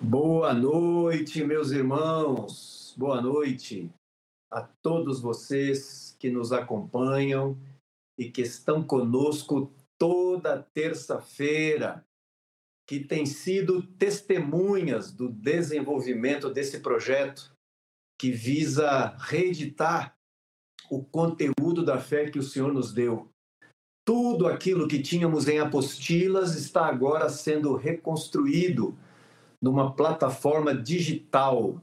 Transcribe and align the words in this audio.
Boa 0.00 0.54
noite, 0.54 1.42
meus 1.42 1.72
irmãos. 1.72 2.94
Boa 2.96 3.20
noite 3.20 3.90
a 4.48 4.62
todos 4.80 5.20
vocês 5.20 6.14
que 6.20 6.30
nos 6.30 6.52
acompanham 6.52 7.58
e 8.16 8.30
que 8.30 8.42
estão 8.42 8.80
conosco 8.80 9.72
toda 9.98 10.62
terça-feira, 10.72 12.04
que 12.88 13.00
têm 13.00 13.26
sido 13.26 13.82
testemunhas 13.82 15.10
do 15.10 15.28
desenvolvimento 15.28 16.48
desse 16.48 16.78
projeto 16.78 17.52
que 18.20 18.30
visa 18.30 19.16
reeditar 19.18 20.14
o 20.88 21.02
conteúdo 21.02 21.84
da 21.84 21.98
fé 21.98 22.30
que 22.30 22.38
o 22.38 22.42
Senhor 22.44 22.72
nos 22.72 22.92
deu. 22.92 23.28
Tudo 24.06 24.46
aquilo 24.46 24.86
que 24.86 25.02
tínhamos 25.02 25.48
em 25.48 25.58
apostilas 25.58 26.54
está 26.54 26.86
agora 26.86 27.28
sendo 27.28 27.74
reconstruído 27.74 28.96
numa 29.62 29.92
plataforma 29.92 30.74
digital 30.74 31.80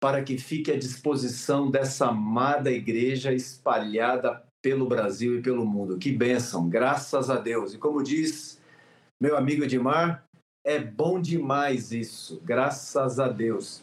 para 0.00 0.22
que 0.22 0.38
fique 0.38 0.72
à 0.72 0.78
disposição 0.78 1.70
dessa 1.70 2.08
amada 2.08 2.70
igreja 2.70 3.32
espalhada 3.32 4.42
pelo 4.62 4.86
Brasil 4.86 5.38
e 5.38 5.42
pelo 5.42 5.66
mundo. 5.66 5.98
Que 5.98 6.10
bênção, 6.10 6.68
graças 6.68 7.28
a 7.28 7.36
Deus. 7.36 7.74
E 7.74 7.78
como 7.78 8.02
diz 8.02 8.60
meu 9.20 9.36
amigo 9.36 9.64
Edmar, 9.64 10.24
é 10.64 10.78
bom 10.78 11.20
demais 11.20 11.92
isso, 11.92 12.40
graças 12.44 13.18
a 13.18 13.28
Deus. 13.28 13.82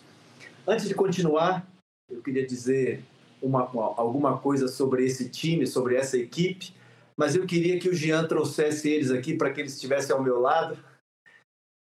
Antes 0.67 0.87
de 0.87 0.95
continuar, 0.95 1.67
eu 2.09 2.21
queria 2.21 2.45
dizer 2.45 3.03
uma, 3.41 3.67
uma, 3.69 3.93
alguma 3.97 4.37
coisa 4.37 4.67
sobre 4.67 5.05
esse 5.05 5.29
time, 5.29 5.67
sobre 5.67 5.95
essa 5.95 6.17
equipe, 6.17 6.73
mas 7.15 7.35
eu 7.35 7.45
queria 7.45 7.79
que 7.79 7.89
o 7.89 7.93
Jean 7.93 8.27
trouxesse 8.27 8.89
eles 8.89 9.11
aqui 9.11 9.35
para 9.35 9.51
que 9.51 9.61
eles 9.61 9.73
estivessem 9.73 10.15
ao 10.15 10.23
meu 10.23 10.39
lado, 10.39 10.77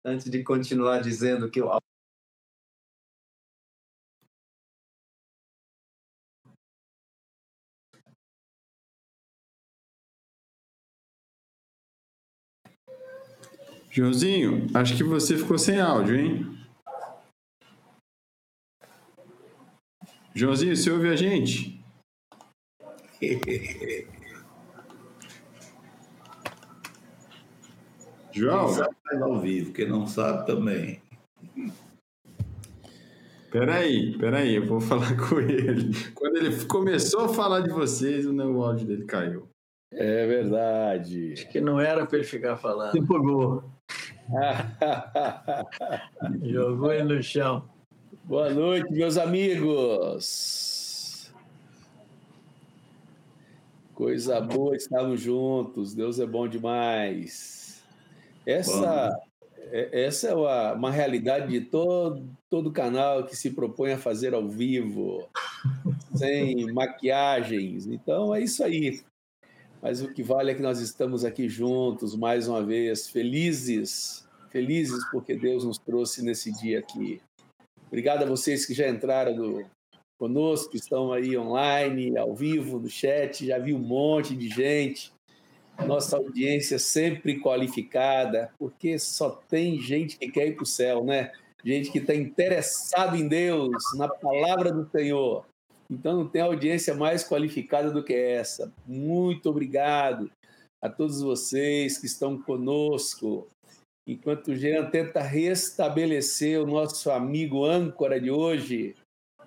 antes 0.04 0.30
de 0.30 0.44
continuar 0.44 1.02
dizendo 1.02 1.50
que 1.50 1.60
eu 1.60 1.70
Joãozinho, 13.92 14.68
acho 14.76 14.96
que 14.96 15.04
você 15.04 15.36
ficou 15.36 15.58
sem 15.58 15.80
áudio, 15.80 16.16
hein? 16.16 16.58
Joãozinho, 20.34 20.76
você 20.76 20.92
ouve 20.92 21.10
a 21.10 21.16
gente? 21.16 21.84
João? 28.32 28.66
Quem 28.66 28.76
sabe 28.76 28.96
faz 29.04 29.22
ao 29.22 29.40
vivo, 29.40 29.74
quem 29.74 29.88
não 29.88 30.08
sabe 30.08 30.46
também. 30.46 31.02
Peraí, 33.52 34.18
peraí, 34.18 34.56
eu 34.56 34.68
vou 34.68 34.80
falar 34.82 35.16
com 35.18 35.40
ele. 35.40 35.92
Quando 36.14 36.38
ele 36.38 36.66
começou 36.66 37.22
a 37.22 37.30
falar 37.30 37.62
de 37.62 37.70
vocês, 37.70 38.26
o 38.26 38.64
áudio 38.64 38.86
dele 38.86 39.06
caiu. 39.06 39.48
É 39.92 40.28
verdade. 40.28 41.34
Acho 41.34 41.50
que 41.50 41.60
não 41.60 41.80
era 41.80 42.06
para 42.06 42.20
ele 42.20 42.28
ficar 42.28 42.58
falando. 42.58 42.92
Se 42.92 43.00
empolgou. 43.00 43.64
Jogou 46.44 46.94
ele 46.94 47.16
no 47.16 47.24
chão. 47.24 47.68
Boa 48.24 48.52
noite, 48.52 48.94
meus 48.94 49.18
amigos. 49.18 50.78
Coisa 53.96 54.40
boa, 54.40 54.76
estamos 54.76 55.20
juntos. 55.20 55.96
Deus 55.96 56.20
é 56.20 56.28
bom 56.28 56.48
demais. 56.48 57.59
Essa, 58.50 59.22
é, 59.72 60.06
essa 60.06 60.30
é 60.30 60.34
uma, 60.34 60.74
uma 60.74 60.92
realidade 60.92 61.48
de 61.52 61.62
todo, 61.62 62.28
todo 62.50 62.72
canal 62.72 63.26
que 63.26 63.36
se 63.36 63.52
propõe 63.52 63.94
a 63.94 63.98
fazer 63.98 64.34
ao 64.34 64.48
vivo, 64.48 65.28
sem 66.16 66.72
maquiagens. 66.74 67.86
Então 67.86 68.34
é 68.34 68.42
isso 68.42 68.64
aí. 68.64 69.02
Mas 69.82 70.02
o 70.02 70.14
que 70.14 70.24
vale 70.24 70.52
é 70.52 70.56
que 70.56 70.62
nós 70.62 70.80
estamos 70.80 71.24
aqui 71.24 71.48
juntos 71.48 72.16
mais 72.16 72.48
uma 72.48 72.64
vez, 72.64 73.08
felizes, 73.08 74.28
felizes 74.50 75.00
porque 75.12 75.36
Deus 75.36 75.64
nos 75.64 75.78
trouxe 75.78 76.24
nesse 76.24 76.52
dia 76.52 76.80
aqui. 76.80 77.22
Obrigado 77.88 78.24
a 78.24 78.26
vocês 78.26 78.66
que 78.66 78.74
já 78.74 78.90
entraram 78.90 79.36
no, 79.36 79.66
conosco, 80.20 80.72
que 80.72 80.78
estão 80.78 81.14
aí 81.14 81.38
online, 81.38 82.18
ao 82.18 82.36
vivo, 82.36 82.78
no 82.78 82.90
chat. 82.90 83.48
Já 83.48 83.58
vi 83.58 83.74
um 83.74 83.80
monte 83.80 84.36
de 84.36 84.50
gente. 84.50 85.14
Nossa 85.86 86.18
audiência 86.18 86.78
sempre 86.78 87.40
qualificada, 87.40 88.52
porque 88.58 89.00
só 89.00 89.30
tem 89.30 89.80
gente 89.80 90.18
que 90.18 90.30
quer 90.30 90.48
ir 90.48 90.56
para 90.56 90.64
o 90.64 90.68
céu, 90.68 91.04
né? 91.04 91.32
Gente 91.64 91.92
que 91.92 92.00
está 92.00 92.16
interessado 92.16 93.16
em 93.16 93.28
Deus, 93.28 93.72
na 93.96 94.08
palavra 94.08 94.72
do 94.72 94.90
Senhor. 94.90 95.46
Então 95.90 96.18
não 96.18 96.28
tem 96.28 96.42
audiência 96.42 96.94
mais 96.94 97.24
qualificada 97.24 97.92
do 97.92 98.04
que 98.04 98.14
essa. 98.14 98.72
Muito 98.86 99.50
obrigado 99.50 100.32
a 100.82 100.90
todos 100.90 101.22
vocês 101.22 101.98
que 101.98 102.06
estão 102.06 102.42
conosco 102.42 103.48
enquanto 104.10 104.50
o 104.50 104.56
Jean 104.56 104.90
tenta 104.90 105.22
restabelecer 105.22 106.60
o 106.60 106.66
nosso 106.66 107.12
amigo 107.12 107.64
âncora 107.64 108.20
de 108.20 108.32
hoje, 108.32 108.96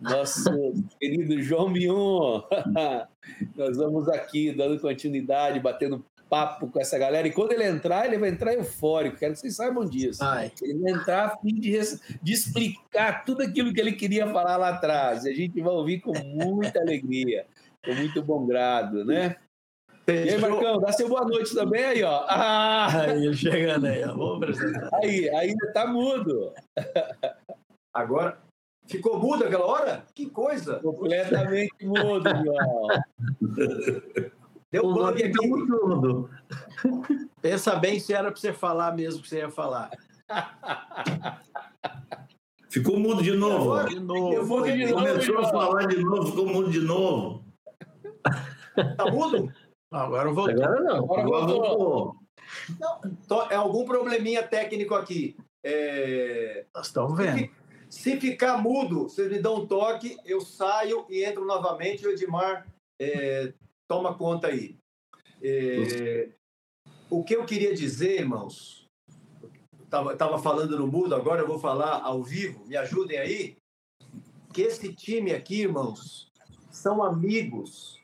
nosso 0.01 0.45
querido 1.01 1.43
João 1.43 1.69
Mion. 1.69 2.43
Nós 3.57 3.77
vamos 3.77 4.09
aqui 4.09 4.53
dando 4.53 4.81
continuidade, 4.81 5.59
batendo 5.59 6.05
papo 6.33 6.67
com 6.69 6.81
essa 6.81 6.99
galera. 6.99 7.29
E 7.29 7.31
quando 7.31 7.53
ele 7.53 7.65
entrar, 7.65 8.07
ele 8.07 8.17
vai 8.17 8.31
entrar 8.31 8.55
eufórico. 8.55 9.19
Quero 9.19 9.35
que 9.35 9.41
vocês 9.41 9.55
saibam 9.55 9.85
disso. 9.85 10.25
Ai. 10.25 10.51
Ele 10.63 10.79
vai 10.79 10.93
entrar 10.93 11.27
a 11.27 11.37
fim 11.37 11.53
de, 11.61 11.79
de 12.23 12.33
explicar 12.33 13.23
tudo 13.27 13.43
aquilo 13.43 13.71
que 13.71 13.79
ele 13.79 13.93
queria 13.93 14.27
falar 14.29 14.57
lá 14.57 14.71
atrás. 14.71 15.27
E 15.27 15.29
a 15.29 15.35
gente 15.35 15.61
vai 15.61 15.75
ouvir 15.75 16.01
com 16.01 16.15
muita 16.19 16.81
alegria, 16.81 17.45
com 17.85 17.95
muito 17.95 18.23
bom 18.23 18.47
grado, 18.47 19.05
né? 19.05 19.37
Fechou. 20.07 20.27
E 20.27 20.31
aí, 20.31 20.41
Marcão, 20.41 20.81
dá 20.81 20.91
seu 20.91 21.07
boa 21.07 21.27
noite 21.27 21.55
também 21.55 21.85
aí, 21.85 22.03
ó. 22.03 22.25
Ah! 22.27 23.03
Aí, 23.03 23.35
chegando 23.35 23.85
aí, 23.85 24.03
ó. 24.03 24.15
Vamos 24.15 24.37
apresentar. 24.37 24.89
Aí, 25.03 25.29
ainda 25.29 25.73
tá 25.75 25.87
mudo. 25.87 26.55
Agora, 27.93 28.39
ficou 28.87 29.19
mudo 29.19 29.45
aquela 29.45 29.67
hora? 29.67 30.07
Que 30.15 30.31
coisa! 30.31 30.81
Completamente 30.81 31.85
mudo, 31.85 32.25
João. 32.43 32.89
Deu 34.73 34.87
um 34.87 34.95
bug 34.95 35.23
aqui. 35.23 35.47
Mudo. 35.47 36.31
Pensa 37.43 37.77
bem 37.77 38.01
se 38.01 38.15
era 38.15 38.33
para 38.33 38.41
você 38.41 38.55
falar 38.55 38.97
mesmo 38.97 39.23
que 39.23 39.29
você 39.29 39.39
ia 39.39 39.51
falar. 39.51 39.91
Ficou 42.71 42.99
mudo 42.99 43.23
de 43.23 43.33
novo. 43.33 43.85
De 43.87 44.01
novo. 44.01 44.33
Eu 44.33 44.47
vou 44.47 44.63
de 44.63 44.87
novo. 44.87 44.95
Começou 44.95 45.39
a 45.41 45.49
falar 45.51 45.87
de 45.89 46.03
novo, 46.03 46.27
ficou 46.29 46.47
mudo 46.47 46.71
de 46.71 46.81
novo. 46.81 47.45
Tá 48.97 49.11
mudo? 49.11 49.53
Agora 49.91 50.33
voltou. 50.33 50.65
Agora 50.65 50.81
não. 50.81 50.97
Agora, 50.97 51.21
Agora 51.21 51.47
voltou. 51.47 52.17
Não, 53.29 53.51
é 53.51 53.55
algum 53.55 53.85
probleminha 53.85 54.43
técnico 54.43 54.95
aqui. 54.95 55.37
É... 55.63 56.65
Nós 56.75 56.87
estamos 56.87 57.15
vendo. 57.15 57.51
Se, 57.91 58.19
ficar 58.19 58.57
mudo, 58.57 59.03
vocês 59.03 59.31
me 59.31 59.39
dão 59.39 59.57
um 59.57 59.67
toque, 59.67 60.17
eu 60.25 60.41
saio 60.41 61.05
e 61.11 61.23
entro 61.23 61.45
novamente. 61.45 62.07
O 62.07 62.11
Edmar 62.11 62.67
é, 62.99 63.53
toma 63.93 64.15
conta 64.15 64.47
aí. 64.47 64.79
É, 65.43 66.31
o 67.11 67.23
que 67.23 67.37
eu 67.37 67.45
queria 67.45 67.75
dizer, 67.75 68.21
irmãos, 68.21 68.87
estava 69.83 70.39
falando 70.39 70.79
no 70.79 70.87
mudo, 70.87 71.15
agora 71.15 71.43
eu 71.43 71.47
vou 71.47 71.59
falar 71.59 72.01
ao 72.01 72.23
vivo, 72.23 72.65
me 72.65 72.75
ajudem 72.75 73.19
aí. 73.19 73.57
Que 74.51 74.63
esse 74.63 74.95
time 74.95 75.35
aqui, 75.35 75.61
irmãos, 75.61 76.27
são 76.71 77.05
amigos 77.05 78.01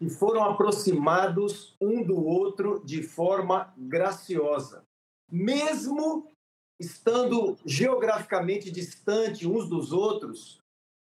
e 0.00 0.08
foram 0.08 0.44
aproximados 0.44 1.74
um 1.80 2.04
do 2.04 2.24
outro 2.24 2.80
de 2.84 3.02
forma 3.02 3.74
graciosa. 3.76 4.84
Mesmo 5.28 6.28
estando 6.80 7.56
geograficamente 7.66 8.70
distante 8.70 9.48
uns 9.48 9.68
dos 9.68 9.92
outros, 9.92 10.60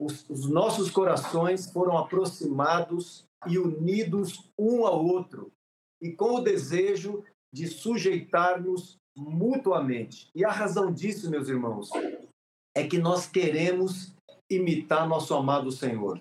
os, 0.01 0.25
os, 0.31 0.49
nossos 0.49 0.89
corações 0.89 1.71
foram 1.71 1.99
aproximados 1.99 3.25
e 3.47 3.59
unidos 3.59 4.51
um 4.59 4.87
ao 4.87 5.05
outro, 5.05 5.53
e 6.01 6.11
com 6.13 6.37
o 6.37 6.41
desejo 6.41 7.25
de 7.53 7.67
sujeitar-nos 7.67 8.97
mutuamente. 9.17 10.29
E 10.35 10.45
a 10.45 10.51
razão 10.51 10.93
disso, 10.93 11.31
meus 11.31 11.49
irmãos, 11.49 11.91
é 12.75 12.87
que 12.87 12.99
nós 12.99 13.27
queremos 13.27 14.15
imitar 14.51 15.09
nosso 15.09 15.35
amado 15.35 15.71
Senhor. 15.71 16.21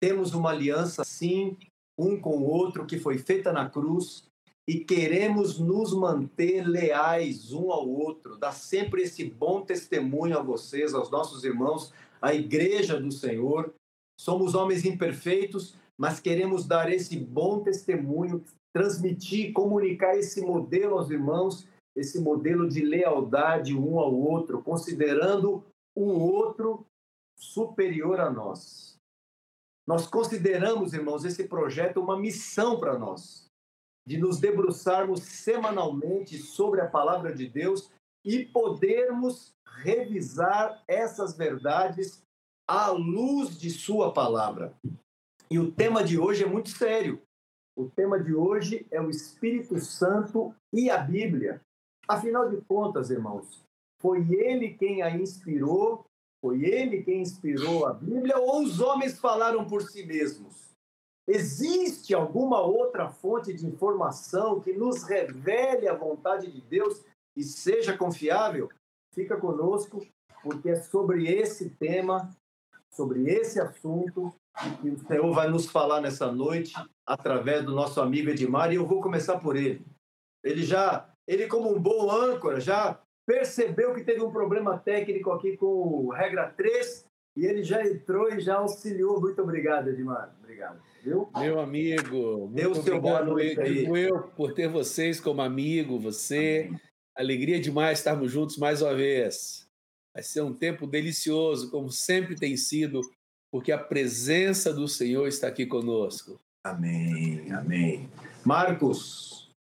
Temos 0.00 0.34
uma 0.34 0.50
aliança, 0.50 1.04
sim, 1.04 1.56
um 1.98 2.20
com 2.20 2.38
o 2.38 2.44
outro 2.44 2.86
que 2.86 2.98
foi 2.98 3.18
feita 3.18 3.52
na 3.52 3.68
cruz 3.68 4.24
e 4.68 4.80
queremos 4.80 5.58
nos 5.58 5.92
manter 5.92 6.62
leais 6.62 7.52
um 7.52 7.72
ao 7.72 7.88
outro, 7.88 8.36
dar 8.36 8.52
sempre 8.52 9.02
esse 9.02 9.24
bom 9.24 9.62
testemunho 9.62 10.38
a 10.38 10.42
vocês, 10.42 10.94
aos 10.94 11.10
nossos 11.10 11.44
irmãos, 11.44 11.92
à 12.20 12.34
igreja 12.34 13.00
do 13.00 13.10
Senhor. 13.10 13.74
Somos 14.18 14.54
homens 14.54 14.84
imperfeitos, 14.84 15.74
mas 15.98 16.20
queremos 16.20 16.66
dar 16.66 16.92
esse 16.92 17.16
bom 17.16 17.62
testemunho, 17.62 18.44
transmitir, 18.72 19.52
comunicar 19.52 20.16
esse 20.16 20.40
modelo 20.40 20.98
aos 20.98 21.10
irmãos 21.10 21.66
esse 21.94 22.20
modelo 22.20 22.68
de 22.68 22.80
lealdade 22.80 23.76
um 23.76 23.98
ao 23.98 24.14
outro, 24.14 24.62
considerando 24.62 25.64
o 25.94 26.04
outro 26.04 26.86
superior 27.36 28.20
a 28.20 28.30
nós. 28.30 28.98
Nós 29.86 30.06
consideramos, 30.06 30.94
irmãos, 30.94 31.24
esse 31.24 31.48
projeto 31.48 32.00
uma 32.00 32.18
missão 32.18 32.78
para 32.78 32.98
nós, 32.98 33.46
de 34.06 34.16
nos 34.16 34.38
debruçarmos 34.38 35.22
semanalmente 35.22 36.38
sobre 36.38 36.80
a 36.80 36.88
palavra 36.88 37.34
de 37.34 37.48
Deus 37.48 37.90
e 38.24 38.44
podermos 38.44 39.52
revisar 39.66 40.82
essas 40.86 41.36
verdades 41.36 42.22
à 42.66 42.90
luz 42.90 43.58
de 43.58 43.70
Sua 43.70 44.12
palavra. 44.12 44.74
E 45.52 45.58
o 45.58 45.70
tema 45.70 46.02
de 46.02 46.18
hoje 46.18 46.44
é 46.44 46.46
muito 46.46 46.70
sério. 46.70 47.20
O 47.76 47.86
tema 47.86 48.18
de 48.18 48.34
hoje 48.34 48.86
é 48.90 48.98
o 49.02 49.10
Espírito 49.10 49.78
Santo 49.80 50.54
e 50.72 50.88
a 50.88 50.96
Bíblia. 50.96 51.60
Afinal 52.08 52.48
de 52.48 52.56
contas, 52.62 53.10
irmãos, 53.10 53.62
foi 54.00 54.26
ele 54.32 54.72
quem 54.72 55.02
a 55.02 55.10
inspirou? 55.14 56.06
Foi 56.40 56.64
ele 56.64 57.02
quem 57.02 57.20
inspirou 57.20 57.84
a 57.84 57.92
Bíblia 57.92 58.38
ou 58.38 58.62
os 58.62 58.80
homens 58.80 59.20
falaram 59.20 59.66
por 59.66 59.82
si 59.82 60.06
mesmos? 60.06 60.74
Existe 61.28 62.14
alguma 62.14 62.62
outra 62.62 63.10
fonte 63.10 63.52
de 63.52 63.66
informação 63.66 64.58
que 64.58 64.72
nos 64.72 65.02
revele 65.02 65.86
a 65.86 65.94
vontade 65.94 66.50
de 66.50 66.62
Deus 66.62 67.04
e 67.36 67.42
seja 67.42 67.94
confiável? 67.94 68.70
Fica 69.14 69.36
conosco, 69.36 70.00
porque 70.42 70.70
é 70.70 70.76
sobre 70.76 71.30
esse 71.30 71.68
tema, 71.68 72.34
sobre 72.90 73.30
esse 73.30 73.60
assunto, 73.60 74.34
que 74.80 74.90
o 74.90 74.98
Senhor 75.06 75.32
vai 75.32 75.48
nos 75.48 75.66
falar 75.66 76.00
nessa 76.00 76.30
noite, 76.30 76.74
através 77.06 77.64
do 77.64 77.74
nosso 77.74 78.00
amigo 78.00 78.30
Edmar, 78.30 78.72
e 78.72 78.76
eu 78.76 78.86
vou 78.86 79.00
começar 79.00 79.38
por 79.38 79.56
ele. 79.56 79.84
Ele 80.44 80.62
já, 80.62 81.08
ele 81.26 81.46
como 81.46 81.74
um 81.74 81.80
bom 81.80 82.10
âncora, 82.10 82.60
já 82.60 83.00
percebeu 83.26 83.94
que 83.94 84.04
teve 84.04 84.22
um 84.22 84.32
problema 84.32 84.78
técnico 84.78 85.30
aqui 85.30 85.56
com 85.56 85.66
o 85.66 86.10
regra 86.10 86.50
3, 86.50 87.06
e 87.36 87.46
ele 87.46 87.62
já 87.62 87.84
entrou 87.86 88.28
e 88.30 88.40
já 88.40 88.56
auxiliou. 88.56 89.20
Muito 89.20 89.40
obrigado, 89.40 89.88
Edmar. 89.88 90.34
Obrigado. 90.38 90.80
Viu? 91.02 91.28
Meu 91.36 91.58
amigo, 91.58 92.50
Deu 92.52 92.74
seu 92.74 93.00
boa 93.00 93.24
noite 93.24 93.60
aí. 93.60 93.86
eu 93.86 94.22
por 94.36 94.52
ter 94.52 94.68
vocês 94.68 95.18
como 95.18 95.40
amigo, 95.40 95.98
você. 95.98 96.66
Amém. 96.68 96.80
Alegria 97.16 97.60
demais 97.60 97.98
estarmos 97.98 98.30
juntos 98.30 98.56
mais 98.56 98.80
uma 98.82 98.94
vez. 98.94 99.66
Vai 100.14 100.22
ser 100.22 100.42
um 100.42 100.54
tempo 100.54 100.86
delicioso, 100.86 101.70
como 101.70 101.90
sempre 101.90 102.36
tem 102.36 102.56
sido, 102.56 103.00
porque 103.52 103.70
a 103.70 103.78
presença 103.78 104.72
do 104.72 104.88
Senhor 104.88 105.28
está 105.28 105.46
aqui 105.46 105.66
conosco. 105.66 106.40
Amém, 106.64 107.52
amém. 107.52 108.08
Marcos. 108.42 109.52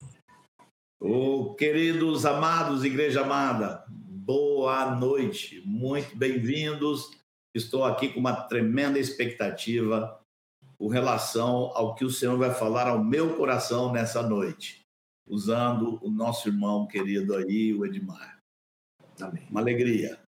Oh, 0.98 1.54
queridos 1.56 2.26
amados, 2.26 2.86
igreja 2.86 3.22
amada, 3.22 3.84
boa 3.90 4.96
noite, 4.96 5.62
muito 5.66 6.16
bem-vindos. 6.16 7.12
Estou 7.54 7.84
aqui 7.84 8.08
com 8.08 8.20
uma 8.20 8.36
tremenda 8.44 8.98
expectativa 8.98 10.18
com 10.78 10.88
relação 10.88 11.72
ao 11.76 11.94
que 11.94 12.06
o 12.06 12.10
Senhor 12.10 12.38
vai 12.38 12.54
falar 12.54 12.88
ao 12.88 13.04
meu 13.04 13.36
coração 13.36 13.92
nessa 13.92 14.24
noite 14.24 14.82
usando 15.28 16.00
o 16.02 16.10
nosso 16.10 16.48
irmão 16.48 16.88
querido 16.88 17.36
aí, 17.36 17.74
o 17.74 17.86
Edmar. 17.86 18.38
Amém. 19.20 19.48
Uma 19.50 19.60
alegria. 19.60 20.20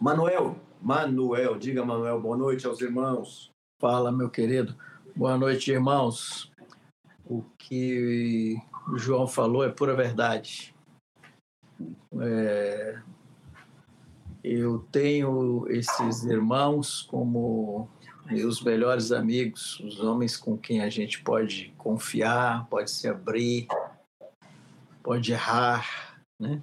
Manuel, 0.00 0.58
Manuel, 0.80 1.58
diga 1.58 1.84
Manuel, 1.84 2.20
boa 2.20 2.36
noite 2.36 2.66
aos 2.66 2.80
irmãos. 2.80 3.50
Fala, 3.80 4.12
meu 4.12 4.30
querido. 4.30 4.76
Boa 5.14 5.36
noite, 5.36 5.70
irmãos. 5.70 6.52
O 7.24 7.42
que 7.58 8.56
o 8.88 8.98
João 8.98 9.26
falou 9.26 9.64
é 9.64 9.68
pura 9.68 9.94
verdade. 9.94 10.74
É... 12.20 13.00
Eu 14.44 14.86
tenho 14.92 15.66
esses 15.68 16.24
irmãos 16.24 17.02
como 17.02 17.88
os 18.30 18.62
melhores 18.62 19.10
amigos, 19.10 19.80
os 19.80 20.00
homens 20.00 20.36
com 20.36 20.56
quem 20.56 20.82
a 20.82 20.88
gente 20.88 21.22
pode 21.22 21.74
confiar, 21.76 22.66
pode 22.68 22.90
se 22.90 23.08
abrir, 23.08 23.66
pode 25.02 25.32
errar, 25.32 26.18
né? 26.38 26.60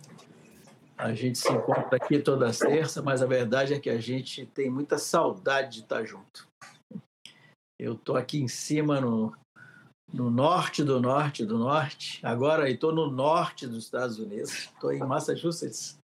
A 1.04 1.14
gente 1.14 1.38
se 1.38 1.52
encontra 1.52 1.98
aqui 1.98 2.18
toda 2.18 2.50
terça, 2.54 3.02
mas 3.02 3.22
a 3.22 3.26
verdade 3.26 3.74
é 3.74 3.80
que 3.80 3.90
a 3.90 4.00
gente 4.00 4.46
tem 4.46 4.70
muita 4.70 4.98
saudade 4.98 5.74
de 5.74 5.80
estar 5.82 6.06
junto. 6.06 6.48
Eu 7.78 7.96
estou 7.96 8.16
aqui 8.16 8.42
em 8.42 8.48
cima 8.48 9.02
no, 9.02 9.36
no 10.14 10.32
norte 10.32 10.82
do 10.82 11.02
norte 11.02 11.46
do 11.46 11.58
norte. 11.58 12.26
Agora 12.26 12.70
estou 12.70 12.96
no 12.96 13.12
norte 13.12 13.68
dos 13.68 13.84
Estados 13.84 14.18
Unidos. 14.18 14.52
Estou 14.52 14.94
em 14.94 15.00
Massachusetts. 15.00 15.98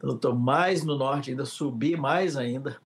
Estou 0.00 0.36
mais 0.36 0.84
no 0.84 0.96
norte 0.96 1.30
ainda, 1.30 1.44
subi 1.44 1.96
mais 1.96 2.36
ainda 2.36 2.80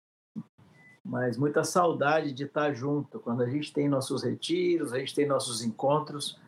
mas 1.05 1.37
muita 1.37 1.63
saudade 1.63 2.33
de 2.33 2.45
estar 2.45 2.73
junto. 2.73 3.21
Quando 3.21 3.43
a 3.43 3.49
gente 3.49 3.73
tem 3.73 3.89
nossos 3.89 4.23
retiros, 4.23 4.93
a 4.93 4.99
gente 4.99 5.15
tem 5.15 5.27
nossos 5.27 5.63
encontros, 5.63 6.41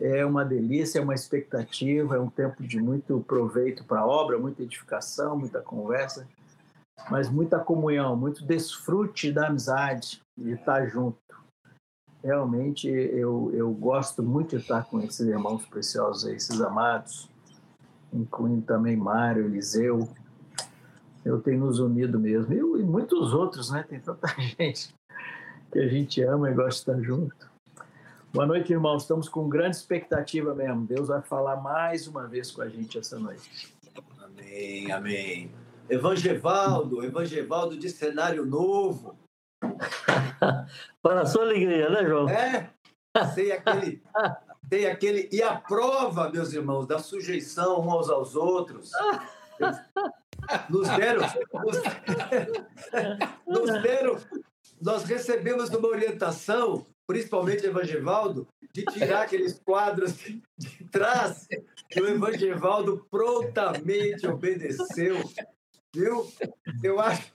é 0.00 0.24
uma 0.24 0.44
delícia, 0.44 0.98
é 0.98 1.02
uma 1.02 1.14
expectativa, 1.14 2.16
é 2.16 2.20
um 2.20 2.28
tempo 2.28 2.62
de 2.62 2.80
muito 2.80 3.20
proveito 3.20 3.84
para 3.84 4.00
a 4.00 4.06
obra, 4.06 4.38
muita 4.38 4.62
edificação, 4.62 5.38
muita 5.38 5.60
conversa, 5.60 6.26
mas 7.10 7.30
muita 7.30 7.58
comunhão, 7.58 8.16
muito 8.16 8.44
desfrute 8.44 9.32
da 9.32 9.48
amizade, 9.48 10.20
de 10.36 10.52
estar 10.52 10.86
junto. 10.86 11.18
Realmente 12.22 12.88
eu, 12.88 13.50
eu 13.54 13.70
gosto 13.72 14.22
muito 14.22 14.56
de 14.56 14.62
estar 14.62 14.84
com 14.84 15.00
esses 15.00 15.20
irmãos 15.20 15.64
preciosos, 15.66 16.24
esses 16.24 16.60
amados, 16.60 17.30
incluindo 18.12 18.62
também 18.62 18.96
Mário, 18.96 19.44
Eliseu, 19.44 20.08
eu 21.26 21.40
tenho 21.40 21.60
nos 21.60 21.80
unido 21.80 22.20
mesmo. 22.20 22.52
Eu, 22.52 22.78
e 22.78 22.84
muitos 22.84 23.34
outros, 23.34 23.70
né? 23.70 23.82
Tem 23.82 23.98
tanta 23.98 24.28
gente 24.38 24.94
que 25.72 25.78
a 25.80 25.88
gente 25.88 26.22
ama 26.22 26.50
e 26.50 26.54
gosta 26.54 26.94
de 26.94 27.00
estar 27.00 27.06
junto. 27.06 27.55
Boa 28.36 28.44
noite, 28.44 28.70
irmãos. 28.70 29.00
Estamos 29.00 29.30
com 29.30 29.48
grande 29.48 29.76
expectativa 29.76 30.54
mesmo. 30.54 30.84
Deus 30.84 31.08
vai 31.08 31.22
falar 31.22 31.56
mais 31.56 32.06
uma 32.06 32.28
vez 32.28 32.50
com 32.50 32.60
a 32.60 32.68
gente 32.68 32.98
essa 32.98 33.18
noite. 33.18 33.74
Amém, 34.22 34.92
amém. 34.92 35.50
Evangevaldo, 35.88 37.02
Evangevaldo 37.02 37.78
de 37.78 37.88
cenário 37.88 38.44
novo. 38.44 39.18
Para 41.00 41.22
a 41.22 41.24
sua 41.24 41.44
alegria, 41.44 41.88
né, 41.88 42.04
João? 42.06 42.28
É, 42.28 42.70
tem 43.34 43.52
aquele, 43.52 44.02
tem 44.68 44.86
aquele. 44.86 45.30
E 45.32 45.42
a 45.42 45.56
prova, 45.56 46.28
meus 46.28 46.52
irmãos, 46.52 46.86
da 46.86 46.98
sujeição 46.98 47.88
uns 47.88 48.10
aos 48.10 48.36
outros. 48.36 48.90
Nos 50.68 50.88
deram, 50.90 51.22
nos, 51.64 51.82
nos 53.46 53.82
deram, 53.82 54.16
nós 54.80 55.02
recebemos 55.04 55.70
uma 55.70 55.88
orientação, 55.88 56.86
principalmente 57.06 57.66
Evangevaldo, 57.66 58.48
de 58.72 58.84
tirar 58.84 59.22
aqueles 59.22 59.58
quadros 59.58 60.16
de 60.58 60.84
trás 60.90 61.46
e 61.94 62.00
o 62.00 62.08
Evangevaldo 62.08 63.06
prontamente 63.10 64.26
obedeceu. 64.26 65.16
Viu? 65.94 66.26
Eu 66.82 67.00
acho, 67.00 67.32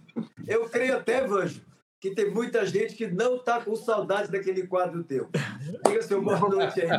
eu 0.47 0.69
creio 0.69 0.97
até, 0.97 1.23
Evangelho, 1.23 1.65
que 1.99 2.15
tem 2.15 2.31
muita 2.31 2.65
gente 2.65 2.95
que 2.95 3.07
não 3.07 3.35
está 3.35 3.61
com 3.61 3.75
saudade 3.75 4.31
daquele 4.31 4.65
quadro 4.65 5.03
teu. 5.03 5.29
Diga 5.85 6.01
seu 6.01 6.21
boa 6.21 6.39
noite 6.39 6.81
aí. 6.81 6.89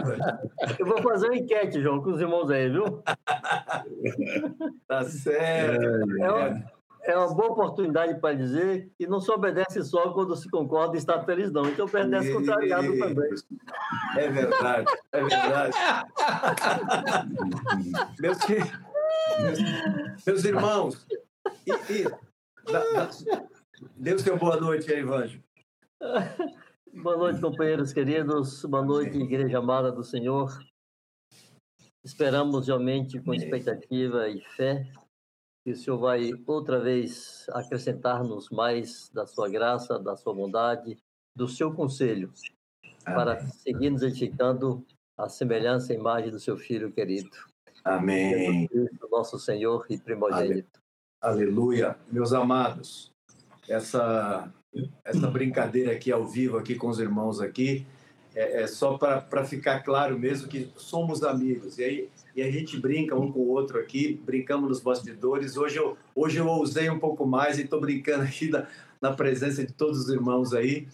Eu 0.78 0.86
vou 0.86 1.02
fazer 1.02 1.26
uma 1.26 1.36
enquete, 1.36 1.82
João, 1.82 2.00
com 2.00 2.10
os 2.10 2.20
irmãos 2.20 2.48
aí, 2.50 2.70
viu? 2.70 3.02
tá 4.86 5.04
certo. 5.04 5.82
É, 6.20 6.30
uma, 6.30 6.48
é 6.48 6.64
uma 7.08 7.34
boa 7.34 7.50
oportunidade 7.50 8.20
para 8.20 8.34
dizer 8.34 8.90
que 8.96 9.06
não 9.06 9.20
se 9.20 9.30
obedece 9.30 9.82
só 9.82 10.12
quando 10.12 10.36
se 10.36 10.48
concorda 10.48 10.94
e 10.94 10.98
está 10.98 11.22
feliz, 11.24 11.50
não. 11.50 11.66
Então 11.68 11.88
permanece 11.88 12.32
contrariado 12.32 12.96
também. 12.98 13.30
É 14.16 14.28
verdade, 14.28 14.86
é 15.10 15.20
verdade. 15.20 15.76
meus, 18.20 18.38
meus, 19.40 19.58
meus 20.26 20.44
irmãos, 20.44 21.06
e, 21.66 21.92
e 21.92 22.04
da, 22.70 22.80
da, 22.92 23.10
Dê 23.96 24.14
o 24.14 24.18
seu 24.18 24.38
boa 24.38 24.60
noite 24.60 24.92
aí, 24.92 25.00
Ivanjo. 25.00 25.42
boa 26.94 27.16
noite, 27.16 27.40
companheiros 27.40 27.92
queridos. 27.92 28.64
Boa 28.64 28.84
noite, 28.84 29.18
igreja 29.18 29.58
amada 29.58 29.90
do 29.90 30.04
Senhor. 30.04 30.56
Esperamos 32.04 32.68
realmente 32.68 33.20
com 33.20 33.34
expectativa 33.34 34.28
e 34.28 34.40
fé 34.56 34.86
que 35.64 35.70
o 35.70 35.76
Senhor 35.76 35.98
vai 35.98 36.32
outra 36.46 36.80
vez 36.80 37.46
acrescentar-nos 37.50 38.50
mais 38.50 39.10
da 39.14 39.26
sua 39.26 39.48
graça, 39.48 39.98
da 39.98 40.16
sua 40.16 40.34
bondade, 40.34 40.98
do 41.34 41.48
seu 41.48 41.72
conselho, 41.72 42.32
Amém. 43.04 43.16
para 43.16 43.40
seguir 43.48 43.90
nos 43.90 44.02
edificando 44.02 44.84
a 45.16 45.28
semelhança 45.28 45.92
e 45.92 45.96
imagem 45.96 46.30
do 46.30 46.40
seu 46.40 46.56
Filho 46.56 46.90
querido. 46.90 47.30
Amém. 47.84 48.66
Cristo, 48.66 49.08
nosso 49.10 49.38
Senhor 49.38 49.86
e 49.88 49.98
primogênito. 49.98 50.80
Aleluia. 51.20 51.96
Meus 52.10 52.32
amados, 52.32 53.12
essa, 53.68 54.52
essa 55.04 55.28
brincadeira 55.28 55.92
aqui 55.92 56.10
ao 56.10 56.26
vivo 56.26 56.58
aqui 56.58 56.74
com 56.74 56.88
os 56.88 56.98
irmãos 56.98 57.40
aqui 57.40 57.86
é, 58.34 58.62
é 58.62 58.66
só 58.66 58.96
para 58.96 59.44
ficar 59.44 59.80
claro 59.80 60.18
mesmo 60.18 60.48
que 60.48 60.70
somos 60.76 61.22
amigos. 61.22 61.78
E 61.78 61.84
aí 61.84 62.10
e 62.34 62.42
a 62.42 62.50
gente 62.50 62.78
brinca 62.78 63.14
um 63.14 63.30
com 63.30 63.40
o 63.40 63.48
outro 63.48 63.78
aqui, 63.78 64.14
brincamos 64.24 64.68
nos 64.68 64.80
bastidores. 64.80 65.56
Hoje 65.56 65.76
eu, 65.76 65.98
hoje 66.14 66.38
eu 66.38 66.46
ousei 66.46 66.88
um 66.88 66.98
pouco 66.98 67.26
mais 67.26 67.58
e 67.58 67.62
estou 67.62 67.80
brincando 67.80 68.24
aqui 68.24 68.48
na, 68.48 68.66
na 69.00 69.12
presença 69.12 69.64
de 69.64 69.72
todos 69.72 70.00
os 70.00 70.08
irmãos 70.08 70.54
aí, 70.54 70.88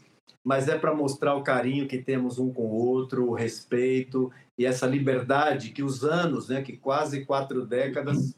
mas 0.45 0.68
é 0.68 0.76
para 0.76 0.95
mostrar 0.95 1.37
o 1.37 1.45
carinho 1.45 1.87
que 1.87 1.99
temos 1.99 2.38
um 2.38 2.52
com 2.52 2.62
o 2.62 2.75
outro, 2.75 3.28
o 3.28 3.35
respeito 3.35 4.33
e 4.59 4.66
essa 4.66 4.87
liberdade 4.87 5.71
que 5.71 5.83
os 5.83 6.02
anos, 6.04 6.49
né, 6.49 6.62
que 6.62 6.76
quase 6.76 7.25
quatro 7.25 7.64
décadas 7.64 8.35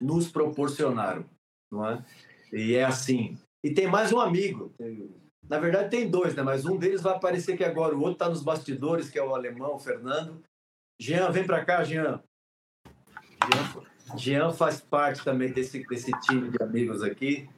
nos 0.00 0.30
proporcionaram, 0.30 1.24
não 1.70 1.88
é? 1.88 2.04
E 2.52 2.74
é 2.74 2.84
assim. 2.84 3.36
E 3.64 3.70
tem 3.72 3.86
mais 3.86 4.12
um 4.12 4.20
amigo. 4.20 4.72
Na 5.48 5.58
verdade, 5.58 5.90
tem 5.90 6.08
dois, 6.08 6.34
né? 6.34 6.42
Mas 6.42 6.64
um 6.64 6.76
deles 6.76 7.02
vai 7.02 7.14
aparecer 7.14 7.54
aqui 7.54 7.64
agora. 7.64 7.94
O 7.94 8.00
outro 8.00 8.12
está 8.12 8.28
nos 8.28 8.42
bastidores, 8.42 9.10
que 9.10 9.18
é 9.18 9.22
o 9.22 9.34
alemão, 9.34 9.74
o 9.74 9.78
Fernando. 9.78 10.42
Jean, 11.00 11.30
vem 11.30 11.44
para 11.44 11.64
cá, 11.64 11.82
Jean. 11.82 12.22
Jean. 12.86 13.82
Jean 14.16 14.52
faz 14.52 14.80
parte 14.80 15.24
também 15.24 15.50
desse, 15.50 15.84
desse 15.86 16.12
time 16.20 16.50
de 16.50 16.62
amigos 16.62 17.02
aqui. 17.02 17.48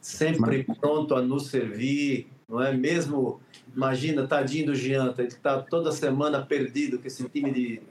Sempre 0.00 0.64
pronto 0.80 1.14
a 1.14 1.22
nos 1.22 1.48
servir, 1.48 2.28
não 2.48 2.62
é? 2.62 2.72
Mesmo, 2.72 3.40
imagina, 3.74 4.26
tadinho 4.26 4.66
do 4.66 4.74
Jean, 4.74 5.14
ele 5.18 5.28
está 5.28 5.62
toda 5.62 5.92
semana 5.92 6.44
perdido 6.44 6.98
com 6.98 7.06
esse 7.06 7.28
time 7.28 7.52
de, 7.52 7.82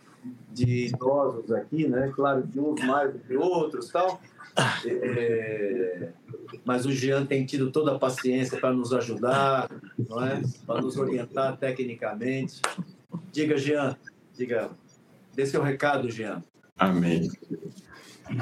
de 0.51 0.87
idosos 0.87 1.51
aqui, 1.51 1.87
né? 1.87 2.11
Claro 2.13 2.47
que 2.47 2.59
uns 2.59 2.83
mais 2.85 3.13
do 3.13 3.19
que 3.19 3.35
outros 3.35 3.89
tal. 3.89 4.21
É, 4.85 6.13
mas 6.63 6.85
o 6.85 6.91
Jean 6.91 7.25
tem 7.25 7.45
tido 7.45 7.71
toda 7.71 7.95
a 7.95 7.99
paciência 7.99 8.57
para 8.57 8.73
nos 8.73 8.93
ajudar, 8.93 9.69
não 10.09 10.23
é? 10.25 10.41
Para 10.65 10.81
nos 10.81 10.97
orientar 10.97 11.57
tecnicamente. 11.57 12.61
Diga, 13.31 13.57
Jean, 13.57 13.97
diga, 14.33 14.71
dê 15.35 15.45
seu 15.45 15.61
recado, 15.61 16.09
Jean. 16.09 16.41
Amém. 16.77 17.29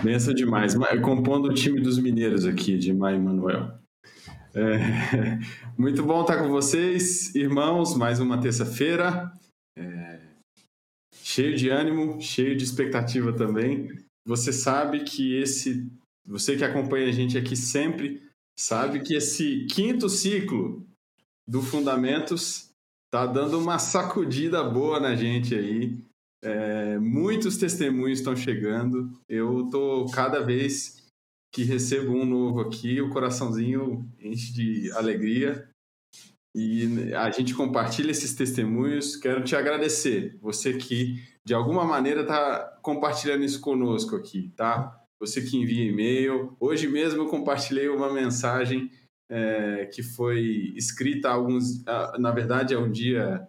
Benção 0.03 0.33
demais. 0.33 0.75
Compondo 1.01 1.49
o 1.49 1.53
time 1.53 1.81
dos 1.81 1.99
mineiros 1.99 2.45
aqui, 2.45 2.77
de 2.77 2.93
Mai 2.93 3.17
Manuel. 3.17 3.71
É, 4.55 5.39
muito 5.77 6.03
bom 6.03 6.21
estar 6.21 6.37
com 6.37 6.49
vocês, 6.49 7.33
irmãos, 7.33 7.95
mais 7.95 8.19
uma 8.19 8.39
terça-feira. 8.39 9.31
É, 9.75 10.12
cheio 11.33 11.55
de 11.55 11.69
ânimo, 11.69 12.21
cheio 12.21 12.55
de 12.55 12.63
expectativa 12.63 13.33
também. 13.33 13.89
Você 14.25 14.53
sabe 14.53 15.03
que 15.03 15.35
esse 15.35 15.91
você 16.25 16.55
que 16.55 16.63
acompanha 16.63 17.09
a 17.09 17.11
gente 17.11 17.37
aqui 17.37 17.55
sempre 17.55 18.21
sabe 18.57 19.01
que 19.01 19.15
esse 19.15 19.65
quinto 19.65 20.07
ciclo 20.07 20.85
do 21.47 21.61
Fundamentos 21.61 22.69
está 23.05 23.25
dando 23.25 23.59
uma 23.59 23.79
sacudida 23.79 24.63
boa 24.63 24.99
na 24.99 25.15
gente 25.15 25.53
aí. 25.55 25.97
É, 26.41 26.99
muitos 26.99 27.57
testemunhos 27.57 28.19
estão 28.19 28.35
chegando. 28.35 29.11
Eu 29.27 29.65
estou 29.65 30.09
cada 30.11 30.39
vez 30.39 31.03
que 31.51 31.63
recebo 31.63 32.13
um 32.13 32.25
novo 32.25 32.61
aqui, 32.61 33.01
o 33.01 33.09
coraçãozinho 33.09 34.07
enche 34.19 34.53
de 34.53 34.91
alegria. 34.93 35.67
E 36.55 37.13
a 37.15 37.31
gente 37.31 37.53
compartilha 37.55 38.11
esses 38.11 38.35
testemunhos. 38.35 39.15
Quero 39.15 39.43
te 39.43 39.55
agradecer, 39.55 40.37
você 40.41 40.73
que 40.73 41.23
de 41.43 41.53
alguma 41.53 41.83
maneira 41.83 42.21
está 42.21 42.77
compartilhando 42.81 43.43
isso 43.43 43.59
conosco 43.59 44.15
aqui, 44.15 44.51
tá? 44.55 45.03
você 45.25 45.41
que 45.41 45.57
envia 45.57 45.85
e-mail. 45.85 46.55
Hoje 46.59 46.87
mesmo 46.87 47.21
eu 47.21 47.27
compartilhei 47.27 47.87
uma 47.87 48.11
mensagem 48.11 48.91
é, 49.29 49.85
que 49.85 50.03
foi 50.03 50.73
escrita 50.75 51.29
alguns, 51.29 51.83
na 52.19 52.31
verdade, 52.31 52.75
há 52.75 52.79
um 52.79 52.91
dia 52.91 53.47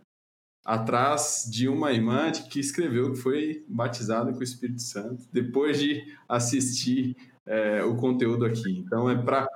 atrás 0.64 1.46
de 1.50 1.68
uma 1.68 1.92
irmã 1.92 2.30
que 2.30 2.60
escreveu 2.60 3.12
que 3.12 3.18
foi 3.18 3.64
batizada 3.68 4.32
com 4.32 4.38
o 4.38 4.42
Espírito 4.42 4.80
Santo 4.80 5.26
depois 5.32 5.78
de 5.78 6.16
assistir 6.28 7.16
é, 7.44 7.82
o 7.82 7.96
conteúdo 7.96 8.46
aqui. 8.46 8.78
Então 8.78 9.10
é 9.10 9.20
para 9.20 9.48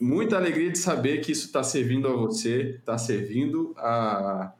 muita 0.00 0.36
alegria 0.36 0.70
de 0.70 0.78
saber 0.78 1.18
que 1.18 1.32
isso 1.32 1.46
está 1.46 1.62
servindo 1.62 2.08
a 2.08 2.12
você, 2.12 2.76
está 2.78 2.98
servindo 2.98 3.74
a, 3.76 4.52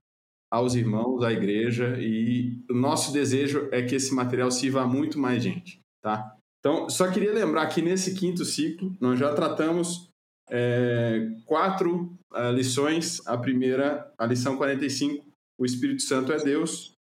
aos 0.50 0.74
irmãos, 0.74 1.22
à 1.22 1.32
igreja 1.32 1.96
e 1.98 2.58
o 2.70 2.74
nosso 2.74 3.12
desejo 3.12 3.68
é 3.72 3.82
que 3.82 3.94
esse 3.94 4.14
material 4.14 4.50
sirva 4.50 4.82
a 4.82 4.86
muito 4.86 5.18
mais 5.18 5.42
gente, 5.42 5.80
tá? 6.02 6.36
Então, 6.60 6.88
só 6.88 7.10
queria 7.10 7.32
lembrar 7.32 7.66
que 7.66 7.82
nesse 7.82 8.14
quinto 8.14 8.42
ciclo, 8.44 8.96
nós 8.98 9.18
já 9.18 9.34
tratamos 9.34 10.08
é, 10.50 11.30
quatro 11.44 12.16
uh, 12.32 12.50
lições. 12.54 13.20
A 13.26 13.36
primeira, 13.36 14.10
a 14.18 14.26
lição 14.26 14.56
45, 14.56 15.24
o 15.58 15.64
Espírito 15.64 16.02
Santo 16.02 16.32
é 16.32 16.38
Deus. 16.38 16.94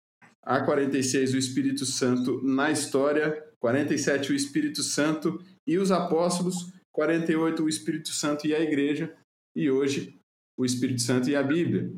A 0.44 0.62
46, 0.62 1.34
o 1.34 1.38
Espírito 1.38 1.86
Santo 1.86 2.42
na 2.44 2.72
história. 2.72 3.46
47, 3.60 4.32
o 4.32 4.36
Espírito 4.36 4.82
Santo 4.82 5.40
e 5.68 5.78
os 5.78 5.92
apóstolos. 5.92 6.74
48, 6.94 7.64
o 7.64 7.70
Espírito 7.70 8.10
Santo 8.10 8.48
e 8.48 8.56
a 8.56 8.60
igreja. 8.60 9.14
E 9.56 9.70
hoje, 9.70 10.20
o 10.58 10.66
Espírito 10.66 11.02
Santo 11.02 11.30
e 11.30 11.36
a 11.36 11.44
Bíblia. 11.44 11.92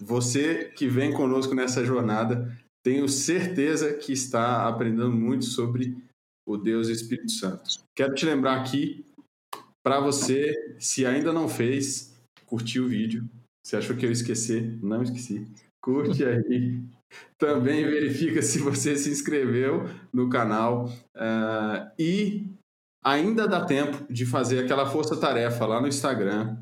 Você 0.00 0.66
que 0.66 0.86
vem 0.86 1.12
conosco 1.12 1.54
nessa 1.54 1.84
jornada, 1.84 2.56
tenho 2.84 3.08
certeza 3.08 3.94
que 3.94 4.12
está 4.12 4.68
aprendendo 4.68 5.10
muito 5.10 5.44
sobre 5.44 5.96
o 6.46 6.56
Deus 6.56 6.88
e 6.88 6.92
o 6.92 6.94
Espírito 6.94 7.32
Santo. 7.32 7.80
Quero 7.94 8.14
te 8.14 8.24
lembrar 8.24 8.60
aqui, 8.60 9.04
para 9.82 10.00
você, 10.00 10.76
se 10.78 11.04
ainda 11.04 11.32
não 11.32 11.48
fez, 11.48 12.14
curtir 12.46 12.80
o 12.80 12.88
vídeo. 12.88 13.28
Você 13.64 13.76
achou 13.76 13.96
que 13.96 14.04
eu 14.06 14.10
ia 14.10 14.14
esquecer? 14.14 14.78
Não 14.82 15.02
esqueci. 15.02 15.46
Curte 15.82 16.24
aí. 16.24 16.82
Também 17.38 17.84
verifica 17.84 18.42
se 18.42 18.58
você 18.58 18.96
se 18.96 19.10
inscreveu 19.10 19.84
no 20.12 20.28
canal. 20.28 20.86
Uh, 21.14 21.90
e 21.98 22.46
ainda 23.04 23.46
dá 23.46 23.64
tempo 23.64 24.10
de 24.12 24.26
fazer 24.26 24.64
aquela 24.64 24.86
força-tarefa 24.86 25.66
lá 25.66 25.80
no 25.80 25.88
Instagram 25.88 26.56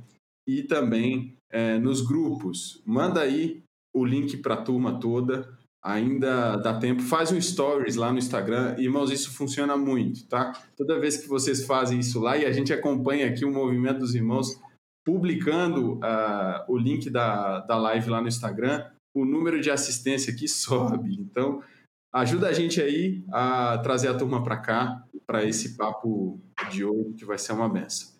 e 0.46 0.62
também 0.62 1.36
uh, 1.52 1.80
nos 1.80 2.00
grupos. 2.00 2.82
Manda 2.84 3.20
aí 3.20 3.62
o 3.94 4.04
link 4.04 4.36
para 4.38 4.54
a 4.54 4.62
turma 4.62 5.00
toda 5.00 5.56
ainda 5.86 6.56
dá 6.56 6.74
tempo, 6.80 7.00
faz 7.00 7.30
um 7.30 7.40
stories 7.40 7.94
lá 7.94 8.10
no 8.10 8.18
Instagram. 8.18 8.74
Irmãos, 8.76 9.12
isso 9.12 9.30
funciona 9.30 9.76
muito, 9.76 10.26
tá? 10.26 10.52
Toda 10.76 10.98
vez 10.98 11.16
que 11.16 11.28
vocês 11.28 11.64
fazem 11.64 12.00
isso 12.00 12.18
lá 12.18 12.36
e 12.36 12.44
a 12.44 12.50
gente 12.50 12.72
acompanha 12.72 13.28
aqui 13.28 13.44
o 13.44 13.52
movimento 13.52 14.00
dos 14.00 14.12
irmãos 14.12 14.60
publicando 15.04 15.94
uh, 15.94 16.64
o 16.66 16.76
link 16.76 17.08
da, 17.08 17.60
da 17.60 17.76
live 17.76 18.10
lá 18.10 18.20
no 18.20 18.26
Instagram, 18.26 18.84
o 19.14 19.24
número 19.24 19.60
de 19.60 19.70
assistência 19.70 20.32
aqui 20.32 20.48
sobe. 20.50 21.14
Então, 21.20 21.62
ajuda 22.20 22.48
a 22.48 22.52
gente 22.52 22.80
aí 22.80 23.24
a 23.32 23.78
trazer 23.78 24.08
a 24.08 24.16
turma 24.16 24.42
para 24.42 24.56
cá, 24.56 25.04
para 25.26 25.44
esse 25.44 25.76
papo 25.76 26.40
de 26.70 26.84
hoje, 26.84 27.14
que 27.14 27.24
vai 27.24 27.38
ser 27.38 27.52
uma 27.52 27.68
benção. 27.68 28.16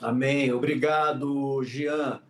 Amém. 0.00 0.52
Obrigado, 0.52 1.62
Jean. 1.64 2.22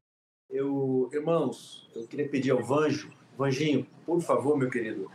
Eu, 0.50 1.10
irmãos, 1.12 1.90
eu 1.94 2.06
queria 2.06 2.28
pedir 2.28 2.50
ao 2.50 2.62
Vanjo 2.62 3.10
Vanginho, 3.38 3.86
por 4.04 4.20
favor, 4.20 4.58
meu 4.58 4.68
querido, 4.68 5.08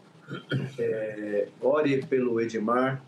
é, 0.80 1.50
ore 1.60 2.06
pelo 2.06 2.40
Edmar, 2.40 3.04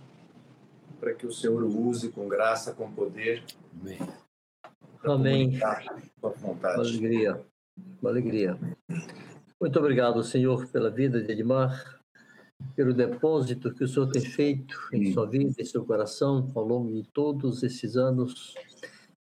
para 1.00 1.14
que 1.14 1.26
o 1.26 1.32
Senhor 1.32 1.64
o 1.64 1.88
use 1.88 2.10
com 2.10 2.28
graça, 2.28 2.74
com 2.74 2.92
poder. 2.92 3.42
Amém. 3.82 3.98
Amém. 5.06 5.60
Com 6.20 6.58
alegria. 6.66 7.46
Com 8.02 8.08
alegria. 8.10 8.60
Muito 9.66 9.80
obrigado, 9.80 10.22
Senhor, 10.22 10.68
pela 10.68 10.92
vida 10.92 11.20
de 11.20 11.32
Edmar, 11.32 12.00
pelo 12.76 12.94
depósito 12.94 13.74
que 13.74 13.84
o 13.84 13.88
Senhor 13.88 14.12
tem 14.12 14.22
feito 14.22 14.78
em 14.94 15.12
sua 15.12 15.26
vida, 15.26 15.60
em 15.60 15.66
seu 15.66 15.84
coração, 15.84 16.52
ao 16.54 16.64
longo 16.64 16.94
de 16.94 17.02
todos 17.10 17.64
esses 17.64 17.98
anos. 17.98 18.54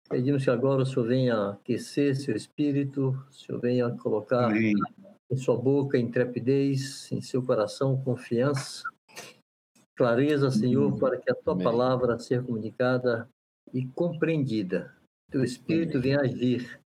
Pedimos 0.10 0.44
que 0.44 0.50
agora 0.50 0.82
o 0.82 0.86
Senhor 0.86 1.08
venha 1.08 1.52
aquecer 1.52 2.18
seu 2.18 2.36
espírito, 2.36 3.18
o 3.30 3.34
Senhor 3.34 3.62
venha 3.62 3.90
colocar 3.92 4.48
Amém 4.48 4.74
em 5.32 5.38
sua 5.38 5.56
boca 5.56 5.98
intrepidez, 5.98 7.10
em 7.14 7.22
seu 7.22 7.42
coração 7.42 7.96
confiança, 8.04 8.84
clareza, 9.96 10.52
Senhor, 10.52 11.00
para 11.00 11.16
que 11.16 11.32
a 11.32 11.36
tua 11.36 11.54
Amém. 11.54 11.64
palavra 11.64 12.20
seja 12.20 12.44
comunicada 12.44 13.30
e 13.74 13.86
compreendida. 13.86 14.94
Teu 15.32 15.46
Espírito 15.46 16.02
venha 16.02 16.20
agir 16.20 16.82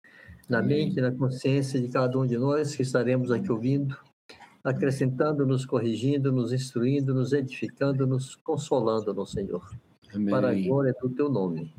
na 0.49 0.62
mente 0.62 0.99
e 0.99 1.03
na 1.03 1.12
consciência 1.12 1.81
de 1.81 1.88
cada 1.88 2.19
um 2.19 2.26
de 2.26 2.38
nós 2.38 2.75
que 2.75 2.83
estaremos 2.83 3.31
aqui 3.31 3.50
ouvindo, 3.50 3.97
acrescentando, 4.62 5.47
nos 5.47 5.65
corrigindo, 5.65 6.33
nos 6.33 6.53
instruindo, 6.53 7.15
nos 7.15 7.33
edificando, 7.33 8.07
nos 8.07 8.37
consolando 8.37 9.12
no 9.12 9.26
Senhor. 9.26 9.69
Amém. 10.15 10.31
Para 10.31 10.50
a 10.50 10.55
glória 10.55 10.95
do 11.00 11.09
teu 11.11 11.29
nome. 11.29 11.75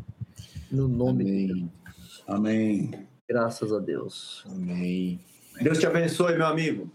No 0.71 0.87
nome 0.87 1.23
Amém. 1.23 1.47
de 1.47 1.53
Deus. 1.53 2.23
Amém. 2.27 2.91
Graças 3.27 3.71
a 3.71 3.79
Deus. 3.79 4.43
Amém. 4.47 5.19
Deus 5.61 5.79
te 5.79 5.87
abençoe, 5.87 6.35
meu 6.35 6.45
amigo. 6.45 6.91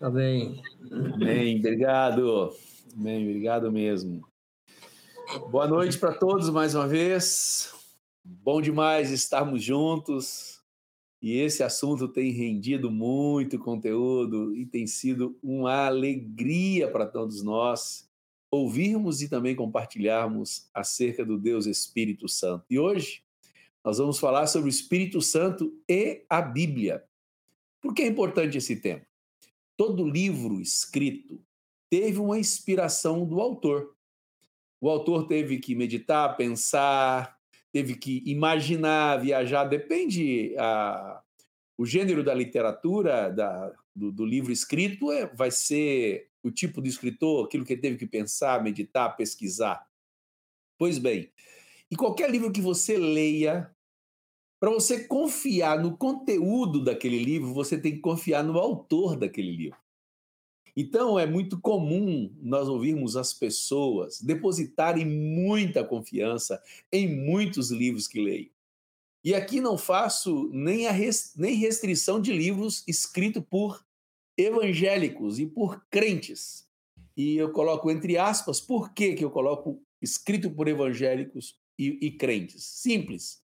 Amém. 0.00 0.62
Amém. 0.90 1.58
Obrigado. 1.58 2.52
Amém. 2.96 3.28
Obrigado 3.28 3.72
mesmo. 3.72 4.24
Boa 5.50 5.66
noite 5.66 5.98
para 5.98 6.12
todos 6.12 6.48
mais 6.48 6.74
uma 6.74 6.86
vez. 6.86 7.74
Bom 8.24 8.60
demais 8.60 9.10
estarmos 9.10 9.62
juntos. 9.62 10.55
E 11.20 11.38
esse 11.38 11.62
assunto 11.62 12.08
tem 12.08 12.30
rendido 12.30 12.90
muito 12.90 13.58
conteúdo 13.58 14.54
e 14.54 14.66
tem 14.66 14.86
sido 14.86 15.38
uma 15.42 15.86
alegria 15.86 16.90
para 16.90 17.06
todos 17.06 17.42
nós 17.42 18.06
ouvirmos 18.50 19.22
e 19.22 19.28
também 19.28 19.54
compartilharmos 19.54 20.68
acerca 20.72 21.24
do 21.24 21.38
Deus 21.38 21.66
Espírito 21.66 22.28
Santo. 22.28 22.64
E 22.70 22.78
hoje 22.78 23.22
nós 23.84 23.98
vamos 23.98 24.18
falar 24.18 24.46
sobre 24.46 24.68
o 24.68 24.70
Espírito 24.70 25.20
Santo 25.20 25.72
e 25.88 26.24
a 26.28 26.42
Bíblia. 26.42 27.04
Por 27.80 27.94
que 27.94 28.02
é 28.02 28.06
importante 28.06 28.58
esse 28.58 28.76
tema? 28.76 29.06
Todo 29.76 30.08
livro 30.08 30.60
escrito 30.60 31.40
teve 31.90 32.18
uma 32.18 32.38
inspiração 32.38 33.24
do 33.24 33.40
autor. 33.40 33.94
O 34.80 34.90
autor 34.90 35.26
teve 35.26 35.58
que 35.58 35.74
meditar, 35.74 36.36
pensar, 36.36 37.35
teve 37.76 37.94
que 37.94 38.22
imaginar, 38.24 39.18
viajar, 39.18 39.64
depende 39.64 40.56
a, 40.58 41.20
o 41.76 41.84
gênero 41.84 42.24
da 42.24 42.32
literatura, 42.32 43.30
da, 43.30 43.70
do, 43.94 44.10
do 44.10 44.24
livro 44.24 44.50
escrito, 44.50 45.12
é, 45.12 45.26
vai 45.26 45.50
ser 45.50 46.30
o 46.42 46.50
tipo 46.50 46.80
de 46.80 46.88
escritor, 46.88 47.44
aquilo 47.44 47.66
que 47.66 47.74
ele 47.74 47.82
teve 47.82 47.98
que 47.98 48.06
pensar, 48.06 48.62
meditar, 48.62 49.14
pesquisar. 49.14 49.86
Pois 50.78 50.96
bem, 50.96 51.30
e 51.90 51.96
qualquer 51.96 52.30
livro 52.30 52.50
que 52.50 52.62
você 52.62 52.96
leia, 52.96 53.70
para 54.58 54.70
você 54.70 55.04
confiar 55.04 55.78
no 55.78 55.98
conteúdo 55.98 56.82
daquele 56.82 57.22
livro, 57.22 57.52
você 57.52 57.76
tem 57.76 57.92
que 57.92 58.00
confiar 58.00 58.42
no 58.42 58.58
autor 58.58 59.18
daquele 59.18 59.54
livro. 59.54 59.78
Então, 60.76 61.18
é 61.18 61.24
muito 61.24 61.58
comum 61.58 62.30
nós 62.38 62.68
ouvirmos 62.68 63.16
as 63.16 63.32
pessoas 63.32 64.20
depositarem 64.20 65.06
muita 65.06 65.82
confiança 65.82 66.62
em 66.92 67.08
muitos 67.08 67.70
livros 67.70 68.06
que 68.06 68.20
leem. 68.20 68.52
E 69.24 69.34
aqui 69.34 69.60
não 69.60 69.78
faço 69.78 70.50
nem, 70.52 70.86
a 70.86 70.92
res, 70.92 71.32
nem 71.34 71.56
restrição 71.56 72.20
de 72.20 72.30
livros 72.30 72.84
escritos 72.86 73.42
por 73.48 73.84
evangélicos 74.36 75.38
e 75.38 75.46
por 75.46 75.84
crentes. 75.90 76.68
E 77.16 77.36
eu 77.36 77.50
coloco 77.50 77.90
entre 77.90 78.18
aspas, 78.18 78.60
por 78.60 78.92
que, 78.92 79.14
que 79.14 79.24
eu 79.24 79.30
coloco 79.30 79.82
escrito 80.02 80.50
por 80.50 80.68
evangélicos 80.68 81.58
e, 81.78 82.06
e 82.06 82.10
crentes? 82.10 82.62
Simples. 82.64 83.42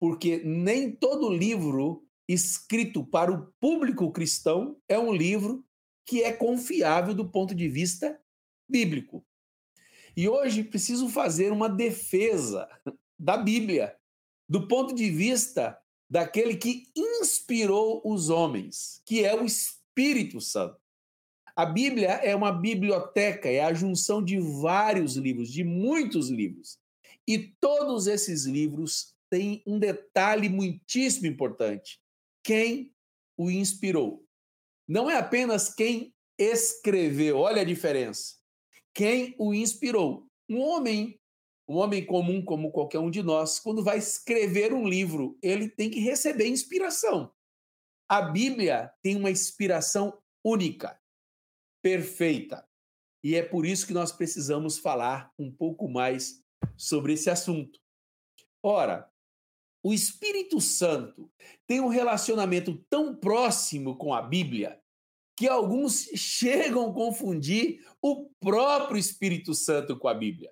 Porque 0.00 0.42
nem 0.44 0.90
todo 0.90 1.32
livro 1.32 2.04
escrito 2.28 3.04
para 3.04 3.32
o 3.32 3.46
público 3.60 4.10
cristão 4.10 4.76
é 4.88 4.98
um 4.98 5.14
livro 5.14 5.64
que 6.06 6.22
é 6.22 6.32
confiável 6.32 7.14
do 7.14 7.28
ponto 7.28 7.54
de 7.54 7.68
vista 7.68 8.20
bíblico. 8.68 9.24
E 10.16 10.28
hoje 10.28 10.64
preciso 10.64 11.08
fazer 11.08 11.52
uma 11.52 11.68
defesa 11.68 12.68
da 13.18 13.36
Bíblia, 13.36 13.96
do 14.48 14.66
ponto 14.68 14.94
de 14.94 15.10
vista 15.10 15.78
daquele 16.10 16.56
que 16.56 16.88
inspirou 16.94 18.02
os 18.04 18.28
homens, 18.28 19.00
que 19.06 19.24
é 19.24 19.34
o 19.34 19.44
Espírito 19.44 20.40
Santo. 20.40 20.76
A 21.54 21.64
Bíblia 21.64 22.08
é 22.08 22.34
uma 22.34 22.52
biblioteca, 22.52 23.48
é 23.48 23.60
a 23.60 23.72
junção 23.72 24.22
de 24.22 24.38
vários 24.38 25.16
livros, 25.16 25.50
de 25.50 25.64
muitos 25.64 26.28
livros. 26.28 26.78
E 27.26 27.38
todos 27.38 28.06
esses 28.06 28.44
livros 28.44 29.14
têm 29.30 29.62
um 29.66 29.78
detalhe 29.78 30.48
muitíssimo 30.48 31.26
importante: 31.26 32.00
quem 32.42 32.92
o 33.36 33.50
inspirou. 33.50 34.21
Não 34.92 35.10
é 35.10 35.16
apenas 35.16 35.72
quem 35.74 36.14
escreveu, 36.38 37.38
olha 37.38 37.62
a 37.62 37.64
diferença. 37.64 38.34
Quem 38.94 39.34
o 39.38 39.54
inspirou. 39.54 40.28
Um 40.46 40.60
homem, 40.60 41.18
um 41.66 41.76
homem 41.76 42.04
comum 42.04 42.44
como 42.44 42.70
qualquer 42.70 42.98
um 42.98 43.10
de 43.10 43.22
nós, 43.22 43.58
quando 43.58 43.82
vai 43.82 43.96
escrever 43.96 44.74
um 44.74 44.86
livro, 44.86 45.38
ele 45.40 45.66
tem 45.70 45.88
que 45.88 45.98
receber 45.98 46.46
inspiração. 46.46 47.32
A 48.06 48.20
Bíblia 48.20 48.92
tem 49.00 49.16
uma 49.16 49.30
inspiração 49.30 50.12
única, 50.44 51.00
perfeita. 51.82 52.68
E 53.24 53.34
é 53.34 53.42
por 53.42 53.64
isso 53.64 53.86
que 53.86 53.94
nós 53.94 54.12
precisamos 54.12 54.76
falar 54.76 55.32
um 55.38 55.50
pouco 55.50 55.88
mais 55.88 56.44
sobre 56.76 57.14
esse 57.14 57.30
assunto. 57.30 57.80
Ora, 58.62 59.10
o 59.82 59.94
Espírito 59.94 60.60
Santo 60.60 61.32
tem 61.66 61.80
um 61.80 61.88
relacionamento 61.88 62.76
tão 62.90 63.16
próximo 63.16 63.96
com 63.96 64.12
a 64.12 64.20
Bíblia 64.20 64.81
que 65.36 65.48
alguns 65.48 66.04
chegam 66.14 66.90
a 66.90 66.94
confundir 66.94 67.84
o 68.00 68.28
próprio 68.40 68.98
Espírito 68.98 69.54
Santo 69.54 69.98
com 69.98 70.08
a 70.08 70.14
Bíblia. 70.14 70.50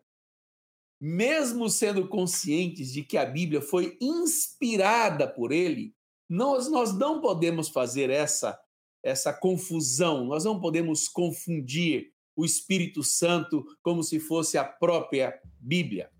Mesmo 1.00 1.68
sendo 1.68 2.08
conscientes 2.08 2.92
de 2.92 3.02
que 3.02 3.16
a 3.16 3.24
Bíblia 3.24 3.62
foi 3.62 3.96
inspirada 4.00 5.26
por 5.26 5.52
ele, 5.52 5.94
nós, 6.28 6.70
nós 6.70 6.96
não 6.96 7.20
podemos 7.20 7.68
fazer 7.68 8.10
essa, 8.10 8.58
essa 9.02 9.32
confusão, 9.32 10.24
nós 10.24 10.44
não 10.44 10.60
podemos 10.60 11.08
confundir 11.08 12.12
o 12.36 12.44
Espírito 12.44 13.02
Santo 13.02 13.64
como 13.82 14.02
se 14.02 14.20
fosse 14.20 14.56
a 14.56 14.64
própria 14.64 15.38
Bíblia. 15.58 16.10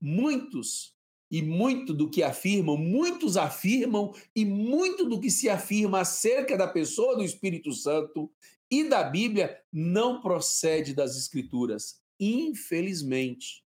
Muitos 0.00 0.97
e 1.30 1.42
muito 1.42 1.92
do 1.92 2.08
que 2.10 2.22
afirmam, 2.22 2.76
muitos 2.76 3.36
afirmam, 3.36 4.14
e 4.34 4.44
muito 4.44 5.04
do 5.04 5.20
que 5.20 5.30
se 5.30 5.48
afirma 5.48 6.00
acerca 6.00 6.56
da 6.56 6.66
pessoa 6.66 7.16
do 7.16 7.22
Espírito 7.22 7.72
Santo 7.72 8.30
e 8.70 8.84
da 8.84 9.02
Bíblia 9.04 9.58
não 9.72 10.20
procede 10.20 10.94
das 10.94 11.16
Escrituras, 11.16 12.00
infelizmente. 12.18 13.64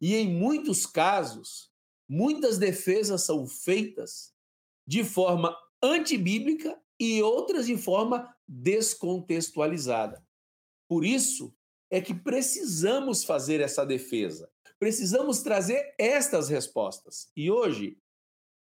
E 0.00 0.14
em 0.14 0.28
muitos 0.28 0.86
casos, 0.86 1.70
muitas 2.08 2.58
defesas 2.58 3.22
são 3.22 3.46
feitas 3.46 4.34
de 4.86 5.02
forma 5.04 5.56
antibíblica 5.82 6.78
e 6.98 7.22
outras 7.22 7.66
de 7.66 7.76
forma 7.76 8.34
descontextualizada. 8.46 10.24
Por 10.88 11.04
isso 11.04 11.54
é 11.90 12.00
que 12.00 12.14
precisamos 12.14 13.24
fazer 13.24 13.60
essa 13.60 13.84
defesa. 13.84 14.50
Precisamos 14.78 15.42
trazer 15.42 15.94
estas 15.98 16.48
respostas. 16.48 17.30
E 17.36 17.50
hoje, 17.50 17.98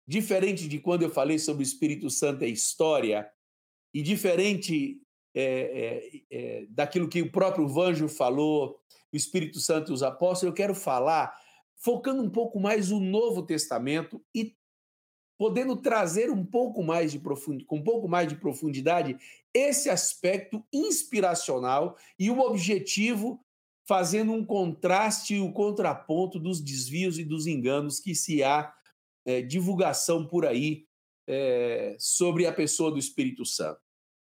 diferente 0.07 0.67
de 0.67 0.79
quando 0.79 1.03
eu 1.03 1.09
falei 1.09 1.39
sobre 1.39 1.63
o 1.63 1.65
Espírito 1.65 2.09
Santo 2.09 2.43
e 2.43 2.51
história, 2.51 3.29
e 3.93 4.01
diferente 4.01 5.01
é, 5.35 5.43
é, 5.43 6.21
é, 6.31 6.65
daquilo 6.69 7.09
que 7.09 7.21
o 7.21 7.31
próprio 7.31 7.67
Vanjo 7.67 8.07
falou, 8.07 8.79
o 9.11 9.17
Espírito 9.17 9.59
Santo 9.59 9.91
e 9.91 9.93
os 9.93 10.03
apóstolos, 10.03 10.51
eu 10.51 10.53
quero 10.53 10.75
falar 10.75 11.35
focando 11.77 12.21
um 12.21 12.29
pouco 12.29 12.59
mais 12.59 12.91
o 12.91 12.99
Novo 12.99 13.45
Testamento 13.45 14.23
e 14.33 14.55
podendo 15.37 15.75
trazer 15.75 16.31
um 16.31 16.43
pouco 16.43 16.83
mais 16.83 17.11
de 17.11 17.19
com 17.19 17.77
um 17.77 17.83
pouco 17.83 18.07
mais 18.07 18.27
de 18.27 18.35
profundidade 18.35 19.15
esse 19.53 19.89
aspecto 19.89 20.65
inspiracional 20.73 21.95
e 22.17 22.31
o 22.31 22.39
objetivo 22.39 23.43
fazendo 23.87 24.33
um 24.33 24.45
contraste 24.45 25.35
e 25.35 25.39
o 25.39 25.45
um 25.45 25.51
contraponto 25.51 26.37
dos 26.37 26.59
desvios 26.59 27.17
e 27.17 27.23
dos 27.23 27.47
enganos 27.47 27.99
que 27.99 28.13
se 28.13 28.43
há 28.43 28.73
é, 29.25 29.41
divulgação 29.41 30.27
por 30.27 30.45
aí 30.45 30.85
é, 31.27 31.95
sobre 31.97 32.45
a 32.45 32.53
pessoa 32.53 32.91
do 32.91 32.99
Espírito 32.99 33.45
Santo. 33.45 33.79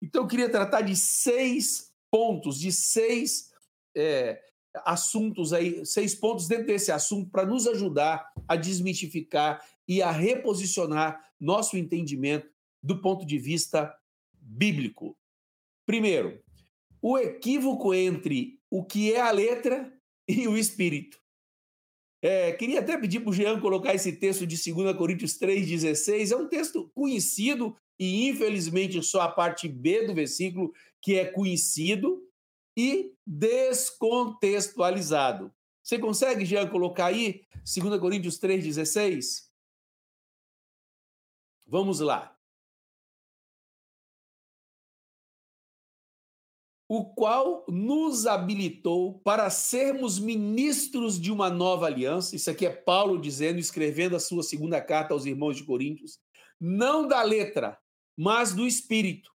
Então, 0.01 0.23
eu 0.23 0.27
queria 0.27 0.49
tratar 0.49 0.81
de 0.81 0.95
seis 0.95 1.91
pontos, 2.11 2.59
de 2.59 2.71
seis 2.71 3.51
é, 3.95 4.41
assuntos 4.83 5.53
aí, 5.53 5.85
seis 5.85 6.13
pontos 6.13 6.47
dentro 6.47 6.67
desse 6.67 6.91
assunto 6.91 7.29
para 7.31 7.45
nos 7.45 7.65
ajudar 7.65 8.29
a 8.47 8.55
desmistificar 8.55 9.65
e 9.87 10.01
a 10.01 10.11
reposicionar 10.11 11.19
nosso 11.39 11.77
entendimento 11.77 12.49
do 12.83 13.01
ponto 13.01 13.25
de 13.25 13.37
vista 13.37 13.95
bíblico. 14.33 15.17
Primeiro, 15.85 16.43
o 17.07 17.19
equívoco 17.19 17.93
entre 17.93 18.59
o 18.67 18.83
que 18.83 19.13
é 19.13 19.21
a 19.21 19.29
letra 19.29 19.95
e 20.27 20.47
o 20.47 20.57
espírito. 20.57 21.21
É, 22.19 22.51
queria 22.53 22.79
até 22.79 22.97
pedir 22.97 23.19
para 23.19 23.29
o 23.29 23.33
Jean 23.33 23.61
colocar 23.61 23.93
esse 23.93 24.13
texto 24.13 24.47
de 24.47 24.55
2 24.73 24.97
Coríntios 24.97 25.37
3,16. 25.37 26.31
É 26.31 26.35
um 26.35 26.47
texto 26.47 26.89
conhecido 26.95 27.77
e, 27.99 28.27
infelizmente, 28.27 29.03
só 29.03 29.21
a 29.21 29.31
parte 29.31 29.67
B 29.67 30.07
do 30.07 30.15
versículo 30.15 30.73
que 30.99 31.13
é 31.13 31.25
conhecido 31.25 32.27
e 32.75 33.13
descontextualizado. 33.23 35.53
Você 35.83 35.99
consegue, 35.99 36.43
Jean, 36.43 36.67
colocar 36.67 37.05
aí 37.05 37.45
2 37.53 37.99
Coríntios 37.99 38.39
3,16? 38.39 39.43
Vamos 41.67 41.99
lá. 41.99 42.34
O 46.87 47.05
qual 47.05 47.65
nos 47.67 48.27
habilitou 48.27 49.19
para 49.19 49.49
sermos 49.49 50.19
ministros 50.19 51.19
de 51.19 51.31
uma 51.31 51.49
nova 51.49 51.87
aliança. 51.87 52.35
Isso 52.35 52.49
aqui 52.49 52.65
é 52.65 52.69
Paulo 52.69 53.19
dizendo, 53.19 53.59
escrevendo 53.59 54.15
a 54.15 54.19
sua 54.19 54.43
segunda 54.43 54.79
carta 54.79 55.13
aos 55.13 55.25
irmãos 55.25 55.57
de 55.57 55.63
Coríntios, 55.63 56.19
não 56.59 57.07
da 57.07 57.23
letra, 57.23 57.77
mas 58.15 58.53
do 58.53 58.67
espírito. 58.67 59.31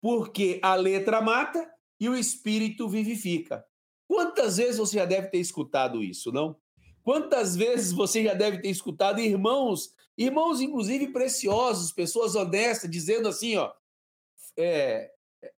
Porque 0.00 0.60
a 0.62 0.74
letra 0.74 1.20
mata 1.20 1.68
e 1.98 2.08
o 2.08 2.16
espírito 2.16 2.88
vivifica. 2.88 3.64
Quantas 4.06 4.56
vezes 4.56 4.78
você 4.78 4.98
já 4.98 5.04
deve 5.04 5.28
ter 5.28 5.38
escutado 5.38 6.02
isso, 6.02 6.30
não? 6.30 6.56
Quantas 7.02 7.56
vezes 7.56 7.92
você 7.92 8.22
já 8.22 8.34
deve 8.34 8.58
ter 8.58 8.68
escutado 8.68 9.20
irmãos, 9.20 9.94
irmãos 10.16 10.60
inclusive 10.60 11.08
preciosos, 11.08 11.92
pessoas 11.92 12.36
honestas, 12.36 12.90
dizendo 12.90 13.28
assim, 13.28 13.56
ó, 13.56 13.72
é, 14.56 15.10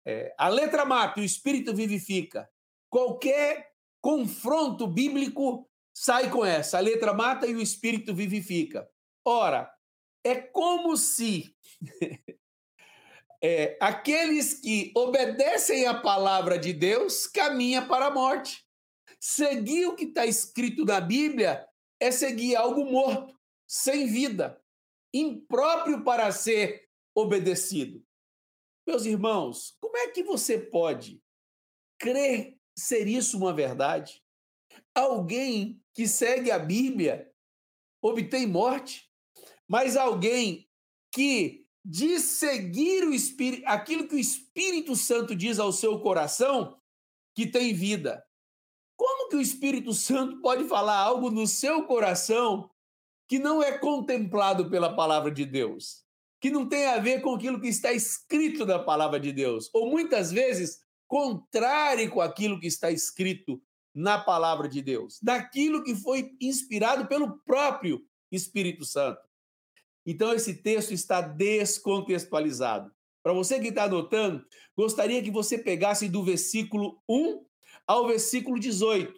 é, 0.05 0.33
a 0.37 0.49
letra 0.49 0.85
mata, 0.85 1.19
o 1.19 1.23
espírito 1.23 1.73
vivifica. 1.73 2.49
Qualquer 2.89 3.71
confronto 4.01 4.87
bíblico 4.87 5.69
sai 5.93 6.29
com 6.29 6.45
essa, 6.45 6.77
a 6.77 6.81
letra 6.81 7.13
mata 7.13 7.47
e 7.47 7.55
o 7.55 7.61
espírito 7.61 8.13
vivifica. 8.13 8.89
Ora, 9.25 9.71
é 10.23 10.35
como 10.35 10.97
se 10.97 11.55
é, 13.41 13.77
aqueles 13.79 14.55
que 14.55 14.91
obedecem 14.95 15.85
à 15.85 15.93
palavra 15.93 16.57
de 16.57 16.73
Deus 16.73 17.27
caminham 17.27 17.87
para 17.87 18.07
a 18.07 18.11
morte. 18.11 18.65
Seguir 19.19 19.85
o 19.85 19.95
que 19.95 20.05
está 20.05 20.25
escrito 20.25 20.83
na 20.83 20.99
Bíblia 20.99 21.65
é 21.99 22.11
seguir 22.11 22.55
algo 22.55 22.83
morto, 22.85 23.39
sem 23.65 24.07
vida, 24.07 24.61
impróprio 25.13 26.03
para 26.03 26.31
ser 26.31 26.89
obedecido. 27.15 28.03
Meus 28.85 29.05
irmãos, 29.05 29.77
como 29.79 29.97
é 29.97 30.09
que 30.09 30.23
você 30.23 30.57
pode 30.59 31.21
crer 31.97 32.57
ser 32.77 33.07
isso 33.07 33.37
uma 33.37 33.53
verdade? 33.53 34.21
Alguém 34.93 35.81
que 35.93 36.07
segue 36.07 36.51
a 36.51 36.59
Bíblia 36.59 37.31
obtém 38.01 38.45
morte, 38.45 39.09
mas 39.67 39.95
alguém 39.95 40.69
que 41.11 41.65
de 41.85 42.19
seguir 42.19 43.05
o 43.05 43.13
Espírito, 43.13 43.63
aquilo 43.65 44.07
que 44.07 44.15
o 44.15 44.19
Espírito 44.19 44.95
Santo 44.95 45.35
diz 45.35 45.59
ao 45.59 45.71
seu 45.71 45.99
coração, 45.99 46.79
que 47.35 47.45
tem 47.45 47.73
vida. 47.73 48.25
Como 48.95 49.29
que 49.29 49.35
o 49.35 49.41
Espírito 49.41 49.93
Santo 49.93 50.41
pode 50.41 50.65
falar 50.65 50.97
algo 50.97 51.29
no 51.29 51.47
seu 51.47 51.85
coração 51.85 52.69
que 53.27 53.39
não 53.39 53.61
é 53.61 53.77
contemplado 53.77 54.69
pela 54.69 54.95
palavra 54.95 55.31
de 55.31 55.45
Deus? 55.45 56.02
Que 56.43 56.49
não 56.49 56.67
tem 56.67 56.87
a 56.87 56.99
ver 56.99 57.21
com 57.21 57.33
aquilo 57.33 57.57
que 57.57 57.69
está 57.69 57.93
escrito 57.93 58.65
na 58.65 58.77
palavra 58.77 59.17
de 59.17 59.31
Deus? 59.31 59.69
Ou 59.73 59.89
muitas 59.89 60.29
vezes 60.29 60.81
contrário 61.07 62.11
com 62.11 62.19
aquilo 62.19 62.59
que 62.59 62.67
está 62.67 62.91
escrito 62.91 63.63
na 63.95 64.19
palavra 64.19 64.67
de 64.67 64.81
Deus, 64.81 65.19
daquilo 65.21 65.85
que 65.85 65.95
foi 65.95 66.35
inspirado 66.41 67.07
pelo 67.07 67.39
próprio 67.45 68.05
Espírito 68.29 68.83
Santo. 68.83 69.21
Então, 70.05 70.33
esse 70.33 70.55
texto 70.55 70.91
está 70.91 71.21
descontextualizado. 71.21 72.91
Para 73.23 73.31
você 73.31 73.57
que 73.57 73.69
está 73.69 73.85
anotando, 73.85 74.45
gostaria 74.75 75.23
que 75.23 75.31
você 75.31 75.57
pegasse 75.57 76.09
do 76.09 76.25
versículo 76.25 77.01
1 77.07 77.41
ao 77.87 78.05
versículo 78.05 78.59
18. 78.59 79.13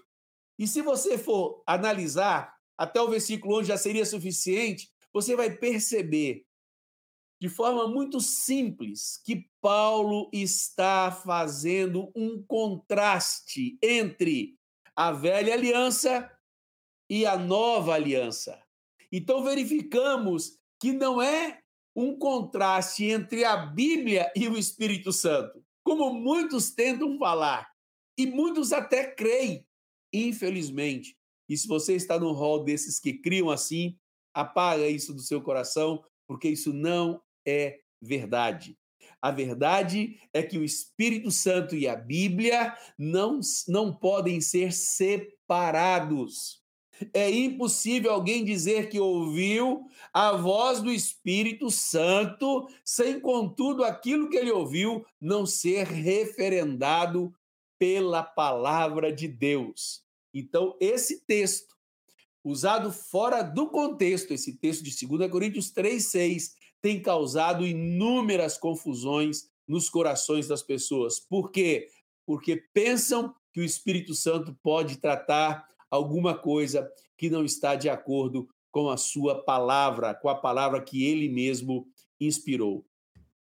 E 0.59 0.67
se 0.67 0.83
você 0.83 1.17
for 1.17 1.63
analisar 1.65 2.55
até 2.77 3.01
o 3.01 3.09
versículo 3.09 3.57
11 3.57 3.69
já 3.69 3.77
seria 3.77 4.05
suficiente, 4.05 4.91
você 5.11 5.35
vai 5.35 5.49
perceber 5.49 6.45
de 7.41 7.49
forma 7.49 7.87
muito 7.87 8.19
simples 8.21 9.21
que 9.23 9.49
Paulo 9.61 10.29
está 10.31 11.11
fazendo 11.11 12.11
um 12.15 12.41
contraste 12.43 13.77
entre 13.81 14.57
a 14.95 15.11
velha 15.11 15.53
aliança 15.53 16.31
e 17.09 17.25
a 17.25 17.37
nova 17.37 17.93
aliança. 17.93 18.61
Então 19.11 19.43
verificamos 19.43 20.57
que 20.79 20.91
não 20.91 21.21
é 21.21 21.61
um 21.95 22.17
contraste 22.17 23.05
entre 23.05 23.43
a 23.43 23.55
Bíblia 23.55 24.31
e 24.35 24.47
o 24.47 24.57
Espírito 24.57 25.11
Santo, 25.13 25.63
como 25.83 26.13
muitos 26.13 26.71
tentam 26.71 27.17
falar, 27.17 27.69
e 28.17 28.25
muitos 28.25 28.73
até 28.73 29.05
creem, 29.07 29.65
infelizmente. 30.11 31.17
E 31.47 31.55
se 31.55 31.67
você 31.67 31.95
está 31.95 32.19
no 32.19 32.31
rol 32.31 32.63
desses 32.63 32.99
que 32.99 33.13
criam 33.13 33.49
assim, 33.49 33.97
apaga 34.33 34.87
isso 34.87 35.13
do 35.13 35.21
seu 35.21 35.41
coração, 35.41 36.03
porque 36.27 36.49
isso 36.49 36.73
não 36.73 37.21
é 37.45 37.79
verdade. 38.01 38.77
A 39.21 39.31
verdade 39.31 40.19
é 40.33 40.43
que 40.43 40.57
o 40.57 40.63
Espírito 40.63 41.31
Santo 41.31 41.75
e 41.75 41.87
a 41.87 41.95
Bíblia 41.95 42.75
não, 42.97 43.39
não 43.67 43.93
podem 43.93 44.39
ser 44.39 44.71
separados. 44.71 46.63
É 47.13 47.29
impossível 47.29 48.11
alguém 48.11 48.45
dizer 48.45 48.87
que 48.87 48.99
ouviu 48.99 49.87
a 50.13 50.31
voz 50.33 50.81
do 50.81 50.91
Espírito 50.91 51.69
Santo, 51.69 52.67
sem, 52.83 53.19
contudo, 53.19 53.83
aquilo 53.83 54.29
que 54.29 54.37
ele 54.37 54.51
ouviu 54.51 55.05
não 55.19 55.45
ser 55.45 55.87
referendado 55.87 57.33
pela 57.77 58.23
palavra 58.23 59.11
de 59.11 59.27
Deus. 59.27 60.03
Então, 60.33 60.77
esse 60.79 61.25
texto, 61.25 61.75
usado 62.43 62.91
fora 62.91 63.41
do 63.41 63.69
contexto, 63.69 64.31
esse 64.31 64.57
texto 64.57 64.83
de 64.83 65.07
2 65.07 65.31
Coríntios 65.31 65.73
3,6, 65.73 66.51
tem 66.85 67.01
causado 67.01 67.65
inúmeras 67.65 68.59
confusões 68.59 69.49
nos 69.67 69.89
corações 69.89 70.47
das 70.47 70.61
pessoas. 70.61 71.19
Por 71.19 71.49
quê? 71.49 71.87
Porque 72.27 72.57
pensam 72.75 73.33
que 73.51 73.59
o 73.59 73.63
Espírito 73.63 74.13
Santo 74.13 74.55
pode 74.61 74.97
tratar 74.97 75.67
alguma 75.89 76.37
coisa 76.37 76.87
que 77.17 77.27
não 77.27 77.43
está 77.43 77.73
de 77.73 77.89
acordo 77.89 78.47
com 78.71 78.87
a 78.87 78.97
sua 78.97 79.43
palavra, 79.43 80.13
com 80.13 80.29
a 80.29 80.35
palavra 80.35 80.79
que 80.79 81.03
ele 81.03 81.27
mesmo 81.27 81.87
inspirou. 82.21 82.85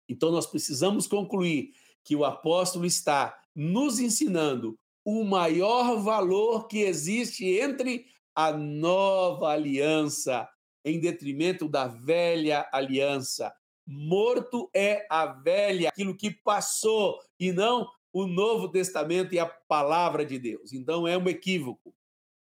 Então 0.08 0.30
nós 0.30 0.46
precisamos 0.46 1.08
concluir 1.08 1.72
que 2.04 2.14
o 2.14 2.24
apóstolo 2.24 2.86
está 2.86 3.36
nos 3.52 3.98
ensinando 3.98 4.78
o 5.04 5.24
maior 5.24 6.00
valor 6.00 6.68
que 6.68 6.82
existe 6.82 7.44
entre 7.46 8.06
a 8.32 8.52
nova 8.52 9.48
aliança 9.48 10.48
em 10.84 11.00
detrimento 11.00 11.68
da 11.68 11.86
velha 11.86 12.68
aliança. 12.72 13.54
Morto 13.86 14.70
é 14.74 15.06
a 15.10 15.26
velha, 15.26 15.88
aquilo 15.88 16.16
que 16.16 16.30
passou, 16.30 17.18
e 17.38 17.52
não 17.52 17.88
o 18.12 18.26
Novo 18.26 18.68
Testamento 18.68 19.34
e 19.34 19.38
a 19.38 19.46
palavra 19.46 20.24
de 20.24 20.38
Deus. 20.38 20.72
Então 20.72 21.06
é 21.06 21.18
um 21.18 21.28
equívoco. 21.28 21.94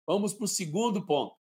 Vamos 0.07 0.35
para 0.35 0.45
o 0.45 0.49
segundo 0.49 1.05
ponto. 1.07 1.37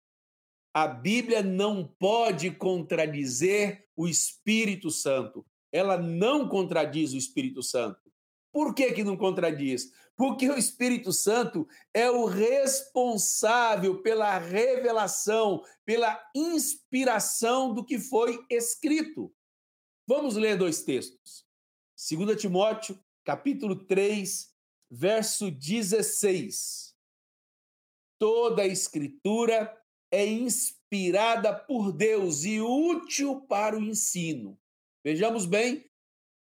A 0.72 0.86
Bíblia 0.86 1.42
não 1.42 1.86
pode 1.98 2.50
contradizer 2.50 3.86
o 3.96 4.08
Espírito 4.08 4.90
Santo. 4.90 5.44
Ela 5.70 5.98
não 5.98 6.48
contradiz 6.48 7.12
o 7.12 7.18
Espírito 7.18 7.62
Santo. 7.62 8.01
Por 8.52 8.74
que, 8.74 8.92
que 8.92 9.02
não 9.02 9.16
contradiz? 9.16 9.90
Porque 10.16 10.48
o 10.48 10.58
Espírito 10.58 11.12
Santo 11.12 11.66
é 11.94 12.10
o 12.10 12.26
responsável 12.26 14.02
pela 14.02 14.38
revelação, 14.38 15.62
pela 15.84 16.22
inspiração 16.34 17.72
do 17.72 17.84
que 17.84 17.98
foi 17.98 18.44
escrito. 18.50 19.34
Vamos 20.06 20.36
ler 20.36 20.56
dois 20.56 20.82
textos. 20.82 21.46
2 22.10 22.40
Timóteo, 22.40 23.02
capítulo 23.24 23.86
3, 23.86 24.52
verso 24.90 25.50
16 25.50 26.92
toda 28.22 28.62
a 28.62 28.66
escritura 28.68 29.76
é 30.08 30.24
inspirada 30.24 31.52
por 31.52 31.90
Deus 31.90 32.44
e 32.44 32.60
útil 32.60 33.40
para 33.48 33.76
o 33.76 33.82
ensino. 33.82 34.56
Vejamos 35.04 35.44
bem, 35.44 35.90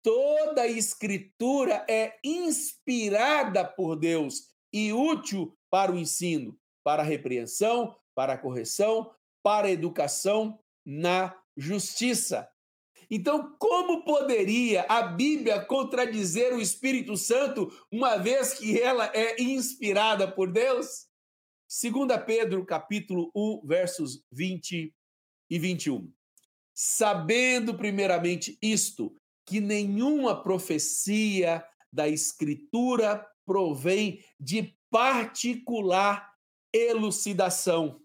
toda 0.02 0.62
a 0.62 0.68
escritura 0.68 1.84
é 1.88 2.16
inspirada 2.24 3.64
por 3.64 3.96
Deus 3.96 4.48
e 4.72 4.92
útil 4.92 5.56
para 5.70 5.92
o 5.92 5.98
ensino, 5.98 6.58
para 6.84 7.02
a 7.02 7.06
repreensão, 7.06 7.96
para 8.14 8.34
a 8.34 8.38
correção, 8.38 9.14
para 9.42 9.68
a 9.68 9.70
educação 9.70 10.58
na 10.84 11.36
justiça. 11.56 12.48
Então, 13.10 13.54
como 13.58 14.04
poderia 14.04 14.82
a 14.88 15.02
Bíblia 15.02 15.64
contradizer 15.64 16.54
o 16.54 16.60
Espírito 16.60 17.16
Santo, 17.16 17.70
uma 17.90 18.16
vez 18.16 18.54
que 18.54 18.80
ela 18.80 19.10
é 19.14 19.40
inspirada 19.42 20.30
por 20.30 20.50
Deus? 20.50 21.06
2 21.68 22.24
Pedro, 22.24 22.64
capítulo 22.64 23.30
1, 23.34 23.66
versos 23.66 24.24
20 24.32 24.94
e 25.50 25.58
21. 25.58 26.10
Sabendo 26.74 27.76
primeiramente 27.76 28.56
isto, 28.62 29.14
que 29.44 29.60
nenhuma 29.60 30.42
profecia 30.42 31.64
da 31.92 32.08
Escritura 32.08 33.26
provém 33.44 34.24
de 34.38 34.76
particular 34.90 36.32
elucidação. 36.72 38.00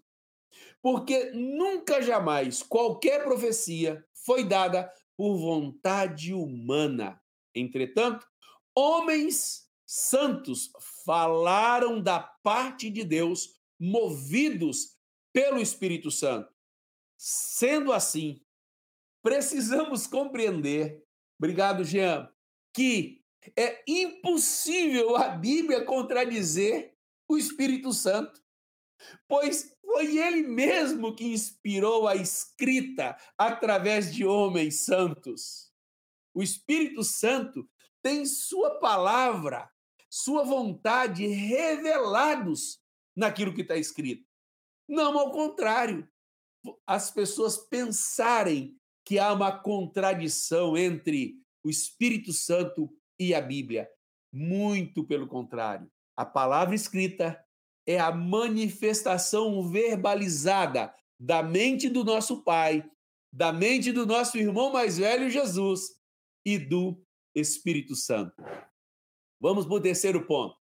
Porque 0.82 1.30
nunca 1.32 2.00
jamais 2.02 2.62
qualquer 2.62 3.24
profecia 3.24 4.04
foi 4.24 4.44
dada 4.44 4.92
por 5.16 5.36
vontade 5.36 6.32
humana. 6.32 7.20
Entretanto, 7.54 8.26
homens 8.74 9.68
santos 9.84 10.70
falaram 11.04 12.00
da 12.00 12.20
parte 12.20 12.90
de 12.90 13.04
Deus 13.04 13.58
movidos 13.80 14.96
pelo 15.32 15.60
Espírito 15.60 16.10
Santo. 16.10 16.52
Sendo 17.16 17.92
assim, 17.92 18.40
precisamos 19.22 20.06
compreender, 20.06 21.04
obrigado, 21.38 21.84
Jean, 21.84 22.28
que 22.74 23.22
é 23.56 23.82
impossível 23.86 25.16
a 25.16 25.28
Bíblia 25.28 25.84
contradizer 25.84 26.94
o 27.28 27.36
Espírito 27.36 27.92
Santo. 27.92 28.42
pois 29.28 29.76
foi 29.82 30.18
ele 30.18 30.42
mesmo 30.42 31.14
que 31.14 31.24
inspirou 31.24 32.06
a 32.06 32.14
escrita 32.14 33.16
através 33.38 34.14
de 34.14 34.24
homens 34.24 34.84
santos. 34.84 35.72
O 36.34 36.42
Espírito 36.42 37.02
Santo 37.02 37.68
tem 38.02 38.26
sua 38.26 38.78
palavra, 38.78 39.70
sua 40.10 40.44
vontade 40.44 41.26
revelados 41.26 42.80
naquilo 43.16 43.54
que 43.54 43.62
está 43.62 43.76
escrito. 43.76 44.28
Não 44.88 45.18
ao 45.18 45.30
contrário, 45.32 46.08
as 46.86 47.10
pessoas 47.10 47.56
pensarem 47.56 48.77
que 49.08 49.18
há 49.18 49.32
uma 49.32 49.50
contradição 49.50 50.76
entre 50.76 51.36
o 51.64 51.70
Espírito 51.70 52.30
Santo 52.30 52.94
e 53.18 53.34
a 53.34 53.40
Bíblia. 53.40 53.88
Muito 54.30 55.02
pelo 55.02 55.26
contrário. 55.26 55.90
A 56.14 56.26
palavra 56.26 56.74
escrita 56.74 57.42
é 57.86 57.98
a 57.98 58.12
manifestação 58.12 59.66
verbalizada 59.66 60.94
da 61.18 61.42
mente 61.42 61.88
do 61.88 62.04
nosso 62.04 62.44
Pai, 62.44 62.84
da 63.32 63.50
mente 63.50 63.92
do 63.92 64.04
nosso 64.04 64.36
irmão 64.36 64.70
mais 64.70 64.98
velho 64.98 65.30
Jesus 65.30 65.98
e 66.44 66.58
do 66.58 67.02
Espírito 67.34 67.96
Santo. 67.96 68.34
Vamos 69.40 69.64
para 69.64 69.76
o 69.76 69.80
terceiro 69.80 70.26
ponto. 70.26 70.54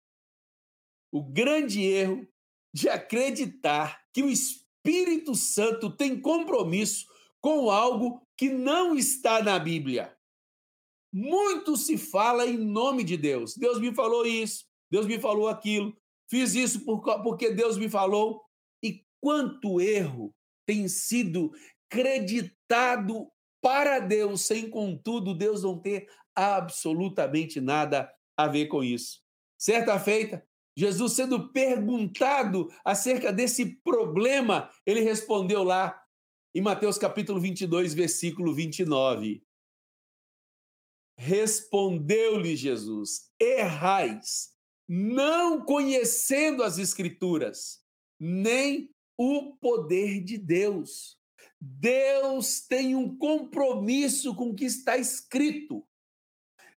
O 1.12 1.20
grande 1.20 1.82
erro 1.82 2.28
de 2.72 2.88
acreditar 2.88 4.00
que 4.12 4.22
o 4.22 4.30
Espírito 4.30 5.34
Santo 5.34 5.90
tem 5.90 6.20
compromisso 6.20 7.06
com 7.40 7.70
algo 7.70 8.25
que 8.36 8.50
não 8.50 8.96
está 8.96 9.42
na 9.42 9.58
Bíblia. 9.58 10.16
Muito 11.12 11.76
se 11.76 11.96
fala 11.96 12.46
em 12.46 12.58
nome 12.58 13.02
de 13.02 13.16
Deus. 13.16 13.56
Deus 13.56 13.80
me 13.80 13.94
falou 13.94 14.26
isso, 14.26 14.66
Deus 14.90 15.06
me 15.06 15.18
falou 15.18 15.48
aquilo, 15.48 15.96
fiz 16.28 16.54
isso 16.54 16.84
porque 17.22 17.50
Deus 17.50 17.78
me 17.78 17.88
falou. 17.88 18.42
E 18.82 19.02
quanto 19.20 19.80
erro 19.80 20.34
tem 20.66 20.88
sido 20.88 21.52
creditado 21.88 23.30
para 23.62 23.98
Deus, 23.98 24.42
sem 24.42 24.68
contudo 24.68 25.34
Deus 25.34 25.62
não 25.62 25.80
ter 25.80 26.06
absolutamente 26.34 27.60
nada 27.60 28.12
a 28.36 28.46
ver 28.46 28.66
com 28.66 28.84
isso. 28.84 29.20
Certa 29.58 29.98
feita, 29.98 30.46
Jesus 30.76 31.14
sendo 31.14 31.50
perguntado 31.50 32.68
acerca 32.84 33.32
desse 33.32 33.80
problema, 33.82 34.70
ele 34.84 35.00
respondeu 35.00 35.64
lá 35.64 35.98
em 36.56 36.60
Mateus 36.62 36.96
capítulo 36.96 37.38
22, 37.38 37.92
versículo 37.92 38.54
29. 38.54 39.44
Respondeu-lhe 41.18 42.56
Jesus: 42.56 43.30
Errais, 43.38 44.54
não 44.88 45.62
conhecendo 45.62 46.62
as 46.62 46.78
Escrituras, 46.78 47.84
nem 48.18 48.90
o 49.18 49.54
poder 49.56 50.24
de 50.24 50.38
Deus. 50.38 51.20
Deus 51.60 52.62
tem 52.66 52.96
um 52.96 53.18
compromisso 53.18 54.34
com 54.34 54.48
o 54.48 54.54
que 54.54 54.64
está 54.64 54.96
escrito. 54.96 55.86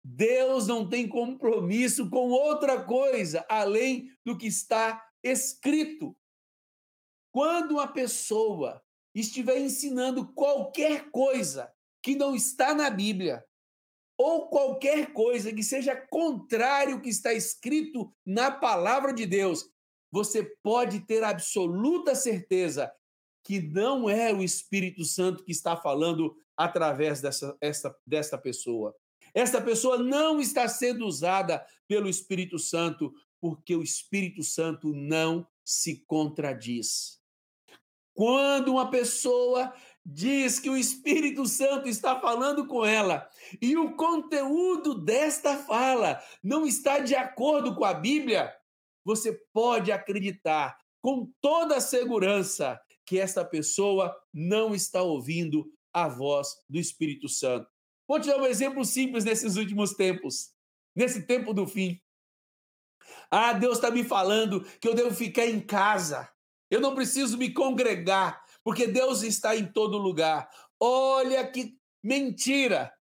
Deus 0.03 0.67
não 0.67 0.89
tem 0.89 1.07
compromisso 1.07 2.11
com 2.11 2.31
outra 2.31 2.83
coisa 2.83 3.47
além 3.49 4.11
do 4.25 4.37
que 4.37 4.49
está 4.49 5.09
escrito. 5.23 6.17
Quando 7.31 7.75
uma 7.75 7.87
pessoa 7.87 8.83
estiver 9.21 9.59
ensinando 9.59 10.33
qualquer 10.33 11.11
coisa 11.11 11.73
que 12.03 12.15
não 12.15 12.35
está 12.35 12.75
na 12.75 12.91
Bíblia, 12.91 13.45
ou 14.17 14.49
qualquer 14.49 15.13
coisa 15.13 15.53
que 15.53 15.63
seja 15.63 15.95
contrário 15.95 16.95
ao 16.95 17.01
que 17.01 17.09
está 17.09 17.33
escrito 17.33 18.13
na 18.27 18.51
palavra 18.51 19.13
de 19.13 19.25
Deus, 19.25 19.65
você 20.11 20.43
pode 20.63 21.01
ter 21.01 21.23
absoluta 21.23 22.15
certeza 22.15 22.93
que 23.45 23.61
não 23.61 24.11
é 24.11 24.33
o 24.33 24.43
Espírito 24.43 25.05
Santo 25.05 25.45
que 25.45 25.53
está 25.53 25.77
falando 25.77 26.37
através 26.57 27.21
dessa, 27.21 27.57
essa, 27.61 27.97
desta 28.07 28.37
pessoa. 28.37 28.95
Esta 29.33 29.61
pessoa 29.61 29.99
não 29.99 30.41
está 30.41 30.67
sendo 30.69 31.07
usada 31.07 31.65
pelo 31.87 32.09
Espírito 32.09 32.59
Santo, 32.59 33.15
porque 33.41 33.77
o 33.77 33.83
Espírito 33.83 34.43
Santo 34.43 34.93
não 34.93 35.47
se 35.65 36.05
contradiz. 36.07 37.21
Quando 38.19 38.73
uma 38.73 38.91
pessoa 38.91 39.73
diz 40.05 40.59
que 40.59 40.69
o 40.69 40.77
Espírito 40.77 41.47
Santo 41.47 41.89
está 41.89 42.19
falando 42.19 42.67
com 42.67 42.85
ela 42.85 43.29
e 43.63 43.77
o 43.77 43.95
conteúdo 43.95 44.93
desta 44.93 45.57
fala 45.57 46.21
não 46.43 46.67
está 46.67 46.99
de 46.99 47.15
acordo 47.15 47.77
com 47.77 47.85
a 47.85 47.95
Bíblia, 47.95 48.53
você 49.05 49.41
pode 49.53 49.93
acreditar 49.93 50.77
com 51.01 51.33
toda 51.41 51.77
a 51.77 51.81
segurança 51.81 52.77
que 53.07 53.21
esta 53.21 53.45
pessoa 53.45 54.13
não 54.35 54.75
está 54.75 55.01
ouvindo 55.01 55.73
a 55.93 56.09
voz 56.09 56.49
do 56.69 56.77
Espírito 56.77 57.29
Santo. 57.29 57.71
Vou 58.09 58.19
te 58.19 58.27
dar 58.27 58.39
um 58.39 58.47
exemplo 58.47 58.85
simples 58.85 59.23
nesses 59.23 59.55
últimos 59.55 59.95
tempos, 59.95 60.51
nesse 60.93 61.25
tempo 61.25 61.55
do 61.55 61.69
fim. 61.69 62.01
Ah, 63.31 63.53
Deus 63.53 63.77
está 63.77 63.93
me 63.93 64.03
falando 64.03 64.65
que 64.81 64.89
eu 64.89 64.95
devo 64.95 65.15
ficar 65.15 65.47
em 65.47 65.61
casa. 65.61 66.29
Eu 66.71 66.81
não 66.81 66.95
preciso 66.95 67.39
me 67.39 67.53
congregar, 67.53 68.43
porque 68.63 68.87
Deus 68.87 69.23
está 69.23 69.57
em 69.57 69.67
todo 69.67 69.97
lugar. 69.99 70.49
Olha 70.81 71.47
que 71.51 71.77
mentira! 72.03 72.93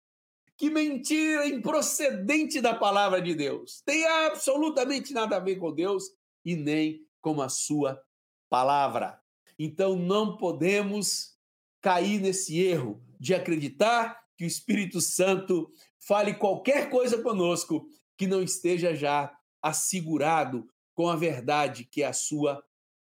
Que 0.58 0.72
mentira 0.72 1.48
improcedente 1.48 2.60
da 2.60 2.74
palavra 2.74 3.22
de 3.22 3.36
Deus. 3.36 3.82
Tem 3.86 4.04
absolutamente 4.08 5.14
nada 5.14 5.36
a 5.36 5.40
ver 5.40 5.58
com 5.58 5.72
Deus 5.72 6.06
e 6.44 6.56
nem 6.56 7.06
com 7.22 7.40
a 7.42 7.48
sua 7.48 8.02
palavra. 8.50 9.22
Então 9.60 9.96
não 9.96 10.36
podemos 10.36 11.38
cair 11.80 12.20
nesse 12.20 12.60
erro 12.60 13.04
de 13.20 13.36
acreditar 13.36 14.20
que 14.36 14.46
o 14.46 14.48
Espírito 14.48 15.00
Santo 15.00 15.72
fale 16.00 16.34
qualquer 16.34 16.90
coisa 16.90 17.22
conosco 17.22 17.88
que 18.18 18.28
não 18.28 18.42
esteja 18.42 18.96
já 18.96 19.32
assegurado 19.62 20.68
com 20.94 21.10
a 21.10 21.16
verdade 21.16 21.84
que 21.84 22.02
é 22.02 22.08
a 22.08 22.14
sua 22.14 22.64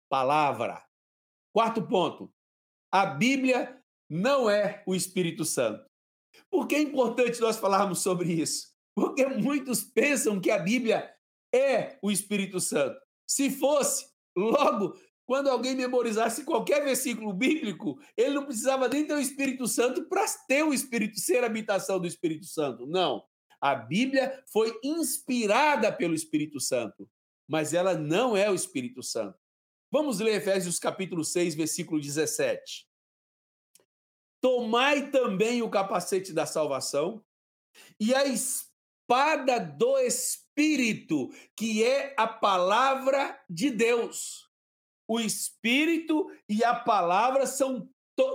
palavra. 0.08 0.84
Quarto 1.52 1.86
ponto. 1.86 2.32
A 2.92 3.06
Bíblia 3.06 3.82
não 4.08 4.48
é 4.48 4.82
o 4.86 4.94
Espírito 4.94 5.44
Santo. 5.44 5.84
Por 6.50 6.66
que 6.66 6.74
é 6.74 6.80
importante 6.80 7.40
nós 7.40 7.58
falarmos 7.58 8.00
sobre 8.00 8.32
isso? 8.32 8.68
Porque 8.94 9.26
muitos 9.26 9.82
pensam 9.82 10.40
que 10.40 10.50
a 10.50 10.58
Bíblia 10.58 11.12
é 11.54 11.98
o 12.02 12.10
Espírito 12.10 12.60
Santo. 12.60 12.98
Se 13.26 13.50
fosse, 13.50 14.06
logo 14.36 14.96
quando 15.28 15.50
alguém 15.50 15.76
memorizasse 15.76 16.42
qualquer 16.42 16.82
versículo 16.82 17.34
bíblico, 17.34 18.00
ele 18.16 18.34
não 18.34 18.46
precisava 18.46 18.88
nem 18.88 19.06
ter 19.06 19.12
o 19.12 19.20
Espírito 19.20 19.66
Santo 19.66 20.08
para 20.08 20.24
ter 20.48 20.62
o 20.62 20.72
Espírito, 20.72 21.20
ser 21.20 21.44
habitação 21.44 22.00
do 22.00 22.06
Espírito 22.06 22.46
Santo. 22.46 22.86
Não. 22.86 23.22
A 23.60 23.74
Bíblia 23.74 24.42
foi 24.50 24.72
inspirada 24.82 25.92
pelo 25.92 26.14
Espírito 26.14 26.58
Santo, 26.58 27.06
mas 27.46 27.74
ela 27.74 27.94
não 27.94 28.34
é 28.34 28.50
o 28.50 28.54
Espírito 28.54 29.02
Santo. 29.02 29.38
Vamos 29.90 30.20
ler 30.20 30.36
Efésios 30.36 30.78
capítulo 30.78 31.24
6, 31.24 31.54
versículo 31.54 32.00
17. 32.00 32.86
Tomai 34.40 35.10
também 35.10 35.62
o 35.62 35.70
capacete 35.70 36.32
da 36.32 36.46
salvação 36.46 37.24
e 37.98 38.14
a 38.14 38.24
espada 38.24 39.58
do 39.58 39.98
Espírito, 39.98 41.30
que 41.56 41.84
é 41.84 42.14
a 42.16 42.26
palavra 42.26 43.40
de 43.48 43.70
Deus 43.70 44.48
o 45.08 45.18
espírito 45.18 46.30
e 46.46 46.62
a 46.62 46.74
palavra 46.74 47.46
são, 47.46 47.88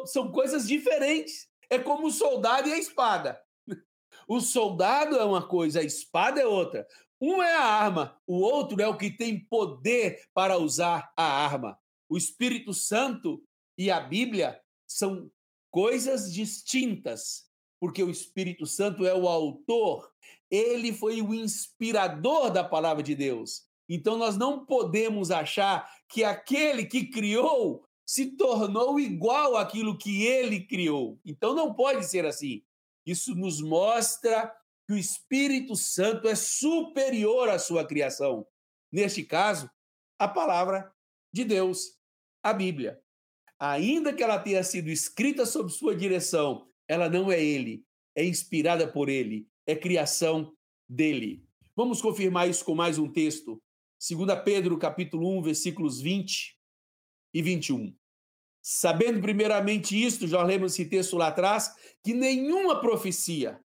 são 0.08 0.32
coisas 0.32 0.68
diferentes. 0.68 1.48
É 1.70 1.78
como 1.78 2.08
o 2.08 2.12
soldado 2.12 2.68
e 2.68 2.74
a 2.74 2.80
espada. 2.80 3.40
O 4.28 4.40
soldado 4.40 5.18
é 5.18 5.26
uma 5.26 5.46
coisa, 5.46 5.80
a 5.80 5.84
espada 5.84 6.40
é 6.40 6.46
outra. 6.46 6.88
Um 7.26 7.42
é 7.42 7.56
a 7.56 7.64
arma, 7.64 8.20
o 8.28 8.42
outro 8.42 8.82
é 8.82 8.88
o 8.90 8.98
que 8.98 9.10
tem 9.10 9.40
poder 9.40 10.22
para 10.34 10.58
usar 10.58 11.14
a 11.16 11.24
arma. 11.24 11.80
O 12.10 12.18
Espírito 12.18 12.74
Santo 12.74 13.42
e 13.78 13.90
a 13.90 14.02
Bíblia 14.02 14.60
são 14.86 15.32
coisas 15.72 16.34
distintas, 16.34 17.46
porque 17.80 18.04
o 18.04 18.10
Espírito 18.10 18.66
Santo 18.66 19.06
é 19.06 19.16
o 19.16 19.30
autor, 19.30 20.12
ele 20.52 20.92
foi 20.92 21.22
o 21.22 21.34
inspirador 21.34 22.52
da 22.52 22.62
palavra 22.62 23.02
de 23.02 23.16
Deus. 23.16 23.70
Então 23.88 24.18
nós 24.18 24.36
não 24.36 24.66
podemos 24.66 25.32
achar 25.32 25.90
que 26.10 26.26
aquele 26.26 26.84
que 26.84 27.06
criou 27.06 27.88
se 28.06 28.36
tornou 28.36 29.00
igual 29.00 29.56
àquilo 29.56 29.98
que 29.98 30.26
ele 30.26 30.60
criou. 30.60 31.18
Então 31.24 31.56
não 31.56 31.74
pode 31.74 32.04
ser 32.04 32.26
assim. 32.26 32.62
Isso 33.06 33.34
nos 33.34 33.62
mostra 33.62 34.54
que 34.88 34.94
o 34.94 34.98
Espírito 34.98 35.76
Santo 35.76 36.28
é 36.28 36.36
superior 36.36 37.50
à 37.50 37.58
sua 37.58 37.86
criação. 37.86 38.46
Neste 38.92 39.24
caso, 39.24 39.70
a 40.20 40.28
palavra 40.28 40.94
de 41.34 41.44
Deus, 41.44 41.98
a 42.44 42.54
Bíblia. 42.54 43.02
Ainda 43.60 44.14
que 44.14 44.22
ela 44.22 44.40
tenha 44.40 44.64
sido 44.64 44.90
escrita 44.90 45.46
sob 45.46 45.72
sua 45.72 45.96
direção, 45.96 46.70
ela 46.88 47.10
não 47.10 47.32
é 47.32 47.44
ele, 47.44 47.86
é 48.16 48.26
inspirada 48.26 48.92
por 48.92 49.10
ele, 49.10 49.48
é 49.66 49.76
criação 49.76 50.54
dele. 50.88 51.44
Vamos 51.76 52.02
confirmar 52.02 52.50
isso 52.50 52.64
com 52.66 52.76
mais 52.76 53.00
um 53.00 53.12
texto 53.12 53.62
2 54.06 54.44
Pedro, 54.44 54.78
capítulo 54.78 55.40
1, 55.40 55.44
versículos 55.44 56.02
20 56.02 56.58
e 57.34 57.42
21. 57.42 57.96
Sabendo 58.62 59.22
primeiramente 59.22 60.02
isto, 60.02 60.28
já 60.28 60.44
lemos 60.44 60.74
esse 60.74 60.90
texto 60.90 61.16
lá 61.16 61.28
atrás, 61.28 61.74
que 62.04 62.14
nenhuma 62.14 62.82
profecia 62.82 63.63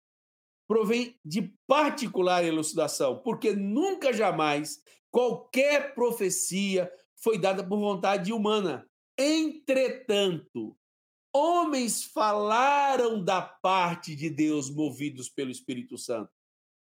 provém 0.71 1.19
de 1.25 1.53
particular 1.67 2.45
elucidação, 2.45 3.17
porque 3.17 3.51
nunca 3.51 4.13
jamais 4.13 4.81
qualquer 5.11 5.93
profecia 5.93 6.89
foi 7.17 7.37
dada 7.37 7.61
por 7.61 7.77
vontade 7.77 8.31
humana. 8.31 8.89
Entretanto, 9.19 10.77
homens 11.35 12.05
falaram 12.05 13.21
da 13.21 13.41
parte 13.41 14.15
de 14.15 14.29
Deus 14.29 14.69
movidos 14.69 15.27
pelo 15.27 15.51
Espírito 15.51 15.97
Santo. 15.97 16.31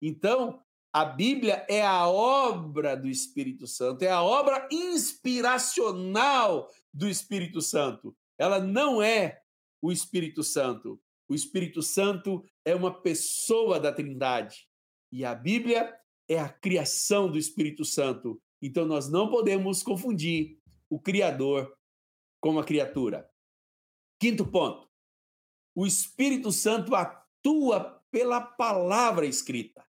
Então, 0.03 0.61
a 0.93 1.05
Bíblia 1.05 1.65
é 1.71 1.87
a 1.87 2.09
obra 2.09 2.97
do 2.97 3.07
Espírito 3.07 3.69
Santo, 3.69 4.03
é 4.03 4.11
a 4.11 4.25
obra 4.25 4.69
inspiracional 4.73 6.69
do 6.93 7.09
Espírito 7.09 7.63
Santo. 7.63 8.13
Ela 8.37 8.59
não 8.59 9.01
é 9.01 9.41
o 9.81 9.93
Espírito 9.93 10.43
Santo. 10.43 11.01
O 11.29 11.35
Espírito 11.35 11.83
Santo 11.83 12.43
é 12.65 12.75
uma 12.75 13.03
pessoa 13.03 13.79
da 13.79 13.93
Trindade. 13.93 14.67
E 15.13 15.25
a 15.25 15.35
Bíblia 15.35 15.95
é 16.27 16.39
a 16.39 16.49
criação 16.49 17.31
do 17.31 17.39
Espírito 17.39 17.85
Santo. 17.85 18.41
Então 18.63 18.87
nós 18.87 19.09
não 19.09 19.31
podemos 19.31 19.83
confundir 19.83 20.59
o 20.89 20.99
Criador 20.99 21.77
com 22.41 22.59
a 22.59 22.65
criatura. 22.65 23.29
Quinto 24.19 24.47
ponto. 24.47 24.89
O 25.75 25.87
Espírito 25.87 26.51
Santo 26.51 26.95
atua 26.95 28.03
pela 28.11 28.41
palavra 28.41 29.27
escrita. 29.27 29.87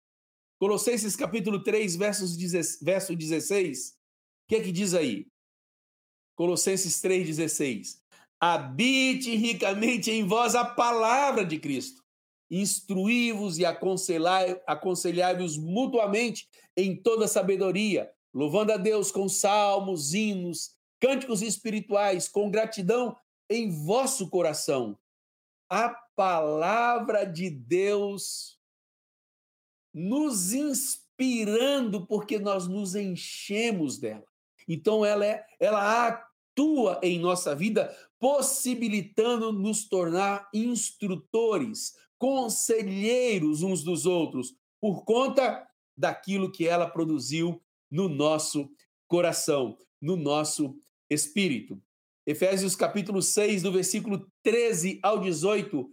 Colossenses 0.58 1.16
capítulo 1.16 1.62
3, 1.62 1.96
versos, 1.96 2.36
verso 2.82 3.16
16. 3.16 3.90
O 3.90 4.48
que 4.48 4.56
é 4.56 4.64
que 4.64 4.72
diz 4.72 4.94
aí? 4.94 5.28
Colossenses 6.36 7.02
3,16. 7.02 8.02
Habite 8.48 9.36
ricamente 9.36 10.12
em 10.12 10.24
vós 10.24 10.54
a 10.54 10.64
palavra 10.64 11.44
de 11.44 11.58
Cristo. 11.58 12.04
Instruí-vos 12.48 13.58
e 13.58 13.66
aconselhai-vos 13.66 15.58
mutuamente 15.58 16.48
em 16.78 16.96
toda 16.96 17.28
sabedoria, 17.28 18.14
louvando 18.32 18.72
a 18.72 18.78
Deus 18.78 19.12
com 19.12 19.28
salmos, 19.28 20.14
hinos, 20.14 20.76
cânticos 21.02 21.42
espirituais, 21.42 22.28
com 22.28 22.52
gratidão 22.52 23.18
em 23.50 23.72
vosso 23.72 24.30
coração. 24.30 24.96
A 25.68 25.90
palavra 26.16 27.26
de 27.26 27.50
Deus 27.50 28.60
nos 29.92 30.54
inspirando 30.54 32.06
porque 32.06 32.38
nós 32.38 32.68
nos 32.68 32.94
enchemos 32.94 33.98
dela. 33.98 34.28
Então 34.68 35.04
ela 35.04 35.26
é, 35.26 35.44
ela 35.60 36.08
atua 36.56 37.00
em 37.04 37.20
nossa 37.20 37.54
vida, 37.54 37.94
possibilitando 38.26 39.54
nos 39.54 39.88
tornar 39.88 40.50
instrutores, 40.52 41.94
conselheiros 42.18 43.62
uns 43.62 43.84
dos 43.84 44.08
outros, 44.08 44.56
por 44.82 45.06
conta 45.06 45.64
daquilo 45.96 46.52
que 46.52 46.68
ela 46.68 46.90
produziu 46.90 47.62
no 47.88 48.10
nosso 48.10 48.68
coração, 49.08 49.78
no 50.02 50.18
nosso 50.18 50.76
espírito. 51.08 51.80
Efésios 52.26 52.76
capítulo 52.76 53.22
6, 53.22 53.62
do 53.62 53.72
versículo 53.72 54.28
13 54.42 55.00
ao 55.04 55.20
18, 55.20 55.88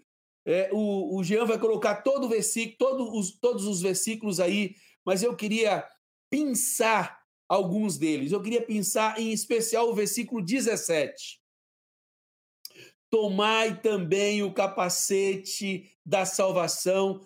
é, 0.46 0.70
o, 0.72 1.18
o 1.18 1.22
Jean 1.22 1.44
vai 1.44 1.58
colocar 1.58 1.96
todo 1.96 2.24
o 2.24 2.30
versículo, 2.30 2.78
todo 2.78 3.14
os, 3.14 3.38
todos 3.38 3.66
os 3.66 3.82
versículos 3.82 4.40
aí, 4.40 4.74
mas 5.04 5.22
eu 5.22 5.36
queria 5.36 5.86
pensar 6.30 7.20
alguns 7.46 7.98
deles. 7.98 8.32
Eu 8.32 8.40
queria 8.40 8.62
pensar 8.62 9.20
em 9.20 9.32
especial 9.32 9.90
o 9.90 9.94
versículo 9.94 10.42
17. 10.42 11.41
Tomai 13.12 13.78
também 13.78 14.42
o 14.42 14.54
capacete 14.54 15.94
da 16.04 16.24
salvação 16.24 17.20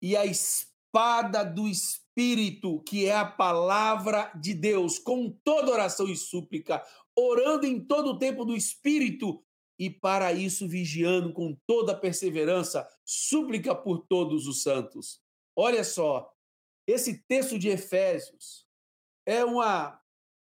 e 0.00 0.16
a 0.16 0.24
espada 0.24 1.44
do 1.44 1.68
Espírito, 1.68 2.80
que 2.80 3.04
é 3.04 3.14
a 3.14 3.24
palavra 3.24 4.32
de 4.34 4.54
Deus, 4.54 4.98
com 4.98 5.30
toda 5.44 5.70
oração 5.70 6.08
e 6.08 6.16
súplica, 6.16 6.82
orando 7.14 7.66
em 7.66 7.78
todo 7.78 8.12
o 8.12 8.18
tempo 8.18 8.42
do 8.42 8.56
Espírito, 8.56 9.44
e 9.78 9.90
para 9.90 10.32
isso 10.32 10.66
vigiando 10.66 11.30
com 11.32 11.54
toda 11.66 11.94
perseverança, 11.94 12.88
súplica 13.04 13.74
por 13.74 14.06
todos 14.06 14.46
os 14.46 14.62
santos. 14.62 15.20
Olha 15.54 15.84
só, 15.84 16.32
esse 16.86 17.22
texto 17.28 17.58
de 17.58 17.68
Efésios 17.68 18.66
é 19.26 19.44
uma 19.44 20.01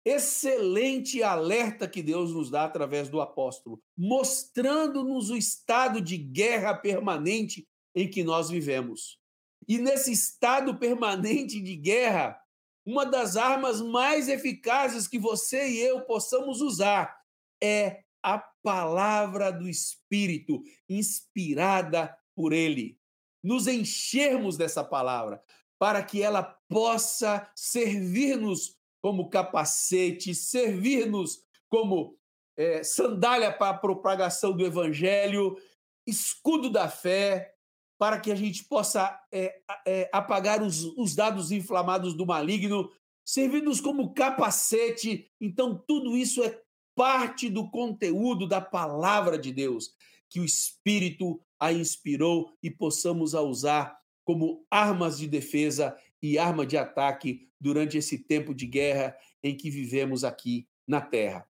excelente 0.07 1.21
alerta 1.21 1.87
que 1.87 2.01
Deus 2.01 2.33
nos 2.33 2.49
dá 2.49 2.63
através 2.63 3.09
do 3.09 3.19
apóstolo, 3.19 3.81
mostrando-nos 3.97 5.29
o 5.29 5.35
estado 5.35 5.99
de 5.99 6.17
guerra 6.17 6.73
permanente 6.73 7.67
em 7.93 8.09
que 8.09 8.23
nós 8.23 8.49
vivemos. 8.49 9.19
E 9.67 9.77
nesse 9.77 10.13
estado 10.13 10.77
permanente 10.77 11.59
de 11.59 11.75
guerra, 11.75 12.39
uma 12.85 13.05
das 13.05 13.35
armas 13.35 13.81
mais 13.81 14.29
eficazes 14.29 15.09
que 15.09 15.19
você 15.19 15.67
e 15.67 15.79
eu 15.79 16.01
possamos 16.05 16.61
usar 16.61 17.19
é 17.61 18.03
a 18.23 18.39
palavra 18.63 19.51
do 19.51 19.67
Espírito, 19.67 20.63
inspirada 20.87 22.17
por 22.33 22.53
Ele. 22.53 22.97
Nos 23.43 23.67
enchermos 23.67 24.55
dessa 24.55 24.85
palavra, 24.85 25.43
para 25.77 26.01
que 26.01 26.21
ela 26.21 26.43
possa 26.69 27.49
servir-nos 27.55 28.76
como 29.01 29.29
capacete, 29.29 30.33
servir-nos 30.33 31.43
como 31.69 32.17
é, 32.57 32.83
sandália 32.83 33.51
para 33.51 33.75
a 33.75 33.77
propagação 33.77 34.55
do 34.55 34.65
Evangelho, 34.65 35.57
escudo 36.05 36.69
da 36.69 36.89
fé, 36.89 37.53
para 37.99 38.19
que 38.19 38.31
a 38.31 38.35
gente 38.35 38.63
possa 38.63 39.19
é, 39.31 39.59
é, 39.85 40.09
apagar 40.13 40.61
os, 40.61 40.83
os 40.97 41.15
dados 41.15 41.51
inflamados 41.51 42.13
do 42.13 42.25
maligno, 42.25 42.91
servir-nos 43.25 43.81
como 43.81 44.13
capacete. 44.13 45.31
Então, 45.41 45.75
tudo 45.87 46.15
isso 46.15 46.43
é 46.43 46.61
parte 46.95 47.49
do 47.49 47.69
conteúdo 47.69 48.47
da 48.47 48.61
palavra 48.61 49.37
de 49.37 49.51
Deus, 49.51 49.91
que 50.29 50.39
o 50.39 50.45
Espírito 50.45 51.39
a 51.59 51.71
inspirou 51.71 52.51
e 52.61 52.69
possamos 52.69 53.33
a 53.33 53.41
usar 53.41 53.97
como 54.23 54.65
armas 54.69 55.17
de 55.17 55.27
defesa 55.27 55.97
e 56.21 56.37
arma 56.37 56.65
de 56.65 56.77
ataque 56.77 57.49
durante 57.59 57.97
esse 57.97 58.17
tempo 58.17 58.53
de 58.53 58.65
guerra 58.65 59.17
em 59.43 59.55
que 59.55 59.69
vivemos 59.69 60.23
aqui 60.23 60.67
na 60.87 61.01
terra. 61.01 61.47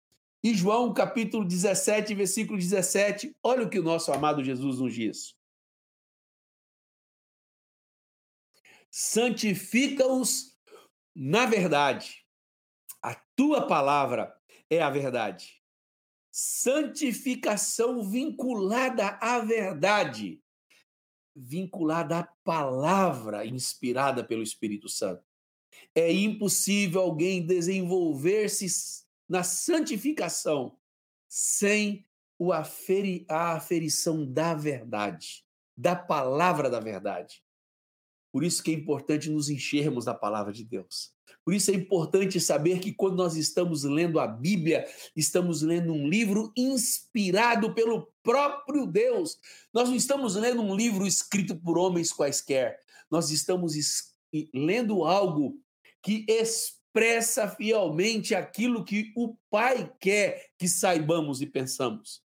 E 0.44 0.54
João, 0.54 0.94
capítulo 0.94 1.46
17, 1.46 2.16
versículo 2.16 2.58
17, 2.58 3.36
olha 3.44 3.64
o 3.64 3.70
que 3.70 3.80
o 3.80 3.84
nosso 3.84 4.12
amado 4.12 4.44
Jesus 4.44 4.80
nos 4.80 4.94
diz. 4.94 5.36
Santifica-os 8.90 10.58
na 11.16 11.46
verdade. 11.46 12.26
A 13.02 13.16
tua 13.36 13.68
palavra 13.68 14.36
é 14.70 14.82
a 14.82 14.90
verdade. 14.90 15.62
Santificação 16.32 18.10
vinculada 18.10 19.10
à 19.22 19.40
verdade, 19.40 20.42
vinculada 21.36 22.20
à 22.20 22.24
palavra 22.44 23.46
inspirada 23.46 24.24
pelo 24.24 24.44
Espírito 24.44 24.90
Santo. 24.90 25.24
É 25.96 26.12
impossível 26.12 27.02
alguém 27.02 27.46
desenvolver-se 27.46 28.68
na 29.28 29.44
santificação 29.44 30.78
sem 31.28 32.06
o 32.38 32.52
aferi 32.52 33.26
a 33.30 33.54
aferição 33.54 34.26
da 34.26 34.54
verdade, 34.54 35.46
da 35.78 35.96
palavra 35.96 36.70
da 36.70 36.80
verdade. 36.80 37.44
Por 38.32 38.44
isso 38.44 38.64
que 38.64 38.72
é 38.72 38.74
importante 38.74 39.30
nos 39.30 39.50
enchermos 39.50 40.06
da 40.06 40.14
palavra 40.14 40.52
de 40.52 40.64
Deus. 40.64 41.14
Por 41.44 41.54
isso 41.54 41.72
é 41.72 41.74
importante 41.74 42.40
saber 42.40 42.80
que 42.80 42.94
quando 42.94 43.18
nós 43.18 43.36
estamos 43.36 43.84
lendo 43.84 44.20
a 44.20 44.28
Bíblia, 44.28 44.86
estamos 45.16 45.62
lendo 45.62 45.92
um 45.92 46.08
livro 46.08 46.52
inspirado 46.56 47.74
pelo 47.74 48.12
próprio 48.22 48.86
Deus. 48.86 49.38
Nós 49.74 49.90
não 49.90 49.96
estamos 49.96 50.36
lendo 50.36 50.62
um 50.62 50.76
livro 50.76 51.06
escrito 51.06 51.56
por 51.56 51.78
homens 51.78 52.14
quaisquer. 52.14 52.80
Nós 53.10 53.32
estamos 53.32 53.74
lendo 54.54 55.04
algo 55.04 55.60
que 56.04 56.26
expressa 56.28 57.48
fielmente 57.48 58.36
aquilo 58.36 58.86
que 58.86 59.12
o 59.16 59.36
Pai 59.50 59.92
quer 60.00 60.46
que 60.58 60.68
saibamos 60.68 61.42
e 61.42 61.48
pensamos. 61.48 62.22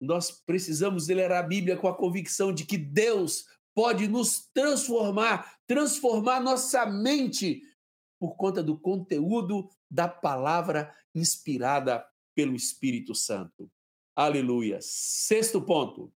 nós 0.00 0.30
precisamos 0.30 1.08
ler 1.08 1.32
a 1.32 1.42
Bíblia 1.42 1.76
com 1.76 1.88
a 1.88 1.96
convicção 1.96 2.52
de 2.52 2.64
que 2.64 2.76
Deus 2.76 3.44
pode 3.74 4.08
nos 4.08 4.48
transformar, 4.52 5.56
transformar 5.66 6.40
nossa 6.40 6.84
mente 6.84 7.62
por 8.18 8.36
conta 8.36 8.62
do 8.62 8.78
conteúdo 8.78 9.68
da 9.90 10.08
palavra 10.08 10.94
inspirada 11.14 12.04
pelo 12.34 12.54
Espírito 12.54 13.14
Santo. 13.14 13.70
Aleluia. 14.14 14.78
Sexto 14.80 15.62
ponto. 15.62 16.12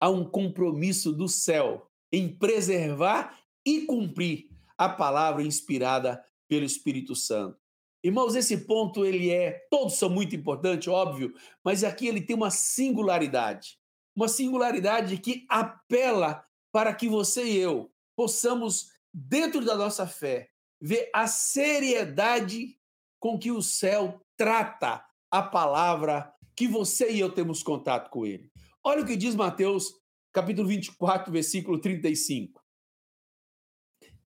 Há 0.00 0.08
um 0.10 0.28
compromisso 0.28 1.12
do 1.12 1.28
céu 1.28 1.90
em 2.12 2.28
preservar 2.28 3.38
e 3.64 3.82
cumprir 3.82 4.48
a 4.76 4.88
palavra 4.88 5.42
inspirada 5.42 6.24
pelo 6.48 6.64
Espírito 6.64 7.14
Santo. 7.14 7.58
Irmãos, 8.02 8.36
esse 8.36 8.64
ponto 8.64 9.04
ele 9.04 9.30
é, 9.30 9.66
todos 9.70 9.94
são 9.94 10.08
muito 10.08 10.34
importantes, 10.36 10.86
óbvio, 10.86 11.34
mas 11.64 11.82
aqui 11.82 12.06
ele 12.06 12.20
tem 12.20 12.36
uma 12.36 12.50
singularidade. 12.50 13.78
Uma 14.14 14.28
singularidade 14.28 15.18
que 15.18 15.44
apela 15.48 16.44
para 16.72 16.94
que 16.94 17.08
você 17.08 17.44
e 17.44 17.56
eu 17.56 17.92
possamos, 18.16 18.90
dentro 19.18 19.64
da 19.64 19.74
nossa 19.74 20.06
fé, 20.06 20.48
ver 20.80 21.10
a 21.12 21.26
seriedade 21.26 22.78
com 23.18 23.38
que 23.38 23.50
o 23.50 23.60
céu 23.60 24.24
trata 24.36 25.04
a 25.30 25.42
palavra 25.42 26.32
que 26.54 26.68
você 26.68 27.10
e 27.10 27.20
eu 27.20 27.32
temos 27.32 27.62
contato 27.62 28.10
com 28.10 28.24
ele. 28.24 28.50
Olha 28.84 29.02
o 29.02 29.06
que 29.06 29.16
diz 29.16 29.34
Mateus, 29.34 29.92
capítulo 30.32 30.68
24, 30.68 31.32
versículo 31.32 31.80
35. 31.80 32.62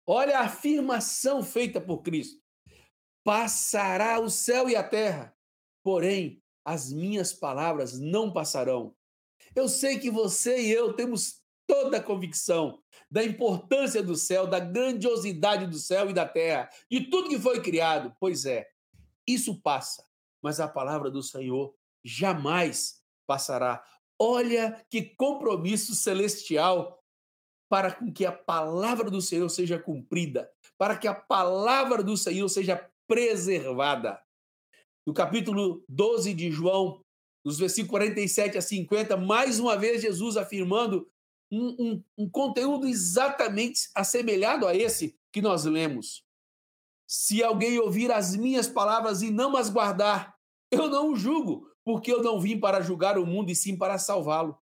Olha 0.08 0.40
a 0.40 0.46
afirmação 0.46 1.44
feita 1.44 1.82
por 1.82 2.02
Cristo. 2.02 2.42
Passará 3.24 4.20
o 4.20 4.30
céu 4.30 4.70
e 4.70 4.76
a 4.76 4.84
terra, 4.84 5.36
porém 5.84 6.42
as 6.64 6.92
minhas 6.92 7.34
palavras 7.34 8.00
não 8.00 8.32
passarão. 8.32 8.96
Eu 9.54 9.68
sei 9.68 10.00
que 10.00 10.10
você 10.10 10.62
e 10.62 10.72
eu 10.72 10.94
temos 10.94 11.39
toda 11.70 11.98
a 11.98 12.04
convicção 12.04 12.82
da 13.12 13.24
importância 13.24 14.02
do 14.02 14.16
céu, 14.16 14.48
da 14.48 14.60
grandiosidade 14.60 15.68
do 15.68 15.78
céu 15.78 16.10
e 16.10 16.14
da 16.14 16.28
terra, 16.28 16.68
de 16.90 17.02
tudo 17.02 17.30
que 17.30 17.38
foi 17.38 17.62
criado. 17.62 18.12
Pois 18.20 18.44
é, 18.46 18.68
isso 19.28 19.62
passa, 19.62 20.04
mas 20.42 20.60
a 20.60 20.68
palavra 20.68 21.12
do 21.12 21.22
Senhor 21.22 21.76
jamais 22.04 23.04
passará. 23.28 23.84
Olha 24.20 24.84
que 24.90 25.14
compromisso 25.16 25.94
celestial 25.94 27.00
para 27.70 27.92
que 28.12 28.26
a 28.26 28.32
palavra 28.32 29.12
do 29.12 29.22
Senhor 29.22 29.48
seja 29.48 29.78
cumprida, 29.78 30.52
para 30.76 30.98
que 30.98 31.08
a 31.08 31.14
palavra 31.14 32.02
do 32.02 32.18
Senhor 32.18 32.50
seja 32.50 32.84
preservada. 33.08 34.20
No 35.06 35.14
capítulo 35.14 35.84
12 35.88 36.34
de 36.34 36.50
João, 36.50 37.06
nos 37.46 37.60
versículos 37.60 37.92
47 37.92 38.58
a 38.58 38.62
50, 38.62 39.16
mais 39.18 39.60
uma 39.60 39.78
vez 39.78 40.02
Jesus 40.02 40.36
afirmando 40.36 41.08
um, 41.52 41.76
um, 41.80 42.04
um 42.18 42.30
conteúdo 42.30 42.88
exatamente 42.88 43.90
assemelhado 43.96 44.68
a 44.68 44.76
esse 44.76 45.18
que 45.32 45.42
nós 45.42 45.66
lemos. 45.66 46.24
Se 47.08 47.44
alguém 47.44 47.80
ouvir 47.80 48.12
as 48.12 48.36
minhas 48.36 48.68
palavras 48.68 49.22
e 49.22 49.32
não 49.32 49.58
as 49.58 49.70
guardar, 49.70 50.36
eu 50.72 50.88
não 50.88 51.12
o 51.12 51.16
julgo, 51.16 51.68
porque 51.84 52.12
eu 52.12 52.22
não 52.22 52.40
vim 52.40 52.60
para 52.60 52.82
julgar 52.82 53.18
o 53.18 53.26
mundo 53.26 53.50
e 53.50 53.56
sim 53.56 53.76
para 53.76 53.98
salvá-lo. 53.98 54.58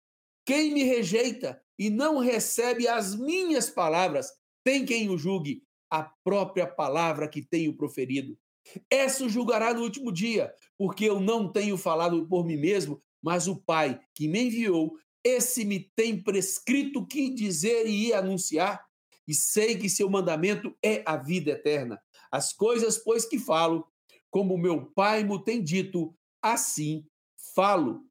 Quem 0.45 0.73
me 0.75 0.83
rejeita 0.83 1.63
e 1.79 1.89
não 1.89 2.19
recebe 2.19 2.89
as 2.89 3.15
minhas 3.15 3.71
palavras, 3.71 4.33
tem 4.65 4.85
quem 4.85 5.09
o 5.09 5.17
julgue, 5.17 5.63
a 5.91 6.03
própria 6.25 6.67
palavra 6.67 7.29
que 7.29 7.43
tenho 7.43 7.77
proferido. 7.77 8.37
Essa 8.91 9.25
o 9.25 9.29
julgará 9.29 9.75
no 9.75 9.83
último 9.83 10.13
dia, 10.13 10.53
porque 10.79 11.05
eu 11.05 11.21
não 11.21 11.51
tenho 11.51 11.77
falado 11.77 12.27
por 12.27 12.45
mim 12.45 12.57
mesmo, 12.57 13.01
mas 13.23 13.47
o 13.47 13.57
Pai 13.57 14.01
que 14.15 14.27
me 14.27 14.45
enviou, 14.45 14.97
esse 15.25 15.65
me 15.65 15.81
tem 15.95 16.21
prescrito 16.23 17.07
que 17.07 17.31
dizer 17.31 17.87
e 17.87 18.13
anunciar, 18.13 18.85
e 19.27 19.35
sei 19.35 19.77
que 19.77 19.89
seu 19.89 20.11
mandamento 20.11 20.77
é 20.83 21.03
a 21.07 21.17
vida 21.17 21.53
eterna. 21.53 22.01
As 22.31 22.53
coisas, 22.53 22.99
pois, 22.99 23.25
que 23.25 23.39
falo, 23.39 23.87
como 24.31 24.59
meu 24.59 24.87
Pai 24.93 25.23
me 25.23 25.43
tem 25.45 25.63
dito, 25.63 26.15
assim 26.43 27.07
falo. 27.55 28.05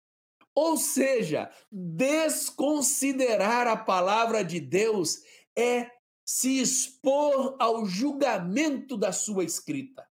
Ou 0.53 0.78
seja, 0.78 1.49
desconsiderar 1.72 3.68
a 3.68 3.78
palavra 3.78 4.43
de 4.43 4.59
Deus 4.59 5.22
é 5.57 5.89
se 6.26 6.59
expor 6.62 7.55
ao 7.59 7.86
julgamento 7.86 8.95
da 8.95 9.12
sua 9.12 9.43
escrita. 9.43 10.07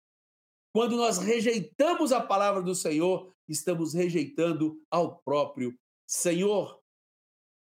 Quando 0.73 0.97
nós 0.97 1.19
rejeitamos 1.19 2.13
a 2.13 2.21
palavra 2.21 2.63
do 2.63 2.75
Senhor, 2.75 3.33
estamos 3.49 3.95
rejeitando 3.95 4.81
ao 4.91 5.19
próprio 5.19 5.77
Senhor. 6.07 6.84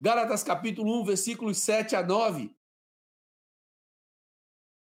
Gálatas 0.01 0.43
capítulo 0.43 0.99
1, 1.01 1.05
versículos 1.05 1.59
7 1.59 1.95
a 1.95 2.01
9. 2.01 2.51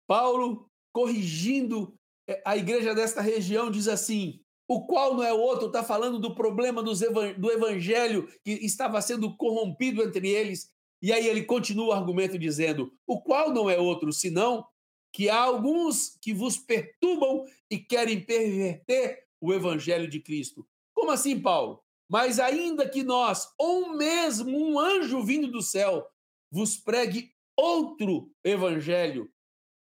Paulo, 0.05 0.69
corrigindo 0.93 1.97
eh, 2.29 2.43
a 2.45 2.57
igreja 2.57 2.93
desta 2.93 3.21
região, 3.21 3.71
diz 3.71 3.87
assim: 3.87 4.41
o 4.69 4.85
qual 4.85 5.15
não 5.15 5.23
é 5.23 5.33
outro, 5.33 5.69
está 5.69 5.85
falando 5.85 6.19
do 6.19 6.35
problema 6.35 6.83
do 6.83 7.53
evangelho 7.53 8.29
que 8.45 8.51
estava 8.51 9.01
sendo 9.01 9.37
corrompido 9.37 10.03
entre 10.03 10.29
eles. 10.29 10.73
E 11.01 11.13
aí 11.13 11.29
ele 11.29 11.45
continua 11.45 11.87
o 11.87 11.93
argumento 11.93 12.37
dizendo: 12.37 12.93
o 13.07 13.23
qual 13.23 13.53
não 13.53 13.71
é 13.71 13.79
outro, 13.79 14.13
senão 14.13 14.67
que 15.13 15.31
há 15.31 15.41
alguns 15.41 16.19
que 16.21 16.35
vos 16.35 16.59
perturbam 16.59 17.45
e 17.71 17.79
querem 17.79 18.21
perverter 18.21 19.25
o 19.41 19.55
evangelho 19.55 20.09
de 20.09 20.19
Cristo. 20.19 20.67
Como 20.93 21.13
assim, 21.13 21.41
Paulo? 21.41 21.86
Mas 22.09 22.39
ainda 22.39 22.89
que 22.89 23.03
nós, 23.03 23.49
ou 23.59 23.97
mesmo 23.97 24.57
um 24.57 24.79
anjo 24.79 25.25
vindo 25.25 25.49
do 25.49 25.61
céu, 25.61 26.09
vos 26.51 26.77
pregue 26.77 27.33
outro 27.57 28.31
evangelho, 28.45 29.31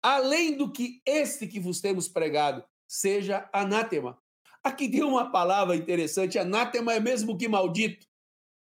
além 0.02 0.56
do 0.56 0.72
que 0.72 1.02
este 1.04 1.46
que 1.46 1.60
vos 1.60 1.80
temos 1.80 2.08
pregado, 2.08 2.64
seja 2.88 3.48
anátema. 3.52 4.18
Aqui 4.62 4.88
tem 4.88 5.02
uma 5.02 5.30
palavra 5.30 5.76
interessante: 5.76 6.38
anátema 6.38 6.94
é 6.94 7.00
mesmo 7.00 7.36
que 7.36 7.48
maldito. 7.48 8.06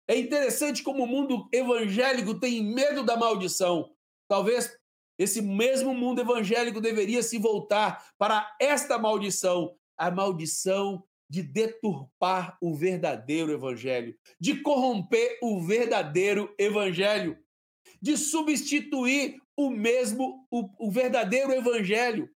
É 0.08 0.18
interessante 0.18 0.84
como 0.84 1.04
o 1.04 1.08
mundo 1.08 1.48
evangélico 1.52 2.39
tem 2.39 2.64
medo 2.64 3.04
da 3.04 3.16
maldição. 3.16 3.96
Talvez 4.28 4.78
esse 5.18 5.42
mesmo 5.42 5.94
mundo 5.94 6.22
evangélico 6.22 6.82
deveria 6.82 7.22
se 7.22 7.38
voltar 7.38 8.12
para 8.18 8.56
esta 8.60 8.98
maldição, 8.98 9.76
a 9.98 10.10
maldição 10.10 11.04
de 11.32 11.42
deturpar 11.42 12.58
o 12.62 12.76
verdadeiro 12.76 13.54
evangelho, 13.54 14.14
de 14.38 14.62
corromper 14.62 15.40
o 15.42 15.62
verdadeiro 15.62 16.54
evangelho, 16.60 17.38
de 18.02 18.18
substituir 18.18 19.38
o 19.56 19.70
mesmo 19.70 20.46
o, 20.52 20.88
o 20.88 20.92
verdadeiro 20.92 21.54
evangelho. 21.54 22.30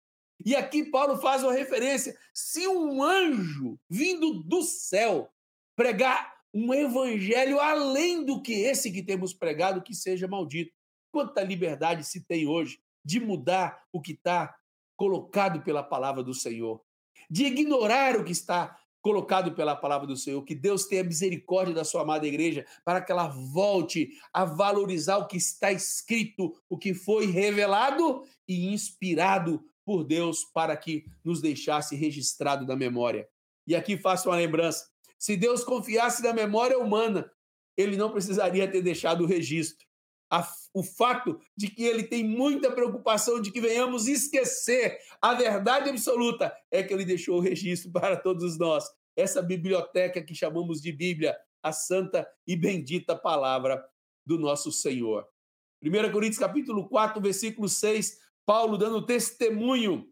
E 0.46 0.54
aqui 0.54 0.84
Paulo 0.84 1.16
faz 1.16 1.42
uma 1.42 1.52
referência: 1.52 2.16
se 2.32 2.68
um 2.68 3.02
anjo 3.02 3.76
vindo 3.90 4.44
do 4.44 4.62
céu 4.62 5.28
pregar 5.74 6.32
um 6.54 6.72
evangelho 6.72 7.58
além 7.58 8.24
do 8.24 8.40
que 8.40 8.52
esse 8.52 8.92
que 8.92 9.02
temos 9.02 9.34
pregado, 9.34 9.82
que 9.82 9.92
seja 9.92 10.28
maldito. 10.28 10.72
Quanta 11.12 11.42
liberdade 11.42 12.04
se 12.04 12.24
tem 12.24 12.46
hoje 12.46 12.78
de 13.04 13.18
mudar 13.18 13.82
o 13.92 14.00
que 14.00 14.12
está 14.12 14.54
colocado 14.96 15.64
pela 15.64 15.82
palavra 15.82 16.22
do 16.22 16.32
Senhor, 16.32 16.80
de 17.28 17.46
ignorar 17.46 18.16
o 18.16 18.24
que 18.24 18.30
está 18.30 18.78
colocado 19.04 19.52
pela 19.52 19.76
palavra 19.76 20.06
do 20.06 20.16
Senhor, 20.16 20.42
que 20.44 20.54
Deus 20.54 20.86
tenha 20.86 21.04
misericórdia 21.04 21.74
da 21.74 21.84
sua 21.84 22.00
amada 22.00 22.26
igreja, 22.26 22.64
para 22.82 23.02
que 23.02 23.12
ela 23.12 23.28
volte 23.28 24.08
a 24.32 24.46
valorizar 24.46 25.18
o 25.18 25.26
que 25.26 25.36
está 25.36 25.70
escrito, 25.70 26.54
o 26.70 26.78
que 26.78 26.94
foi 26.94 27.26
revelado 27.26 28.24
e 28.48 28.72
inspirado 28.72 29.62
por 29.84 30.04
Deus 30.04 30.44
para 30.54 30.74
que 30.74 31.04
nos 31.22 31.42
deixasse 31.42 31.94
registrado 31.94 32.66
na 32.66 32.74
memória. 32.74 33.28
E 33.66 33.76
aqui 33.76 33.98
faço 33.98 34.30
uma 34.30 34.36
lembrança: 34.36 34.88
se 35.18 35.36
Deus 35.36 35.62
confiasse 35.62 36.22
na 36.22 36.32
memória 36.32 36.78
humana, 36.78 37.30
ele 37.76 37.98
não 37.98 38.10
precisaria 38.10 38.66
ter 38.66 38.80
deixado 38.80 39.24
o 39.24 39.26
registro. 39.26 39.86
A, 40.34 40.44
o 40.72 40.82
fato 40.82 41.38
de 41.56 41.68
que 41.68 41.84
ele 41.84 42.02
tem 42.02 42.24
muita 42.24 42.72
preocupação 42.72 43.40
de 43.40 43.52
que 43.52 43.60
venhamos 43.60 44.08
esquecer 44.08 44.98
a 45.22 45.32
verdade 45.32 45.88
absoluta 45.88 46.52
é 46.72 46.82
que 46.82 46.92
ele 46.92 47.04
deixou 47.04 47.36
o 47.36 47.40
registro 47.40 47.92
para 47.94 48.16
todos 48.16 48.58
nós. 48.58 48.84
Essa 49.16 49.40
biblioteca 49.40 50.20
que 50.20 50.34
chamamos 50.34 50.82
de 50.82 50.90
Bíblia, 50.90 51.36
a 51.62 51.70
santa 51.70 52.28
e 52.44 52.56
bendita 52.56 53.14
palavra 53.14 53.80
do 54.26 54.36
nosso 54.36 54.72
Senhor. 54.72 55.24
1 55.80 56.10
Coríntios 56.10 56.40
capítulo 56.40 56.88
4, 56.88 57.22
versículo 57.22 57.68
6, 57.68 58.18
Paulo 58.44 58.76
dando 58.76 59.06
testemunho 59.06 60.08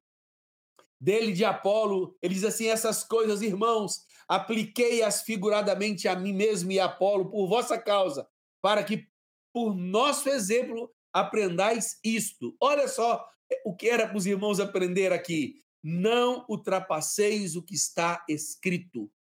dele 1.01 1.33
de 1.33 1.45
Apolo, 1.45 2.17
ele 2.23 2.35
diz 2.35 2.45
assim: 2.45 2.69
essas 2.69 3.03
coisas, 3.03 3.43
irmãos, 3.43 4.03
apliquei-as 4.29 5.23
figuradamente 5.23 6.07
a 6.07 6.15
mim 6.15 6.33
mesmo 6.33 6.71
e 6.71 6.79
a 6.79 6.85
Apolo 6.85 7.29
por 7.29 7.49
vossa 7.49 7.77
causa, 7.77 8.29
para 8.61 8.85
que 8.85 9.11
por 9.53 9.75
nosso 9.75 10.29
exemplo 10.29 10.91
aprendais 11.13 11.99
isto. 12.03 12.57
Olha 12.61 12.89
só 12.89 13.27
o 13.65 13.75
que 13.75 13.89
era 13.89 14.07
para 14.07 14.17
os 14.17 14.27
irmãos 14.27 14.61
aprender 14.61 15.13
aqui. 15.13 15.63
Não 15.83 16.47
ultrapasseis 16.49 17.57
o 17.57 17.63
que 17.63 17.75
está 17.75 18.25
escrito. 18.29 19.11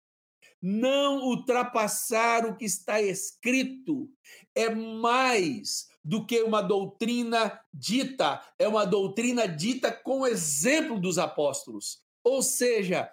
Não 0.61 1.25
ultrapassar 1.25 2.47
o 2.47 2.57
que 2.57 2.65
está 2.65 3.03
escrito 3.03 4.09
é 4.55 4.73
mais 4.73 5.89
do 6.05 6.25
que 6.25 6.41
uma 6.43 6.63
doutrina 6.63 7.61
dita, 7.75 8.41
é 8.59 8.69
uma 8.69 8.85
doutrina 8.85 9.47
dita 9.47 9.91
com 9.91 10.27
exemplo 10.27 11.01
dos 11.01 11.19
apóstolos. 11.19 12.01
Ou 12.25 12.43
seja, 12.43 13.11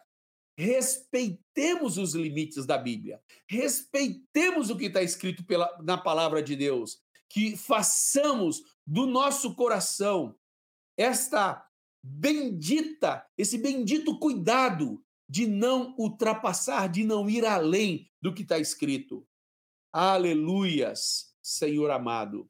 respeitemos 0.55 1.97
os 1.97 2.13
limites 2.13 2.65
da 2.65 2.77
Bíblia, 2.77 3.19
respeitemos 3.47 4.69
o 4.69 4.77
que 4.77 4.85
está 4.85 5.01
escrito 5.01 5.43
pela, 5.43 5.75
na 5.81 5.97
palavra 5.97 6.43
de 6.43 6.55
Deus, 6.55 6.99
que 7.29 7.55
façamos 7.55 8.63
do 8.85 9.05
nosso 9.05 9.55
coração 9.55 10.35
esta 10.97 11.65
bendita, 12.03 13.25
esse 13.37 13.57
bendito 13.57 14.17
cuidado 14.19 15.03
de 15.29 15.45
não 15.45 15.95
ultrapassar, 15.97 16.87
de 16.89 17.03
não 17.03 17.29
ir 17.29 17.45
além 17.45 18.09
do 18.21 18.33
que 18.33 18.41
está 18.41 18.57
escrito. 18.57 19.25
Aleluias, 19.93 21.33
Senhor 21.41 21.91
amado. 21.91 22.49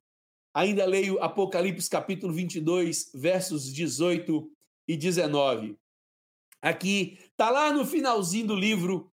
Ainda 0.54 0.86
leio 0.86 1.22
Apocalipse 1.22 1.90
capítulo 1.90 2.34
22, 2.34 3.12
versos 3.14 3.72
18 3.72 4.52
e 4.88 4.98
19. 4.98 5.78
Aqui 6.62 7.18
está 7.22 7.50
lá 7.50 7.72
no 7.72 7.86
finalzinho 7.86 8.48
do 8.48 8.56
livro 8.56 9.12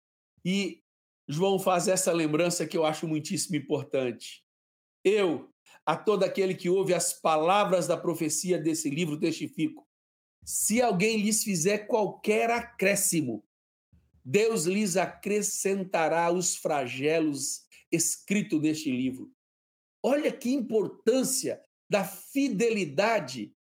e 0.45 0.83
João 1.27 1.59
faz 1.59 1.89
essa 1.89 2.13
lembrança 2.13 2.67
que 2.67 2.77
eu 2.77 2.85
acho 2.85 3.09
muitíssimo 3.09 3.57
importante. 3.57 4.45
Eu, 5.05 5.52
a 5.85 5.97
todo 5.97 6.25
aquele 6.25 6.55
que 6.55 6.69
ouve 6.69 6.95
as 6.95 7.13
palavras 7.13 7.87
da 7.87 7.97
profecia 7.97 8.59
desse 8.59 8.89
livro, 8.89 9.19
testifico. 9.19 9.87
Se 10.45 10.81
alguém 10.81 11.21
lhes 11.21 11.43
fizer 11.43 11.87
qualquer 11.87 12.51
acréscimo, 12.51 13.45
Deus 14.25 14.65
lhes 14.65 14.97
acrescentará 14.97 16.31
os 16.33 16.57
flagelos 16.57 17.63
escritos 17.91 18.61
neste 18.61 18.91
livro. 18.91 19.33
Olha 20.03 20.33
que 20.33 20.51
importância 20.51 21.61
da 21.89 22.05
fidelidade, 22.05 23.55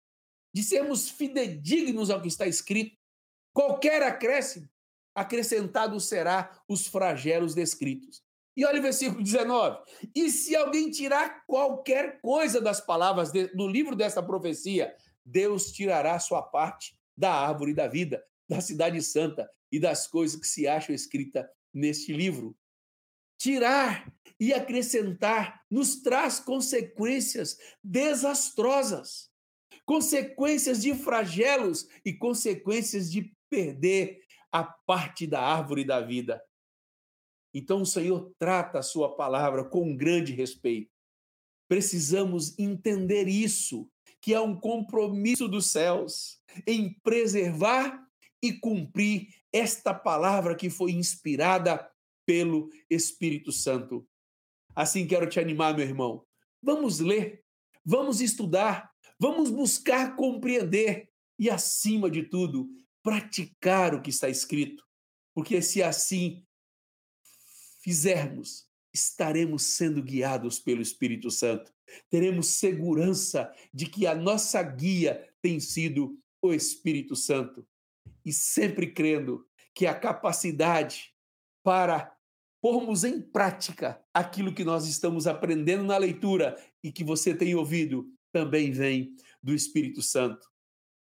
de 0.52 0.62
sermos 0.62 1.08
fidedignos 1.08 2.10
ao 2.10 2.20
que 2.20 2.28
está 2.28 2.46
escrito. 2.46 2.96
Qualquer 3.52 4.02
acréscimo, 4.02 4.68
acrescentado 5.14 5.98
será 6.00 6.62
os 6.68 6.86
flagelos 6.86 7.54
descritos. 7.54 8.22
E 8.58 8.64
olha 8.64 8.80
o 8.80 8.82
versículo 8.82 9.22
19. 9.22 9.78
E 10.12 10.28
se 10.30 10.56
alguém 10.56 10.90
tirar 10.90 11.46
qualquer 11.46 12.20
coisa 12.20 12.60
das 12.60 12.80
palavras 12.80 13.30
de, 13.30 13.46
do 13.54 13.68
livro 13.68 13.94
dessa 13.94 14.20
profecia, 14.20 14.92
Deus 15.24 15.70
tirará 15.70 16.18
sua 16.18 16.42
parte 16.42 16.98
da 17.16 17.32
árvore 17.32 17.72
da 17.72 17.86
vida, 17.86 18.20
da 18.48 18.60
cidade 18.60 19.00
santa 19.00 19.48
e 19.70 19.78
das 19.78 20.08
coisas 20.08 20.40
que 20.40 20.46
se 20.48 20.66
acham 20.66 20.92
escritas 20.92 21.46
neste 21.72 22.12
livro. 22.12 22.56
Tirar 23.38 24.12
e 24.40 24.52
acrescentar 24.52 25.62
nos 25.70 26.02
traz 26.02 26.40
consequências 26.40 27.56
desastrosas, 27.80 29.30
consequências 29.86 30.82
de 30.82 30.96
flagelos 30.96 31.86
e 32.04 32.12
consequências 32.12 33.08
de 33.08 33.32
perder 33.48 34.18
a 34.50 34.64
parte 34.64 35.28
da 35.28 35.40
árvore 35.40 35.84
da 35.84 36.00
vida. 36.00 36.42
Então 37.58 37.82
o 37.82 37.86
Senhor 37.86 38.32
trata 38.38 38.78
a 38.78 38.82
sua 38.82 39.16
palavra 39.16 39.64
com 39.64 39.96
grande 39.96 40.32
respeito. 40.32 40.92
Precisamos 41.68 42.56
entender 42.56 43.26
isso, 43.26 43.90
que 44.20 44.32
é 44.32 44.40
um 44.40 44.54
compromisso 44.54 45.48
dos 45.48 45.66
céus 45.66 46.40
em 46.64 46.94
preservar 47.02 48.06
e 48.40 48.52
cumprir 48.52 49.34
esta 49.52 49.92
palavra 49.92 50.54
que 50.54 50.70
foi 50.70 50.92
inspirada 50.92 51.90
pelo 52.24 52.70
Espírito 52.88 53.50
Santo. 53.50 54.06
Assim 54.72 55.04
quero 55.04 55.28
te 55.28 55.40
animar, 55.40 55.76
meu 55.76 55.84
irmão. 55.84 56.24
Vamos 56.62 57.00
ler, 57.00 57.42
vamos 57.84 58.20
estudar, 58.20 58.88
vamos 59.18 59.50
buscar 59.50 60.14
compreender 60.14 61.10
e, 61.36 61.50
acima 61.50 62.08
de 62.08 62.22
tudo, 62.22 62.68
praticar 63.02 63.96
o 63.96 64.00
que 64.00 64.10
está 64.10 64.28
escrito. 64.28 64.84
Porque 65.34 65.60
se 65.60 65.82
assim 65.82 66.44
fizermos, 67.88 68.66
estaremos 68.92 69.62
sendo 69.62 70.02
guiados 70.02 70.58
pelo 70.60 70.82
Espírito 70.82 71.30
Santo. 71.30 71.72
Teremos 72.10 72.48
segurança 72.48 73.50
de 73.72 73.86
que 73.86 74.06
a 74.06 74.14
nossa 74.14 74.62
guia 74.62 75.26
tem 75.40 75.58
sido 75.58 76.20
o 76.42 76.52
Espírito 76.52 77.16
Santo. 77.16 77.66
E 78.26 78.30
sempre 78.30 78.92
crendo 78.92 79.46
que 79.74 79.86
a 79.86 79.94
capacidade 79.94 81.14
para 81.64 82.14
pormos 82.60 83.04
em 83.04 83.22
prática 83.22 83.98
aquilo 84.12 84.52
que 84.52 84.64
nós 84.64 84.86
estamos 84.86 85.26
aprendendo 85.26 85.84
na 85.84 85.96
leitura 85.96 86.62
e 86.84 86.92
que 86.92 87.02
você 87.02 87.34
tem 87.34 87.54
ouvido 87.54 88.06
também 88.30 88.70
vem 88.70 89.16
do 89.42 89.54
Espírito 89.54 90.02
Santo. 90.02 90.46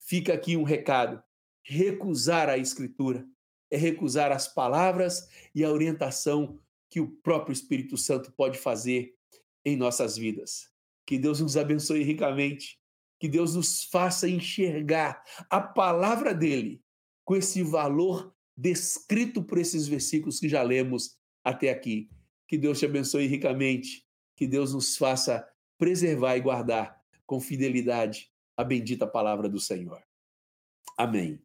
Fica 0.01 0.33
aqui 0.33 0.57
um 0.57 0.63
recado: 0.63 1.23
recusar 1.63 2.49
a 2.49 2.57
Escritura 2.57 3.29
é 3.71 3.77
recusar 3.77 4.33
as 4.33 4.49
palavras 4.49 5.29
e 5.55 5.63
a 5.63 5.71
orientação 5.71 6.59
que 6.91 7.01
o 7.01 7.09
próprio 7.23 7.53
Espírito 7.53 7.97
Santo 7.97 8.33
pode 8.33 8.59
fazer 8.59 9.15
em 9.65 9.77
nossas 9.77 10.17
vidas. 10.17 10.69
Que 11.07 11.19
Deus 11.19 11.41
nos 11.41 11.57
abençoe 11.57 12.03
ricamente, 12.03 12.79
que 13.19 13.29
Deus 13.29 13.55
nos 13.55 13.85
faça 13.85 14.29
enxergar 14.29 15.23
a 15.49 15.61
palavra 15.61 16.35
dele 16.35 16.83
com 17.25 17.37
esse 17.37 17.63
valor 17.63 18.35
descrito 18.57 19.43
por 19.43 19.59
esses 19.59 19.87
versículos 19.87 20.41
que 20.41 20.49
já 20.49 20.63
lemos 20.63 21.17
até 21.45 21.71
aqui. 21.71 22.11
Que 22.49 22.59
Deus 22.59 22.79
te 22.79 22.87
abençoe 22.87 23.27
ricamente, 23.27 24.05
que 24.37 24.47
Deus 24.47 24.75
nos 24.75 24.97
faça 24.97 25.49
preservar 25.79 26.37
e 26.37 26.41
guardar 26.41 27.01
com 27.25 27.41
fidelidade 27.41 28.31
a 28.57 28.65
bendita 28.65 29.07
palavra 29.07 29.49
do 29.49 29.61
Senhor. 29.61 30.03
Amém. 30.99 31.41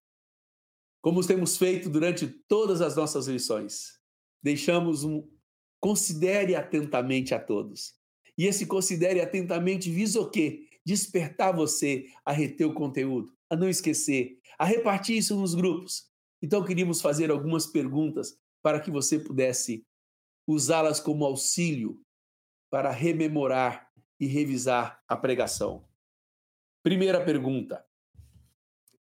Como 1.02 1.26
temos 1.26 1.56
feito 1.56 1.90
durante 1.90 2.28
todas 2.28 2.82
as 2.82 2.96
nossas 2.96 3.28
lições, 3.28 4.00
deixamos 4.42 5.04
um 5.04 5.26
considere 5.80 6.56
atentamente 6.56 7.34
a 7.34 7.40
todos. 7.40 7.94
E 8.38 8.46
esse 8.46 8.66
considere 8.66 9.22
atentamente 9.22 9.90
visa 9.90 10.20
o 10.20 10.30
quê? 10.30 10.68
Despertar 10.86 11.56
você 11.56 12.08
a 12.24 12.32
reter 12.32 12.66
o 12.66 12.74
conteúdo, 12.74 13.34
a 13.50 13.56
não 13.56 13.70
esquecer, 13.70 14.40
a 14.58 14.66
repartir 14.66 15.18
isso 15.18 15.36
nos 15.36 15.56
grupos. 15.56 16.10
Então, 16.42 16.64
queríamos 16.64 17.02
fazer 17.02 17.32
algumas 17.32 17.66
perguntas 17.66 18.38
para 18.62 18.80
que 18.80 18.92
você 18.92 19.20
pudesse 19.20 19.86
usá-las 20.48 21.00
como 21.00 21.26
auxílio 21.26 22.02
para 22.70 22.92
rememorar 22.92 23.90
e 24.20 24.28
revisar 24.28 25.02
a 25.08 25.16
pregação. 25.16 25.88
Primeira 26.84 27.24
pergunta: 27.24 27.86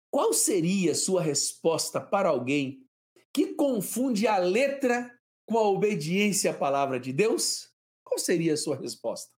Qual 0.09 0.33
seria 0.33 0.95
sua 0.95 1.21
resposta 1.21 2.01
para 2.01 2.29
alguém 2.29 2.85
que 3.33 3.53
confunde 3.53 4.27
a 4.27 4.37
letra 4.37 5.18
com 5.49 5.57
a 5.57 5.67
obediência 5.67 6.51
à 6.51 6.53
palavra 6.53 6.99
de 6.99 7.11
Deus? 7.11 7.73
Qual 8.03 8.19
seria 8.19 8.53
a 8.53 8.57
sua 8.57 8.75
resposta? 8.75 9.33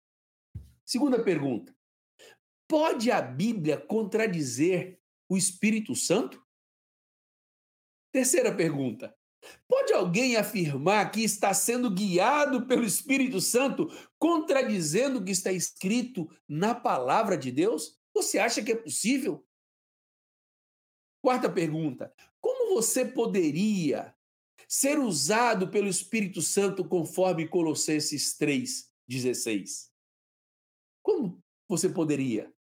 Segunda 0.84 1.22
pergunta: 1.22 1.74
Pode 2.68 3.12
a 3.12 3.22
Bíblia 3.22 3.78
contradizer 3.78 5.00
o 5.28 5.36
Espírito 5.36 5.94
Santo? 5.94 6.44
Terceira 8.12 8.52
pergunta: 8.54 9.16
Pode 9.68 9.92
alguém 9.92 10.36
afirmar 10.36 11.12
que 11.12 11.22
está 11.22 11.54
sendo 11.54 11.88
guiado 11.88 12.66
pelo 12.66 12.84
Espírito 12.84 13.40
Santo, 13.40 13.86
contradizendo 14.18 15.20
o 15.20 15.24
que 15.24 15.30
está 15.30 15.52
escrito 15.52 16.28
na 16.48 16.74
palavra 16.74 17.38
de 17.38 17.52
Deus? 17.52 17.96
Você 18.12 18.40
acha 18.40 18.60
que 18.64 18.72
é 18.72 18.76
possível? 18.76 19.46
Quarta 21.22 21.48
pergunta: 21.48 22.12
Como 22.40 22.74
você 22.74 23.04
poderia 23.04 24.12
ser 24.70 25.00
usado 25.00 25.68
pelo 25.68 25.88
Espírito 25.88 26.40
Santo 26.40 26.84
conforme 26.84 27.48
Colossenses 27.48 28.38
3:16. 28.38 29.90
Como 31.02 31.42
você 31.68 31.88
poderia? 31.88 32.54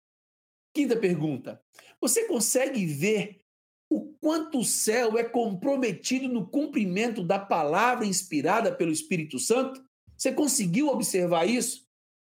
Quinta 0.73 0.97
pergunta. 0.97 1.63
Você 2.01 2.25
consegue 2.25 2.83
ver 2.87 3.45
o 3.87 4.11
quanto 4.13 4.59
o 4.59 4.65
céu 4.65 5.19
é 5.19 5.23
comprometido 5.23 6.27
no 6.27 6.49
cumprimento 6.49 7.23
da 7.23 7.37
palavra 7.37 8.07
inspirada 8.07 8.75
pelo 8.75 8.91
Espírito 8.91 9.37
Santo? 9.37 9.83
Você 10.17 10.33
conseguiu 10.33 10.87
observar 10.87 11.45
isso? 11.45 11.87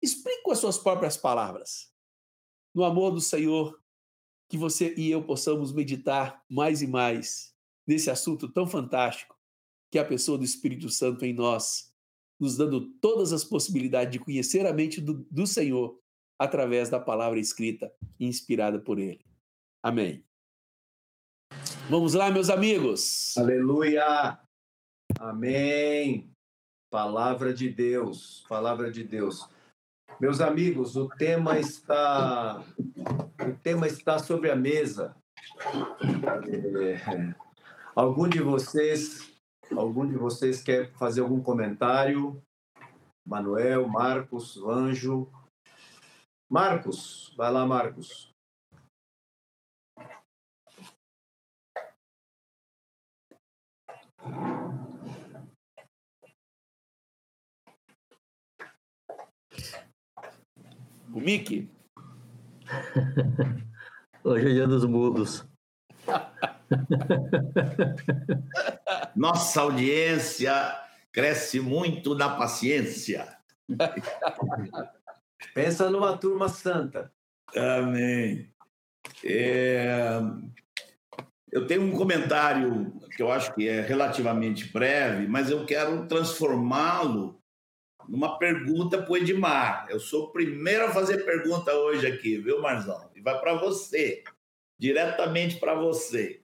Explique 0.01 0.43
com 0.43 0.51
as 0.51 0.59
suas 0.59 0.77
próprias 0.77 1.15
palavras. 1.15 1.93
No 2.75 2.83
amor 2.83 3.11
do 3.11 3.21
Senhor, 3.21 3.81
que 4.49 4.57
você 4.57 4.93
e 4.97 5.09
eu 5.09 5.23
possamos 5.23 5.71
meditar 5.71 6.43
mais 6.49 6.81
e 6.81 6.87
mais 6.87 7.55
nesse 7.87 8.09
assunto 8.09 8.51
tão 8.51 8.67
fantástico 8.67 9.40
que 9.91 9.99
é 9.99 10.01
a 10.01 10.05
pessoa 10.05 10.37
do 10.37 10.45
Espírito 10.45 10.89
Santo 10.89 11.25
em 11.25 11.33
nós, 11.33 11.93
nos 12.39 12.55
dando 12.57 12.89
todas 12.99 13.33
as 13.33 13.43
possibilidades 13.43 14.13
de 14.13 14.19
conhecer 14.19 14.65
a 14.65 14.73
mente 14.73 15.01
do, 15.01 15.25
do 15.29 15.45
Senhor 15.45 15.99
através 16.39 16.89
da 16.89 16.99
palavra 16.99 17.37
escrita 17.37 17.93
inspirada 18.19 18.79
por 18.79 18.97
Ele. 18.97 19.23
Amém. 19.83 20.25
Vamos 21.89 22.13
lá, 22.13 22.31
meus 22.31 22.49
amigos. 22.49 23.37
Aleluia. 23.37 24.39
Amém. 25.19 26.31
Palavra 26.89 27.53
de 27.53 27.69
Deus, 27.69 28.45
palavra 28.47 28.89
de 28.89 29.03
Deus. 29.03 29.47
Meus 30.19 30.39
amigos, 30.39 30.95
o 30.95 31.09
tema 31.09 31.59
está 31.59 32.63
o 32.97 33.53
tema 33.61 33.87
está 33.87 34.19
sobre 34.19 34.49
a 34.49 34.55
mesa. 34.55 35.15
É, 36.47 37.35
algum 37.95 38.27
de 38.27 38.41
vocês 38.41 39.30
Algum 39.75 40.05
de 40.05 40.17
vocês 40.17 40.61
quer 40.61 40.91
fazer 40.93 41.21
algum 41.21 41.41
comentário? 41.41 42.41
Manuel, 43.25 43.87
Marcos, 43.87 44.57
Anjo, 44.57 45.31
Marcos, 46.49 47.33
vai 47.37 47.51
lá, 47.51 47.65
Marcos. 47.65 48.31
O 61.13 61.19
Mickey. 61.19 61.69
Hoje 64.23 64.49
é 64.49 64.53
dia 64.53 64.67
dos 64.67 64.85
mudos. 64.85 65.45
Nossa 69.15 69.61
audiência 69.61 70.77
cresce 71.11 71.59
muito 71.59 72.15
na 72.15 72.29
paciência. 72.29 73.37
Pensa 75.53 75.89
numa 75.89 76.17
turma 76.17 76.47
santa. 76.47 77.11
Amém. 77.55 78.49
É, 79.23 80.19
Eu 81.51 81.67
tenho 81.67 81.81
um 81.81 81.91
comentário 81.91 82.93
que 83.15 83.21
eu 83.21 83.31
acho 83.31 83.53
que 83.53 83.67
é 83.67 83.81
relativamente 83.81 84.71
breve, 84.71 85.27
mas 85.27 85.49
eu 85.49 85.65
quero 85.65 86.07
transformá-lo 86.07 87.41
numa 88.07 88.37
pergunta 88.37 89.01
para 89.01 89.11
o 89.11 89.17
Edmar. 89.17 89.87
Eu 89.89 89.99
sou 89.99 90.25
o 90.25 90.31
primeiro 90.31 90.85
a 90.85 90.91
fazer 90.91 91.25
pergunta 91.25 91.73
hoje 91.73 92.07
aqui, 92.07 92.37
viu, 92.37 92.61
Marzão? 92.61 93.09
E 93.15 93.21
vai 93.21 93.39
para 93.39 93.55
você, 93.55 94.23
diretamente 94.79 95.57
para 95.59 95.75
você. 95.75 96.40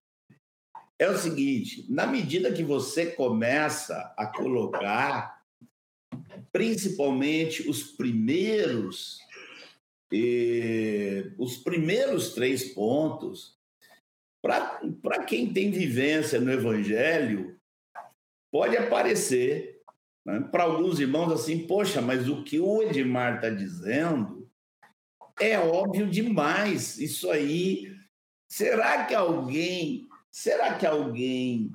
É 0.99 1.09
o 1.09 1.17
seguinte: 1.17 1.85
na 1.89 2.07
medida 2.07 2.51
que 2.51 2.63
você 2.63 3.07
começa 3.07 4.13
a 4.17 4.25
colocar, 4.25 5.43
principalmente 6.51 7.69
os 7.69 7.83
primeiros, 7.83 9.19
eh, 10.11 11.31
os 11.37 11.57
primeiros 11.57 12.33
três 12.33 12.73
pontos, 12.73 13.57
para 14.41 15.23
quem 15.25 15.51
tem 15.51 15.71
vivência 15.71 16.39
no 16.39 16.51
Evangelho, 16.51 17.59
pode 18.51 18.77
aparecer 18.77 19.81
né, 20.25 20.39
para 20.51 20.63
alguns 20.63 20.99
irmãos 20.99 21.31
assim, 21.31 21.67
poxa, 21.67 22.01
mas 22.01 22.27
o 22.27 22.43
que 22.43 22.59
o 22.59 22.81
Edmar 22.81 23.35
está 23.35 23.49
dizendo 23.49 24.49
é 25.39 25.59
óbvio 25.59 26.07
demais. 26.09 26.97
Isso 26.97 27.29
aí, 27.29 27.95
será 28.51 29.05
que 29.05 29.13
alguém, 29.13 30.06
será 30.37 30.75
que 30.75 30.85
alguém 30.85 31.71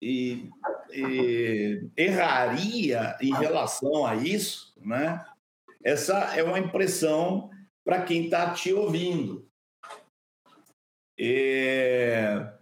e, 0.00 0.48
e, 0.90 1.86
erraria 1.94 3.14
em 3.20 3.34
relação 3.34 4.06
a 4.06 4.16
isso, 4.16 4.72
né? 4.78 5.22
Essa 5.84 6.34
é 6.34 6.42
uma 6.42 6.58
impressão 6.58 7.50
para 7.84 8.02
quem 8.02 8.24
está 8.24 8.54
te 8.54 8.72
ouvindo. 8.72 9.46
É... 11.20 12.54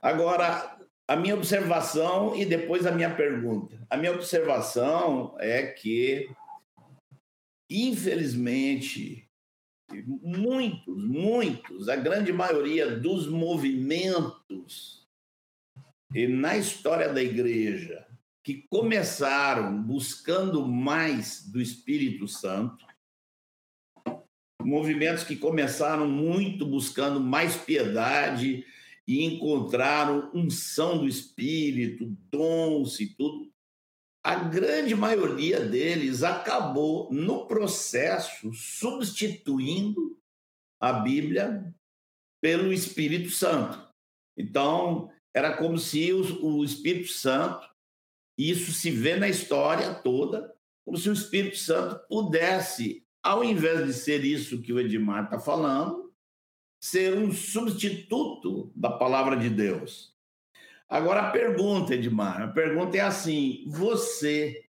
Agora, 0.00 0.78
a 1.06 1.16
minha 1.16 1.34
observação 1.34 2.34
e 2.34 2.46
depois 2.46 2.86
a 2.86 2.90
minha 2.90 3.14
pergunta. 3.14 3.78
A 3.90 3.96
minha 3.98 4.12
observação 4.12 5.36
é 5.38 5.66
que, 5.66 6.30
infelizmente, 7.70 9.27
muitos, 9.96 11.04
muitos, 11.04 11.88
a 11.88 11.96
grande 11.96 12.32
maioria 12.32 12.96
dos 12.96 13.26
movimentos 13.26 15.06
na 16.28 16.56
história 16.56 17.12
da 17.12 17.22
igreja 17.22 18.06
que 18.42 18.66
começaram 18.70 19.82
buscando 19.82 20.66
mais 20.66 21.46
do 21.46 21.60
Espírito 21.60 22.26
Santo, 22.26 22.86
movimentos 24.62 25.24
que 25.24 25.36
começaram 25.36 26.08
muito 26.08 26.64
buscando 26.64 27.20
mais 27.20 27.56
piedade 27.56 28.64
e 29.06 29.24
encontraram 29.24 30.30
unção 30.34 30.98
do 30.98 31.06
Espírito, 31.06 32.06
dons 32.30 33.00
e 33.00 33.06
tudo. 33.14 33.50
A 34.28 34.34
grande 34.34 34.94
maioria 34.94 35.58
deles 35.58 36.22
acabou 36.22 37.10
no 37.10 37.46
processo 37.46 38.52
substituindo 38.52 40.20
a 40.78 40.92
Bíblia 40.92 41.74
pelo 42.38 42.70
Espírito 42.70 43.30
Santo. 43.30 43.88
Então, 44.36 45.10
era 45.34 45.56
como 45.56 45.78
se 45.78 46.12
o, 46.12 46.62
Espírito 46.62 47.08
Santo, 47.08 47.66
isso 48.36 48.70
se 48.70 48.90
vê 48.90 49.16
na 49.16 49.30
história 49.30 49.94
toda, 49.94 50.54
como 50.84 50.98
se 50.98 51.08
o 51.08 51.14
Espírito 51.14 51.56
Santo 51.56 51.98
pudesse 52.06 53.02
ao 53.22 53.42
invés 53.42 53.86
de 53.86 53.94
ser 53.94 54.26
isso 54.26 54.60
que 54.60 54.74
o 54.74 54.78
Edmar 54.78 55.24
está 55.24 55.40
falando, 55.40 56.12
ser 56.78 57.16
um 57.16 57.32
substituto 57.32 58.70
da 58.76 58.90
palavra 58.90 59.38
de 59.38 59.48
Deus. 59.48 60.17
Agora 60.88 61.22
a 61.22 61.30
pergunta, 61.30 61.94
Edmar, 61.94 62.42
a 62.42 62.48
pergunta 62.48 62.96
é 62.96 63.00
assim: 63.00 63.64
você 63.66 64.68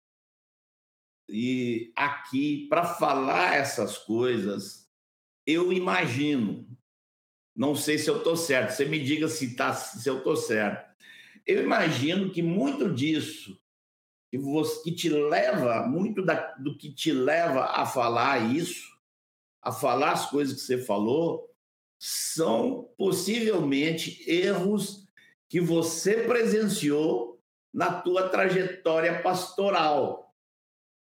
e 1.28 1.92
aqui 1.96 2.66
para 2.68 2.84
falar 2.84 3.56
essas 3.56 3.98
coisas, 3.98 4.88
eu 5.46 5.72
imagino, 5.72 6.68
não 7.56 7.74
sei 7.74 7.98
se 7.98 8.08
eu 8.08 8.18
estou 8.18 8.36
certo, 8.36 8.70
você 8.70 8.84
me 8.84 9.02
diga 9.02 9.26
se, 9.26 9.56
tá, 9.56 9.74
se 9.74 10.08
eu 10.08 10.18
estou 10.18 10.36
certo. 10.36 10.94
Eu 11.46 11.62
imagino 11.62 12.30
que 12.30 12.42
muito 12.42 12.92
disso 12.92 13.60
que, 14.30 14.38
você, 14.38 14.82
que 14.82 14.92
te 14.92 15.08
leva, 15.08 15.86
muito 15.86 16.24
da, 16.24 16.52
do 16.54 16.76
que 16.76 16.92
te 16.92 17.12
leva 17.12 17.64
a 17.66 17.84
falar 17.86 18.54
isso, 18.54 18.88
a 19.60 19.72
falar 19.72 20.12
as 20.12 20.30
coisas 20.30 20.54
que 20.54 20.60
você 20.60 20.78
falou, 20.78 21.50
são 21.98 22.90
possivelmente 22.96 24.22
erros 24.30 25.03
que 25.54 25.60
você 25.60 26.24
presenciou 26.24 27.40
na 27.72 28.00
tua 28.00 28.28
trajetória 28.28 29.22
pastoral. 29.22 30.34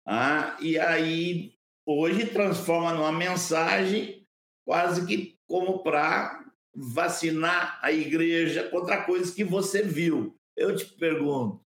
Ah, 0.06 0.58
e 0.60 0.78
aí, 0.78 1.54
hoje, 1.86 2.26
transforma 2.26 2.92
numa 2.92 3.14
mensagem 3.14 4.28
quase 4.66 5.08
que 5.08 5.40
como 5.48 5.82
para 5.82 6.44
vacinar 6.76 7.80
a 7.82 7.94
igreja 7.94 8.68
contra 8.68 9.06
coisas 9.06 9.34
que 9.34 9.46
você 9.46 9.84
viu. 9.84 10.38
Eu 10.58 10.76
te 10.76 10.84
pergunto, 10.84 11.64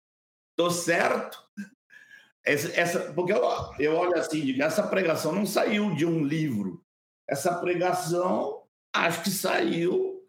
estou 0.50 0.70
certo? 0.70 1.42
Essa, 2.46 2.78
essa, 2.78 3.14
porque 3.14 3.32
eu, 3.32 3.42
eu 3.80 3.96
olho 3.96 4.18
assim, 4.18 4.42
digo, 4.42 4.62
essa 4.62 4.86
pregação 4.86 5.32
não 5.32 5.46
saiu 5.46 5.96
de 5.96 6.06
um 6.06 6.22
livro. 6.22 6.84
Essa 7.30 7.58
pregação, 7.62 8.68
acho 8.94 9.24
que 9.24 9.30
saiu 9.30 10.22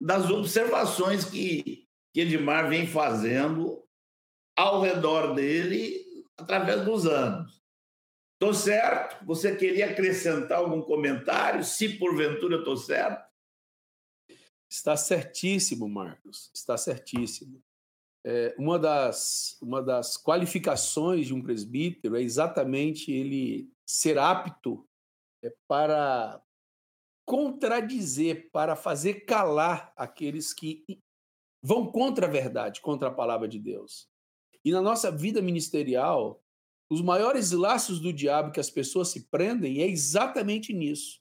das 0.00 0.28
observações 0.28 1.24
que, 1.24 1.88
que 2.12 2.20
Edmar 2.20 2.68
vem 2.68 2.86
fazendo 2.86 3.84
ao 4.56 4.80
redor 4.80 5.34
dele 5.34 6.24
através 6.36 6.84
dos 6.84 7.06
anos. 7.06 7.60
Estou 8.34 8.54
certo? 8.54 9.24
Você 9.26 9.54
queria 9.54 9.90
acrescentar 9.90 10.58
algum 10.58 10.80
comentário? 10.80 11.62
Se 11.62 11.98
porventura 11.98 12.58
estou 12.58 12.76
certo? 12.76 13.28
Está 14.68 14.96
certíssimo, 14.96 15.88
Marcos. 15.88 16.50
Está 16.54 16.76
certíssimo 16.76 17.62
é, 18.24 18.54
uma, 18.58 18.78
das, 18.78 19.56
uma 19.62 19.82
das 19.82 20.16
qualificações 20.16 21.26
de 21.26 21.34
um 21.34 21.42
presbítero 21.42 22.16
é 22.16 22.22
exatamente 22.22 23.10
ele 23.10 23.72
ser 23.86 24.18
apto 24.18 24.86
é, 25.42 25.52
para 25.66 26.42
contradizer, 27.26 28.50
para 28.50 28.76
fazer 28.76 29.24
calar 29.24 29.92
aqueles 29.96 30.52
que 30.52 30.84
vão 31.62 31.86
contra 31.86 32.26
a 32.26 32.30
verdade, 32.30 32.80
contra 32.80 33.08
a 33.08 33.12
palavra 33.12 33.48
de 33.48 33.58
Deus. 33.58 34.08
E 34.64 34.70
na 34.72 34.80
nossa 34.80 35.10
vida 35.10 35.40
ministerial, 35.40 36.42
os 36.88 37.00
maiores 37.00 37.52
laços 37.52 38.00
do 38.00 38.12
diabo 38.12 38.52
que 38.52 38.60
as 38.60 38.70
pessoas 38.70 39.08
se 39.08 39.28
prendem 39.28 39.80
é 39.80 39.88
exatamente 39.88 40.72
nisso 40.72 41.20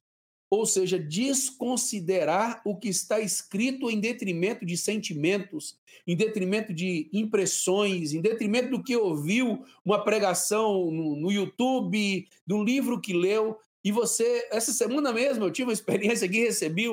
ou 0.50 0.66
seja, 0.66 0.98
desconsiderar 0.98 2.62
o 2.66 2.76
que 2.76 2.90
está 2.90 3.20
escrito 3.20 3.90
em 3.90 4.00
detrimento 4.00 4.66
de 4.66 4.76
sentimentos, 4.76 5.78
em 6.08 6.16
detrimento 6.16 6.74
de 6.74 7.08
impressões, 7.14 8.14
em 8.14 8.22
detrimento 8.22 8.72
do 8.72 8.84
que 8.84 8.98
ouviu 8.98 9.64
uma 9.86 10.04
pregação 10.04 10.90
no, 10.90 11.16
no 11.16 11.32
YouTube, 11.32 12.28
do 12.48 12.64
livro 12.64 13.00
que 13.00 13.14
leu. 13.14 13.60
E 13.84 13.92
você, 13.92 14.48
essa 14.52 14.74
semana 14.74 15.14
mesmo, 15.14 15.46
eu 15.46 15.52
tive 15.52 15.68
uma 15.68 15.74
experiência 15.74 16.28
que 16.28 16.40
recebi 16.40 16.90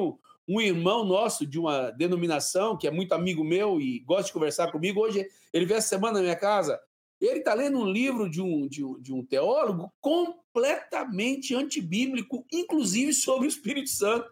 um 0.48 0.60
irmão 0.60 1.04
nosso 1.04 1.46
de 1.46 1.58
uma 1.58 1.90
denominação, 1.90 2.76
que 2.76 2.86
é 2.86 2.90
muito 2.90 3.12
amigo 3.12 3.42
meu 3.42 3.80
e 3.80 4.00
gosta 4.00 4.24
de 4.24 4.32
conversar 4.32 4.70
comigo. 4.70 5.00
Hoje 5.00 5.26
ele 5.52 5.66
veio 5.66 5.78
essa 5.78 5.88
semana 5.88 6.14
na 6.14 6.22
minha 6.22 6.36
casa 6.36 6.80
ele 7.20 7.38
está 7.38 7.54
lendo 7.54 7.78
um 7.78 7.90
livro 7.90 8.28
de 8.28 8.42
um, 8.42 8.68
de, 8.68 8.84
um, 8.84 9.00
de 9.00 9.12
um 9.12 9.24
teólogo 9.24 9.92
completamente 10.00 11.54
antibíblico, 11.54 12.44
inclusive 12.52 13.12
sobre 13.12 13.46
o 13.46 13.48
Espírito 13.48 13.88
Santo. 13.88 14.30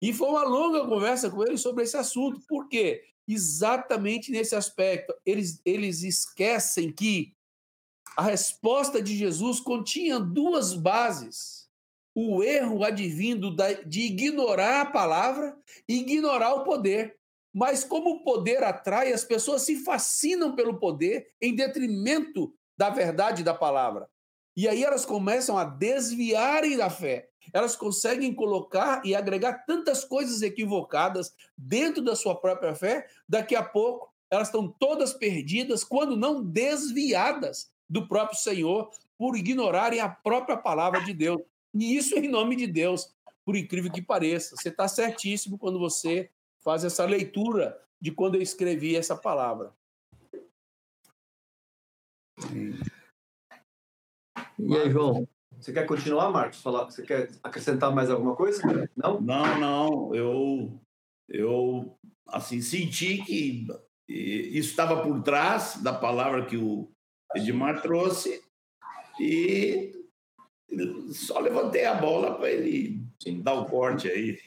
E 0.00 0.12
foi 0.12 0.28
uma 0.28 0.44
longa 0.44 0.86
conversa 0.86 1.30
com 1.30 1.42
ele 1.44 1.58
sobre 1.58 1.84
esse 1.84 1.96
assunto. 1.96 2.40
Por 2.48 2.68
quê? 2.68 3.02
Exatamente 3.28 4.32
nesse 4.32 4.54
aspecto. 4.54 5.14
Eles, 5.24 5.60
eles 5.64 6.02
esquecem 6.02 6.90
que 6.90 7.34
a 8.16 8.22
resposta 8.22 9.00
de 9.00 9.16
Jesus 9.16 9.60
continha 9.60 10.18
duas 10.18 10.74
bases. 10.74 11.61
O 12.14 12.42
erro 12.42 12.84
advindo 12.84 13.54
de 13.86 14.00
ignorar 14.00 14.82
a 14.82 14.86
palavra 14.86 15.56
e 15.88 16.00
ignorar 16.00 16.54
o 16.54 16.64
poder. 16.64 17.16
Mas 17.54 17.84
como 17.84 18.10
o 18.10 18.24
poder 18.24 18.62
atrai, 18.62 19.12
as 19.12 19.24
pessoas 19.24 19.62
se 19.62 19.76
fascinam 19.84 20.54
pelo 20.54 20.78
poder 20.78 21.26
em 21.40 21.54
detrimento 21.54 22.54
da 22.76 22.90
verdade 22.90 23.42
da 23.42 23.54
palavra. 23.54 24.08
E 24.56 24.68
aí 24.68 24.82
elas 24.84 25.04
começam 25.04 25.56
a 25.56 25.64
desviarem 25.64 26.76
da 26.76 26.90
fé. 26.90 27.28
elas 27.52 27.74
conseguem 27.74 28.32
colocar 28.34 29.02
e 29.04 29.14
agregar 29.14 29.64
tantas 29.66 30.04
coisas 30.04 30.42
equivocadas 30.42 31.32
dentro 31.56 32.02
da 32.02 32.14
sua 32.14 32.38
própria 32.38 32.74
fé, 32.74 33.06
daqui 33.28 33.56
a 33.56 33.62
pouco 33.62 34.12
elas 34.30 34.48
estão 34.48 34.68
todas 34.78 35.12
perdidas, 35.12 35.84
quando 35.84 36.16
não 36.16 36.42
desviadas 36.42 37.70
do 37.88 38.08
próprio 38.08 38.38
Senhor, 38.38 38.88
por 39.18 39.36
ignorarem 39.36 40.00
a 40.00 40.08
própria 40.08 40.56
palavra 40.56 41.02
de 41.02 41.12
Deus. 41.12 41.42
E 41.74 41.96
isso 41.96 42.16
em 42.16 42.28
nome 42.28 42.56
de 42.56 42.66
Deus, 42.66 43.14
por 43.44 43.56
incrível 43.56 43.90
que 43.90 44.02
pareça. 44.02 44.56
Você 44.56 44.68
está 44.68 44.86
certíssimo 44.86 45.58
quando 45.58 45.78
você 45.78 46.30
faz 46.60 46.84
essa 46.84 47.04
leitura 47.04 47.80
de 48.00 48.10
quando 48.10 48.34
eu 48.34 48.42
escrevi 48.42 48.96
essa 48.96 49.16
palavra. 49.16 49.72
E 54.58 54.76
aí, 54.76 54.90
João? 54.90 55.26
Você 55.58 55.72
quer 55.72 55.86
continuar, 55.86 56.30
Marcos? 56.30 56.60
Falar, 56.60 56.84
você 56.84 57.02
quer 57.02 57.30
acrescentar 57.42 57.94
mais 57.94 58.10
alguma 58.10 58.34
coisa? 58.34 58.62
Não? 58.96 59.20
Não, 59.20 59.58
não. 59.60 60.14
Eu, 60.14 60.80
eu 61.28 61.96
assim, 62.26 62.60
senti 62.60 63.18
que 63.24 63.66
isso 64.08 64.70
estava 64.70 65.02
por 65.02 65.22
trás 65.22 65.80
da 65.82 65.92
palavra 65.92 66.44
que 66.46 66.56
o 66.56 66.90
Edmar 67.34 67.80
trouxe 67.80 68.42
e 69.20 70.01
só 71.12 71.38
levantei 71.38 71.84
a 71.84 71.94
bola 71.94 72.34
para 72.34 72.50
ele 72.50 73.02
Sim. 73.22 73.40
dar 73.42 73.54
o 73.54 73.66
corte 73.66 74.08
aí. 74.08 74.38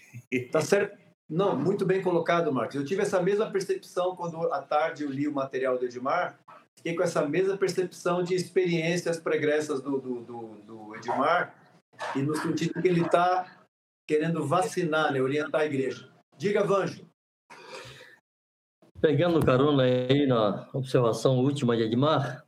Tá 0.52 0.62
certo. 0.62 0.98
Não, 1.30 1.56
muito 1.56 1.86
bem 1.86 2.02
colocado, 2.02 2.54
Marcos. 2.54 2.76
Eu 2.76 2.86
tive 2.86 3.02
essa 3.02 3.22
mesma 3.22 3.50
percepção 3.50 4.16
quando 4.16 4.52
à 4.54 4.62
tarde 4.62 5.04
eu 5.04 5.10
li 5.10 5.28
o 5.28 5.34
material 5.34 5.78
do 5.78 5.86
Edmar 5.86 6.38
fiquei 6.86 6.96
com 6.96 7.02
essa 7.02 7.28
mesma 7.28 7.58
percepção 7.58 8.22
de 8.22 8.36
experiências 8.36 9.20
pregressas 9.20 9.82
do, 9.82 10.00
do, 10.00 10.22
do, 10.22 10.48
do 10.62 10.96
Edmar, 10.96 11.56
e 12.16 12.22
no 12.22 12.36
sentido 12.36 12.80
que 12.80 12.88
ele 12.88 13.02
está 13.02 13.66
querendo 14.08 14.46
vacinar, 14.46 15.12
né, 15.12 15.20
orientar 15.20 15.62
a 15.62 15.66
igreja. 15.66 16.08
Diga, 16.38 16.64
Vanjo. 16.64 17.04
Pegando 19.02 19.44
carona 19.44 19.84
aí 19.84 20.28
na 20.28 20.70
observação 20.74 21.40
última 21.40 21.76
de 21.76 21.84
Edmar, 21.84 22.46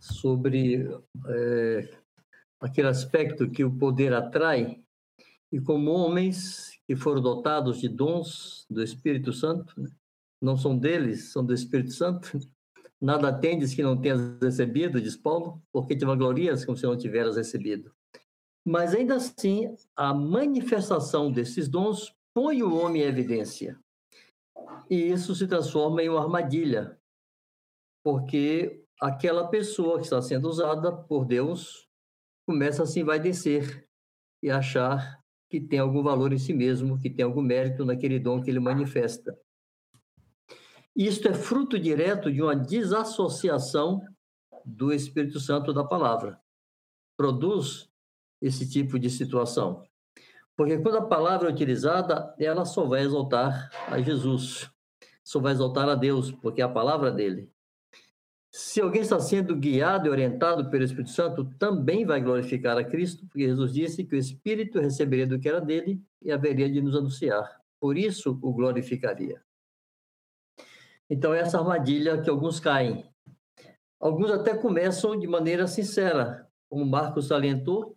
sobre 0.00 0.88
é, 1.28 1.98
aquele 2.62 2.88
aspecto 2.88 3.50
que 3.50 3.64
o 3.64 3.76
poder 3.76 4.12
atrai, 4.14 4.82
e 5.50 5.60
como 5.60 5.90
homens 5.90 6.78
que 6.86 6.96
foram 6.96 7.20
dotados 7.20 7.80
de 7.80 7.88
dons 7.88 8.66
do 8.70 8.82
Espírito 8.82 9.32
Santo, 9.32 9.78
né? 9.80 9.90
não 10.40 10.56
são 10.56 10.76
deles, 10.76 11.32
são 11.32 11.44
do 11.44 11.52
Espírito 11.52 11.92
Santo, 11.92 12.38
Nada 13.02 13.32
tendes 13.32 13.74
que 13.74 13.82
não 13.82 14.00
tenhas 14.00 14.38
recebido, 14.40 15.00
diz 15.00 15.16
Paulo, 15.16 15.60
porque 15.72 15.96
te 15.96 16.04
vanglorias 16.04 16.64
como 16.64 16.78
se 16.78 16.86
não 16.86 16.96
tiveras 16.96 17.36
recebido. 17.36 17.92
Mas 18.64 18.94
ainda 18.94 19.16
assim, 19.16 19.74
a 19.96 20.14
manifestação 20.14 21.32
desses 21.32 21.68
dons 21.68 22.14
põe 22.32 22.62
o 22.62 22.72
homem 22.72 23.02
em 23.02 23.06
evidência. 23.06 23.76
E 24.88 24.94
isso 24.94 25.34
se 25.34 25.48
transforma 25.48 26.00
em 26.00 26.08
uma 26.08 26.22
armadilha, 26.22 26.96
porque 28.04 28.84
aquela 29.00 29.48
pessoa 29.48 29.96
que 29.96 30.04
está 30.04 30.22
sendo 30.22 30.48
usada 30.48 30.92
por 30.92 31.24
Deus 31.24 31.88
começa 32.46 32.82
assim 32.82 33.04
vai 33.04 33.20
descer 33.20 33.86
e 34.42 34.50
achar 34.50 35.22
que 35.48 35.60
tem 35.60 35.78
algum 35.78 36.02
valor 36.02 36.32
em 36.32 36.38
si 36.38 36.52
mesmo, 36.52 36.98
que 36.98 37.10
tem 37.10 37.24
algum 37.24 37.42
mérito 37.42 37.84
naquele 37.84 38.18
dom 38.18 38.42
que 38.42 38.50
ele 38.50 38.58
manifesta. 38.58 39.38
Isto 40.96 41.28
é 41.28 41.34
fruto 41.34 41.78
direto 41.78 42.30
de 42.30 42.42
uma 42.42 42.56
desassociação 42.56 44.02
do 44.64 44.92
Espírito 44.92 45.40
Santo 45.40 45.72
da 45.72 45.84
palavra. 45.84 46.40
Produz 47.16 47.88
esse 48.40 48.68
tipo 48.68 48.98
de 48.98 49.08
situação. 49.08 49.84
Porque 50.56 50.78
quando 50.78 50.98
a 50.98 51.06
palavra 51.06 51.48
é 51.48 51.52
utilizada, 51.52 52.34
ela 52.38 52.64
só 52.64 52.86
vai 52.86 53.02
exaltar 53.02 53.70
a 53.88 54.00
Jesus, 54.00 54.70
só 55.24 55.40
vai 55.40 55.52
exaltar 55.52 55.88
a 55.88 55.94
Deus, 55.94 56.30
porque 56.30 56.60
é 56.60 56.64
a 56.64 56.68
palavra 56.68 57.10
dele. 57.10 57.50
Se 58.54 58.82
alguém 58.82 59.00
está 59.00 59.18
sendo 59.18 59.56
guiado 59.56 60.06
e 60.06 60.10
orientado 60.10 60.68
pelo 60.68 60.84
Espírito 60.84 61.08
Santo, 61.08 61.46
também 61.58 62.04
vai 62.04 62.20
glorificar 62.20 62.76
a 62.76 62.84
Cristo, 62.84 63.26
porque 63.26 63.46
Jesus 63.46 63.72
disse 63.72 64.04
que 64.04 64.14
o 64.14 64.18
Espírito 64.18 64.78
receberia 64.78 65.26
do 65.26 65.40
que 65.40 65.48
era 65.48 65.58
dele 65.58 66.02
e 66.20 66.30
haveria 66.30 66.70
de 66.70 66.82
nos 66.82 66.94
anunciar. 66.94 67.58
Por 67.80 67.96
isso 67.96 68.38
o 68.42 68.52
glorificaria. 68.52 69.42
Então, 71.08 71.32
essa 71.32 71.58
armadilha 71.58 72.20
que 72.20 72.28
alguns 72.28 72.60
caem. 72.60 73.10
Alguns 73.98 74.30
até 74.30 74.54
começam 74.54 75.18
de 75.18 75.26
maneira 75.26 75.66
sincera, 75.66 76.46
como 76.68 76.84
Marcos 76.84 77.28
salientou, 77.28 77.96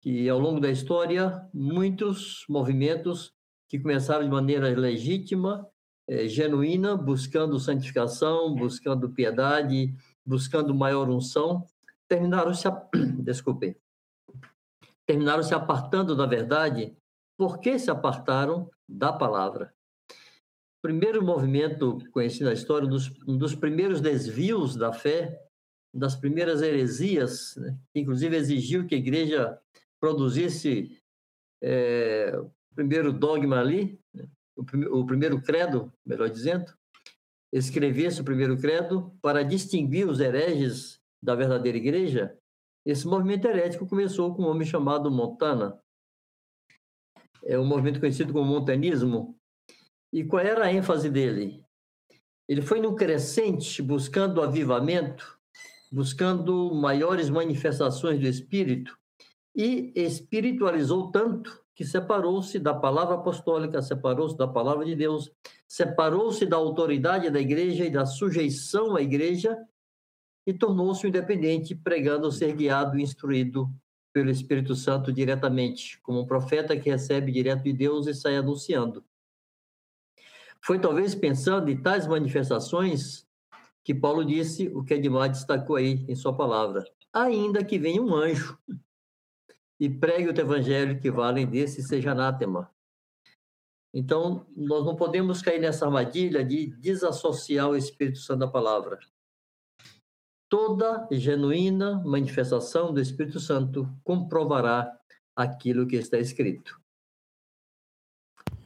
que 0.00 0.28
ao 0.28 0.38
longo 0.38 0.60
da 0.60 0.70
história, 0.70 1.44
muitos 1.52 2.44
movimentos 2.48 3.34
que 3.68 3.80
começaram 3.80 4.22
de 4.22 4.30
maneira 4.30 4.68
legítima, 4.68 5.66
é, 6.12 6.28
genuína, 6.28 6.94
buscando 6.94 7.58
santificação, 7.58 8.54
buscando 8.54 9.08
piedade, 9.08 9.94
buscando 10.26 10.74
maior 10.74 11.08
unção, 11.08 11.66
terminaram 12.06 12.52
se, 12.52 12.68
desculpe, 13.24 13.78
terminaram 15.06 15.42
se 15.42 15.54
apartando 15.54 16.14
da 16.14 16.26
verdade, 16.26 16.94
porque 17.38 17.78
se 17.78 17.90
apartaram? 17.90 18.70
Da 18.86 19.10
palavra. 19.10 19.72
Primeiro 20.82 21.24
movimento 21.24 21.98
conhecido 22.10 22.46
na 22.46 22.52
história, 22.52 22.86
um 22.86 22.90
dos, 22.90 23.10
um 23.26 23.38
dos 23.38 23.54
primeiros 23.54 24.02
desvios 24.02 24.76
da 24.76 24.92
fé, 24.92 25.40
das 25.94 26.14
primeiras 26.14 26.60
heresias, 26.60 27.56
né, 27.56 27.78
que 27.90 28.00
inclusive 28.00 28.36
exigiu 28.36 28.86
que 28.86 28.94
a 28.94 28.98
igreja 28.98 29.58
produzisse 29.98 31.00
é, 31.62 32.38
o 32.38 32.50
primeiro 32.74 33.14
dogma 33.14 33.60
ali, 33.60 34.01
o, 34.56 35.00
o 35.00 35.06
primeiro 35.06 35.40
credo, 35.40 35.92
melhor 36.04 36.28
dizendo, 36.28 36.72
escrevesse 37.52 38.20
o 38.20 38.24
primeiro 38.24 38.56
credo 38.58 39.14
para 39.20 39.42
distinguir 39.42 40.08
os 40.08 40.20
hereges 40.20 41.00
da 41.22 41.34
verdadeira 41.34 41.78
igreja. 41.78 42.36
Esse 42.84 43.06
movimento 43.06 43.46
herético 43.46 43.86
começou 43.86 44.34
com 44.34 44.42
um 44.42 44.48
homem 44.48 44.66
chamado 44.66 45.10
Montana. 45.10 45.78
É 47.44 47.58
um 47.58 47.66
movimento 47.66 48.00
conhecido 48.00 48.32
como 48.32 48.44
montanismo, 48.44 49.36
e 50.12 50.24
qual 50.24 50.44
era 50.44 50.66
a 50.66 50.72
ênfase 50.72 51.08
dele? 51.08 51.64
Ele 52.48 52.60
foi 52.62 52.80
no 52.80 52.94
crescente, 52.94 53.80
buscando 53.80 54.42
avivamento, 54.42 55.38
buscando 55.90 56.74
maiores 56.74 57.30
manifestações 57.30 58.20
do 58.20 58.26
Espírito, 58.26 58.98
e 59.54 59.92
espiritualizou 59.94 61.10
tanto 61.10 61.61
que 61.74 61.84
separou-se 61.84 62.58
da 62.58 62.74
palavra 62.74 63.14
apostólica, 63.14 63.80
separou-se 63.80 64.36
da 64.36 64.46
palavra 64.46 64.84
de 64.84 64.94
Deus, 64.94 65.30
separou-se 65.66 66.44
da 66.44 66.56
autoridade 66.56 67.30
da 67.30 67.40
igreja 67.40 67.84
e 67.84 67.90
da 67.90 68.04
sujeição 68.04 68.94
à 68.94 69.02
igreja 69.02 69.58
e 70.46 70.52
tornou-se 70.52 71.06
independente, 71.06 71.74
pregando 71.74 72.30
ser 72.30 72.54
guiado 72.54 72.98
e 72.98 73.02
instruído 73.02 73.70
pelo 74.12 74.30
Espírito 74.30 74.74
Santo 74.74 75.12
diretamente, 75.12 75.98
como 76.02 76.20
um 76.20 76.26
profeta 76.26 76.76
que 76.76 76.90
recebe 76.90 77.32
direto 77.32 77.62
de 77.62 77.72
Deus 77.72 78.06
e 78.06 78.14
sai 78.14 78.36
anunciando. 78.36 79.02
Foi 80.60 80.78
talvez 80.78 81.14
pensando 81.14 81.70
em 81.70 81.80
tais 81.80 82.06
manifestações 82.06 83.26
que 83.82 83.94
Paulo 83.94 84.24
disse 84.24 84.68
o 84.68 84.84
que 84.84 84.94
Edmar 84.94 85.28
destacou 85.28 85.76
aí 85.76 86.04
em 86.06 86.14
sua 86.14 86.36
palavra. 86.36 86.84
Ainda 87.12 87.64
que 87.64 87.78
venha 87.78 88.00
um 88.00 88.14
anjo 88.14 88.56
e 89.82 89.90
pregue 89.90 90.28
o 90.28 90.40
evangelho 90.40 91.00
que 91.00 91.10
valem 91.10 91.44
desse 91.44 91.82
seja 91.82 92.12
anátema. 92.12 92.72
Então, 93.92 94.46
nós 94.56 94.86
não 94.86 94.94
podemos 94.94 95.42
cair 95.42 95.60
nessa 95.60 95.86
armadilha 95.86 96.44
de 96.44 96.68
desassociar 96.76 97.68
o 97.68 97.76
Espírito 97.76 98.20
Santo 98.20 98.38
da 98.38 98.46
palavra. 98.48 99.00
Toda 100.48 101.08
genuína 101.10 102.00
manifestação 102.04 102.94
do 102.94 103.00
Espírito 103.00 103.40
Santo 103.40 103.92
comprovará 104.04 104.96
aquilo 105.34 105.84
que 105.84 105.96
está 105.96 106.16
escrito. 106.16 106.80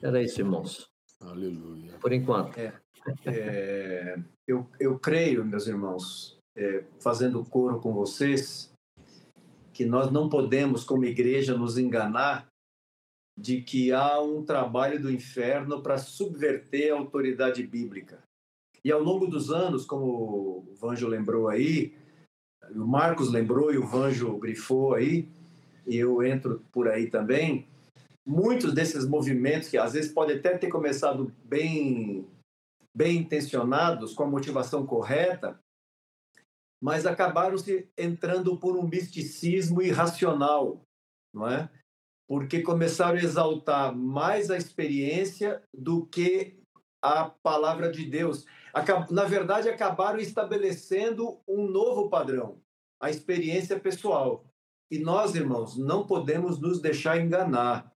Era 0.03 0.23
isso, 0.23 0.43
irmãos. 0.43 0.87
Aleluia. 1.19 1.97
Por 1.99 2.12
enquanto. 2.12 2.59
É, 2.59 2.79
é, 3.25 4.17
eu, 4.47 4.71
eu 4.79 4.99
creio, 4.99 5.47
meus 5.47 5.67
irmãos, 5.67 6.39
é, 6.55 6.85
fazendo 7.01 7.43
coro 7.43 7.81
com 7.81 7.95
vocês, 7.95 8.76
que 9.77 9.85
nós 9.85 10.11
não 10.11 10.27
podemos, 10.27 10.85
como 10.85 11.05
igreja, 11.05 11.55
nos 11.55 11.77
enganar 11.77 12.47
de 13.39 13.61
que 13.61 13.93
há 13.93 14.18
um 14.22 14.43
trabalho 14.43 14.99
do 14.99 15.12
inferno 15.12 15.83
para 15.83 15.99
subverter 15.99 16.91
a 16.91 16.97
autoridade 16.97 17.62
bíblica. 17.62 18.22
E 18.83 18.91
ao 18.91 19.03
longo 19.03 19.27
dos 19.27 19.51
anos, 19.51 19.85
como 19.85 20.64
o 20.70 20.74
Vanjo 20.81 21.07
lembrou 21.07 21.49
aí, 21.49 21.95
o 22.74 22.87
Marcos 22.87 23.31
lembrou 23.31 23.70
e 23.70 23.77
o 23.77 23.87
Vanjo 23.87 24.39
grifou 24.39 24.95
aí, 24.95 25.29
e 25.87 25.97
eu 25.97 26.22
entro 26.22 26.64
por 26.72 26.89
aí 26.89 27.11
também, 27.11 27.68
muitos 28.27 28.72
desses 28.72 29.07
movimentos 29.07 29.68
que 29.68 29.77
às 29.77 29.93
vezes 29.93 30.11
podem 30.11 30.39
até 30.39 30.57
ter 30.57 30.68
começado 30.68 31.31
bem 31.45 32.27
bem 32.95 33.18
intencionados, 33.18 34.14
com 34.14 34.22
a 34.22 34.27
motivação 34.27 34.87
correta, 34.87 35.61
mas 36.87 37.05
acabaram 37.05 37.59
se 37.59 37.89
entrando 37.99 38.57
por 38.57 38.76
um 38.76 38.87
misticismo 38.87 39.82
irracional, 39.82 40.80
não 41.34 41.49
é? 41.49 41.68
porque 42.28 42.62
começaram 42.62 43.18
a 43.18 43.22
exaltar 43.22 43.93
mais 43.93 44.53
a 44.53 44.57
experiência 44.57 45.61
do 45.76 46.07
que 46.07 46.55
a 47.03 47.24
palavra 47.43 47.91
de 47.91 48.05
Deus. 48.05 48.47
Na 49.11 49.24
verdade, 49.24 49.68
acabaram 49.68 50.20
estabelecendo 50.20 51.41
um 51.49 51.66
novo 51.66 52.09
padrão, 52.09 52.61
a 53.03 53.11
experiência 53.11 53.80
pessoal. 53.80 54.45
E 54.89 55.01
nós, 55.01 55.34
irmãos, 55.34 55.76
não 55.76 56.07
podemos 56.07 56.61
nos 56.61 56.80
deixar 56.80 57.20
enganar, 57.20 57.93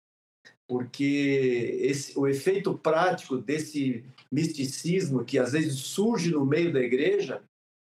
porque 0.67 1.77
esse, 1.81 2.19
o 2.19 2.27
efeito 2.27 2.77
prático 2.77 3.37
desse 3.37 4.03
misticismo 4.29 5.23
que 5.23 5.39
às 5.39 5.53
vezes 5.53 5.79
surge 5.79 6.29
no 6.29 6.45
meio 6.45 6.73
da 6.73 6.81
igreja 6.81 7.41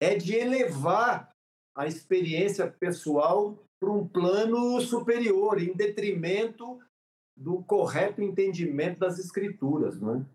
é 0.02 0.16
de 0.16 0.36
elevar 0.36 1.32
a 1.78 1.86
experiência 1.86 2.68
pessoal 2.68 3.58
para 3.80 3.92
um 3.92 4.08
plano 4.08 4.82
superior, 4.82 5.62
em 5.62 5.74
detrimento 5.74 6.80
do 7.38 7.64
correto 7.64 8.22
entendimento 8.22 9.00
das 9.00 9.20
escrituras. 9.20 10.00
Não 10.00 10.16
é? 10.16 10.26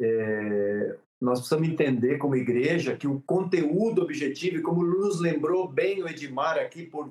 É, 0.00 0.98
nós 1.20 1.40
precisamos 1.40 1.68
entender 1.68 2.18
como 2.18 2.36
igreja 2.36 2.96
que 2.96 3.08
o 3.08 3.20
conteúdo 3.22 4.02
objetivo, 4.02 4.58
e 4.58 4.62
como 4.62 4.84
nos 4.84 5.20
lembrou 5.20 5.66
bem 5.66 6.02
o 6.02 6.08
Edmar 6.08 6.58
aqui 6.58 6.84
por 6.84 7.10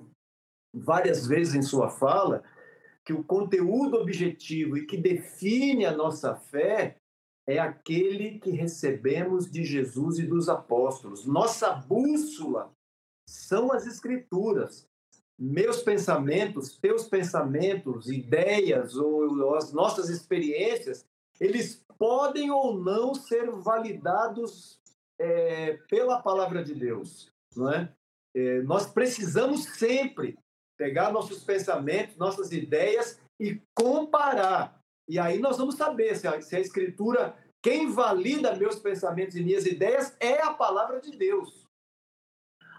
várias 0.74 1.26
vezes 1.28 1.56
em 1.56 1.62
sua 1.62 1.90
fala, 1.90 2.44
que 3.06 3.14
o 3.14 3.24
conteúdo 3.24 3.98
objetivo 3.98 4.78
e 4.78 4.86
que 4.86 4.98
define 4.98 5.86
a 5.86 5.96
nossa 5.96 6.36
fé 6.36 6.98
é 7.48 7.60
aquele 7.60 8.40
que 8.40 8.52
recebemos 8.52 9.52
de 9.52 9.64
Jesus 9.64 10.20
e 10.20 10.26
dos 10.26 10.48
apóstolos. 10.48 11.26
Nossa 11.26 11.74
bússola 11.74 12.72
são 13.28 13.72
as 13.72 13.86
escrituras. 13.86 14.88
Meus 15.38 15.82
pensamentos, 15.82 16.78
teus 16.78 17.08
pensamentos, 17.08 18.08
ideias 18.08 18.96
ou 18.96 19.56
as 19.56 19.74
nossas 19.74 20.10
experiências, 20.10 21.06
eles 21.40 21.84
podem 21.98 22.52
ou 22.52 22.78
não 22.78 23.14
ser 23.14 23.50
validados 23.52 24.80
é, 25.20 25.74
pela 25.90 26.22
palavra 26.22 26.64
de 26.64 26.74
Deus, 26.74 27.32
não 27.56 27.72
é? 27.72 27.92
é? 28.36 28.62
Nós 28.62 28.86
precisamos 28.86 29.64
sempre 29.64 30.38
pegar 30.78 31.12
nossos 31.12 31.44
pensamentos, 31.44 32.16
nossas 32.18 32.52
ideias 32.52 33.20
e 33.40 33.62
comparar. 33.76 34.83
E 35.08 35.20
aí 35.20 35.40
nós 35.40 35.58
vamos 35.58 35.76
saber 35.76 36.16
se 36.16 36.28
a, 36.28 36.42
se 36.42 36.56
a 36.56 36.60
Escritura, 36.60 37.36
quem 37.62 37.92
valida 37.92 38.56
meus 38.56 38.80
pensamentos 38.80 39.36
e 39.36 39.44
minhas 39.44 39.66
ideias 39.66 40.16
é 40.20 40.42
a 40.42 40.54
palavra 40.54 41.00
de 41.00 41.12
Deus. 41.18 41.64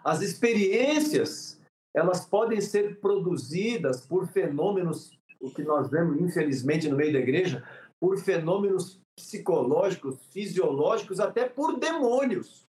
As 0.05 0.21
experiências, 0.21 1.61
elas 1.95 2.27
podem 2.27 2.61
ser 2.61 3.01
produzidas 3.01 4.07
por 4.07 4.27
fenômenos, 4.29 5.19
o 5.41 5.51
que 5.51 5.63
nós 5.63 5.91
vemos, 5.91 6.21
infelizmente, 6.21 6.89
no 6.89 6.97
meio 6.97 7.13
da 7.13 7.19
igreja, 7.19 7.67
por 8.01 8.19
fenômenos 8.19 9.01
psicológicos, 9.17 10.27
fisiológicos, 10.31 11.21
até 11.21 11.49
por 11.49 11.79
demônios. 11.79 12.67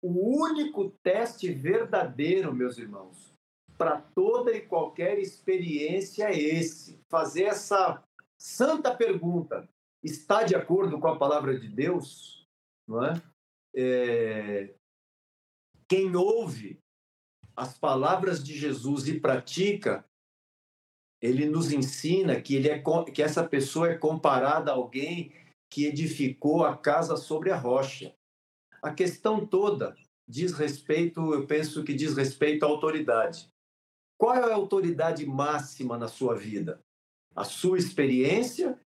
O 0.00 0.42
único 0.42 0.90
teste 1.02 1.52
verdadeiro, 1.52 2.54
meus 2.54 2.78
irmãos, 2.78 3.32
para 3.76 4.00
toda 4.14 4.52
e 4.52 4.60
qualquer 4.60 5.18
experiência 5.18 6.24
é 6.24 6.38
esse: 6.38 6.98
fazer 7.10 7.44
essa 7.44 8.02
santa 8.42 8.92
pergunta. 8.92 9.68
Está 10.02 10.42
de 10.42 10.56
acordo 10.56 10.98
com 10.98 11.06
a 11.06 11.16
palavra 11.16 11.56
de 11.58 11.68
Deus? 11.68 12.44
Não 12.88 13.04
é? 13.04 13.22
é... 13.76 14.74
Quem 15.88 16.16
ouve 16.16 16.80
as 17.54 17.78
palavras 17.78 18.42
de 18.42 18.58
Jesus 18.58 19.06
e 19.06 19.20
pratica, 19.20 20.04
ele 21.20 21.46
nos 21.46 21.70
ensina 21.70 22.40
que, 22.40 22.56
ele 22.56 22.68
é, 22.68 22.82
que 23.14 23.22
essa 23.22 23.46
pessoa 23.46 23.90
é 23.90 23.98
comparada 23.98 24.72
a 24.72 24.74
alguém 24.74 25.32
que 25.70 25.86
edificou 25.86 26.64
a 26.64 26.76
casa 26.76 27.16
sobre 27.16 27.52
a 27.52 27.56
rocha. 27.56 28.12
A 28.82 28.92
questão 28.92 29.46
toda 29.46 29.94
diz 30.26 30.52
respeito, 30.52 31.32
eu 31.32 31.46
penso 31.46 31.84
que 31.84 31.94
diz 31.94 32.16
respeito 32.16 32.64
à 32.64 32.68
autoridade. 32.68 33.48
Qual 34.18 34.34
é 34.34 34.42
a 34.42 34.54
autoridade 34.54 35.24
máxima 35.26 35.96
na 35.96 36.08
sua 36.08 36.34
vida? 36.34 36.82
A 37.34 37.44
sua 37.44 37.78
experiência 37.78 38.78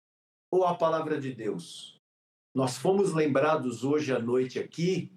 ou 0.52 0.64
a 0.64 0.74
palavra 0.74 1.20
de 1.20 1.34
Deus? 1.34 1.98
Nós 2.54 2.76
fomos 2.78 3.12
lembrados 3.12 3.82
hoje 3.84 4.12
à 4.12 4.18
noite 4.18 4.58
aqui 4.58 5.12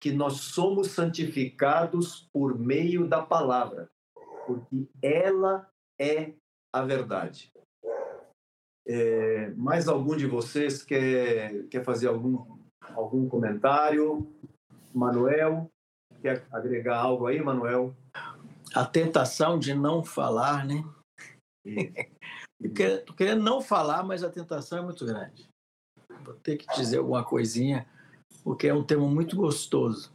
que 0.00 0.10
nós 0.10 0.34
somos 0.40 0.88
santificados 0.88 2.28
por 2.32 2.58
meio 2.58 3.06
da 3.06 3.22
palavra, 3.22 3.88
porque 4.46 4.88
ela 5.00 5.70
é 6.00 6.32
a 6.74 6.82
verdade. 6.82 7.52
É, 8.84 9.50
mais 9.50 9.86
algum 9.86 10.16
de 10.16 10.26
vocês 10.26 10.82
quer, 10.82 11.68
quer 11.68 11.84
fazer 11.84 12.08
algum, 12.08 12.58
algum 12.94 13.28
comentário? 13.28 14.26
Manuel, 14.92 15.70
quer 16.20 16.46
agregar 16.50 16.98
algo 16.98 17.26
aí, 17.26 17.40
Manuel? 17.40 17.94
A 18.74 18.84
tentação 18.84 19.58
de 19.58 19.72
não 19.72 20.02
falar, 20.02 20.66
né? 20.66 20.82
Estou 22.62 23.16
querendo 23.16 23.42
não 23.42 23.60
falar, 23.60 24.02
mas 24.02 24.22
a 24.22 24.30
tentação 24.30 24.78
é 24.78 24.82
muito 24.82 25.04
grande. 25.04 25.48
Vou 26.24 26.34
ter 26.34 26.56
que 26.56 26.66
dizer 26.74 26.98
alguma 26.98 27.24
coisinha, 27.24 27.86
porque 28.44 28.68
é 28.68 28.74
um 28.74 28.84
tema 28.84 29.06
muito 29.08 29.36
gostoso. 29.36 30.12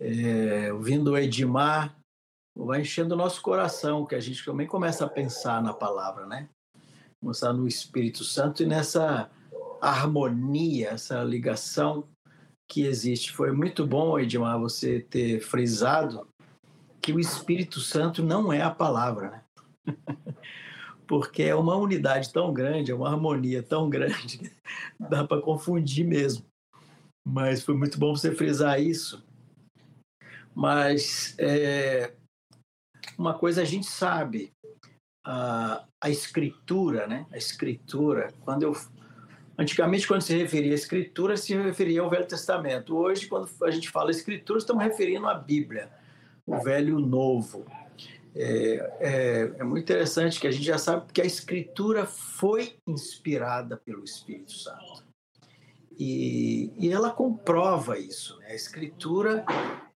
É, 0.00 0.72
ouvindo 0.72 1.12
o 1.12 1.18
Edmar, 1.18 1.96
vai 2.56 2.82
enchendo 2.82 3.14
o 3.14 3.18
nosso 3.18 3.42
coração, 3.42 4.06
que 4.06 4.14
a 4.14 4.20
gente 4.20 4.44
também 4.44 4.66
começa 4.66 5.04
a 5.04 5.08
pensar 5.08 5.62
na 5.62 5.74
palavra, 5.74 6.26
né? 6.26 6.48
começar 7.20 7.52
no 7.52 7.66
Espírito 7.66 8.24
Santo 8.24 8.62
e 8.62 8.66
nessa 8.66 9.30
harmonia, 9.80 10.90
essa 10.90 11.22
ligação 11.22 12.08
que 12.70 12.82
existe. 12.82 13.32
Foi 13.32 13.50
muito 13.50 13.86
bom, 13.86 14.18
Edmar, 14.18 14.58
você 14.58 15.00
ter 15.00 15.40
frisado 15.40 16.28
que 17.00 17.12
o 17.12 17.20
Espírito 17.20 17.80
Santo 17.80 18.22
não 18.22 18.52
é 18.52 18.62
a 18.62 18.70
palavra, 18.70 19.30
né? 19.30 19.44
Porque 21.08 21.42
é 21.42 21.54
uma 21.54 21.74
unidade 21.74 22.32
tão 22.32 22.52
grande, 22.52 22.92
é 22.92 22.94
uma 22.94 23.08
harmonia 23.08 23.62
tão 23.62 23.88
grande, 23.88 24.52
dá 25.00 25.26
para 25.26 25.42
confundir 25.42 26.06
mesmo. 26.06 26.44
Mas 27.26 27.64
foi 27.64 27.74
muito 27.74 27.98
bom 27.98 28.14
você 28.14 28.32
frisar 28.32 28.80
isso. 28.80 29.26
Mas 30.54 31.34
é, 31.38 32.14
uma 33.16 33.34
coisa 33.34 33.62
a 33.62 33.64
gente 33.64 33.86
sabe, 33.86 34.52
a, 35.24 35.84
a 36.00 36.10
escritura, 36.10 37.06
né? 37.06 37.26
A 37.32 37.36
escritura, 37.36 38.32
quando 38.44 38.62
eu 38.62 38.74
Antigamente, 39.60 40.06
quando 40.06 40.22
se 40.22 40.36
referia 40.36 40.70
à 40.70 40.74
Escritura, 40.76 41.36
se 41.36 41.52
referia 41.52 42.00
ao 42.00 42.08
Velho 42.08 42.24
Testamento. 42.24 42.96
Hoje, 42.96 43.26
quando 43.26 43.50
a 43.64 43.70
gente 43.72 43.90
fala 43.90 44.12
Escritura, 44.12 44.60
estamos 44.60 44.84
referindo 44.84 45.26
à 45.26 45.34
Bíblia, 45.34 45.90
o 46.46 46.58
Velho 46.58 46.90
e 46.90 46.92
o 46.92 47.00
Novo. 47.00 47.66
É, 48.40 48.92
é, 49.00 49.52
é, 49.58 49.64
muito 49.64 49.82
interessante 49.82 50.38
que 50.38 50.46
a 50.46 50.50
gente 50.52 50.64
já 50.64 50.78
sabe 50.78 51.12
que 51.12 51.20
a 51.20 51.24
Escritura 51.24 52.06
foi 52.06 52.76
inspirada 52.86 53.76
pelo 53.76 54.04
Espírito 54.04 54.52
Santo. 54.52 55.04
E, 55.98 56.72
e 56.78 56.92
ela 56.92 57.10
comprova 57.10 57.98
isso. 57.98 58.38
Né? 58.38 58.50
A 58.50 58.54
Escritura, 58.54 59.44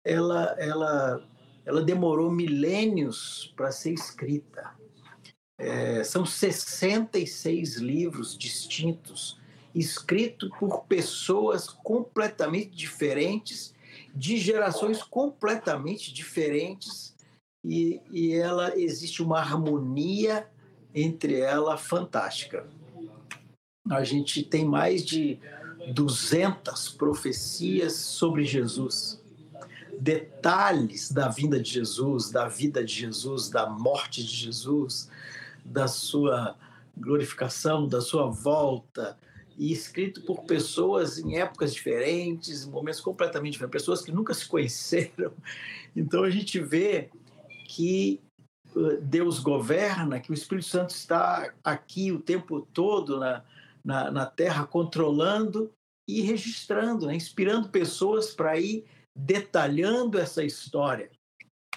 ela, 0.06 0.56
ela, 0.58 1.22
ela 1.66 1.82
demorou 1.82 2.32
milênios 2.32 3.54
para 3.58 3.74
ser 3.74 3.92
escrita. 3.92 4.72
É, 5.58 6.02
são 6.06 6.26
66 6.26 7.76
livros 7.76 8.38
distintos, 8.38 9.38
escritos 9.76 10.50
por 10.58 10.86
pessoas 10.86 11.68
completamente 11.68 12.70
diferentes, 12.70 13.76
de 14.16 14.38
gerações 14.38 15.04
completamente 15.04 16.14
diferentes, 16.14 17.19
e, 17.64 18.02
e 18.12 18.34
ela 18.34 18.78
existe 18.80 19.22
uma 19.22 19.40
harmonia 19.40 20.48
entre 20.94 21.40
ela 21.40 21.78
fantástica. 21.78 22.66
A 23.90 24.04
gente 24.04 24.44
tem 24.44 24.66
mais 24.66 25.04
de 25.06 25.40
200 25.94 26.90
profecias 26.90 27.94
sobre 27.94 28.44
Jesus 28.44 29.20
detalhes 30.00 31.12
da 31.12 31.28
vinda 31.28 31.60
de 31.60 31.72
Jesus, 31.72 32.32
da 32.32 32.48
vida 32.48 32.84
de 32.84 32.94
Jesus, 32.94 33.50
da 33.50 33.70
morte 33.70 34.24
de 34.24 34.34
Jesus, 34.34 35.10
da 35.64 35.88
sua 35.88 36.56
glorificação, 36.98 37.88
da 37.88 38.00
sua 38.00 38.30
volta, 38.30 39.18
e 39.58 39.74
escrito 39.74 40.22
por 40.22 40.44
pessoas 40.44 41.20
em 41.20 41.38
épocas 41.38 41.74
diferentes, 41.74 42.64
em 42.64 42.70
momentos 42.70 43.02
completamente 43.02 43.54
diferentes, 43.54 43.82
pessoas 43.82 44.02
que 44.02 44.12
nunca 44.12 44.34
se 44.34 44.48
conheceram. 44.48 45.34
Então 45.96 46.24
a 46.24 46.30
gente 46.30 46.60
vê 46.60 47.10
que 47.70 48.20
uh, 48.76 49.00
Deus 49.00 49.40
governa, 49.40 50.20
que 50.20 50.32
o 50.32 50.34
Espírito 50.34 50.68
Santo 50.68 50.90
está 50.90 51.54
aqui 51.64 52.12
o 52.12 52.20
tempo 52.20 52.62
todo 52.74 53.20
na, 53.20 53.44
na, 53.86 54.10
na 54.10 54.26
terra, 54.26 54.66
controlando 54.66 55.72
e 56.10 56.22
registrando, 56.22 57.06
né? 57.06 57.16
inspirando 57.16 57.70
pessoas 57.70 58.34
para 58.34 58.60
ir 58.60 58.86
detalhando 59.16 60.18
essa 60.18 60.44
história 60.44 61.12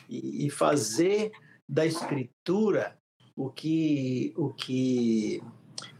e, 0.09 0.47
e 0.47 0.51
fazer 0.51 1.30
da 1.70 1.84
Escritura 1.84 2.97
o 3.36 3.51
que, 3.51 4.32
o 4.34 4.49
que 4.55 5.43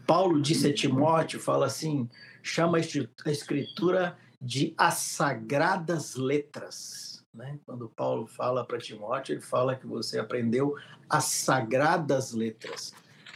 Paulo 0.07 0.41
disse 0.41 0.67
a 0.67 0.73
Timóteo, 0.73 1.39
fala 1.39 1.67
assim, 1.67 2.09
chama 2.41 2.79
a 2.79 3.31
escritura 3.31 4.17
de 4.41 4.73
as 4.75 4.95
sagradas 4.95 6.15
letras. 6.15 7.12
Né? 7.33 7.59
Quando 7.65 7.89
Paulo 7.89 8.27
fala 8.27 8.63
para 8.63 8.77
Timóteo, 8.77 9.33
ele 9.33 9.41
fala 9.41 9.75
que 9.75 9.87
você 9.87 10.19
aprendeu 10.19 10.75
as 11.09 11.25
sagradas 11.25 12.31
letras. 12.31 12.93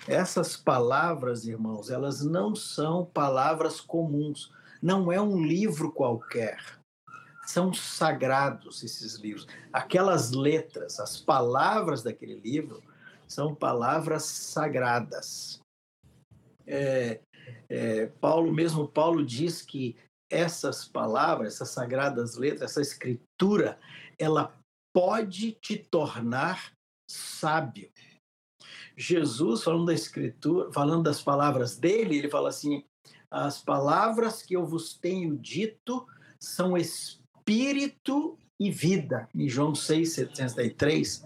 Essas 0.08 0.56
palavras, 0.56 1.48
irmãos, 1.48 1.90
elas 1.90 2.24
não 2.24 2.56
são 2.56 3.06
palavras 3.06 3.82
comuns. 3.82 4.54
Não 4.82 5.12
é 5.12 5.20
um 5.20 5.42
livro 5.42 5.92
qualquer. 5.92 6.60
São 7.46 7.74
sagrados 7.74 8.84
esses 8.84 9.16
livros. 9.16 9.48
Aquelas 9.74 10.32
letras, 10.32 11.00
as 11.00 11.20
palavras 11.20 12.04
daquele 12.04 12.36
livro, 12.36 12.84
são 13.28 13.56
palavras 13.56 14.24
sagradas. 14.24 15.60
É, 16.68 17.20
é, 17.68 18.06
Paulo, 18.22 18.54
mesmo 18.54 18.88
Paulo 18.88 19.26
diz 19.26 19.62
que 19.62 19.96
essas 20.30 20.88
palavras, 20.88 21.56
essas 21.56 21.70
sagradas 21.70 22.36
letras, 22.36 22.72
essa 22.72 22.82
escritura, 22.82 23.80
ela 24.20 24.54
pode 24.94 25.54
te 25.54 25.78
tornar 25.78 26.72
sábio. 27.10 27.90
Jesus, 28.96 29.64
falando 29.64 29.86
da 29.86 29.94
escritura, 29.94 30.72
falando 30.74 31.04
das 31.04 31.22
palavras 31.22 31.78
dele, 31.78 32.18
ele 32.18 32.30
fala 32.30 32.50
assim: 32.50 32.84
as 33.30 33.62
palavras 33.62 34.42
que 34.42 34.56
eu 34.56 34.66
vos 34.66 34.96
tenho 34.96 35.38
dito 35.38 36.08
são 36.42 36.78
espírito 36.78 38.38
e 38.60 38.72
vida, 38.72 39.30
em 39.36 39.48
João 39.48 39.76
6, 39.76 40.14
73. 40.14 41.26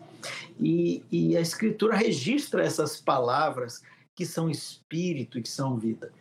E, 0.60 1.04
e 1.12 1.38
a 1.38 1.42
escritura 1.42 1.96
registra 1.96 2.64
essas 2.64 3.00
palavras 3.00 3.82
que 4.16 4.26
são 4.26 4.50
espírito 4.50 5.40
e 5.40 5.42
que 5.42 5.50
são 5.50 5.78
vida. 5.78 6.12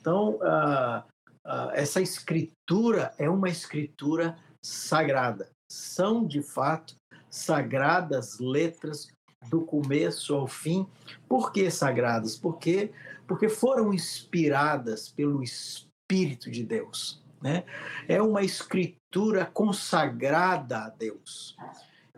Então, 0.00 0.38
ah, 0.42 1.04
ah, 1.44 1.70
essa 1.74 2.00
escritura 2.00 3.14
é 3.18 3.28
uma 3.28 3.48
escritura 3.48 4.38
sagrada. 4.64 5.50
São, 5.70 6.26
de 6.26 6.42
fato, 6.42 6.94
sagradas 7.28 8.38
letras 8.38 9.08
do 9.48 9.64
começo 9.64 10.34
ao 10.34 10.46
fim. 10.46 10.86
Por 11.28 11.52
que 11.52 11.70
sagradas? 11.70 12.36
Porque, 12.36 12.92
porque 13.26 13.48
foram 13.48 13.92
inspiradas 13.92 15.08
pelo 15.08 15.42
Espírito 15.42 16.50
de 16.50 16.64
Deus. 16.64 17.22
Né? 17.42 17.64
É 18.08 18.22
uma 18.22 18.42
escritura 18.42 19.44
consagrada 19.44 20.78
a 20.78 20.88
Deus, 20.88 21.54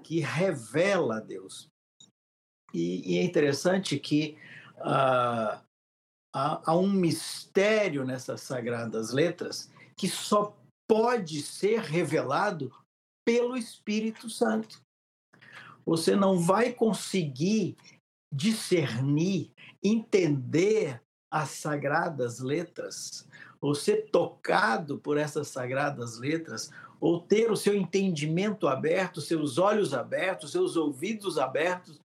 que 0.04 0.20
revela 0.20 1.16
a 1.16 1.20
Deus. 1.20 1.68
E, 2.72 3.14
e 3.14 3.18
é 3.18 3.24
interessante 3.24 3.98
que 3.98 4.38
ah, 4.78 5.62
há, 6.36 6.60
há 6.66 6.76
um 6.76 6.90
mistério 6.90 8.04
nessas 8.04 8.42
sagradas 8.42 9.10
letras 9.10 9.70
que 9.96 10.06
só 10.06 10.54
pode 10.86 11.40
ser 11.40 11.80
revelado 11.80 12.70
pelo 13.26 13.56
Espírito 13.56 14.28
Santo. 14.28 14.82
Você 15.86 16.14
não 16.14 16.38
vai 16.38 16.72
conseguir 16.72 17.76
discernir, 18.32 19.50
entender 19.82 21.00
as 21.32 21.50
sagradas 21.50 22.40
letras, 22.40 23.26
ou 23.60 23.74
ser 23.74 24.10
tocado 24.10 24.98
por 24.98 25.16
essas 25.16 25.48
sagradas 25.48 26.18
letras, 26.18 26.70
ou 27.00 27.20
ter 27.20 27.50
o 27.50 27.56
seu 27.56 27.74
entendimento 27.74 28.68
aberto, 28.68 29.20
seus 29.20 29.58
olhos 29.58 29.94
abertos, 29.94 30.52
seus 30.52 30.76
ouvidos 30.76 31.38
abertos, 31.38 31.98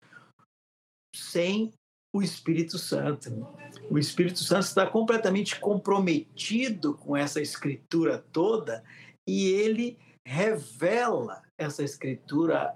sem 1.14 1.74
o 2.14 2.22
Espírito 2.22 2.78
Santo. 2.78 3.48
O 3.90 3.98
Espírito 3.98 4.40
Santo 4.40 4.64
está 4.64 4.86
completamente 4.86 5.60
comprometido 5.60 6.94
com 6.96 7.16
essa 7.16 7.42
escritura 7.42 8.18
toda 8.32 8.84
e 9.28 9.48
ele 9.48 9.98
revela 10.26 11.42
essa 11.58 11.84
escritura 11.84 12.76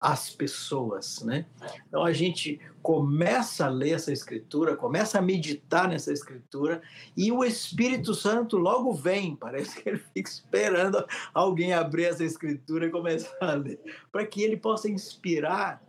às 0.00 0.30
pessoas, 0.30 1.22
né? 1.22 1.46
Então 1.88 2.04
a 2.04 2.12
gente 2.12 2.60
começa 2.82 3.66
a 3.66 3.68
ler 3.68 3.92
essa 3.92 4.12
escritura, 4.12 4.76
começa 4.76 5.18
a 5.18 5.22
meditar 5.22 5.88
nessa 5.88 6.12
escritura 6.12 6.82
e 7.16 7.32
o 7.32 7.44
Espírito 7.44 8.14
Santo 8.14 8.56
logo 8.56 8.92
vem, 8.92 9.34
parece 9.34 9.82
que 9.82 9.88
ele 9.88 9.98
fica 9.98 10.30
esperando 10.30 11.04
alguém 11.34 11.72
abrir 11.72 12.04
essa 12.04 12.24
escritura 12.24 12.86
e 12.86 12.90
começar 12.90 13.36
a 13.40 13.54
ler, 13.54 13.80
para 14.12 14.24
que 14.24 14.42
ele 14.42 14.56
possa 14.56 14.88
inspirar 14.88 15.82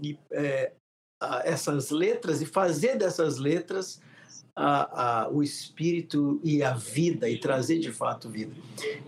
e, 0.00 0.18
é, 0.30 0.72
essas 1.44 1.90
letras 1.90 2.40
e 2.40 2.46
fazer 2.46 2.96
dessas 2.96 3.38
letras 3.38 4.00
a, 4.56 5.24
a, 5.24 5.28
o 5.28 5.42
espírito 5.42 6.40
e 6.44 6.62
a 6.62 6.74
vida 6.74 7.28
e 7.28 7.38
trazer 7.38 7.78
de 7.78 7.92
fato 7.92 8.28
vida. 8.28 8.54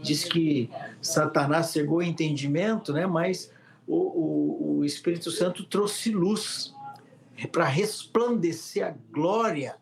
Diz 0.03 0.25
que 0.25 0.69
Satanás 1.01 1.67
cegou 1.67 1.99
o 1.99 2.03
entendimento, 2.03 2.93
né? 2.93 3.07
mas 3.07 3.53
o, 3.87 3.97
o, 3.97 4.79
o 4.79 4.85
Espírito 4.85 5.31
Santo 5.31 5.65
trouxe 5.65 6.11
luz 6.11 6.75
para 7.53 7.65
resplandecer 7.65 8.87
a 8.87 8.95
glória 9.13 9.77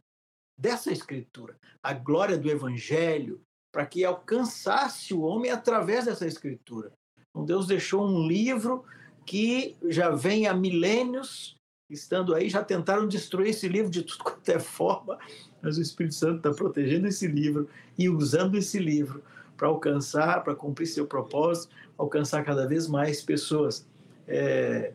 dessa 0.58 0.92
escritura, 0.92 1.56
a 1.82 1.94
glória 1.94 2.36
do 2.36 2.50
evangelho, 2.50 3.40
para 3.72 3.86
que 3.86 4.04
alcançasse 4.04 5.14
o 5.14 5.22
homem 5.22 5.50
através 5.50 6.04
dessa 6.04 6.26
escritura. 6.26 6.92
Então 7.30 7.44
Deus 7.44 7.66
deixou 7.66 8.06
um 8.06 8.26
livro 8.26 8.84
que 9.24 9.76
já 9.88 10.10
vem 10.10 10.46
há 10.46 10.54
milênios 10.54 11.56
estando 11.88 12.34
aí, 12.34 12.48
já 12.48 12.62
tentaram 12.62 13.06
destruir 13.06 13.50
esse 13.50 13.68
livro 13.68 13.90
de 13.90 14.02
tudo 14.02 14.24
quanto 14.24 14.48
é 14.48 14.58
forma, 14.58 15.18
mas 15.60 15.78
o 15.78 15.82
Espírito 15.82 16.14
Santo 16.14 16.36
está 16.38 16.50
protegendo 16.52 17.06
esse 17.06 17.26
livro 17.26 17.68
e 17.98 18.08
usando 18.08 18.56
esse 18.56 18.78
livro 18.78 19.22
para 19.56 19.68
alcançar, 19.68 20.42
para 20.42 20.54
cumprir 20.54 20.86
seu 20.86 21.06
propósito, 21.06 21.74
alcançar 21.96 22.44
cada 22.44 22.66
vez 22.66 22.88
mais 22.88 23.22
pessoas. 23.22 23.86
É, 24.26 24.92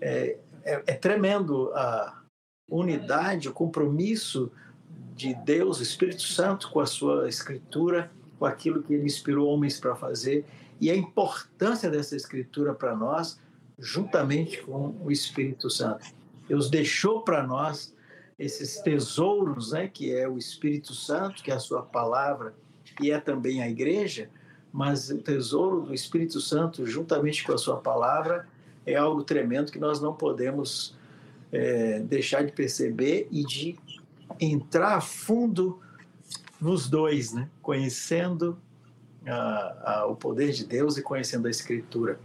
é, 0.00 0.38
é, 0.64 0.82
é 0.86 0.94
tremendo 0.94 1.72
a 1.74 2.22
unidade, 2.68 3.48
o 3.48 3.52
compromisso 3.52 4.50
de 5.14 5.34
Deus, 5.34 5.78
o 5.78 5.82
Espírito 5.82 6.22
Santo, 6.22 6.70
com 6.70 6.80
a 6.80 6.86
sua 6.86 7.28
escritura, 7.28 8.10
com 8.38 8.44
aquilo 8.44 8.82
que 8.82 8.94
ele 8.94 9.04
inspirou 9.04 9.48
homens 9.48 9.78
para 9.78 9.94
fazer 9.94 10.44
e 10.80 10.90
a 10.90 10.96
importância 10.96 11.88
dessa 11.88 12.16
escritura 12.16 12.74
para 12.74 12.96
nós, 12.96 13.40
juntamente 13.78 14.60
com 14.62 14.96
o 15.00 15.12
Espírito 15.12 15.70
Santo. 15.70 16.21
Deus 16.52 16.68
deixou 16.68 17.22
para 17.22 17.42
nós 17.46 17.94
esses 18.38 18.78
tesouros, 18.82 19.72
né, 19.72 19.88
que 19.88 20.14
é 20.14 20.28
o 20.28 20.36
Espírito 20.36 20.92
Santo, 20.92 21.42
que 21.42 21.50
é 21.50 21.54
a 21.54 21.58
sua 21.58 21.82
palavra 21.82 22.54
e 23.00 23.10
é 23.10 23.18
também 23.18 23.62
a 23.62 23.70
igreja, 23.70 24.28
mas 24.70 25.08
o 25.08 25.16
tesouro 25.16 25.80
do 25.80 25.94
Espírito 25.94 26.42
Santo, 26.42 26.86
juntamente 26.86 27.42
com 27.42 27.54
a 27.54 27.58
sua 27.58 27.78
palavra, 27.78 28.46
é 28.84 28.94
algo 28.94 29.24
tremendo 29.24 29.72
que 29.72 29.78
nós 29.78 29.98
não 29.98 30.12
podemos 30.12 30.94
é, 31.50 32.00
deixar 32.00 32.44
de 32.44 32.52
perceber 32.52 33.28
e 33.30 33.46
de 33.46 33.78
entrar 34.38 34.96
a 34.96 35.00
fundo 35.00 35.80
nos 36.60 36.86
dois, 36.86 37.32
né? 37.32 37.48
conhecendo 37.62 38.58
a, 39.26 40.00
a, 40.00 40.06
o 40.06 40.14
poder 40.14 40.52
de 40.52 40.66
Deus 40.66 40.98
e 40.98 41.02
conhecendo 41.02 41.48
a 41.48 41.50
Escritura. 41.50 42.20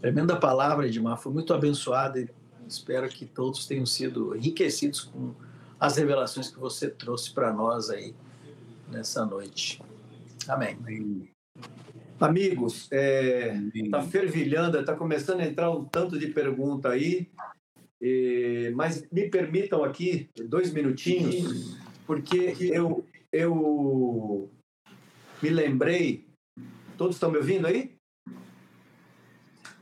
Tremenda 0.00 0.34
palavra, 0.34 0.86
Edmar, 0.86 1.18
foi 1.18 1.30
muito 1.30 1.52
abençoada 1.52 2.26
Espero 2.68 3.08
que 3.08 3.26
todos 3.26 3.66
tenham 3.66 3.86
sido 3.86 4.34
enriquecidos 4.36 5.00
com 5.00 5.34
as 5.78 5.96
revelações 5.96 6.50
que 6.50 6.58
você 6.58 6.88
trouxe 6.88 7.32
para 7.32 7.52
nós 7.52 7.90
aí 7.90 8.14
nessa 8.88 9.26
noite. 9.26 9.80
Amém. 10.48 10.78
Amigos, 12.20 12.84
está 12.84 13.98
é, 13.98 14.02
fervilhando, 14.08 14.78
está 14.78 14.94
começando 14.94 15.40
a 15.40 15.46
entrar 15.46 15.70
um 15.70 15.84
tanto 15.84 16.18
de 16.18 16.28
pergunta 16.28 16.88
aí, 16.88 17.28
mas 18.74 19.08
me 19.10 19.28
permitam 19.28 19.82
aqui 19.82 20.30
dois 20.48 20.72
minutinhos, 20.72 21.76
porque 22.06 22.54
eu, 22.60 23.04
eu 23.32 24.50
me 25.42 25.50
lembrei. 25.50 26.26
Todos 26.96 27.16
estão 27.16 27.30
me 27.30 27.38
ouvindo 27.38 27.66
aí? 27.66 27.96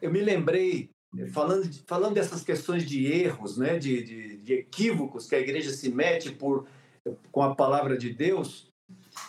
Eu 0.01 0.11
me 0.11 0.21
lembrei 0.21 0.90
falando, 1.33 1.73
falando 1.87 2.15
dessas 2.15 2.43
questões 2.43 2.87
de 2.87 3.07
erros, 3.07 3.57
né, 3.57 3.79
de, 3.79 4.03
de, 4.03 4.37
de, 4.39 4.53
equívocos 4.55 5.29
que 5.29 5.35
a 5.35 5.41
igreja 5.41 5.71
se 5.71 5.91
mete 5.91 6.31
por, 6.31 6.67
com 7.33 7.43
a 7.43 7.55
palavra 7.55 7.97
de 7.97 8.13
Deus, 8.13 8.69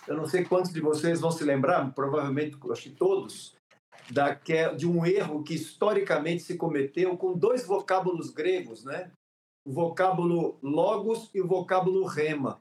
eu 0.07 0.15
não 0.15 0.27
sei 0.27 0.43
quantos 0.43 0.71
de 0.71 0.79
vocês 0.79 1.19
vão 1.19 1.31
se 1.31 1.43
lembrar, 1.43 1.91
provavelmente, 1.93 2.57
acho 2.71 2.83
que 2.83 2.91
todos, 2.91 3.55
da, 4.11 4.33
de 4.75 4.87
um 4.87 5.05
erro 5.05 5.43
que 5.43 5.55
historicamente 5.55 6.43
se 6.43 6.55
cometeu 6.55 7.17
com 7.17 7.37
dois 7.37 7.65
vocábulos 7.65 8.29
gregos, 8.29 8.83
né? 8.83 9.11
o 9.65 9.71
vocábulo 9.71 10.57
logos 10.61 11.29
e 11.33 11.41
o 11.41 11.47
vocábulo 11.47 12.05
rema. 12.05 12.59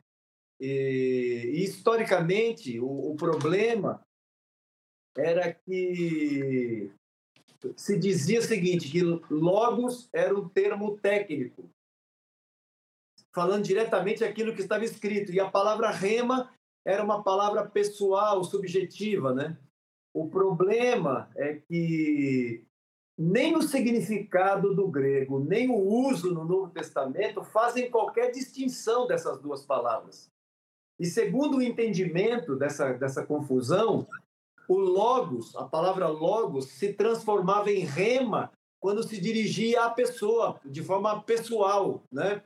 E, 0.60 1.50
e 1.54 1.64
historicamente, 1.64 2.78
o, 2.78 3.12
o 3.12 3.16
problema 3.16 4.02
era 5.16 5.52
que 5.52 6.90
se 7.76 7.98
dizia 7.98 8.40
o 8.40 8.42
seguinte, 8.42 8.90
que 8.90 9.02
logos 9.30 10.08
era 10.12 10.36
um 10.36 10.48
termo 10.48 10.98
técnico 10.98 11.70
falando 13.32 13.64
diretamente 13.64 14.24
aquilo 14.24 14.54
que 14.54 14.62
estava 14.62 14.84
escrito. 14.84 15.32
E 15.32 15.40
a 15.40 15.50
palavra 15.50 15.90
rema 15.90 16.52
era 16.84 17.02
uma 17.02 17.22
palavra 17.22 17.66
pessoal, 17.66 18.42
subjetiva, 18.44 19.32
né? 19.34 19.56
O 20.12 20.28
problema 20.28 21.30
é 21.36 21.54
que 21.54 22.64
nem 23.16 23.54
o 23.54 23.62
significado 23.62 24.74
do 24.74 24.88
grego, 24.88 25.38
nem 25.44 25.70
o 25.70 25.76
uso 25.76 26.32
no 26.32 26.44
Novo 26.44 26.70
Testamento 26.70 27.44
fazem 27.44 27.90
qualquer 27.90 28.30
distinção 28.30 29.06
dessas 29.06 29.38
duas 29.40 29.64
palavras. 29.64 30.28
E 30.98 31.06
segundo 31.06 31.58
o 31.58 31.62
entendimento 31.62 32.56
dessa, 32.56 32.92
dessa 32.94 33.24
confusão, 33.24 34.06
o 34.70 34.78
logos, 34.78 35.56
a 35.56 35.64
palavra 35.64 36.06
logos, 36.06 36.66
se 36.66 36.92
transformava 36.92 37.72
em 37.72 37.80
rema 37.80 38.52
quando 38.78 39.02
se 39.02 39.20
dirigia 39.20 39.82
à 39.82 39.90
pessoa, 39.90 40.60
de 40.64 40.80
forma 40.80 41.20
pessoal, 41.24 42.04
né? 42.10 42.44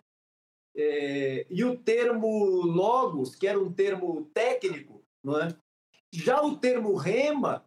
É, 0.75 1.47
e 1.51 1.63
o 1.63 1.77
termo 1.77 2.63
logos, 2.63 3.35
que 3.35 3.47
era 3.47 3.61
um 3.61 3.71
termo 3.71 4.25
técnico, 4.33 5.05
não 5.23 5.39
é? 5.39 5.55
Já 6.11 6.43
o 6.43 6.57
termo 6.57 6.95
rema, 6.95 7.63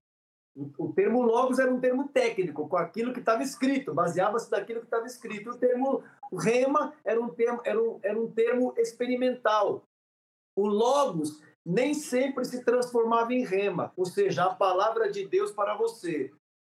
o 0.76 0.92
termo 0.92 1.22
logos 1.22 1.60
era 1.60 1.72
um 1.72 1.80
termo 1.80 2.08
técnico, 2.08 2.68
com 2.68 2.78
aquilo 2.78 3.14
que 3.14 3.20
estava 3.20 3.44
escrito, 3.44 3.94
baseava-se 3.94 4.50
naquilo 4.50 4.80
que 4.80 4.88
estava 4.88 5.06
escrito. 5.06 5.52
O 5.52 5.58
termo 5.60 6.04
rema 6.34 6.96
era 7.06 7.22
um 7.22 7.30
termo, 7.30 7.62
era 7.64 7.80
um, 7.80 8.00
era 8.02 8.20
um 8.20 8.32
termo 8.32 8.74
experimental. 8.76 9.84
O 10.56 10.66
logos 10.66 11.44
nem 11.68 11.94
sempre 11.94 12.46
se 12.46 12.64
transformava 12.64 13.34
em 13.34 13.44
rema, 13.44 13.92
ou 13.98 14.06
seja, 14.06 14.46
a 14.46 14.56
palavra 14.56 15.12
de 15.12 15.28
Deus 15.28 15.52
para 15.52 15.76
você. 15.76 16.32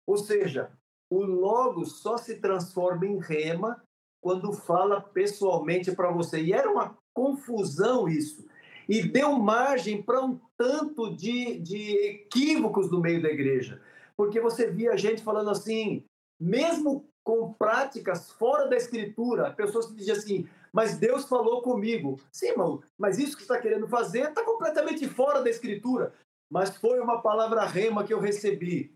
Ou 0.06 0.16
seja, 0.16 0.72
o 1.10 1.22
logos 1.22 2.00
só 2.00 2.16
se 2.16 2.40
transforma 2.40 3.04
em 3.04 3.18
rema 3.18 3.82
quando 4.22 4.50
fala 4.50 5.02
pessoalmente 5.02 5.92
para 5.92 6.10
você. 6.10 6.40
E 6.40 6.54
era 6.54 6.72
uma 6.72 6.96
confusão 7.14 8.08
isso. 8.08 8.48
E 8.88 9.02
deu 9.02 9.38
margem 9.38 10.02
para 10.02 10.24
um 10.24 10.40
tanto 10.56 11.14
de, 11.14 11.58
de 11.58 11.90
equívocos 12.06 12.90
no 12.90 12.98
meio 12.98 13.20
da 13.20 13.28
igreja. 13.28 13.82
Porque 14.16 14.40
você 14.40 14.70
via 14.70 14.96
gente 14.96 15.22
falando 15.22 15.50
assim, 15.50 16.02
mesmo 16.40 17.06
com 17.28 17.52
práticas 17.52 18.32
fora 18.32 18.66
da 18.66 18.74
escritura, 18.74 19.52
pessoas 19.52 19.84
que 19.84 19.94
diziam 19.94 20.16
assim, 20.16 20.48
mas 20.72 20.96
Deus 20.96 21.28
falou 21.28 21.60
comigo. 21.60 22.18
Sim, 22.32 22.52
irmão, 22.52 22.82
mas 22.96 23.18
isso 23.18 23.36
que 23.36 23.42
está 23.42 23.60
querendo 23.60 23.86
fazer 23.86 24.30
está 24.30 24.42
completamente 24.42 25.06
fora 25.06 25.42
da 25.42 25.50
escritura. 25.50 26.14
Mas 26.50 26.74
foi 26.78 26.98
uma 26.98 27.20
palavra 27.20 27.66
rema 27.66 28.02
que 28.02 28.14
eu 28.14 28.18
recebi. 28.18 28.94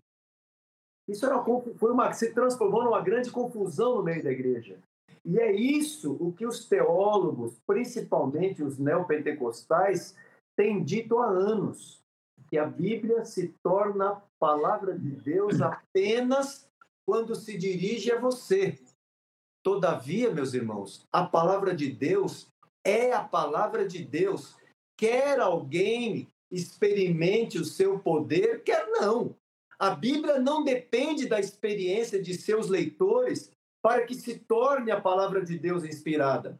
Isso 1.07 1.23
era 1.27 1.37
uma, 1.37 1.61
foi 1.75 1.91
uma, 1.91 2.11
se 2.11 2.33
transformou 2.33 2.83
numa 2.83 3.01
grande 3.01 3.29
confusão 3.29 3.97
no 3.97 4.03
meio 4.03 4.23
da 4.23 4.31
igreja. 4.31 4.79
E 5.23 5.39
é 5.39 5.51
isso 5.51 6.17
o 6.19 6.33
que 6.33 6.47
os 6.47 6.67
teólogos, 6.67 7.61
principalmente 7.67 8.63
os 8.63 8.79
neopentecostais, 8.79 10.15
têm 10.57 10.83
dito 10.83 11.19
há 11.19 11.27
anos, 11.27 12.03
que 12.47 12.57
a 12.57 12.65
Bíblia 12.65 13.25
se 13.25 13.49
torna 13.61 14.09
a 14.09 14.21
palavra 14.39 14.97
de 14.97 15.11
Deus 15.11 15.61
apenas 15.61 16.67
quando 17.05 17.35
se 17.35 17.57
dirige 17.57 18.11
a 18.11 18.19
você. 18.19 18.79
Todavia, 19.63 20.31
meus 20.31 20.53
irmãos, 20.53 21.05
a 21.11 21.25
palavra 21.25 21.75
de 21.75 21.89
Deus 21.89 22.47
é 22.85 23.13
a 23.13 23.23
palavra 23.23 23.87
de 23.87 24.03
Deus. 24.03 24.55
Quer 24.97 25.39
alguém 25.39 26.27
experimente 26.51 27.57
o 27.57 27.65
seu 27.65 27.99
poder, 27.99 28.63
quer 28.63 28.87
não. 28.89 29.35
A 29.79 29.91
Bíblia 29.91 30.39
não 30.39 30.63
depende 30.63 31.27
da 31.27 31.39
experiência 31.39 32.21
de 32.21 32.33
seus 32.35 32.69
leitores 32.69 33.51
para 33.81 34.05
que 34.05 34.13
se 34.13 34.39
torne 34.39 34.91
a 34.91 35.01
palavra 35.01 35.43
de 35.43 35.57
Deus 35.57 35.83
inspirada. 35.83 36.59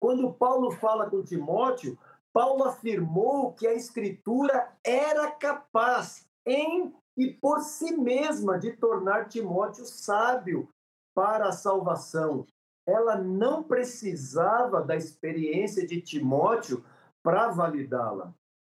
Quando 0.00 0.32
Paulo 0.32 0.72
fala 0.72 1.08
com 1.08 1.22
Timóteo, 1.22 1.98
Paulo 2.32 2.64
afirmou 2.64 3.52
que 3.52 3.66
a 3.66 3.74
Escritura 3.74 4.76
era 4.84 5.30
capaz, 5.30 6.26
em 6.44 6.92
e 7.16 7.32
por 7.32 7.60
si 7.60 7.96
mesma, 7.96 8.58
de 8.58 8.72
tornar 8.72 9.28
Timóteo 9.28 9.86
sábio 9.86 10.68
para 11.14 11.48
a 11.48 11.52
salvação. 11.52 12.46
Ela 12.86 13.16
não 13.16 13.62
precisava 13.62 14.82
da 14.82 14.94
experiência 14.94 15.86
de 15.86 16.00
Timóteo 16.00 16.84
para 17.22 17.48
validá-la. 17.48 18.34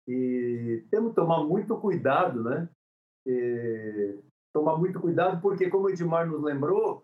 E 0.07 0.83
temos 0.89 1.09
que 1.09 1.15
tomar 1.15 1.43
muito 1.43 1.77
cuidado, 1.77 2.43
né? 2.43 2.69
E 3.27 4.17
tomar 4.53 4.77
muito 4.77 4.99
cuidado, 4.99 5.39
porque, 5.41 5.69
como 5.69 5.85
o 5.85 5.89
Edmar 5.89 6.25
nos 6.25 6.41
lembrou, 6.41 7.03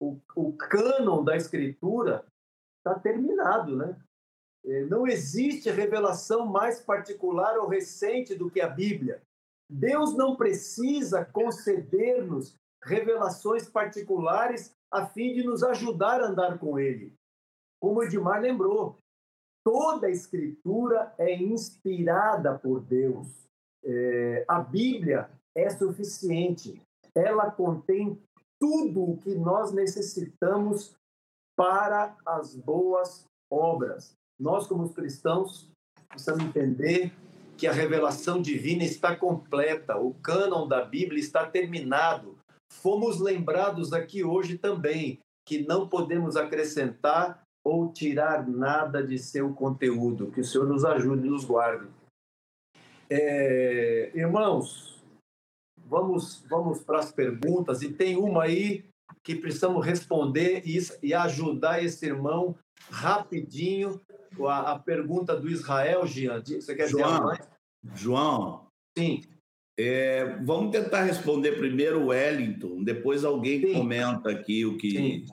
o, 0.00 0.20
o 0.36 0.52
cânon 0.52 1.24
da 1.24 1.36
Escritura 1.36 2.24
está 2.78 2.98
terminado, 2.98 3.76
né? 3.76 3.96
É, 4.64 4.84
não 4.84 5.06
existe 5.06 5.70
revelação 5.70 6.46
mais 6.46 6.80
particular 6.80 7.58
ou 7.58 7.66
recente 7.66 8.34
do 8.34 8.50
que 8.50 8.60
a 8.60 8.68
Bíblia. 8.68 9.20
Deus 9.72 10.14
não 10.14 10.36
precisa 10.36 11.24
conceder-nos 11.24 12.54
revelações 12.84 13.68
particulares 13.68 14.74
a 14.92 15.06
fim 15.06 15.32
de 15.32 15.42
nos 15.42 15.62
ajudar 15.62 16.20
a 16.20 16.26
andar 16.26 16.58
com 16.58 16.78
Ele. 16.78 17.14
Como 17.80 18.02
Edmar 18.02 18.40
lembrou, 18.40 18.98
toda 19.64 20.08
a 20.08 20.10
Escritura 20.10 21.14
é 21.16 21.34
inspirada 21.34 22.58
por 22.58 22.80
Deus. 22.80 23.26
É, 23.82 24.44
a 24.46 24.60
Bíblia 24.60 25.30
é 25.56 25.70
suficiente. 25.70 26.80
Ela 27.14 27.50
contém 27.50 28.20
tudo 28.60 29.12
o 29.12 29.16
que 29.16 29.34
nós 29.34 29.72
necessitamos 29.72 30.94
para 31.56 32.14
as 32.26 32.54
boas 32.54 33.24
obras. 33.50 34.14
Nós, 34.38 34.66
como 34.66 34.92
cristãos, 34.92 35.70
precisamos 36.08 36.44
entender 36.44 37.12
que 37.62 37.66
a 37.68 37.72
revelação 37.72 38.42
divina 38.42 38.82
está 38.82 39.14
completa, 39.14 39.96
o 39.96 40.14
cânon 40.14 40.66
da 40.66 40.84
Bíblia 40.84 41.20
está 41.20 41.48
terminado. 41.48 42.36
Fomos 42.72 43.20
lembrados 43.20 43.92
aqui 43.92 44.24
hoje 44.24 44.58
também 44.58 45.20
que 45.46 45.64
não 45.64 45.88
podemos 45.88 46.36
acrescentar 46.36 47.40
ou 47.64 47.92
tirar 47.92 48.48
nada 48.48 49.00
de 49.00 49.16
seu 49.16 49.54
conteúdo. 49.54 50.32
Que 50.32 50.40
o 50.40 50.44
Senhor 50.44 50.66
nos 50.66 50.84
ajude 50.84 51.24
e 51.24 51.30
nos 51.30 51.44
guarde. 51.44 51.86
É, 53.08 54.10
irmãos, 54.12 55.00
vamos, 55.86 56.44
vamos 56.50 56.80
para 56.80 56.98
as 56.98 57.12
perguntas. 57.12 57.80
E 57.80 57.92
tem 57.92 58.16
uma 58.16 58.42
aí 58.42 58.84
que 59.22 59.36
precisamos 59.36 59.86
responder 59.86 60.64
e, 60.66 60.80
e 61.00 61.14
ajudar 61.14 61.80
esse 61.80 62.06
irmão 62.06 62.56
rapidinho. 62.90 64.00
A, 64.48 64.72
a 64.72 64.78
pergunta 64.80 65.36
do 65.36 65.48
Israel, 65.48 66.04
Jean. 66.08 66.42
Você 66.42 66.74
quer 66.74 66.88
João, 66.88 67.08
dizer 67.08 67.22
mais? 67.22 67.51
João. 67.94 68.66
Sim. 68.96 69.22
É, 69.78 70.36
vamos 70.44 70.70
tentar 70.70 71.02
responder 71.04 71.52
primeiro 71.52 72.02
o 72.02 72.06
Wellington, 72.08 72.82
depois 72.84 73.24
alguém 73.24 73.60
Sim. 73.60 73.72
comenta 73.72 74.30
aqui 74.30 74.64
o 74.66 74.76
que. 74.76 74.90
Sim. 74.90 75.24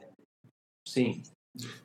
Sim. 0.87 1.23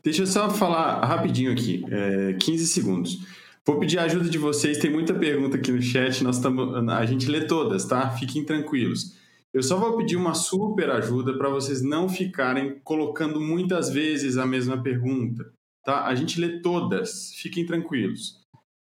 Deixa 0.03 0.23
eu 0.23 0.27
só 0.27 0.49
falar 0.51 1.05
rapidinho 1.05 1.53
aqui, 1.53 1.85
é, 1.91 2.35
15 2.35 2.67
segundos. 2.67 3.19
Vou 3.67 3.79
pedir 3.79 3.99
a 3.99 4.05
ajuda 4.05 4.29
de 4.29 4.39
vocês, 4.39 4.79
tem 4.79 4.91
muita 4.91 5.15
pergunta 5.15 5.57
aqui 5.57 5.73
no 5.73 5.81
chat, 5.81 6.23
nós 6.23 6.39
tamo, 6.39 6.77
a 6.91 7.07
gente 7.07 7.27
lê 7.29 7.47
todas, 7.47 7.87
tá? 7.87 8.11
Fiquem 8.11 8.45
tranquilos. 8.45 9.17
Eu 9.55 9.63
só 9.63 9.79
vou 9.79 9.97
pedir 9.97 10.17
uma 10.17 10.35
super 10.35 10.91
ajuda 10.91 11.37
para 11.39 11.49
vocês 11.49 11.81
não 11.81 12.09
ficarem 12.09 12.79
colocando 12.85 13.41
muitas 13.41 13.89
vezes 13.89 14.37
a 14.37 14.45
mesma 14.45 14.83
pergunta, 14.83 15.51
tá? 15.83 16.05
A 16.07 16.15
gente 16.15 16.39
lê 16.39 16.61
todas, 16.61 17.33
fiquem 17.37 17.65
tranquilos. 17.65 18.44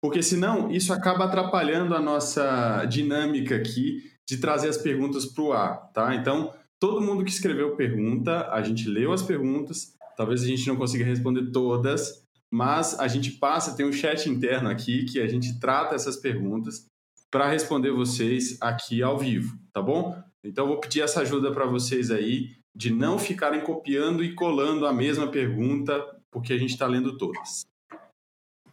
Porque 0.03 0.21
senão 0.21 0.69
isso 0.69 0.93
acaba 0.93 1.27
atrapalhando 1.27 1.95
a 1.95 2.01
nossa 2.01 2.85
dinâmica 2.87 3.55
aqui 3.55 4.11
de 4.29 4.37
trazer 4.39 4.69
as 4.69 4.77
perguntas 4.77 5.27
para 5.27 5.45
o 5.45 5.53
ar, 5.53 5.93
tá? 5.93 6.13
Então, 6.17 6.53
todo 6.81 7.01
mundo 7.01 7.25
que 7.25 7.31
escreveu 7.31 7.77
pergunta, 7.77 8.49
a 8.51 8.61
gente 8.63 8.89
leu 8.89 9.13
as 9.13 9.23
perguntas, 9.23 9.95
talvez 10.17 10.43
a 10.43 10.47
gente 10.47 10.67
não 10.67 10.75
consiga 10.75 11.05
responder 11.05 11.53
todas, 11.53 12.25
mas 12.51 12.99
a 12.99 13.07
gente 13.07 13.31
passa, 13.31 13.77
tem 13.77 13.87
um 13.87 13.93
chat 13.93 14.29
interno 14.29 14.69
aqui 14.69 15.05
que 15.05 15.21
a 15.21 15.29
gente 15.29 15.61
trata 15.61 15.95
essas 15.95 16.17
perguntas 16.17 16.85
para 17.31 17.49
responder 17.49 17.93
vocês 17.93 18.59
aqui 18.61 19.03
ao 19.03 19.17
vivo, 19.17 19.57
tá 19.73 19.81
bom? 19.81 20.21
Então 20.45 20.67
vou 20.67 20.81
pedir 20.81 21.03
essa 21.03 21.21
ajuda 21.21 21.53
para 21.53 21.65
vocês 21.65 22.11
aí 22.11 22.51
de 22.75 22.93
não 22.93 23.19
ficarem 23.19 23.61
copiando 23.61 24.25
e 24.25 24.35
colando 24.35 24.85
a 24.85 24.93
mesma 24.93 25.29
pergunta, 25.29 26.05
porque 26.31 26.53
a 26.53 26.59
gente 26.59 26.71
está 26.71 26.87
lendo 26.87 27.17
todas. 27.17 27.65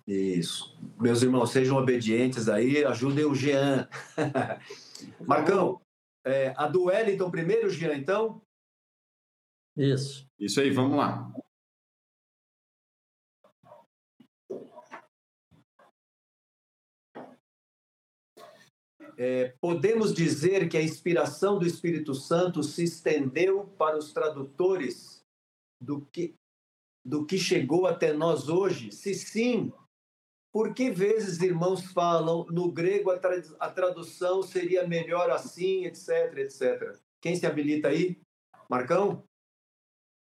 Isso. 0.09 0.75
Meus 0.99 1.21
irmãos, 1.21 1.51
sejam 1.51 1.77
obedientes 1.77 2.49
aí, 2.49 2.83
ajudem 2.83 3.25
o 3.25 3.35
Jean. 3.35 3.87
Marcão, 5.27 5.79
é, 6.25 6.51
a 6.57 6.67
do 6.67 6.85
Wellington 6.85 7.29
primeiro, 7.29 7.69
Jean, 7.69 7.93
então? 7.93 8.41
Isso. 9.77 10.27
Isso 10.39 10.59
aí, 10.59 10.71
vamos 10.71 10.97
lá. 10.97 11.31
É, 19.15 19.53
podemos 19.61 20.11
dizer 20.11 20.67
que 20.69 20.77
a 20.77 20.81
inspiração 20.81 21.59
do 21.59 21.67
Espírito 21.67 22.15
Santo 22.15 22.63
se 22.63 22.83
estendeu 22.83 23.67
para 23.77 23.95
os 23.95 24.11
tradutores 24.11 25.23
do 25.79 26.01
que 26.01 26.33
do 27.05 27.25
que 27.25 27.37
chegou 27.37 27.87
até 27.87 28.11
nós 28.13 28.49
hoje? 28.49 28.91
Se 28.91 29.13
sim, 29.13 29.71
por 30.51 30.73
que 30.73 30.89
vezes 30.89 31.41
irmãos 31.41 31.85
falam 31.91 32.45
no 32.49 32.71
grego 32.71 33.11
a, 33.11 33.19
tra 33.19 33.41
a 33.59 33.69
tradução 33.69 34.41
seria 34.41 34.87
melhor 34.87 35.29
assim, 35.29 35.85
etc, 35.85 36.37
etc? 36.37 36.97
Quem 37.21 37.35
se 37.35 37.45
habilita 37.45 37.89
aí? 37.89 38.17
Marcão? 38.69 39.23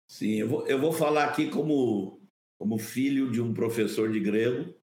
Sim, 0.09 0.35
eu 0.35 0.49
vou, 0.49 0.66
eu 0.66 0.78
vou 0.78 0.93
falar 0.93 1.24
aqui 1.24 1.49
como, 1.49 2.20
como 2.59 2.78
filho 2.78 3.31
de 3.31 3.40
um 3.40 3.55
professor 3.55 4.12
de 4.12 4.20
grego. 4.20 4.74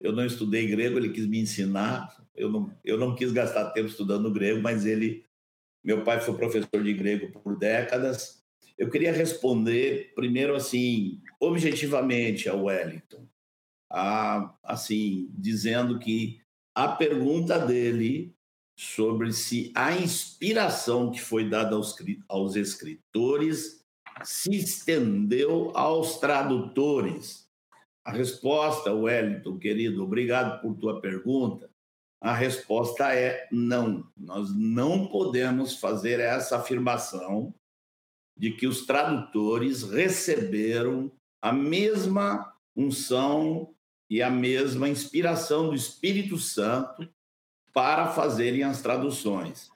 Eu 0.00 0.12
não 0.12 0.24
estudei 0.24 0.66
grego, 0.66 0.96
ele 0.96 1.10
quis 1.10 1.26
me 1.26 1.40
ensinar. 1.40 2.16
Eu 2.34 2.50
não, 2.50 2.74
eu 2.84 2.96
não 2.96 3.14
quis 3.14 3.30
gastar 3.30 3.70
tempo 3.72 3.88
estudando 3.88 4.32
grego, 4.32 4.62
mas 4.62 4.86
ele, 4.86 5.24
meu 5.84 6.04
pai 6.04 6.20
foi 6.20 6.34
professor 6.36 6.82
de 6.82 6.94
grego 6.94 7.30
por 7.30 7.58
décadas. 7.58 8.42
Eu 8.78 8.88
queria 8.88 9.12
responder 9.12 10.12
primeiro 10.14 10.54
assim, 10.54 11.20
objetivamente 11.38 12.48
ao 12.48 12.64
Wellington, 12.64 13.27
a, 13.90 14.54
assim, 14.62 15.28
dizendo 15.32 15.98
que 15.98 16.40
a 16.74 16.88
pergunta 16.88 17.58
dele 17.58 18.34
sobre 18.76 19.32
se 19.32 19.72
a 19.74 19.92
inspiração 19.92 21.10
que 21.10 21.20
foi 21.20 21.48
dada 21.48 21.74
aos, 21.74 21.96
aos 22.28 22.54
escritores 22.54 23.84
se 24.22 24.54
estendeu 24.54 25.72
aos 25.74 26.18
tradutores. 26.18 27.48
A 28.04 28.12
resposta, 28.12 28.92
Wellington, 28.92 29.58
querido, 29.58 30.04
obrigado 30.04 30.60
por 30.60 30.74
tua 30.76 31.00
pergunta. 31.00 31.68
A 32.20 32.32
resposta 32.32 33.14
é 33.14 33.48
não. 33.50 34.08
Nós 34.16 34.54
não 34.54 35.06
podemos 35.08 35.78
fazer 35.78 36.20
essa 36.20 36.58
afirmação 36.58 37.54
de 38.36 38.52
que 38.52 38.66
os 38.66 38.86
tradutores 38.86 39.82
receberam 39.82 41.12
a 41.42 41.52
mesma 41.52 42.54
unção 42.74 43.74
e 44.08 44.22
a 44.22 44.30
mesma 44.30 44.88
inspiração 44.88 45.68
do 45.68 45.74
Espírito 45.74 46.38
Santo 46.38 47.08
para 47.72 48.08
fazerem 48.08 48.62
as 48.62 48.80
traduções. 48.80 49.70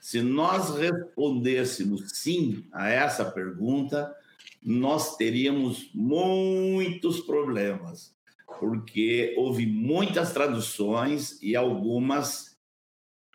Se 0.00 0.20
nós 0.20 0.76
respondêssemos 0.76 2.10
sim 2.12 2.66
a 2.72 2.88
essa 2.88 3.24
pergunta, 3.24 4.14
nós 4.62 5.16
teríamos 5.16 5.90
muitos 5.94 7.20
problemas, 7.20 8.14
porque 8.58 9.34
houve 9.36 9.66
muitas 9.66 10.32
traduções 10.32 11.40
e 11.42 11.54
algumas 11.54 12.54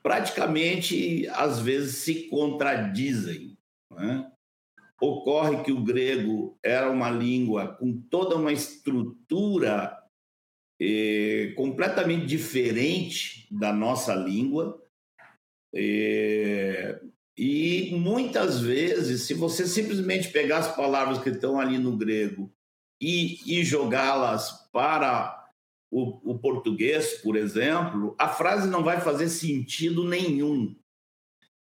praticamente 0.02 1.28
às 1.30 1.60
vezes 1.60 1.98
se 1.98 2.28
contradizem. 2.30 3.58
Né? 3.92 4.30
Ocorre 5.02 5.64
que 5.64 5.72
o 5.72 5.84
grego 5.84 6.58
era 6.64 6.90
uma 6.90 7.10
língua 7.10 7.76
com 7.76 8.00
toda 8.00 8.36
uma 8.36 8.52
estrutura 8.52 9.99
eh, 10.80 11.54
completamente 11.56 12.26
diferente 12.26 13.48
da 13.52 13.74
nossa 13.74 14.16
língua. 14.16 14.82
Eh, 15.74 17.00
e 17.38 17.96
muitas 17.96 18.60
vezes, 18.60 19.24
se 19.24 19.34
você 19.34 19.66
simplesmente 19.68 20.30
pegar 20.30 20.58
as 20.58 20.76
palavras 20.76 21.20
que 21.20 21.30
estão 21.30 21.60
ali 21.60 21.78
no 21.78 21.96
grego 21.96 22.52
e, 23.02 23.60
e 23.60 23.64
jogá-las 23.64 24.70
para 24.72 25.48
o, 25.92 26.32
o, 26.32 26.38
português, 26.38 27.14
por 27.22 27.36
exemplo, 27.36 28.16
a 28.18 28.28
frase 28.28 28.70
não 28.70 28.84
vai 28.84 29.00
fazer 29.02 29.30
sentido 29.30 30.04
nenhum. 30.04 30.76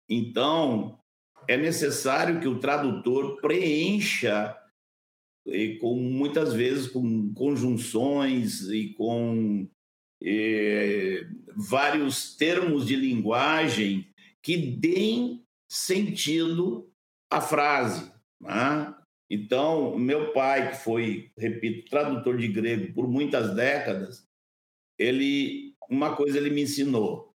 Então, 0.09 0.99
é 1.47 1.57
necessário 1.57 2.41
que 2.41 2.49
o 2.49 2.59
tradutor 2.59 3.41
preencha 3.41 4.57
e 5.47 5.77
com 5.79 5.97
muitas 5.97 6.53
vezes 6.53 6.89
com 6.89 7.33
conjunções 7.35 8.69
e 8.69 8.95
com 8.95 9.69
eh, 10.23 11.27
vários 11.57 12.37
termos 12.37 12.87
de 12.87 12.97
linguagem 12.97 14.07
que 14.43 14.57
deem 14.57 15.45
sentido 15.69 16.91
à 17.31 17.41
frase. 17.41 18.13
Né? 18.41 18.95
Então, 19.31 19.97
meu 19.99 20.33
pai, 20.33 20.71
que 20.71 20.77
foi, 20.79 21.31
repito, 21.39 21.89
tradutor 21.89 22.37
de 22.37 22.49
grego 22.49 22.93
por 22.93 23.09
muitas 23.09 23.55
décadas, 23.55 24.29
ele, 24.99 25.75
uma 25.89 26.17
coisa 26.17 26.37
ele 26.37 26.51
me 26.51 26.63
ensinou: 26.63 27.33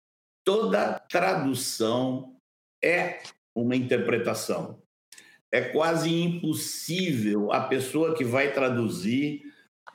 toda 0.44 1.00
tradução 1.00 2.38
é 2.84 3.22
uma 3.54 3.76
interpretação. 3.76 4.82
É 5.52 5.62
quase 5.62 6.10
impossível 6.10 7.52
a 7.52 7.62
pessoa 7.62 8.16
que 8.16 8.24
vai 8.24 8.54
traduzir 8.54 9.42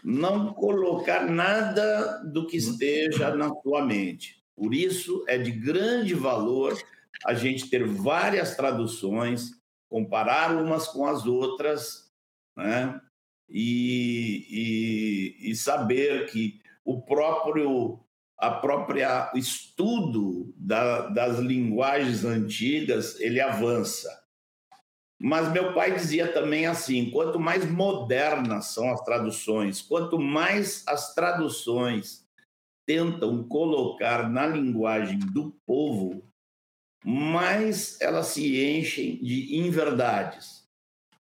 não 0.04 0.52
colocar 0.52 1.26
nada 1.26 2.22
do 2.24 2.46
que 2.46 2.56
esteja 2.56 3.34
na 3.34 3.48
sua 3.62 3.84
mente. 3.84 4.40
Por 4.54 4.72
isso, 4.72 5.24
é 5.26 5.36
de 5.36 5.50
grande 5.50 6.14
valor 6.14 6.78
a 7.24 7.34
gente 7.34 7.68
ter 7.68 7.84
várias 7.84 8.54
traduções, 8.54 9.50
comparar 9.88 10.54
umas 10.56 10.86
com 10.86 11.06
as 11.06 11.26
outras, 11.26 12.12
né? 12.56 13.00
E, 13.48 14.46
e, 15.40 15.50
e 15.50 15.56
saber 15.56 16.30
que 16.30 16.60
o 16.84 17.00
próprio 17.02 18.00
a 18.38 18.50
própria 18.50 19.32
estudo 19.34 20.52
da, 20.56 21.08
das 21.08 21.38
linguagens 21.38 22.22
antigas 22.24 23.18
ele 23.18 23.40
avança. 23.40 24.25
Mas 25.18 25.50
meu 25.50 25.72
pai 25.72 25.94
dizia 25.94 26.30
também 26.30 26.66
assim: 26.66 27.10
quanto 27.10 27.40
mais 27.40 27.68
modernas 27.68 28.66
são 28.66 28.92
as 28.92 29.02
traduções, 29.02 29.80
quanto 29.80 30.18
mais 30.18 30.82
as 30.86 31.14
traduções 31.14 32.26
tentam 32.86 33.42
colocar 33.42 34.28
na 34.28 34.46
linguagem 34.46 35.18
do 35.18 35.50
povo, 35.66 36.22
mais 37.04 38.00
elas 38.00 38.26
se 38.28 38.62
enchem 38.62 39.16
de 39.16 39.56
inverdades. 39.56 40.66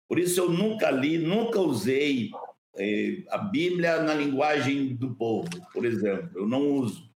Por 0.08 0.20
isso 0.20 0.40
eu 0.40 0.50
nunca 0.50 0.90
li, 0.90 1.18
nunca 1.18 1.60
usei 1.60 2.32
eh, 2.76 3.24
a 3.30 3.38
Bíblia 3.38 4.02
na 4.02 4.14
linguagem 4.14 4.96
do 4.96 5.16
povo, 5.16 5.50
por 5.72 5.86
exemplo. 5.86 6.30
Eu 6.36 6.48
não 6.48 6.72
uso 6.72 7.12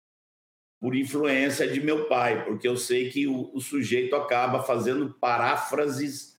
por 0.80 0.96
influência 0.96 1.68
de 1.68 1.80
meu 1.80 2.08
pai, 2.08 2.44
porque 2.44 2.68
eu 2.68 2.76
sei 2.76 3.10
que 3.10 3.26
o, 3.26 3.50
o 3.54 3.62
sujeito 3.62 4.16
acaba 4.16 4.64
fazendo 4.64 5.14
paráfrases, 5.14 6.33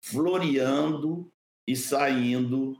floreando 0.00 1.30
e 1.66 1.76
saindo 1.76 2.76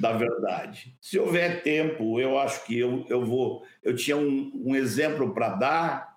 da 0.00 0.12
verdade. 0.12 0.96
Se 1.00 1.18
houver 1.18 1.62
tempo, 1.62 2.18
eu 2.20 2.38
acho 2.38 2.64
que 2.64 2.78
eu, 2.78 3.04
eu 3.08 3.24
vou. 3.24 3.64
Eu 3.82 3.94
tinha 3.94 4.16
um, 4.16 4.50
um 4.54 4.74
exemplo 4.74 5.34
para 5.34 5.50
dar, 5.50 6.16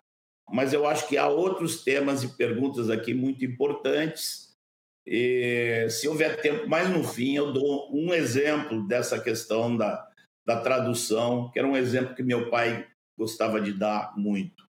mas 0.51 0.73
eu 0.73 0.87
acho 0.87 1.07
que 1.07 1.17
há 1.17 1.27
outros 1.27 1.83
temas 1.83 2.23
e 2.23 2.37
perguntas 2.37 2.89
aqui 2.89 3.13
muito 3.13 3.43
importantes. 3.45 4.49
E, 5.05 5.87
se 5.89 6.07
houver 6.07 6.41
tempo, 6.41 6.67
mais 6.67 6.89
no 6.89 7.03
fim, 7.03 7.35
eu 7.35 7.51
dou 7.51 7.89
um 7.93 8.13
exemplo 8.13 8.87
dessa 8.87 9.19
questão 9.19 9.75
da, 9.75 10.07
da 10.45 10.61
tradução, 10.61 11.49
que 11.51 11.59
era 11.59 11.67
um 11.67 11.77
exemplo 11.77 12.15
que 12.15 12.23
meu 12.23 12.49
pai 12.49 12.87
gostava 13.17 13.59
de 13.59 13.73
dar 13.73 14.13
muito. 14.17 14.67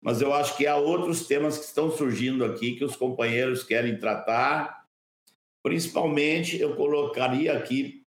Mas 0.00 0.20
eu 0.20 0.32
acho 0.32 0.56
que 0.56 0.66
há 0.66 0.76
outros 0.76 1.26
temas 1.26 1.58
que 1.58 1.64
estão 1.64 1.90
surgindo 1.90 2.44
aqui 2.44 2.76
que 2.76 2.84
os 2.84 2.96
companheiros 2.96 3.62
querem 3.62 3.98
tratar. 3.98 4.77
Principalmente, 5.68 6.58
eu 6.58 6.74
colocaria 6.76 7.52
aqui, 7.52 8.02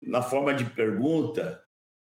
na 0.00 0.22
forma 0.22 0.54
de 0.54 0.64
pergunta, 0.64 1.60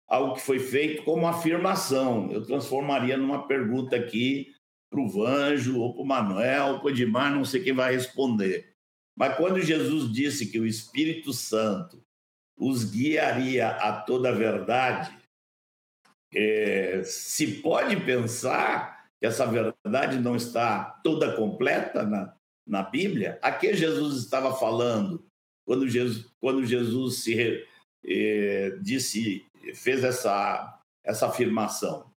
algo 0.06 0.34
que 0.34 0.40
foi 0.40 0.60
feito 0.60 1.02
como 1.02 1.26
afirmação. 1.26 2.30
Eu 2.30 2.46
transformaria 2.46 3.16
numa 3.16 3.48
pergunta 3.48 3.96
aqui 3.96 4.54
para 4.88 5.00
o 5.00 5.08
Vanjo, 5.08 5.80
ou 5.80 5.94
para 5.94 6.02
o 6.04 6.06
Manuel, 6.06 6.66
ou 6.74 6.78
para 6.78 6.86
o 6.86 6.90
Edmar, 6.90 7.34
não 7.34 7.44
sei 7.44 7.60
quem 7.60 7.72
vai 7.72 7.92
responder. 7.92 8.72
Mas 9.18 9.36
quando 9.36 9.60
Jesus 9.60 10.12
disse 10.12 10.46
que 10.46 10.60
o 10.60 10.66
Espírito 10.66 11.32
Santo 11.32 12.00
os 12.56 12.84
guiaria 12.84 13.66
a 13.66 14.00
toda 14.02 14.28
a 14.28 14.32
verdade, 14.32 15.12
é, 16.32 17.02
se 17.02 17.60
pode 17.60 17.96
pensar 17.96 19.10
que 19.18 19.26
essa 19.26 19.44
verdade 19.44 20.20
não 20.20 20.36
está 20.36 20.84
toda 21.02 21.34
completa 21.34 22.04
na, 22.04 22.36
na 22.66 22.82
Bíblia? 22.82 23.38
A 23.42 23.52
que 23.52 23.74
Jesus 23.74 24.16
estava 24.16 24.54
falando 24.54 25.24
quando 25.66 25.88
Jesus, 25.88 26.30
quando 26.40 26.64
Jesus 26.64 27.22
se 27.22 27.66
é, 28.04 28.70
disse, 28.80 29.46
fez 29.74 30.02
essa, 30.04 30.80
essa 31.04 31.26
afirmação? 31.26 32.10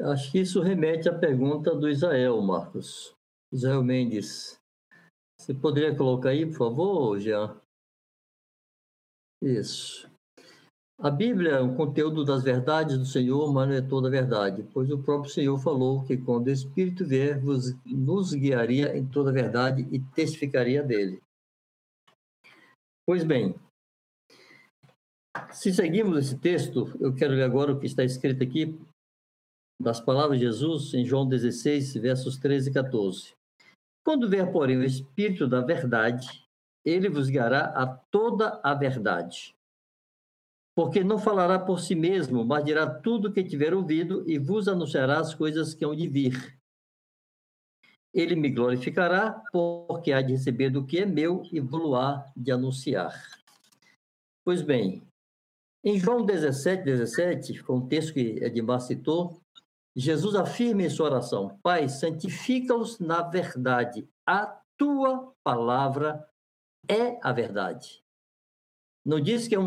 Acho 0.00 0.32
que 0.32 0.40
isso 0.40 0.60
remete 0.60 1.08
à 1.08 1.16
pergunta 1.16 1.74
do 1.74 1.88
Israel, 1.88 2.40
Marcos. 2.42 3.14
Israel 3.52 3.82
Mendes. 3.82 4.58
Você 5.38 5.54
poderia 5.54 5.96
colocar 5.96 6.30
aí, 6.30 6.46
por 6.46 6.56
favor, 6.56 7.20
Jean? 7.20 7.60
Isso. 9.42 10.10
A 10.98 11.10
Bíblia 11.10 11.52
é 11.52 11.60
um 11.60 11.74
conteúdo 11.74 12.24
das 12.24 12.44
verdades 12.44 12.96
do 12.96 13.04
Senhor, 13.04 13.52
mas 13.52 13.68
não 13.68 13.74
é 13.74 13.82
toda 13.82 14.06
a 14.06 14.10
verdade, 14.10 14.62
pois 14.72 14.88
o 14.90 15.02
próprio 15.02 15.30
Senhor 15.30 15.58
falou 15.58 16.04
que 16.04 16.16
quando 16.16 16.46
o 16.46 16.50
Espírito 16.50 17.04
vier, 17.04 17.42
nos 17.84 18.32
guiaria 18.32 18.96
em 18.96 19.04
toda 19.04 19.30
a 19.30 19.32
verdade 19.32 19.88
e 19.90 19.98
testificaria 19.98 20.82
dele. 20.82 21.20
Pois 23.04 23.24
bem, 23.24 23.54
se 25.50 25.74
seguimos 25.74 26.16
esse 26.18 26.38
texto, 26.38 26.96
eu 27.00 27.14
quero 27.14 27.34
ler 27.34 27.42
agora 27.42 27.72
o 27.72 27.80
que 27.80 27.86
está 27.86 28.04
escrito 28.04 28.42
aqui 28.42 28.78
das 29.82 30.00
palavras 30.00 30.38
de 30.38 30.46
Jesus 30.46 30.94
em 30.94 31.04
João 31.04 31.28
16, 31.28 31.94
versos 31.94 32.38
13 32.38 32.70
e 32.70 32.72
14. 32.72 33.34
Quando 34.06 34.30
vier, 34.30 34.50
porém, 34.52 34.78
o 34.78 34.84
Espírito 34.84 35.48
da 35.48 35.60
verdade, 35.60 36.46
ele 36.84 37.08
vos 37.08 37.28
guiará 37.28 37.66
a 37.74 37.86
toda 37.86 38.60
a 38.62 38.74
verdade. 38.74 39.54
Porque 40.74 41.04
não 41.04 41.18
falará 41.18 41.58
por 41.58 41.80
si 41.80 41.94
mesmo, 41.94 42.44
mas 42.44 42.64
dirá 42.64 42.88
tudo 42.88 43.28
o 43.28 43.32
que 43.32 43.44
tiver 43.44 43.72
ouvido 43.72 44.28
e 44.28 44.38
vos 44.38 44.66
anunciará 44.66 45.20
as 45.20 45.34
coisas 45.34 45.72
que 45.72 45.84
hão 45.84 45.94
de 45.94 46.08
vir. 46.08 46.58
Ele 48.12 48.36
me 48.36 48.50
glorificará, 48.50 49.42
porque 49.52 50.12
há 50.12 50.20
de 50.20 50.32
receber 50.32 50.70
do 50.70 50.84
que 50.84 50.98
é 50.98 51.06
meu 51.06 51.42
e 51.52 51.60
vou 51.60 51.96
há 51.96 52.24
de 52.36 52.50
anunciar. 52.50 53.12
Pois 54.44 54.62
bem, 54.62 55.02
em 55.82 55.98
João 55.98 56.24
17, 56.24 56.82
17, 56.82 57.58
foi 57.58 57.76
um 57.76 57.86
texto 57.86 58.14
que 58.14 58.42
Edmar 58.42 58.80
citou, 58.80 59.40
Jesus 59.94 60.34
afirma 60.34 60.82
em 60.82 60.90
sua 60.90 61.06
oração: 61.06 61.58
Pai, 61.62 61.88
santifica-os 61.88 62.98
na 62.98 63.22
verdade. 63.22 64.08
A 64.26 64.60
tua 64.76 65.32
palavra 65.44 66.28
é 66.88 67.18
a 67.22 67.32
verdade. 67.32 68.02
Não 69.04 69.20
diz 69.20 69.46
que 69.46 69.54
é 69.54 69.58
um 69.58 69.64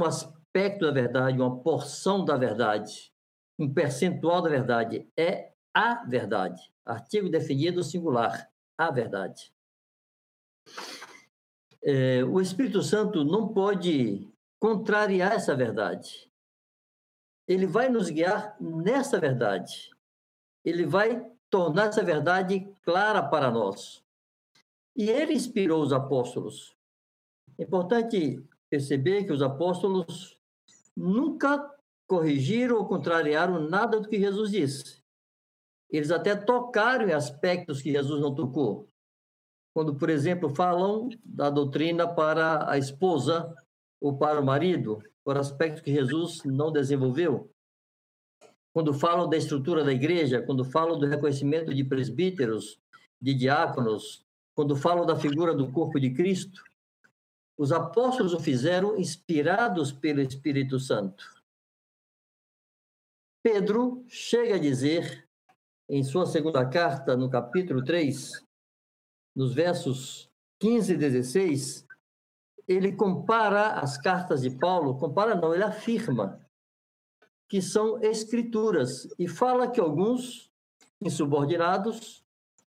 aspecto 0.58 0.86
da 0.86 0.92
verdade, 0.92 1.40
uma 1.40 1.60
porção 1.60 2.26
da 2.26 2.36
verdade, 2.36 3.12
um 3.60 3.72
percentual 3.72 4.42
da 4.42 4.50
verdade. 4.50 5.08
É 5.16 5.52
a 5.74 6.04
verdade. 6.06 6.62
Artigo 6.86 7.30
definido 7.30 7.84
singular. 7.84 8.50
A 8.78 8.92
verdade. 8.92 9.52
É, 11.84 12.24
o 12.24 12.40
Espírito 12.40 12.82
Santo 12.82 13.24
não 13.24 13.48
pode 13.48 14.28
contrariar 14.60 15.34
essa 15.34 15.56
verdade. 15.56 16.30
Ele 17.48 17.66
vai 17.66 17.90
nos 17.90 18.10
guiar 18.10 18.56
nessa 18.60 19.20
verdade 19.20 19.90
ele 20.68 20.86
vai 20.86 21.26
tornar 21.50 21.88
essa 21.88 22.04
verdade 22.04 22.70
clara 22.84 23.24
para 23.24 23.50
nós. 23.50 24.04
E 24.94 25.10
ele 25.10 25.32
inspirou 25.32 25.82
os 25.82 25.94
apóstolos. 25.94 26.76
É 27.58 27.64
importante 27.64 28.44
perceber 28.70 29.24
que 29.24 29.32
os 29.32 29.42
apóstolos 29.42 30.37
nunca 30.98 31.72
corrigiram 32.08 32.78
ou 32.78 32.88
contrariaram 32.88 33.70
nada 33.70 34.00
do 34.00 34.10
que 34.10 34.20
Jesus 34.20 34.52
disse. 34.52 35.04
Eles 35.90 36.12
até 36.12 36.36
tocaram 36.36 37.08
em 37.08 37.14
aspectos 37.14 37.82
que 37.82 37.92
Jesus 37.92 38.20
não 38.20 38.34
tocou. 38.34 38.90
Quando, 39.74 39.96
por 39.96 40.10
exemplo, 40.10 40.50
falam 40.50 41.10
da 41.24 41.50
doutrina 41.50 42.08
para 42.08 42.70
a 42.70 42.78
esposa 42.78 43.54
ou 44.02 44.18
para 44.18 44.42
o 44.42 44.46
marido, 44.46 45.02
por 45.24 45.38
aspectos 45.38 45.82
que 45.82 45.94
Jesus 45.94 46.44
não 46.44 46.72
desenvolveu 46.72 47.50
quando 48.78 48.94
falam 48.94 49.28
da 49.28 49.36
estrutura 49.36 49.84
da 49.84 49.92
igreja, 49.92 50.40
quando 50.40 50.64
falam 50.64 51.00
do 51.00 51.08
reconhecimento 51.08 51.74
de 51.74 51.84
presbíteros, 51.84 52.80
de 53.20 53.34
diáconos, 53.34 54.24
quando 54.54 54.76
falam 54.76 55.04
da 55.04 55.16
figura 55.16 55.56
do 55.56 55.72
corpo 55.72 56.00
de 56.00 56.12
Cristo, 56.12 56.62
os 57.58 57.72
apóstolos 57.72 58.34
o 58.34 58.40
fizeram 58.40 58.98
inspirados 58.98 59.92
pelo 59.92 60.22
Espírito 60.22 60.80
Santo. 60.80 61.26
Pedro 63.42 64.06
chega 64.08 64.56
a 64.56 64.60
dizer, 64.60 65.28
em 65.90 66.04
sua 66.04 66.26
segunda 66.26 66.68
carta, 66.70 67.16
no 67.16 67.30
capítulo 67.30 67.84
3, 67.84 68.46
nos 69.36 69.54
versos 69.54 70.30
15 70.60 70.94
e 70.94 70.98
16, 70.98 71.88
ele 72.68 72.92
compara 72.92 73.80
as 73.80 73.98
cartas 73.98 74.42
de 74.42 74.50
Paulo, 74.50 74.98
compara 74.98 75.34
não, 75.34 75.54
ele 75.54 75.64
afirma 75.64 76.46
que 77.48 77.62
são 77.62 78.02
escrituras, 78.02 79.08
e 79.18 79.28
fala 79.28 79.72
que 79.72 79.80
alguns 79.80 80.52
insubordinados 81.00 82.22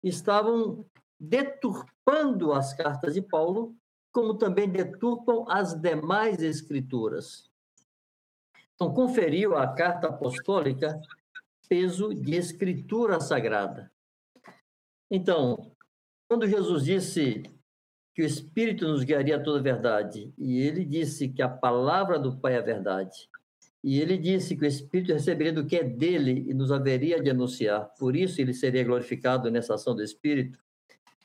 estavam 0.02 0.86
deturpando 1.18 2.52
as 2.52 2.72
cartas 2.74 3.14
de 3.14 3.22
Paulo, 3.22 3.76
como 4.12 4.34
também 4.34 4.68
deturpam 4.68 5.44
as 5.48 5.74
demais 5.74 6.42
escrituras. 6.42 7.50
Então, 8.74 8.92
conferiu 8.92 9.56
à 9.56 9.66
carta 9.66 10.08
apostólica 10.08 11.00
peso 11.68 12.14
de 12.14 12.34
escritura 12.34 13.20
sagrada. 13.20 13.90
Então, 15.10 15.72
quando 16.28 16.46
Jesus 16.46 16.84
disse 16.84 17.42
que 18.14 18.22
o 18.22 18.26
Espírito 18.26 18.86
nos 18.86 19.04
guiaria 19.04 19.36
a 19.36 19.42
toda 19.42 19.58
a 19.58 19.62
verdade, 19.62 20.32
e 20.36 20.60
ele 20.60 20.84
disse 20.84 21.28
que 21.28 21.42
a 21.42 21.48
palavra 21.48 22.18
do 22.18 22.36
Pai 22.36 22.56
é 22.56 22.62
verdade, 22.62 23.28
e 23.82 24.00
ele 24.00 24.18
disse 24.18 24.56
que 24.56 24.64
o 24.64 24.66
Espírito 24.66 25.12
receberia 25.12 25.52
do 25.52 25.64
que 25.64 25.76
é 25.76 25.84
dele 25.84 26.44
e 26.48 26.52
nos 26.52 26.72
haveria 26.72 27.22
de 27.22 27.30
anunciar. 27.30 27.92
Por 27.98 28.16
isso 28.16 28.40
ele 28.40 28.52
seria 28.52 28.84
glorificado 28.84 29.50
nessa 29.50 29.74
ação 29.74 29.94
do 29.94 30.02
Espírito. 30.02 30.58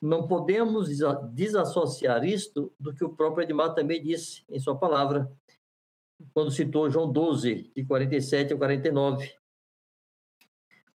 Não 0.03 0.27
podemos 0.27 0.89
desassociar 1.31 2.25
isto 2.25 2.73
do 2.77 2.93
que 2.93 3.05
o 3.05 3.15
próprio 3.15 3.43
Edmar 3.43 3.73
também 3.73 4.03
disse 4.03 4.43
em 4.49 4.59
sua 4.59 4.77
palavra, 4.77 5.31
quando 6.33 6.51
citou 6.51 6.89
João 6.89 7.09
12, 7.09 7.71
de 7.73 7.85
47 7.85 8.53
a 8.53 8.57
49. 8.57 9.33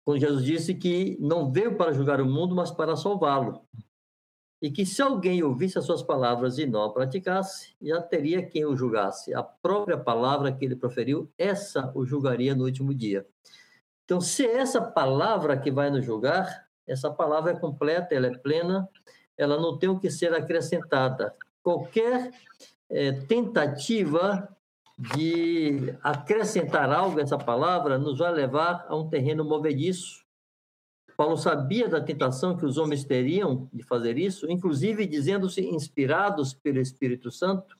Quando 0.04 0.20
Jesus 0.20 0.44
disse 0.44 0.74
que 0.74 1.16
não 1.20 1.50
veio 1.50 1.76
para 1.76 1.92
julgar 1.92 2.20
o 2.20 2.26
mundo, 2.26 2.54
mas 2.54 2.70
para 2.70 2.96
salvá-lo 2.96 3.66
e 4.60 4.70
que 4.70 4.84
se 4.84 5.00
alguém 5.00 5.42
ouvisse 5.42 5.78
as 5.78 5.84
suas 5.84 6.02
palavras 6.02 6.58
e 6.58 6.66
não 6.66 6.82
a 6.82 6.92
praticasse, 6.92 7.74
já 7.80 8.02
teria 8.02 8.44
quem 8.44 8.64
o 8.64 8.76
julgasse. 8.76 9.32
A 9.32 9.42
própria 9.42 9.96
palavra 9.96 10.52
que 10.52 10.64
ele 10.64 10.74
proferiu, 10.74 11.30
essa 11.38 11.92
o 11.94 12.04
julgaria 12.04 12.54
no 12.54 12.64
último 12.64 12.92
dia. 12.92 13.26
Então, 14.04 14.20
se 14.20 14.44
é 14.44 14.56
essa 14.56 14.80
palavra 14.82 15.56
que 15.56 15.70
vai 15.70 15.90
nos 15.90 16.04
julgar, 16.04 16.67
essa 16.88 17.10
palavra 17.10 17.52
é 17.52 17.58
completa, 17.58 18.14
ela 18.14 18.26
é 18.26 18.36
plena, 18.36 18.88
ela 19.36 19.60
não 19.60 19.78
tem 19.78 19.88
o 19.88 20.00
que 20.00 20.10
ser 20.10 20.34
acrescentada. 20.34 21.34
Qualquer 21.62 22.32
é, 22.90 23.12
tentativa 23.12 24.48
de 24.98 25.94
acrescentar 26.02 26.90
algo 26.90 27.18
a 27.18 27.22
essa 27.22 27.38
palavra 27.38 27.98
nos 27.98 28.18
vai 28.18 28.32
levar 28.32 28.86
a 28.88 28.96
um 28.96 29.08
terreno 29.08 29.44
movediço, 29.44 30.26
Paulo 31.18 31.36
sabia 31.36 31.88
da 31.88 32.00
tentação 32.00 32.56
que 32.56 32.64
os 32.64 32.78
homens 32.78 33.04
teriam 33.04 33.68
de 33.72 33.82
fazer 33.82 34.16
isso, 34.16 34.48
inclusive 34.48 35.04
dizendo-se 35.04 35.60
inspirados 35.60 36.54
pelo 36.54 36.78
Espírito 36.78 37.28
Santo, 37.28 37.74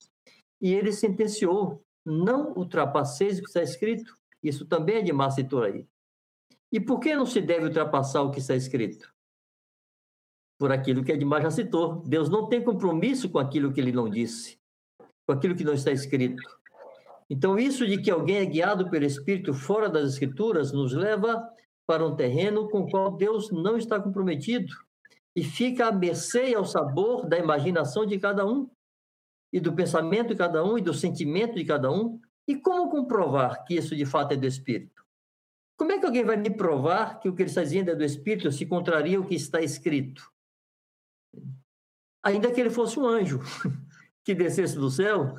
e 0.61 0.75
ele 0.75 0.91
sentenciou: 0.91 1.81
não 2.05 2.53
ultrapasseis 2.57 3.39
o 3.39 3.43
que 3.43 3.47
está 3.47 3.63
escrito. 3.63 4.19
Isso 4.43 4.67
também 4.67 4.97
é 4.97 5.03
de 5.03 5.13
má 5.13 5.29
aí. 5.65 5.87
E 6.71 6.79
por 6.79 7.01
que 7.01 7.15
não 7.15 7.25
se 7.25 7.41
deve 7.41 7.67
ultrapassar 7.67 8.23
o 8.23 8.31
que 8.31 8.41
está 8.41 8.55
escrito? 8.55 9.11
Por 10.59 10.71
aquilo 10.71 11.03
que 11.03 11.13
Edmar 11.13 11.43
já 11.43 11.51
citou. 11.51 12.03
Deus 12.07 12.29
não 12.29 12.49
tem 12.49 12.63
compromisso 12.63 13.31
com 13.31 13.39
aquilo 13.39 13.73
que 13.73 13.81
ele 13.81 13.93
não 13.93 14.09
disse, 14.09 14.59
com 15.27 15.33
aquilo 15.33 15.55
que 15.55 15.65
não 15.65 15.75
está 15.75 15.91
escrito. 15.93 16.43
Então, 17.31 17.59
isso 17.59 17.87
de 17.87 17.99
que 18.01 18.11
alguém 18.11 18.39
é 18.39 18.47
guiado 18.47 18.89
pelo 18.91 19.05
Espírito 19.05 19.53
fora 19.53 19.89
das 19.89 20.13
Escrituras 20.13 20.73
nos 20.73 20.93
leva 20.93 21.47
para 21.87 22.07
um 22.07 22.15
terreno 22.15 22.69
com 22.69 22.81
o 22.81 22.91
qual 22.91 23.17
Deus 23.17 23.51
não 23.51 23.77
está 23.77 24.01
comprometido 24.01 24.75
e 25.37 25.45
fica 25.45 25.87
à 25.87 25.93
mercê 25.93 26.55
ao 26.55 26.65
sabor 26.65 27.27
da 27.27 27.39
imaginação 27.39 28.05
de 28.05 28.19
cada 28.19 28.47
um 28.47 28.69
e 29.53 29.61
do 29.61 29.75
pensamento 29.75 30.29
de 30.29 30.37
cada 30.37 30.65
um 30.65 30.77
e 30.77 30.83
do 30.83 30.93
sentimento 30.93 31.55
de 31.55 31.65
cada 31.65 31.91
um. 31.91 32.21
E 32.47 32.57
como 32.57 32.91
comprovar 32.91 33.65
que 33.65 33.75
isso 33.75 33.95
de 33.95 34.05
fato 34.05 34.33
é 34.33 34.37
do 34.37 34.47
Espírito? 34.47 34.98
Como 35.79 35.93
é 35.93 35.99
que 35.99 36.05
alguém 36.05 36.25
vai 36.25 36.37
me 36.37 36.51
provar 36.51 37.21
que 37.21 37.29
o 37.29 37.35
que 37.35 37.43
ele 37.43 37.51
está 37.51 37.63
dizendo 37.63 37.93
é 37.93 37.95
do 37.95 38.05
Espírito 38.05 38.51
se 38.51 38.67
contraria 38.67 39.21
o 39.21 39.27
que 39.27 39.37
está 39.37 39.61
escrito? 39.63 40.29
Ainda 42.25 42.53
que 42.53 42.61
ele 42.61 42.69
fosse 42.69 42.99
um 42.99 43.07
anjo 43.07 43.39
que 44.27 44.35
descesse 44.35 44.75
do 44.75 44.91
céu, 44.91 45.37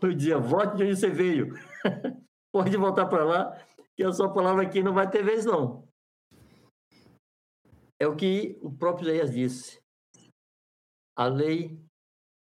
eu 0.00 0.14
dizia: 0.14 0.38
volte 0.38 0.76
de 0.76 0.84
onde 0.84 0.96
você 0.96 1.10
veio. 1.10 1.54
Pode 2.50 2.74
voltar 2.76 3.06
para 3.06 3.24
lá 3.24 3.66
que 3.94 4.02
a 4.02 4.12
sua 4.12 4.32
palavra 4.32 4.62
aqui 4.62 4.82
não 4.82 4.94
vai 4.94 5.10
ter 5.10 5.22
vez, 5.22 5.44
não. 5.44 5.86
É 8.00 8.06
o 8.06 8.16
que 8.16 8.58
o 8.62 8.72
próprio 8.72 9.08
Isaías 9.08 9.32
disse. 9.32 9.80
A 11.16 11.26
lei 11.26 11.78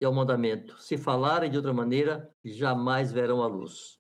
é 0.01 0.09
o 0.09 0.15
mandamento. 0.15 0.81
Se 0.81 0.97
falarem 0.97 1.51
de 1.51 1.57
outra 1.57 1.73
maneira, 1.73 2.33
jamais 2.45 3.13
verão 3.13 3.43
a 3.43 3.47
luz. 3.47 3.96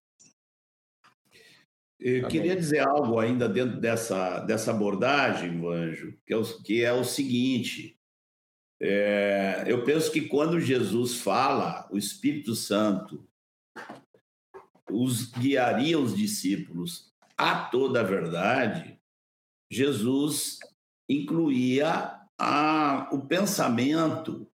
Eu 1.99 2.19
Amém. 2.19 2.31
queria 2.31 2.57
dizer 2.57 2.81
algo 2.81 3.19
ainda 3.19 3.49
dentro 3.49 3.81
dessa, 3.81 4.41
dessa 4.41 4.71
abordagem, 4.71 5.67
Anjo, 5.67 6.17
que 6.27 6.33
é 6.33 6.37
o, 6.37 6.63
que 6.63 6.83
é 6.83 6.93
o 6.93 7.05
seguinte. 7.05 7.99
É, 8.81 9.65
eu 9.67 9.85
penso 9.85 10.13
que 10.13 10.23
quando 10.23 10.61
Jesus 10.61 11.21
fala, 11.21 11.89
o 11.91 11.97
Espírito 11.97 12.55
Santo 12.55 13.27
os 14.91 15.31
guiaria 15.31 15.99
os 15.99 16.15
discípulos 16.15 17.13
a 17.37 17.65
toda 17.65 18.01
a 18.01 18.05
verdade, 18.05 18.99
Jesus 19.71 20.59
incluía 21.09 22.21
a, 22.39 23.09
o 23.13 23.27
pensamento 23.27 24.51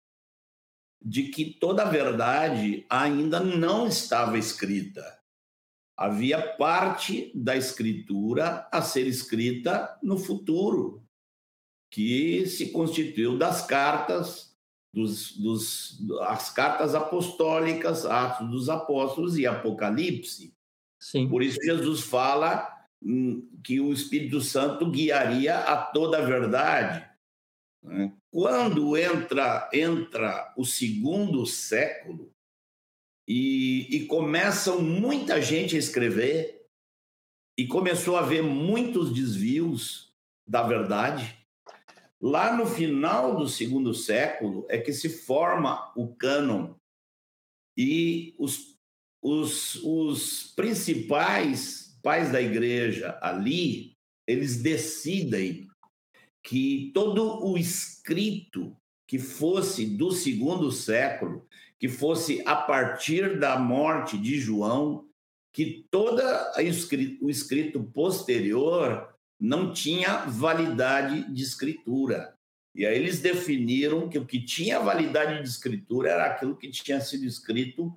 de 1.02 1.24
que 1.24 1.44
toda 1.44 1.82
a 1.82 1.90
verdade 1.90 2.86
ainda 2.88 3.40
não 3.40 3.86
estava 3.86 4.38
escrita. 4.38 5.19
Havia 6.01 6.40
parte 6.56 7.31
da 7.35 7.55
escritura 7.55 8.66
a 8.72 8.81
ser 8.81 9.06
escrita 9.06 9.98
no 10.02 10.16
futuro, 10.16 11.05
que 11.93 12.47
se 12.47 12.70
constituiu 12.70 13.36
das 13.36 13.66
cartas, 13.66 14.56
dos, 14.94 15.36
dos, 15.36 15.98
as 16.22 16.48
cartas 16.48 16.94
apostólicas, 16.94 18.06
Atos 18.06 18.48
dos 18.51 18.70
Apóstolos 18.70 19.36
e 19.36 19.47
Apocalipse. 19.47 20.55
Sim. 20.98 21.28
Por 21.28 21.43
isso 21.43 21.59
Jesus 21.62 22.01
fala 22.01 22.66
hum, 23.02 23.47
que 23.62 23.78
o 23.78 23.93
Espírito 23.93 24.40
Santo 24.40 24.90
guiaria 24.90 25.59
a 25.59 25.77
toda 25.77 26.16
a 26.16 26.24
verdade. 26.24 27.06
Né? 27.82 28.10
Quando 28.31 28.97
entra, 28.97 29.68
entra 29.70 30.51
o 30.56 30.64
segundo 30.64 31.44
século 31.44 32.32
e, 33.32 33.86
e 33.94 34.07
começam 34.07 34.82
muita 34.82 35.40
gente 35.40 35.77
a 35.77 35.78
escrever, 35.78 36.66
e 37.57 37.65
começou 37.65 38.16
a 38.16 38.20
haver 38.20 38.43
muitos 38.43 39.15
desvios 39.15 40.12
da 40.44 40.65
verdade, 40.65 41.39
lá 42.20 42.57
no 42.57 42.66
final 42.66 43.36
do 43.36 43.48
segundo 43.48 43.94
século 43.94 44.66
é 44.69 44.78
que 44.78 44.93
se 44.93 45.09
forma 45.09 45.93
o 45.94 46.12
cânon. 46.12 46.74
E 47.78 48.35
os, 48.36 48.77
os, 49.23 49.77
os 49.85 50.52
principais 50.57 51.97
pais 52.02 52.32
da 52.32 52.43
igreja 52.43 53.16
ali, 53.23 53.93
eles 54.27 54.61
decidem 54.61 55.69
que 56.43 56.90
todo 56.93 57.47
o 57.47 57.57
escrito 57.57 58.77
que 59.07 59.20
fosse 59.20 59.86
do 59.86 60.11
segundo 60.11 60.73
século, 60.73 61.47
que 61.81 61.89
fosse 61.89 62.43
a 62.47 62.55
partir 62.55 63.39
da 63.39 63.59
morte 63.59 64.19
de 64.19 64.39
João, 64.39 65.09
que 65.52 65.86
toda 65.90 66.52
o 67.23 67.31
escrito 67.31 67.82
posterior 67.82 69.12
não 69.40 69.73
tinha 69.73 70.27
validade 70.27 71.32
de 71.32 71.43
escritura. 71.43 72.35
E 72.74 72.86
aí 72.86 72.97
eles 72.97 73.20
definiram 73.20 74.09
que 74.09 74.19
o 74.19 74.27
que 74.27 74.44
tinha 74.44 74.78
validade 74.78 75.43
de 75.43 75.48
escritura 75.48 76.11
era 76.11 76.27
aquilo 76.27 76.57
que 76.57 76.70
tinha 76.70 77.01
sido 77.01 77.24
escrito 77.24 77.97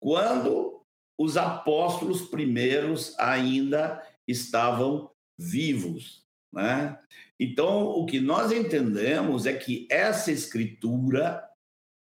quando 0.00 0.82
os 1.18 1.36
apóstolos 1.36 2.22
primeiros 2.22 3.16
ainda 3.18 4.02
estavam 4.26 5.10
vivos. 5.38 6.24
Né? 6.52 6.98
Então, 7.38 7.82
o 7.88 8.06
que 8.06 8.18
nós 8.18 8.50
entendemos 8.50 9.44
é 9.44 9.52
que 9.52 9.86
essa 9.90 10.32
escritura, 10.32 11.46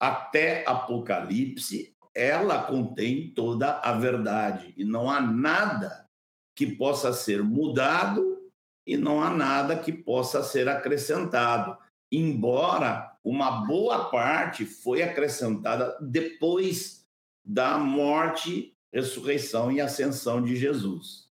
até 0.09 0.65
Apocalipse, 0.69 1.97
ela 2.15 2.63
contém 2.65 3.31
toda 3.31 3.81
a 3.81 3.93
verdade 3.93 4.75
e 4.77 4.85
não 4.85 5.11
há 5.11 5.21
nada 5.21 6.09
que 6.55 6.67
possa 6.67 7.13
ser 7.13 7.43
mudado 7.43 8.51
e 8.87 8.97
não 8.97 9.23
há 9.23 9.31
nada 9.31 9.79
que 9.79 9.93
possa 9.93 10.43
ser 10.43 10.69
acrescentado, 10.69 11.77
embora 12.13 13.17
uma 13.25 13.65
boa 13.67 14.11
parte 14.11 14.67
foi 14.67 15.03
acrescentada 15.03 15.97
depois 16.01 17.09
da 17.43 17.79
morte, 17.79 18.77
ressurreição 18.93 19.73
e 19.73 19.81
ascensão 19.81 20.43
de 20.43 20.55
Jesus. 20.55 21.31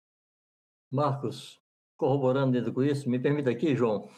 Marcos, 0.91 1.59
corroborando 1.97 2.51
dentro 2.51 2.71
com 2.71 2.83
isso, 2.83 3.09
me 3.09 3.17
permita 3.17 3.49
aqui, 3.49 3.75
João. 3.75 4.09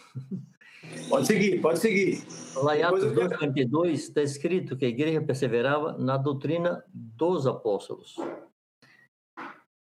Pode 1.09 1.27
seguir, 1.27 1.61
pode 1.61 1.79
seguir. 1.79 2.23
Lá 2.55 2.77
em 2.77 2.83
Atos 2.83 3.03
2,42 3.13 3.91
está 3.93 4.21
escrito 4.21 4.77
que 4.77 4.85
a 4.85 4.89
igreja 4.89 5.21
perseverava 5.21 5.97
na 5.97 6.17
doutrina 6.17 6.83
dos 6.93 7.47
apóstolos. 7.47 8.15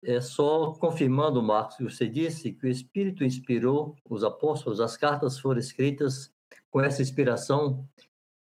É 0.04 0.20
só 0.20 0.72
confirmando, 0.74 1.42
Marcos, 1.42 1.76
que 1.76 1.84
você 1.84 2.08
disse 2.08 2.52
que 2.52 2.66
o 2.66 2.70
Espírito 2.70 3.24
inspirou 3.24 3.96
os 4.08 4.22
apóstolos, 4.22 4.80
as 4.80 4.96
cartas 4.96 5.38
foram 5.38 5.58
escritas 5.58 6.32
com 6.70 6.80
essa 6.80 7.02
inspiração, 7.02 7.88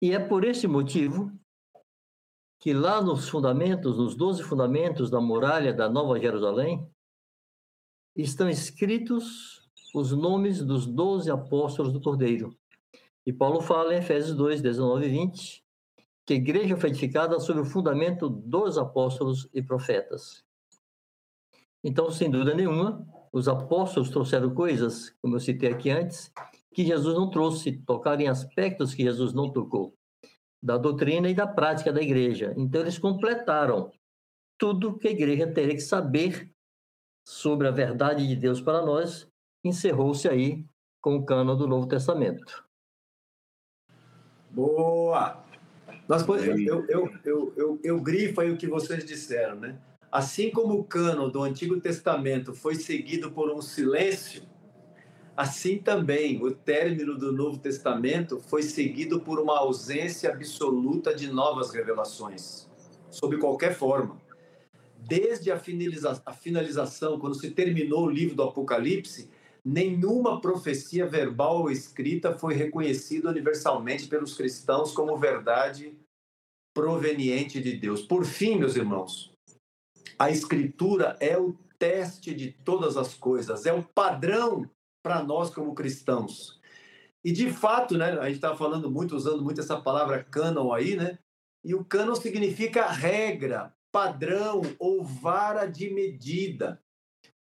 e 0.00 0.12
é 0.12 0.18
por 0.18 0.44
esse 0.44 0.66
motivo 0.66 1.32
que 2.60 2.72
lá 2.74 3.00
nos 3.00 3.28
fundamentos, 3.28 3.96
nos 3.96 4.14
doze 4.14 4.42
fundamentos 4.42 5.10
da 5.10 5.20
muralha 5.20 5.72
da 5.72 5.88
Nova 5.88 6.20
Jerusalém, 6.20 6.86
estão 8.14 8.48
escritos 8.48 9.59
os 9.94 10.12
nomes 10.12 10.62
dos 10.62 10.86
doze 10.86 11.30
apóstolos 11.30 11.92
do 11.92 12.00
Cordeiro. 12.00 12.56
E 13.26 13.32
Paulo 13.32 13.60
fala 13.60 13.94
em 13.94 13.98
Efésios 13.98 14.36
2, 14.36 14.60
19 14.60 15.06
e 15.06 15.08
20, 15.08 15.64
que 16.26 16.34
a 16.34 16.36
igreja 16.36 16.76
foi 16.76 16.90
edificada 16.90 17.38
sobre 17.40 17.62
o 17.62 17.66
fundamento 17.66 18.28
dos 18.28 18.78
apóstolos 18.78 19.48
e 19.52 19.62
profetas. 19.62 20.44
Então, 21.82 22.10
sem 22.10 22.30
dúvida 22.30 22.54
nenhuma, 22.54 23.06
os 23.32 23.48
apóstolos 23.48 24.10
trouxeram 24.10 24.54
coisas, 24.54 25.10
como 25.22 25.36
eu 25.36 25.40
citei 25.40 25.70
aqui 25.70 25.90
antes, 25.90 26.32
que 26.72 26.84
Jesus 26.84 27.14
não 27.14 27.30
trouxe, 27.30 27.72
tocaram 27.84 28.22
em 28.22 28.28
aspectos 28.28 28.94
que 28.94 29.02
Jesus 29.02 29.32
não 29.32 29.50
tocou, 29.50 29.94
da 30.62 30.76
doutrina 30.76 31.28
e 31.28 31.34
da 31.34 31.46
prática 31.46 31.92
da 31.92 32.02
igreja. 32.02 32.54
Então, 32.56 32.80
eles 32.80 32.98
completaram 32.98 33.90
tudo 34.58 34.98
que 34.98 35.08
a 35.08 35.12
igreja 35.12 35.50
teria 35.52 35.74
que 35.74 35.80
saber 35.80 36.52
sobre 37.26 37.68
a 37.68 37.70
verdade 37.70 38.26
de 38.26 38.36
Deus 38.36 38.60
para 38.60 38.84
nós, 38.84 39.29
encerrou-se 39.64 40.28
aí 40.28 40.64
com 41.00 41.16
o 41.16 41.24
cano 41.24 41.56
do 41.56 41.66
Novo 41.66 41.86
Testamento. 41.86 42.64
Boa! 44.50 45.44
Nós, 46.08 46.26
eu, 46.26 46.58
eu, 46.58 46.86
eu, 46.88 47.12
eu, 47.24 47.52
eu, 47.56 47.80
eu 47.82 48.00
grifo 48.00 48.40
aí 48.40 48.50
o 48.50 48.56
que 48.56 48.66
vocês 48.66 49.04
disseram, 49.04 49.56
né? 49.56 49.78
Assim 50.10 50.50
como 50.50 50.74
o 50.74 50.84
cano 50.84 51.30
do 51.30 51.42
Antigo 51.42 51.80
Testamento 51.80 52.52
foi 52.52 52.74
seguido 52.74 53.30
por 53.30 53.48
um 53.48 53.62
silêncio, 53.62 54.42
assim 55.36 55.78
também 55.78 56.42
o 56.42 56.52
término 56.52 57.16
do 57.16 57.32
Novo 57.32 57.58
Testamento 57.58 58.40
foi 58.40 58.64
seguido 58.64 59.20
por 59.20 59.38
uma 59.38 59.56
ausência 59.58 60.32
absoluta 60.32 61.14
de 61.14 61.32
novas 61.32 61.72
revelações, 61.72 62.68
sob 63.08 63.38
qualquer 63.38 63.72
forma 63.72 64.20
desde 65.10 65.50
a, 65.50 65.58
finaliza 65.58 66.22
a 66.24 66.32
finalização, 66.32 67.18
quando 67.18 67.34
se 67.34 67.50
terminou 67.50 68.04
o 68.06 68.10
livro 68.10 68.36
do 68.36 68.42
Apocalipse, 68.42 69.30
nenhuma 69.64 70.40
profecia 70.40 71.06
verbal 71.06 71.60
ou 71.60 71.70
escrita 71.70 72.38
foi 72.38 72.54
reconhecida 72.54 73.28
universalmente 73.28 74.06
pelos 74.06 74.36
cristãos 74.36 74.92
como 74.92 75.16
verdade 75.16 75.96
proveniente 76.74 77.60
de 77.60 77.76
Deus. 77.76 78.02
Por 78.02 78.24
fim, 78.24 78.56
meus 78.56 78.76
irmãos, 78.76 79.32
a 80.18 80.30
Escritura 80.30 81.16
é 81.20 81.38
o 81.38 81.56
teste 81.78 82.34
de 82.34 82.52
todas 82.52 82.96
as 82.96 83.14
coisas, 83.14 83.66
é 83.66 83.72
o 83.72 83.82
padrão 83.82 84.68
para 85.02 85.22
nós 85.22 85.50
como 85.50 85.74
cristãos. 85.74 86.60
E 87.24 87.32
de 87.32 87.50
fato, 87.50 87.98
né, 87.98 88.18
a 88.18 88.26
gente 88.26 88.36
está 88.36 88.56
falando 88.56 88.90
muito, 88.90 89.16
usando 89.16 89.42
muito 89.42 89.60
essa 89.60 89.80
palavra 89.80 90.24
canon 90.24 90.72
aí, 90.72 90.96
né? 90.96 91.18
E 91.64 91.74
o 91.74 91.84
canon 91.84 92.14
significa 92.14 92.86
regra, 92.86 93.74
padrão 93.92 94.62
ou 94.78 95.04
vara 95.04 95.66
de 95.66 95.90
medida. 95.90 96.80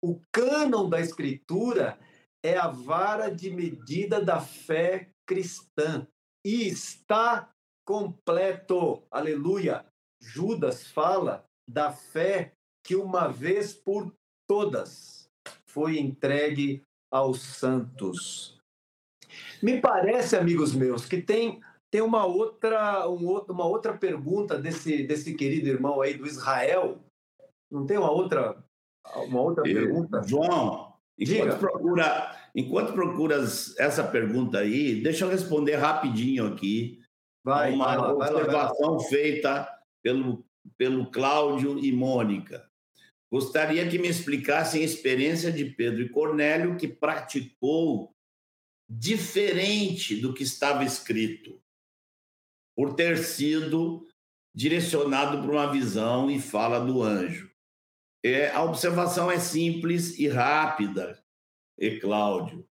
O 0.01 0.19
cânon 0.31 0.89
da 0.89 0.99
Escritura 0.99 1.99
é 2.47 2.57
a 2.57 2.67
vara 2.67 3.29
de 3.29 3.49
medida 3.49 4.23
da 4.23 4.39
fé 4.39 5.09
cristã 5.27 6.07
e 6.45 6.65
está 6.67 7.51
completo. 7.85 9.03
Aleluia! 9.11 9.85
Judas 10.21 10.87
fala 10.87 11.43
da 11.69 11.91
fé 11.91 12.53
que 12.85 12.95
uma 12.95 13.27
vez 13.27 13.73
por 13.73 14.13
todas 14.49 15.29
foi 15.67 15.99
entregue 15.99 16.81
aos 17.11 17.41
santos. 17.41 18.57
Me 19.61 19.81
parece, 19.81 20.37
amigos 20.37 20.73
meus, 20.73 21.05
que 21.05 21.21
tem 21.21 21.61
tem 21.89 22.01
uma 22.01 22.25
outra, 22.25 23.09
um, 23.09 23.37
uma 23.49 23.65
outra 23.65 23.97
pergunta 23.97 24.57
desse, 24.57 25.03
desse 25.03 25.33
querido 25.33 25.69
irmão 25.69 26.01
aí 26.01 26.13
do 26.13 26.27
Israel. 26.27 26.99
Não 27.71 27.85
tem 27.85 27.97
uma 27.97 28.11
outra, 28.11 28.61
uma 29.25 29.41
outra 29.41 29.63
pergunta? 29.63 30.21
João, 30.23 30.86
enquanto 31.17 31.57
procura, 31.57 32.35
enquanto 32.55 32.93
procuras 32.93 33.77
essa 33.77 34.03
pergunta 34.03 34.59
aí, 34.59 35.01
deixa 35.01 35.25
eu 35.25 35.29
responder 35.29 35.75
rapidinho 35.75 36.45
aqui. 36.47 37.01
Vai, 37.43 37.71
uma 37.73 37.85
vai 37.85 37.97
lá, 37.97 38.13
observação 38.13 38.97
vai 38.97 39.03
lá, 39.03 39.09
feita 39.09 39.79
pelo, 40.03 40.45
pelo 40.77 41.09
Cláudio 41.09 41.79
e 41.79 41.91
Mônica. 41.91 42.67
Gostaria 43.31 43.87
que 43.89 43.99
me 43.99 44.07
explicassem 44.07 44.81
a 44.81 44.85
experiência 44.85 45.51
de 45.51 45.65
Pedro 45.65 46.01
e 46.01 46.09
Cornélio, 46.09 46.77
que 46.77 46.87
praticou 46.87 48.13
diferente 48.89 50.15
do 50.15 50.33
que 50.33 50.43
estava 50.43 50.83
escrito 50.83 51.61
por 52.75 52.93
ter 52.93 53.17
sido 53.17 54.07
direcionado 54.55 55.41
por 55.41 55.51
uma 55.51 55.71
visão 55.71 56.31
e 56.31 56.39
fala 56.39 56.79
do 56.79 57.01
anjo. 57.03 57.46
É, 58.23 58.49
a 58.49 58.63
observação 58.63 59.31
é 59.31 59.39
simples 59.39 60.17
e 60.17 60.27
rápida, 60.27 61.23
e 61.77 61.99
Cláudio. 61.99 62.67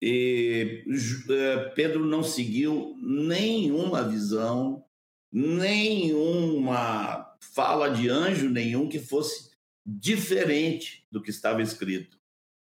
E, 0.00 0.84
é, 1.30 1.68
Pedro 1.70 2.04
não 2.04 2.22
seguiu 2.22 2.96
nenhuma 3.00 4.08
visão 4.08 4.84
nenhuma 5.32 7.26
fala 7.40 7.88
de 7.88 8.08
anjo 8.10 8.50
nenhum 8.50 8.88
que 8.88 8.98
fosse 8.98 9.50
diferente 9.84 11.06
do 11.10 11.22
que 11.22 11.30
estava 11.30 11.62
escrito. 11.62 12.20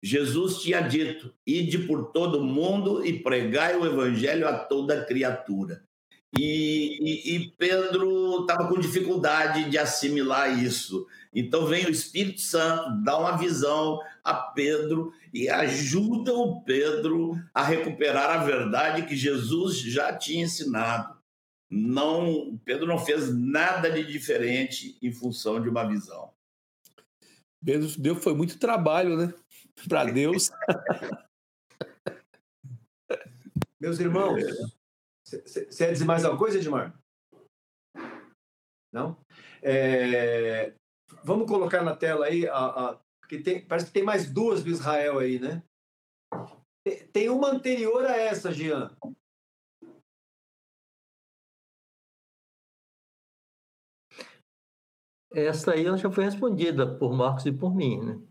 Jesus 0.02 0.58
tinha 0.58 0.80
dito: 0.80 1.32
ide 1.46 1.78
por 1.86 2.10
todo 2.10 2.44
mundo 2.44 3.06
e 3.06 3.22
pregai 3.22 3.76
o 3.76 3.86
evangelho 3.86 4.46
a 4.48 4.58
toda 4.58 5.04
criatura. 5.04 5.87
E, 6.36 6.98
e, 7.00 7.36
e 7.36 7.50
Pedro 7.52 8.42
estava 8.42 8.68
com 8.68 8.78
dificuldade 8.78 9.70
de 9.70 9.78
assimilar 9.78 10.62
isso. 10.62 11.06
Então 11.32 11.66
vem 11.66 11.86
o 11.86 11.90
Espírito 11.90 12.40
Santo, 12.40 13.02
dá 13.02 13.18
uma 13.18 13.36
visão 13.36 14.00
a 14.22 14.34
Pedro 14.34 15.12
e 15.32 15.48
ajuda 15.48 16.34
o 16.34 16.60
Pedro 16.62 17.38
a 17.54 17.62
recuperar 17.62 18.30
a 18.30 18.44
verdade 18.44 19.06
que 19.06 19.16
Jesus 19.16 19.78
já 19.78 20.14
tinha 20.14 20.44
ensinado. 20.44 21.16
Não, 21.70 22.58
Pedro 22.64 22.86
não 22.86 22.98
fez 22.98 23.34
nada 23.34 23.90
de 23.90 24.04
diferente 24.04 24.96
em 25.02 25.12
função 25.12 25.60
de 25.60 25.68
uma 25.68 25.86
visão. 25.86 26.32
Deus, 27.60 27.96
Deus 27.96 28.22
foi 28.22 28.34
muito 28.34 28.58
trabalho, 28.58 29.16
né? 29.16 29.34
Para 29.86 30.04
Deus. 30.04 30.50
Meus 33.80 34.00
irmãos, 34.00 34.42
você 35.36 35.84
ia 35.84 35.92
dizer 35.92 36.04
mais 36.04 36.24
alguma 36.24 36.38
coisa, 36.38 36.58
Edmar? 36.58 36.98
Não? 38.92 39.16
É, 39.62 40.74
vamos 41.22 41.46
colocar 41.46 41.82
na 41.82 41.94
tela 41.94 42.26
aí, 42.26 42.48
a, 42.48 42.56
a, 42.56 43.00
porque 43.20 43.42
tem, 43.42 43.64
parece 43.66 43.86
que 43.86 43.92
tem 43.92 44.02
mais 44.02 44.30
duas 44.30 44.64
do 44.64 44.70
Israel 44.70 45.18
aí, 45.18 45.38
né? 45.38 45.62
Tem, 46.84 47.06
tem 47.08 47.28
uma 47.28 47.48
anterior 47.48 48.04
a 48.06 48.16
essa, 48.16 48.52
Jean. 48.52 48.90
Essa 55.30 55.72
aí 55.72 55.84
já 55.98 56.10
foi 56.10 56.24
respondida 56.24 56.98
por 56.98 57.12
Marcos 57.12 57.44
e 57.44 57.52
por 57.52 57.74
mim, 57.74 58.02
né? 58.02 58.28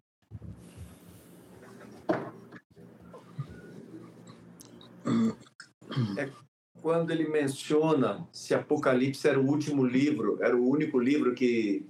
É 6.17 6.46
quando 6.81 7.11
ele 7.11 7.27
menciona 7.27 8.27
se 8.31 8.53
Apocalipse 8.53 9.27
era 9.27 9.39
o 9.39 9.45
último 9.45 9.85
livro, 9.85 10.37
era 10.41 10.55
o 10.55 10.67
único 10.67 10.99
livro 10.99 11.33
que. 11.33 11.85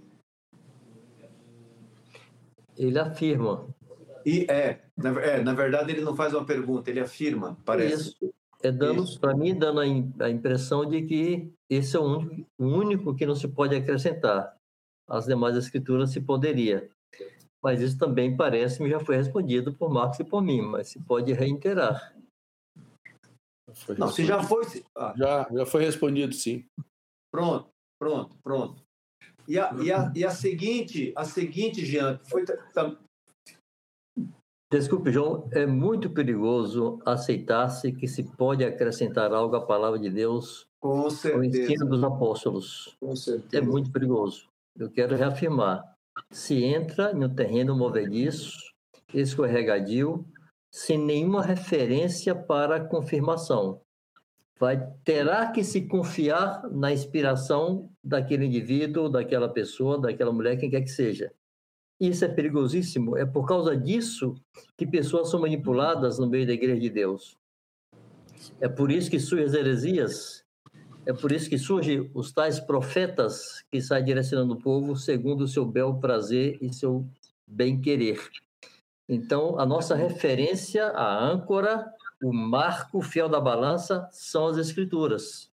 Ele 2.78 3.00
afirma. 3.00 3.68
E 4.26 4.46
é, 4.50 4.82
na, 4.96 5.10
é, 5.22 5.42
na 5.42 5.54
verdade 5.54 5.92
ele 5.92 6.02
não 6.02 6.16
faz 6.16 6.34
uma 6.34 6.46
pergunta, 6.46 6.90
ele 6.90 7.00
afirma, 7.00 7.58
parece. 7.66 8.10
Isso. 8.10 8.34
É 8.62 8.72
dando, 8.72 9.06
para 9.20 9.36
mim, 9.36 9.56
dando 9.56 9.80
a, 9.80 10.30
impressão 10.30 10.84
de 10.84 11.04
que 11.04 11.54
esse 11.70 11.96
é 11.96 12.00
o 12.00 12.04
único, 12.04 12.50
o 12.58 12.66
único 12.66 13.16
que 13.16 13.26
não 13.26 13.36
se 13.36 13.48
pode 13.48 13.76
acrescentar. 13.76 14.58
As 15.08 15.26
demais 15.26 15.56
escrituras 15.56 16.12
se 16.12 16.20
poderia. 16.20 16.90
Mas 17.64 17.82
isso 17.82 17.98
também 17.98 18.36
parece-me 18.36 18.90
já 18.90 19.00
foi 19.00 19.16
respondido 19.16 19.74
por 19.74 19.90
Marcos 19.90 20.20
e 20.20 20.24
por 20.24 20.42
mim, 20.42 20.62
mas 20.62 20.90
se 20.90 21.00
pode 21.00 21.32
reiterar. 21.34 22.14
Não, 23.98 24.10
se 24.10 24.26
já 24.26 24.42
foi. 24.42 24.64
Ah. 24.96 25.14
Já, 25.18 25.48
já 25.52 25.66
foi 25.66 25.84
respondido, 25.84 26.34
sim. 26.34 26.66
Pronto, 27.32 27.70
pronto, 28.00 28.36
pronto. 28.44 28.82
E 29.48 29.58
a, 29.60 29.74
e 29.82 29.92
a, 29.92 30.12
e 30.16 30.26
a 30.26 30.30
seguinte, 30.30 31.14
a 31.16 31.24
seguinte, 31.24 31.86
Jean, 31.86 32.20
foi. 32.26 32.46
Tá... 32.46 32.98
Desculpe, 34.72 35.12
João, 35.12 35.48
é 35.54 35.66
muito 35.66 36.10
perigoso 36.10 37.00
aceitar-se 37.06 37.94
que 37.94 38.08
se 38.08 38.24
pode 38.24 38.66
acrescentar 38.66 39.34
algo 39.34 39.56
à 39.56 39.66
palavra 39.66 39.98
de 39.98 40.10
Deus 40.10 40.68
com 40.82 41.10
certeza. 41.10 41.36
ao 41.36 41.44
ensino 41.44 41.86
dos 41.86 42.04
apóstolos. 42.04 42.98
Com 43.00 43.16
certeza. 43.16 43.64
É 43.64 43.66
muito 43.66 43.90
perigoso. 43.92 44.50
Eu 44.78 44.90
quero 44.90 45.16
reafirmar. 45.16 45.94
Se 46.32 46.64
entra 46.64 47.14
no 47.14 47.34
terreno 47.34 47.78
movediço, 47.78 48.74
escorregadio, 49.14 50.26
sem 50.78 50.96
nenhuma 50.96 51.42
referência 51.42 52.36
para 52.36 52.80
confirmação. 52.80 53.82
Vai, 54.60 54.80
terá 55.04 55.52
que 55.52 55.64
se 55.64 55.88
confiar 55.88 56.70
na 56.70 56.94
inspiração 56.94 57.90
daquele 58.04 58.46
indivíduo, 58.46 59.10
daquela 59.10 59.50
pessoa, 59.50 60.00
daquela 60.00 60.32
mulher, 60.32 60.56
quem 60.56 60.70
quer 60.70 60.82
que 60.82 60.92
seja. 60.92 61.32
Isso 62.00 62.24
é 62.24 62.28
perigosíssimo. 62.28 63.18
É 63.18 63.26
por 63.26 63.48
causa 63.48 63.76
disso 63.76 64.36
que 64.78 64.86
pessoas 64.86 65.32
são 65.32 65.42
manipuladas 65.42 66.20
no 66.20 66.30
meio 66.30 66.46
da 66.46 66.54
igreja 66.54 66.80
de 66.80 66.92
Deus. 66.92 67.36
É 68.62 68.70
por 68.70 68.92
isso 68.92 69.10
que 69.10 69.20
surgem 69.20 69.48
as 69.48 69.54
heresias. 69.56 70.46
É 71.08 71.14
por 71.14 71.32
isso 71.32 71.50
que 71.50 71.58
surgem 71.58 72.12
os 72.14 72.32
tais 72.32 72.60
profetas 72.60 73.64
que 73.72 73.82
saem 73.82 74.06
direcionando 74.06 74.54
o 74.54 74.62
povo 74.62 74.96
segundo 74.96 75.42
o 75.42 75.48
seu 75.48 75.66
bel 75.66 75.96
prazer 75.96 76.60
e 76.62 76.72
seu 76.72 77.04
bem-querer. 77.48 78.20
Então, 79.08 79.58
a 79.58 79.66
nossa 79.66 79.96
referência, 79.96 80.88
a 80.88 81.24
âncora, 81.24 81.92
o 82.22 82.34
marco 82.34 83.02
fiel 83.02 83.30
da 83.30 83.40
balança 83.40 84.08
são 84.12 84.48
as 84.48 84.58
escrituras. 84.58 85.52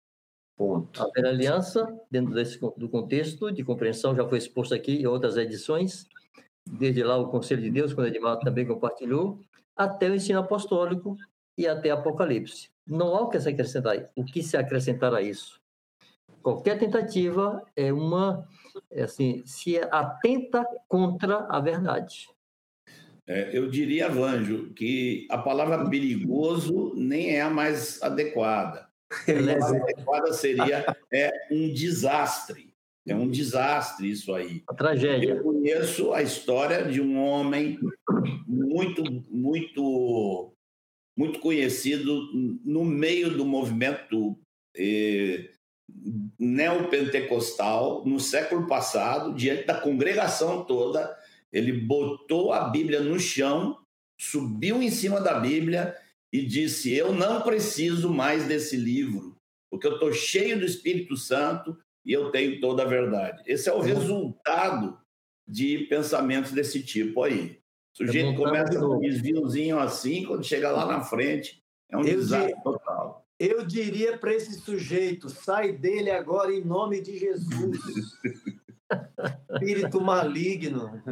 Ponto. 0.57 1.03
A 1.03 1.11
velha 1.15 1.31
aliança, 1.31 1.87
dentro 2.11 2.33
desse, 2.33 2.59
do 2.77 2.89
contexto 2.89 3.51
de 3.53 3.65
compreensão, 3.65 4.15
já 4.15 4.27
foi 4.27 4.39
exposto 4.39 4.75
aqui 4.75 5.03
em 5.03 5.07
outras 5.07 5.37
edições, 5.37 6.07
desde 6.67 7.03
lá 7.03 7.17
o 7.17 7.29
Conselho 7.29 7.63
de 7.63 7.71
Deus, 7.71 7.93
quando 7.93 8.09
Edmar 8.09 8.39
também 8.39 8.67
compartilhou, 8.67 9.41
até 9.77 10.09
o 10.09 10.15
ensino 10.15 10.39
apostólico 10.41 11.17
e 11.57 11.67
até 11.67 11.91
Apocalipse. 11.91 12.71
Não 12.87 13.15
há 13.15 13.23
o 13.23 13.29
que 13.29 13.41
se 13.41 13.49
acrescentar, 13.49 14.11
o 14.17 14.25
que 14.25 14.43
se 14.43 14.57
acrescentar 14.57 15.15
a 15.15 15.23
isso. 15.23 15.61
Qualquer 16.43 16.79
tentativa 16.79 17.63
é 17.75 17.93
uma, 17.93 18.47
é 18.91 19.05
assim, 19.05 19.43
se 19.47 19.79
atenta 19.79 20.67
contra 20.87 21.47
a 21.49 21.59
verdade. 21.59 22.29
É, 23.27 23.57
eu 23.57 23.71
diria, 23.71 24.09
Vanjo, 24.09 24.73
que 24.75 25.27
a 25.31 25.39
palavra 25.39 25.89
perigoso 25.89 26.93
nem 26.95 27.37
é 27.37 27.41
a 27.41 27.51
mais 27.51 28.03
adequada. 28.03 28.89
A 29.29 29.41
mais 29.41 29.65
adequada 29.65 30.33
seria 30.33 30.85
é 31.13 31.31
um 31.51 31.73
desastre. 31.73 32.75
É 33.07 33.15
um 33.15 33.29
desastre 33.29 34.11
isso 34.11 34.35
aí. 34.35 34.63
A 34.67 34.75
tragédia. 34.75 35.35
Eu 35.35 35.43
conheço 35.43 36.13
a 36.13 36.23
história 36.23 36.85
de 36.85 37.01
um 37.01 37.23
homem 37.23 37.79
muito, 38.47 39.05
muito, 39.31 40.53
muito 41.17 41.39
conhecido 41.39 42.29
no 42.65 42.83
meio 42.83 43.37
do 43.37 43.45
movimento 43.45 44.37
eh, 44.77 45.51
neopentecostal 46.39 48.05
no 48.07 48.19
século 48.19 48.67
passado, 48.67 49.35
diante 49.35 49.67
da 49.67 49.81
congregação 49.81 50.65
toda 50.65 51.15
ele 51.55 51.73
botou 51.73 52.53
a 52.53 52.69
Bíblia 52.69 53.01
no 53.01 53.19
chão, 53.19 53.79
subiu 54.19 54.83
em 54.83 54.91
cima 54.91 55.21
da 55.21 55.39
Bíblia 55.39 55.97
e 56.33 56.45
disse: 56.45 56.93
Eu 56.93 57.13
não 57.13 57.43
preciso 57.43 58.13
mais 58.13 58.49
desse 58.49 58.77
livro, 58.77 59.37
porque 59.71 59.87
eu 59.87 59.95
estou 59.95 60.13
cheio 60.13 60.59
do 60.59 60.65
Espírito 60.65 61.17
Santo 61.17 61.79
e 62.05 62.13
eu 62.13 62.33
tenho 62.33 62.61
toda 62.61 62.83
a 62.83 62.87
verdade. 62.87 63.41
Esse 63.47 63.69
é 63.69 63.73
o 63.73 63.81
resultado 63.81 64.99
de 65.47 65.87
pensamentos 65.89 66.51
desse 66.51 66.83
tipo 66.83 67.23
aí. 67.23 67.61
O 67.95 67.99
sujeito 67.99 68.37
começa 68.37 68.77
com 68.77 68.97
um 68.97 68.99
desviozinho 68.99 69.79
assim, 69.79 70.25
quando 70.25 70.45
chega 70.45 70.73
lá 70.73 70.85
na 70.85 71.03
frente, 71.03 71.63
é 71.89 71.97
um 71.97 72.01
eu 72.01 72.17
desastre 72.17 72.61
total. 72.65 73.25
Eu 73.39 73.65
diria 73.65 74.19
para 74.19 74.35
esse 74.35 74.59
sujeito: 74.59 75.29
sai 75.29 75.71
dele 75.71 76.11
agora 76.11 76.53
em 76.53 76.65
nome 76.65 77.01
de 77.01 77.17
Jesus. 77.17 77.79
Espírito 79.65 80.01
maligno. 80.01 81.03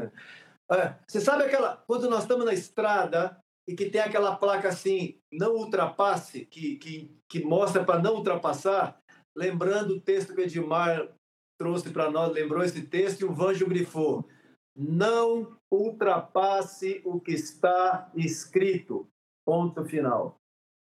É, 0.70 0.94
você 1.06 1.20
sabe 1.20 1.44
aquela. 1.44 1.76
Quando 1.86 2.08
nós 2.08 2.22
estamos 2.22 2.46
na 2.46 2.54
estrada 2.54 3.38
e 3.68 3.74
que 3.74 3.90
tem 3.90 4.00
aquela 4.00 4.36
placa 4.36 4.68
assim, 4.68 5.20
não 5.30 5.54
ultrapasse, 5.54 6.46
que, 6.46 6.76
que, 6.76 7.14
que 7.28 7.44
mostra 7.44 7.84
para 7.84 8.00
não 8.00 8.14
ultrapassar, 8.14 8.98
lembrando 9.36 9.94
o 9.94 10.00
texto 10.00 10.34
que 10.34 10.40
o 10.40 10.44
Edmar 10.44 11.12
trouxe 11.58 11.90
para 11.90 12.10
nós, 12.10 12.32
lembrou 12.32 12.62
esse 12.64 12.86
texto 12.86 13.20
e 13.20 13.24
o 13.24 13.32
Vanjo 13.32 13.68
grifou. 13.68 14.26
Não 14.74 15.58
ultrapasse 15.70 17.02
o 17.04 17.20
que 17.20 17.32
está 17.32 18.10
escrito. 18.14 19.06
Ponto 19.44 19.84
final. 19.84 20.40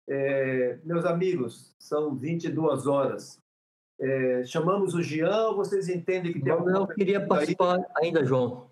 É, 0.09 0.78
meus 0.84 1.05
amigos, 1.05 1.74
são 1.78 2.14
22 2.14 2.86
horas. 2.86 3.41
É, 4.03 4.45
chamamos 4.45 4.95
o 4.95 5.03
Jean, 5.03 5.53
vocês 5.53 5.89
entendem 5.89 6.33
que 6.33 6.41
tem 6.41 6.53
alguma 6.53 6.73
Eu 6.77 6.87
queria 6.89 7.24
participar 7.24 7.77
aí? 7.77 7.85
ainda, 8.09 8.24
João. 8.24 8.66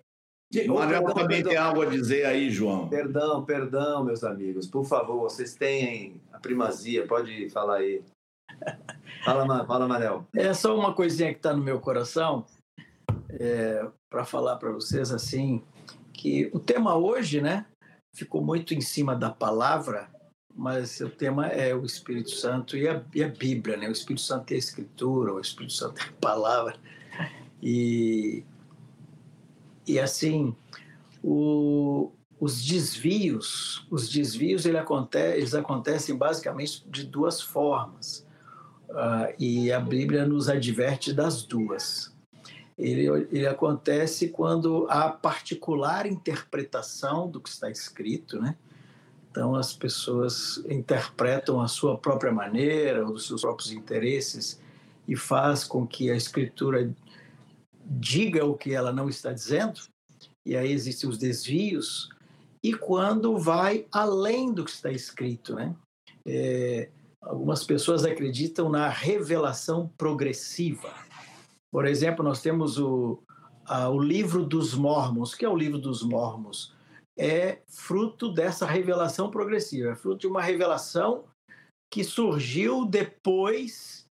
O 0.67 0.73
Manuel 0.73 1.05
também 1.13 1.37
perdão. 1.37 1.49
tem 1.49 1.57
algo 1.57 1.81
a 1.83 1.85
dizer 1.85 2.25
aí, 2.25 2.49
João. 2.49 2.89
Perdão, 2.89 3.45
perdão, 3.45 4.03
meus 4.03 4.25
amigos. 4.25 4.67
Por 4.67 4.83
favor, 4.83 5.21
vocês 5.21 5.55
têm 5.55 6.19
a 6.33 6.39
primazia, 6.39 7.07
pode 7.07 7.49
falar 7.49 7.77
aí. 7.77 8.03
Fala, 9.23 9.65
fala 9.65 9.87
Manel. 9.87 10.25
É 10.35 10.51
só 10.51 10.75
uma 10.75 10.95
coisinha 10.95 11.31
que 11.31 11.37
está 11.37 11.53
no 11.53 11.63
meu 11.63 11.79
coração, 11.79 12.43
é, 13.29 13.85
para 14.09 14.25
falar 14.25 14.55
para 14.55 14.71
vocês 14.71 15.11
assim, 15.11 15.61
que 16.11 16.49
o 16.51 16.59
tema 16.59 16.95
hoje, 16.95 17.39
né, 17.39 17.67
ficou 18.15 18.43
muito 18.43 18.73
em 18.73 18.81
cima 18.81 19.15
da 19.15 19.29
palavra, 19.29 20.09
mas 20.55 20.99
o 20.99 21.09
tema 21.09 21.47
é 21.47 21.73
o 21.75 21.85
Espírito 21.85 22.31
Santo 22.31 22.77
e 22.77 22.87
a, 22.87 23.01
e 23.13 23.23
a 23.23 23.27
Bíblia, 23.27 23.77
né? 23.77 23.87
O 23.87 23.91
Espírito 23.91 24.21
Santo 24.21 24.51
é 24.51 24.55
a 24.55 24.59
Escritura, 24.59 25.33
o 25.33 25.39
Espírito 25.39 25.73
Santo 25.73 26.01
é 26.01 26.05
a 26.05 26.13
palavra. 26.19 26.75
E, 27.61 28.43
e 29.87 29.99
assim, 29.99 30.55
o, 31.23 32.11
os 32.39 32.63
desvios, 32.63 33.85
os 33.89 34.09
desvios 34.09 34.65
ele 34.65 34.77
acontece, 34.77 35.37
eles 35.37 35.53
acontecem 35.53 36.15
basicamente 36.15 36.83
de 36.89 37.03
duas 37.03 37.41
formas. 37.41 38.25
Uh, 38.89 39.33
e 39.39 39.71
a 39.71 39.79
Bíblia 39.79 40.25
nos 40.25 40.49
adverte 40.49 41.13
das 41.13 41.43
duas. 41.43 42.11
Ele, 42.77 43.07
ele 43.31 43.47
acontece 43.47 44.29
quando 44.29 44.87
há 44.89 45.09
particular 45.09 46.05
interpretação 46.05 47.29
do 47.29 47.39
que 47.39 47.47
está 47.47 47.69
escrito, 47.69 48.41
né? 48.41 48.55
Então 49.31 49.55
as 49.55 49.73
pessoas 49.73 50.61
interpretam 50.69 51.61
a 51.61 51.67
sua 51.67 51.97
própria 51.97 52.31
maneira, 52.31 53.09
os 53.09 53.25
seus 53.25 53.41
próprios 53.41 53.71
interesses 53.71 54.59
e 55.07 55.15
faz 55.15 55.63
com 55.63 55.87
que 55.87 56.11
a 56.11 56.15
escritura 56.15 56.93
diga 57.85 58.45
o 58.45 58.55
que 58.55 58.73
ela 58.73 58.91
não 58.91 59.09
está 59.09 59.31
dizendo. 59.31 59.79
E 60.45 60.55
aí 60.55 60.71
existem 60.71 61.09
os 61.09 61.17
desvios 61.17 62.09
e 62.61 62.73
quando 62.73 63.37
vai 63.37 63.87
além 63.91 64.53
do 64.53 64.65
que 64.65 64.71
está 64.71 64.91
escrito, 64.91 65.55
né? 65.55 65.75
É, 66.25 66.89
algumas 67.21 67.63
pessoas 67.63 68.03
acreditam 68.03 68.69
na 68.69 68.89
revelação 68.89 69.91
progressiva. 69.97 70.93
Por 71.71 71.85
exemplo, 71.85 72.23
nós 72.23 72.41
temos 72.41 72.77
o, 72.77 73.19
a, 73.65 73.89
o 73.89 73.99
livro 73.99 74.45
dos 74.45 74.73
Mormons. 74.75 75.33
O 75.33 75.37
que 75.37 75.45
é 75.45 75.49
o 75.49 75.55
livro 75.55 75.79
dos 75.79 76.03
Mormons? 76.03 76.73
É 77.17 77.61
fruto 77.67 78.33
dessa 78.33 78.65
revelação 78.65 79.29
progressiva, 79.29 79.91
é 79.91 79.95
fruto 79.95 80.21
de 80.21 80.27
uma 80.27 80.41
revelação 80.41 81.25
que 81.91 82.03
surgiu 82.03 82.85
depois 82.85 84.05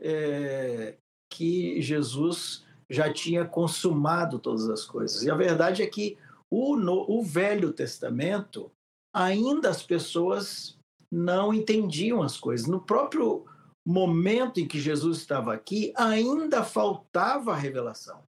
é, 0.00 0.96
que 1.32 1.80
Jesus 1.80 2.64
já 2.88 3.12
tinha 3.12 3.44
consumado 3.44 4.38
todas 4.38 4.68
as 4.68 4.84
coisas. 4.84 5.22
E 5.22 5.30
a 5.30 5.34
verdade 5.36 5.82
é 5.82 5.86
que 5.86 6.18
o, 6.50 6.76
no, 6.76 7.08
o 7.08 7.22
Velho 7.22 7.72
Testamento, 7.72 8.70
ainda 9.14 9.70
as 9.70 9.82
pessoas 9.82 10.76
não 11.10 11.54
entendiam 11.54 12.22
as 12.22 12.36
coisas. 12.36 12.66
No 12.66 12.80
próprio 12.80 13.46
momento 13.86 14.58
em 14.58 14.66
que 14.66 14.80
Jesus 14.80 15.18
estava 15.18 15.54
aqui, 15.54 15.92
ainda 15.96 16.64
faltava 16.64 17.52
a 17.52 17.56
revelação. 17.56 18.22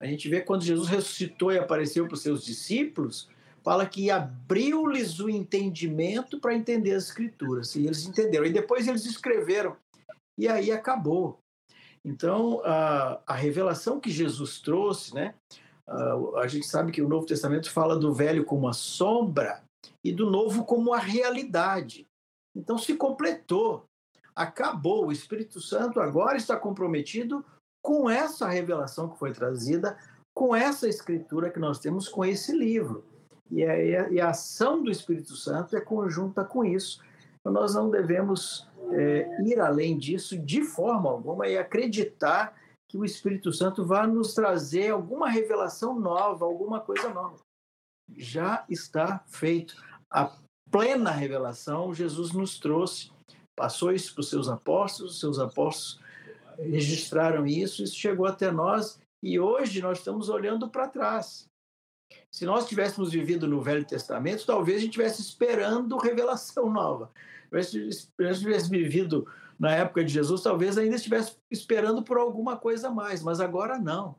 A 0.00 0.06
gente 0.06 0.28
vê 0.28 0.40
quando 0.40 0.62
Jesus 0.62 0.88
ressuscitou 0.88 1.52
e 1.52 1.58
apareceu 1.58 2.06
para 2.06 2.14
os 2.14 2.22
seus 2.22 2.44
discípulos, 2.44 3.28
fala 3.68 3.84
que 3.84 4.10
abriu-lhes 4.10 5.20
o 5.20 5.28
entendimento 5.28 6.40
para 6.40 6.54
entender 6.54 6.94
as 6.94 7.04
escrituras. 7.04 7.76
E 7.76 7.84
eles 7.84 8.06
entenderam. 8.06 8.46
E 8.46 8.50
depois 8.50 8.88
eles 8.88 9.04
escreveram. 9.04 9.76
E 10.38 10.48
aí 10.48 10.72
acabou. 10.72 11.38
Então, 12.02 12.62
a, 12.64 13.20
a 13.26 13.34
revelação 13.34 14.00
que 14.00 14.08
Jesus 14.10 14.58
trouxe, 14.58 15.14
né? 15.14 15.34
A, 15.86 16.40
a 16.40 16.46
gente 16.46 16.66
sabe 16.66 16.90
que 16.90 17.02
o 17.02 17.08
Novo 17.10 17.26
Testamento 17.26 17.70
fala 17.70 17.94
do 17.94 18.10
velho 18.14 18.42
como 18.42 18.66
a 18.66 18.72
sombra 18.72 19.62
e 20.02 20.12
do 20.12 20.30
novo 20.30 20.64
como 20.64 20.94
a 20.94 20.98
realidade. 20.98 22.06
Então 22.56 22.78
se 22.78 22.94
completou, 22.94 23.84
acabou. 24.34 25.08
O 25.08 25.12
Espírito 25.12 25.60
Santo 25.60 26.00
agora 26.00 26.38
está 26.38 26.56
comprometido 26.56 27.44
com 27.84 28.08
essa 28.08 28.48
revelação 28.48 29.10
que 29.10 29.18
foi 29.18 29.34
trazida, 29.34 29.98
com 30.34 30.56
essa 30.56 30.88
escritura 30.88 31.50
que 31.50 31.58
nós 31.58 31.78
temos, 31.78 32.08
com 32.08 32.24
esse 32.24 32.56
livro. 32.56 33.04
E 33.50 33.64
a, 33.64 34.08
e 34.10 34.20
a 34.20 34.30
ação 34.30 34.82
do 34.82 34.90
Espírito 34.90 35.34
Santo 35.34 35.76
é 35.76 35.80
conjunta 35.80 36.44
com 36.44 36.64
isso. 36.64 37.02
Então, 37.40 37.52
nós 37.52 37.74
não 37.74 37.88
devemos 37.90 38.68
é, 38.90 39.42
ir 39.42 39.60
além 39.60 39.96
disso 39.96 40.38
de 40.38 40.62
forma 40.62 41.08
alguma 41.10 41.46
e 41.48 41.56
acreditar 41.56 42.54
que 42.88 42.96
o 42.96 43.04
Espírito 43.04 43.52
Santo 43.52 43.84
vai 43.84 44.06
nos 44.06 44.34
trazer 44.34 44.90
alguma 44.90 45.28
revelação 45.28 45.98
nova, 45.98 46.44
alguma 46.44 46.80
coisa 46.80 47.10
nova. 47.10 47.38
Já 48.16 48.64
está 48.68 49.22
feito. 49.28 49.76
A 50.10 50.32
plena 50.70 51.10
revelação, 51.10 51.94
Jesus 51.94 52.32
nos 52.32 52.58
trouxe, 52.58 53.10
passou 53.56 53.92
isso 53.92 54.14
para 54.14 54.20
os 54.20 54.30
seus 54.30 54.48
apóstolos, 54.48 55.12
os 55.12 55.20
seus 55.20 55.38
apóstolos 55.38 56.00
registraram 56.58 57.46
isso, 57.46 57.82
isso 57.82 57.96
chegou 57.96 58.26
até 58.26 58.50
nós 58.50 58.98
e 59.22 59.38
hoje 59.38 59.80
nós 59.80 59.98
estamos 59.98 60.28
olhando 60.28 60.68
para 60.68 60.88
trás. 60.88 61.47
Se 62.38 62.46
nós 62.46 62.68
tivéssemos 62.68 63.10
vivido 63.10 63.48
no 63.48 63.60
Velho 63.60 63.84
Testamento, 63.84 64.46
talvez 64.46 64.76
a 64.76 64.80
gente 64.82 64.90
estivesse 64.90 65.20
esperando 65.20 65.98
revelação 65.98 66.70
nova. 66.70 67.10
Se 67.64 68.08
nós 68.16 68.38
tivéssemos 68.38 68.68
vivido 68.68 69.26
na 69.58 69.74
época 69.74 70.04
de 70.04 70.12
Jesus, 70.12 70.40
talvez 70.40 70.78
ainda 70.78 70.94
estivesse 70.94 71.36
esperando 71.50 72.00
por 72.00 72.16
alguma 72.16 72.56
coisa 72.56 72.90
mais, 72.90 73.24
mas 73.24 73.40
agora 73.40 73.76
não. 73.76 74.14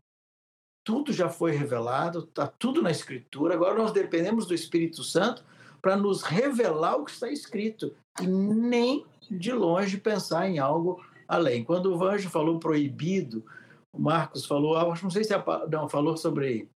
Tudo 0.85 1.13
já 1.13 1.29
foi 1.29 1.51
revelado, 1.51 2.19
está 2.19 2.45
tudo 2.45 2.81
na 2.81 2.91
Escritura, 2.91 3.53
agora 3.53 3.77
nós 3.77 3.93
dependemos 3.93 4.45
do 4.45 4.53
Espírito 4.53 5.01
Santo 5.01 5.41
para 5.81 5.95
nos 5.95 6.21
revelar 6.21 6.97
o 6.97 7.05
que 7.05 7.11
está 7.11 7.31
escrito 7.31 7.95
e 8.21 8.27
nem 8.27 9.05
de 9.31 9.53
longe 9.53 9.97
pensar 9.97 10.49
em 10.49 10.59
algo 10.59 11.01
além. 11.25 11.63
Quando 11.63 11.93
o 11.93 11.97
Vanjo 11.97 12.29
falou 12.29 12.59
proibido, 12.59 13.45
o 13.93 14.01
Marcos 14.01 14.45
falou, 14.45 14.77
não 15.01 15.09
sei 15.09 15.23
se 15.23 15.33
é, 15.33 15.41
não, 15.71 15.87
falou 15.87 16.17
sobre 16.17 16.69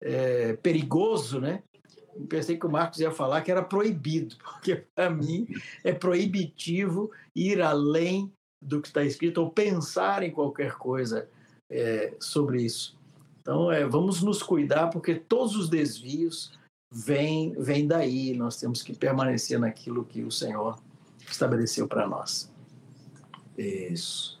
é, 0.00 0.54
perigoso, 0.54 1.40
né? 1.40 1.62
Pensei 2.28 2.58
que 2.58 2.66
o 2.66 2.70
Marcos 2.70 3.00
ia 3.00 3.10
falar 3.10 3.40
que 3.42 3.50
era 3.50 3.62
proibido, 3.62 4.36
porque 4.42 4.84
para 4.94 5.10
mim 5.10 5.46
é 5.84 5.92
proibitivo 5.92 7.10
ir 7.34 7.62
além 7.62 8.32
do 8.60 8.80
que 8.80 8.88
está 8.88 9.02
escrito 9.04 9.38
ou 9.38 9.50
pensar 9.50 10.22
em 10.22 10.30
qualquer 10.30 10.74
coisa 10.74 11.28
é, 11.70 12.14
sobre 12.20 12.62
isso. 12.62 12.98
Então, 13.40 13.72
é, 13.72 13.86
vamos 13.86 14.22
nos 14.22 14.42
cuidar, 14.42 14.88
porque 14.88 15.14
todos 15.14 15.56
os 15.56 15.68
desvios 15.68 16.52
vem, 16.92 17.52
vem 17.52 17.86
daí. 17.86 18.34
Nós 18.36 18.56
temos 18.56 18.82
que 18.82 18.94
permanecer 18.94 19.58
naquilo 19.58 20.04
que 20.04 20.22
o 20.22 20.30
Senhor 20.30 20.78
estabeleceu 21.28 21.88
para 21.88 22.06
nós. 22.06 22.52
Isso. 23.56 24.38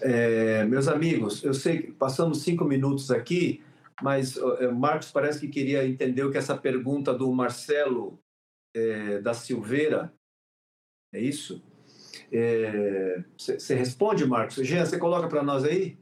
É, 0.00 0.64
meus 0.64 0.88
amigos, 0.88 1.44
eu 1.44 1.54
sei 1.54 1.82
que 1.82 1.92
passamos 1.92 2.42
cinco 2.42 2.64
minutos 2.64 3.10
aqui, 3.10 3.62
mas 4.00 4.36
é, 4.36 4.68
Marcos 4.70 5.10
parece 5.10 5.40
que 5.40 5.48
queria 5.48 5.86
entender 5.86 6.24
o 6.24 6.30
que 6.30 6.38
essa 6.38 6.56
pergunta 6.56 7.12
do 7.12 7.32
Marcelo 7.32 8.18
é, 8.74 9.20
da 9.20 9.34
Silveira, 9.34 10.14
é 11.12 11.20
isso? 11.20 11.62
Você 13.36 13.74
é, 13.74 13.76
responde, 13.76 14.24
Marcos? 14.24 14.56
Jean, 14.66 14.86
você 14.86 14.98
coloca 14.98 15.28
para 15.28 15.42
nós 15.42 15.64
aí? 15.64 15.98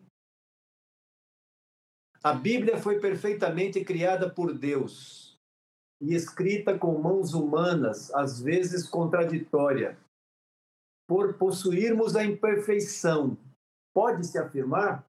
A 2.22 2.32
Bíblia 2.32 2.78
foi 2.78 3.00
perfeitamente 3.00 3.82
criada 3.84 4.28
por 4.28 4.56
Deus 4.56 5.38
e 6.00 6.14
escrita 6.14 6.78
com 6.78 7.00
mãos 7.00 7.34
humanas, 7.34 8.12
às 8.14 8.40
vezes 8.40 8.88
contraditória. 8.88 9.98
Por 11.08 11.36
possuirmos 11.36 12.14
a 12.16 12.24
imperfeição, 12.24 13.36
pode-se 13.94 14.38
afirmar? 14.38 15.04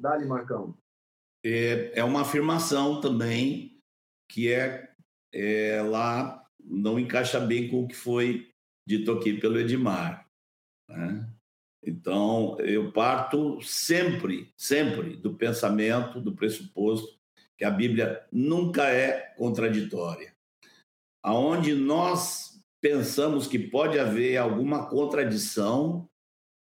Dá-lhe, 0.00 0.26
Marcão. 0.26 0.74
É, 1.44 1.92
é 1.94 2.04
uma 2.04 2.22
afirmação 2.22 3.00
também 3.00 3.80
que 4.28 4.52
é, 4.52 4.90
é 5.32 5.82
lá 5.82 6.44
não 6.60 6.98
encaixa 6.98 7.40
bem 7.40 7.68
com 7.68 7.84
o 7.84 7.88
que 7.88 7.94
foi 7.94 8.50
dito 8.86 9.10
aqui 9.12 9.34
pelo 9.34 9.58
Edmar. 9.58 10.28
Né? 10.88 11.28
Então, 11.82 12.58
eu 12.60 12.92
parto 12.92 13.60
sempre, 13.62 14.52
sempre 14.56 15.16
do 15.16 15.34
pensamento, 15.34 16.20
do 16.20 16.34
pressuposto 16.34 17.18
que 17.56 17.64
a 17.64 17.70
Bíblia 17.70 18.26
nunca 18.32 18.88
é 18.88 19.34
contraditória. 19.36 20.34
Aonde 21.22 21.74
nós 21.74 22.62
pensamos 22.80 23.46
que 23.46 23.58
pode 23.58 23.98
haver 23.98 24.36
alguma 24.36 24.88
contradição 24.88 26.08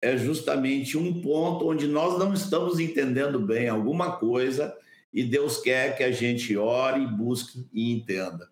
é 0.06 0.15
justamente 0.19 0.99
um 0.99 1.19
ponto 1.19 1.68
onde 1.68 1.88
nós 1.88 2.19
não 2.19 2.32
estamos 2.32 2.80
entendendo 2.80 3.40
bem 3.40 3.68
alguma 3.68 4.18
coisa 4.18 4.77
e 5.11 5.23
Deus 5.23 5.57
quer 5.57 5.98
que 5.98 6.03
a 6.03 6.11
gente 6.11 6.56
ore, 6.56 7.07
busque 7.07 7.68
e 7.73 7.91
entenda. 7.91 8.48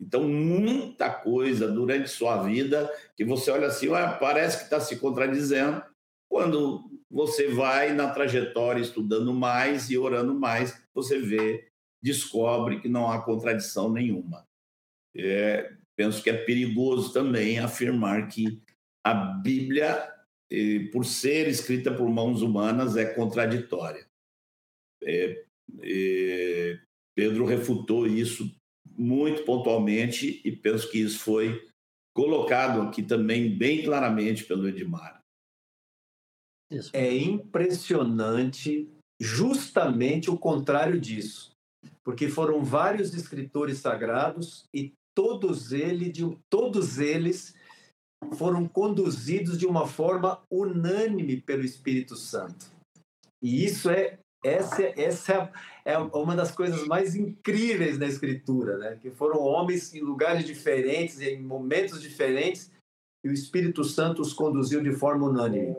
Então, 0.00 0.26
muita 0.26 1.10
coisa 1.10 1.68
durante 1.68 2.08
sua 2.08 2.42
vida 2.42 2.90
que 3.14 3.22
você 3.22 3.50
olha 3.50 3.66
assim, 3.66 3.88
parece 4.18 4.58
que 4.58 4.64
está 4.64 4.80
se 4.80 4.96
contradizendo, 4.96 5.82
quando 6.26 6.90
você 7.10 7.48
vai 7.48 7.92
na 7.92 8.08
trajetória 8.08 8.80
estudando 8.80 9.32
mais 9.34 9.90
e 9.90 9.98
orando 9.98 10.34
mais, 10.34 10.74
você 10.94 11.18
vê 11.18 11.68
descobre 12.02 12.80
que 12.80 12.88
não 12.88 13.10
há 13.10 13.20
contradição 13.20 13.92
nenhuma. 13.92 14.46
É, 15.14 15.70
penso 15.94 16.22
que 16.22 16.30
é 16.30 16.44
perigoso 16.44 17.12
também 17.12 17.58
afirmar 17.58 18.26
que 18.28 18.62
a 19.04 19.12
Bíblia, 19.12 20.13
por 20.92 21.04
ser 21.04 21.48
escrita 21.48 21.92
por 21.92 22.08
mãos 22.08 22.42
humanas, 22.42 22.96
é 22.96 23.04
contraditória. 23.14 24.06
É, 25.02 25.44
é, 25.82 26.80
Pedro 27.14 27.44
refutou 27.44 28.06
isso 28.06 28.50
muito 28.86 29.44
pontualmente 29.44 30.40
e 30.44 30.52
penso 30.52 30.90
que 30.90 30.98
isso 30.98 31.18
foi 31.18 31.66
colocado 32.14 32.82
aqui 32.82 33.02
também 33.02 33.56
bem 33.56 33.82
claramente 33.82 34.44
pelo 34.44 34.68
Edmar. 34.68 35.20
É 36.92 37.14
impressionante 37.16 38.88
justamente 39.20 40.30
o 40.30 40.38
contrário 40.38 41.00
disso, 41.00 41.52
porque 42.02 42.28
foram 42.28 42.64
vários 42.64 43.14
escritores 43.14 43.78
sagrados 43.78 44.64
e 44.74 44.92
todos, 45.14 45.72
ele, 45.72 46.12
todos 46.50 46.98
eles 46.98 47.54
foram 48.32 48.66
conduzidos 48.66 49.58
de 49.58 49.66
uma 49.66 49.86
forma 49.86 50.42
unânime 50.50 51.40
pelo 51.40 51.64
Espírito 51.64 52.16
Santo. 52.16 52.72
E 53.42 53.64
isso 53.64 53.90
é 53.90 54.18
essa, 54.44 54.82
essa 55.00 55.52
é 55.84 55.96
uma 55.98 56.36
das 56.36 56.50
coisas 56.50 56.86
mais 56.86 57.14
incríveis 57.16 57.96
da 57.96 58.06
Escritura, 58.06 58.76
né? 58.76 58.98
Que 59.00 59.10
foram 59.10 59.40
homens 59.40 59.94
em 59.94 60.00
lugares 60.00 60.44
diferentes, 60.44 61.20
em 61.20 61.40
momentos 61.40 62.00
diferentes, 62.00 62.70
e 63.24 63.28
o 63.28 63.32
Espírito 63.32 63.82
Santo 63.82 64.20
os 64.20 64.34
conduziu 64.34 64.82
de 64.82 64.92
forma 64.92 65.26
unânime. 65.26 65.74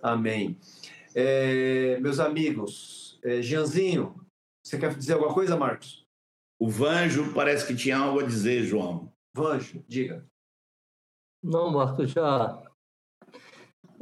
Amém. 0.00 0.56
É, 1.14 1.98
meus 2.00 2.20
amigos, 2.20 3.18
é, 3.24 3.42
Jeanzinho, 3.42 4.14
você 4.64 4.78
quer 4.78 4.94
dizer 4.94 5.14
alguma 5.14 5.34
coisa, 5.34 5.56
Marcos? 5.56 6.04
O 6.60 6.68
Vanjo 6.68 7.32
parece 7.34 7.66
que 7.66 7.74
tinha 7.74 7.98
algo 7.98 8.20
a 8.20 8.26
dizer, 8.26 8.62
João. 8.62 9.12
Vanjo, 9.34 9.82
diga. 9.88 10.24
Não, 11.42 11.72
Marcos, 11.72 12.10
já, 12.10 12.62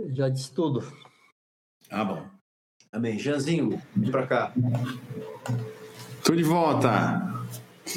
já 0.09 0.29
disse 0.29 0.53
tudo. 0.53 0.81
Ah, 1.89 2.05
bom. 2.05 2.27
Amém. 2.91 3.17
Janzinho, 3.17 3.81
vem 3.95 4.11
para 4.11 4.27
cá. 4.27 4.55
Tô 6.25 6.35
de 6.35 6.43
volta. 6.43 7.47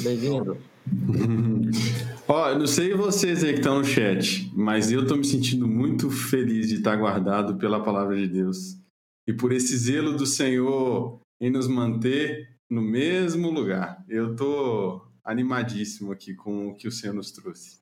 Bem-vindo. 0.00 0.56
Ó, 2.28 2.54
não 2.56 2.66
sei 2.68 2.94
vocês 2.94 3.42
aí 3.42 3.52
que 3.52 3.58
estão 3.58 3.78
no 3.78 3.84
chat, 3.84 4.48
mas 4.54 4.92
eu 4.92 5.06
tô 5.06 5.16
me 5.16 5.24
sentindo 5.24 5.66
muito 5.66 6.08
feliz 6.08 6.68
de 6.68 6.76
estar 6.76 6.96
guardado 6.96 7.56
pela 7.56 7.82
palavra 7.82 8.16
de 8.16 8.28
Deus 8.28 8.78
e 9.26 9.32
por 9.32 9.52
esse 9.52 9.76
zelo 9.76 10.16
do 10.16 10.24
Senhor 10.24 11.20
em 11.40 11.50
nos 11.50 11.66
manter 11.66 12.56
no 12.70 12.80
mesmo 12.80 13.50
lugar. 13.50 14.04
Eu 14.08 14.36
tô 14.36 15.04
animadíssimo 15.24 16.12
aqui 16.12 16.32
com 16.32 16.68
o 16.68 16.74
que 16.76 16.86
o 16.86 16.92
Senhor 16.92 17.12
nos 17.12 17.32
trouxe. 17.32 17.81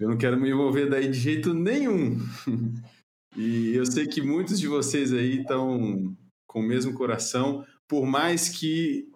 Eu 0.00 0.08
não 0.08 0.16
quero 0.16 0.40
me 0.40 0.48
envolver 0.48 0.88
daí 0.88 1.08
de 1.08 1.18
jeito 1.18 1.52
nenhum. 1.54 2.16
E 3.36 3.76
eu 3.76 3.86
sei 3.86 4.08
que 4.08 4.20
muitos 4.20 4.58
de 4.58 4.66
vocês 4.66 5.12
aí 5.12 5.42
estão 5.42 6.16
com 6.48 6.58
o 6.58 6.66
mesmo 6.66 6.92
coração, 6.94 7.64
por 7.86 8.04
mais 8.04 8.48
que 8.48 9.08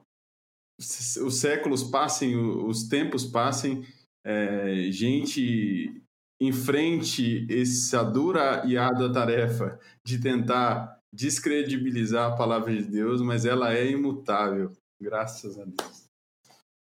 os 0.79 1.41
séculos 1.41 1.83
passem, 1.83 2.37
os 2.37 2.87
tempos 2.87 3.25
passem, 3.25 3.85
é, 4.25 4.89
gente 4.93 6.01
enfrente 6.41 7.45
essa 7.51 8.05
dura 8.05 8.65
e 8.65 8.77
árdua 8.77 9.13
tarefa 9.13 9.79
de 10.05 10.21
tentar 10.21 11.01
descredibilizar 11.13 12.33
a 12.33 12.37
palavra 12.37 12.73
de 12.73 12.85
Deus, 12.85 13.21
mas 13.21 13.45
ela 13.45 13.75
é 13.75 13.91
imutável, 13.91 14.73
graças 15.01 15.59
a 15.59 15.65
Deus. 15.65 16.09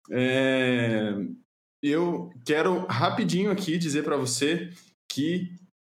É, 0.10 1.14
eu 1.82 2.32
quero 2.46 2.86
rapidinho 2.88 3.52
aqui 3.52 3.78
dizer 3.78 4.04
para 4.04 4.18
você 4.18 4.70
que 5.12 5.52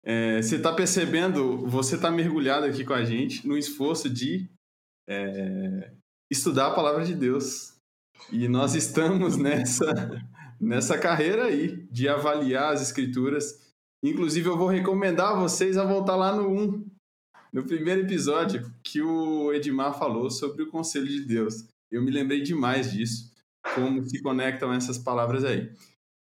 é, 0.04 0.42
você 0.42 0.56
está 0.56 0.74
percebendo, 0.74 1.68
você 1.68 1.96
está 1.96 2.10
mergulhado 2.10 2.66
aqui 2.66 2.84
com 2.86 2.94
a 2.94 3.04
gente 3.04 3.48
no 3.48 3.58
esforço 3.58 4.10
de 4.10 4.50
é, 5.08 5.92
estudar 6.32 6.68
a 6.68 6.74
palavra 6.74 7.04
de 7.04 7.14
Deus. 7.14 7.74
E 8.32 8.48
nós 8.48 8.76
estamos 8.76 9.38
nessa, 9.38 9.86
nessa 10.60 10.98
carreira 10.98 11.46
aí 11.46 11.88
de 11.92 12.08
avaliar 12.08 12.74
as 12.74 12.82
escrituras. 12.82 13.70
Inclusive, 14.04 14.48
eu 14.48 14.58
vou 14.58 14.68
recomendar 14.68 15.34
a 15.34 15.40
vocês 15.40 15.78
a 15.78 15.84
voltar 15.84 16.16
lá 16.16 16.36
no 16.36 16.50
1, 16.50 16.86
no 17.52 17.66
primeiro 17.66 18.02
episódio, 18.02 18.72
que 18.84 19.02
o 19.02 19.52
Edmar 19.52 19.98
falou 19.98 20.30
sobre 20.30 20.64
o 20.64 20.70
conselho 20.70 21.08
de 21.08 21.26
Deus. 21.26 21.66
Eu 21.92 22.02
me 22.02 22.12
lembrei 22.12 22.42
demais 22.42 22.92
disso, 22.92 23.29
como 23.76 24.04
se 24.04 24.22
conectam 24.22 24.74
essas 24.74 24.98
palavras 24.98 25.44
aí. 25.44 25.72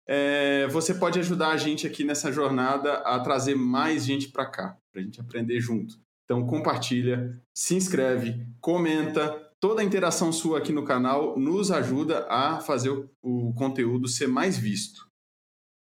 É, 0.07 0.67
você 0.69 0.93
pode 0.95 1.19
ajudar 1.19 1.49
a 1.49 1.57
gente 1.57 1.85
aqui 1.85 2.03
nessa 2.03 2.31
jornada 2.31 2.95
a 2.99 3.19
trazer 3.19 3.55
mais 3.55 4.05
gente 4.05 4.29
para 4.29 4.45
cá, 4.45 4.75
para 4.91 5.01
a 5.01 5.03
gente 5.03 5.21
aprender 5.21 5.59
junto. 5.59 5.99
Então 6.25 6.45
compartilha, 6.47 7.39
se 7.53 7.75
inscreve, 7.75 8.45
comenta. 8.59 9.29
Toda 9.59 9.81
a 9.81 9.83
interação 9.83 10.31
sua 10.31 10.59
aqui 10.59 10.71
no 10.71 10.85
canal 10.85 11.37
nos 11.37 11.69
ajuda 11.69 12.25
a 12.29 12.59
fazer 12.59 12.89
o, 13.21 13.53
conteúdo 13.53 14.07
ser 14.07 14.27
mais 14.27 14.57
visto 14.57 15.07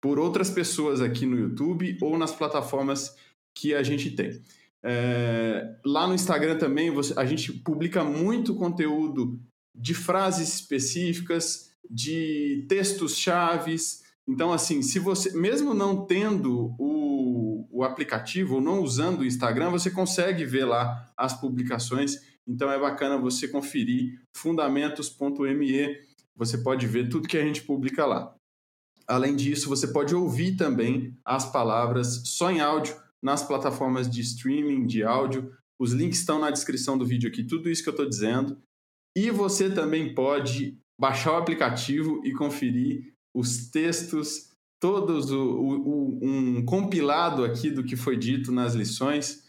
por 0.00 0.18
outras 0.18 0.50
pessoas 0.50 1.00
aqui 1.00 1.24
no 1.24 1.38
YouTube 1.38 1.96
ou 2.02 2.18
nas 2.18 2.32
plataformas 2.32 3.16
que 3.56 3.74
a 3.74 3.82
gente 3.82 4.10
tem. 4.10 4.42
É, 4.82 5.76
lá 5.84 6.06
no 6.06 6.14
Instagram 6.14 6.56
também 6.58 6.90
você, 6.90 7.12
a 7.18 7.24
gente 7.24 7.52
publica 7.52 8.04
muito 8.04 8.54
conteúdo 8.54 9.40
de 9.78 9.94
frases 9.94 10.54
específicas, 10.54 11.70
de 11.88 12.66
textos 12.68 13.16
chaves, 13.16 14.02
então, 14.28 14.52
assim, 14.52 14.82
se 14.82 14.98
você, 14.98 15.32
mesmo 15.32 15.72
não 15.72 16.04
tendo 16.04 16.74
o, 16.78 17.66
o 17.70 17.82
aplicativo 17.82 18.56
ou 18.56 18.60
não 18.60 18.82
usando 18.82 19.20
o 19.20 19.24
Instagram, 19.24 19.70
você 19.70 19.90
consegue 19.90 20.44
ver 20.44 20.66
lá 20.66 21.10
as 21.16 21.32
publicações. 21.32 22.16
Então, 22.46 22.70
é 22.70 22.78
bacana 22.78 23.16
você 23.16 23.48
conferir 23.48 24.20
fundamentos.me. 24.36 25.96
Você 26.36 26.58
pode 26.58 26.86
ver 26.86 27.08
tudo 27.08 27.26
que 27.26 27.38
a 27.38 27.42
gente 27.42 27.62
publica 27.62 28.04
lá. 28.04 28.34
Além 29.06 29.34
disso, 29.34 29.70
você 29.70 29.88
pode 29.88 30.14
ouvir 30.14 30.56
também 30.56 31.16
as 31.24 31.50
palavras 31.50 32.20
só 32.26 32.50
em 32.50 32.60
áudio 32.60 32.94
nas 33.22 33.42
plataformas 33.42 34.10
de 34.10 34.20
streaming 34.20 34.86
de 34.86 35.02
áudio. 35.02 35.50
Os 35.78 35.92
links 35.92 36.18
estão 36.18 36.38
na 36.38 36.50
descrição 36.50 36.98
do 36.98 37.06
vídeo 37.06 37.30
aqui, 37.30 37.42
tudo 37.42 37.70
isso 37.70 37.82
que 37.82 37.88
eu 37.88 37.92
estou 37.92 38.06
dizendo. 38.06 38.58
E 39.16 39.30
você 39.30 39.70
também 39.70 40.14
pode 40.14 40.78
baixar 40.98 41.32
o 41.32 41.36
aplicativo 41.36 42.20
e 42.24 42.32
conferir 42.32 43.12
os 43.34 43.68
textos, 43.70 44.50
todos 44.80 45.30
o, 45.30 45.40
o, 45.40 46.18
um 46.22 46.64
compilado 46.64 47.44
aqui 47.44 47.70
do 47.70 47.84
que 47.84 47.96
foi 47.96 48.16
dito 48.16 48.50
nas 48.50 48.74
lições, 48.74 49.46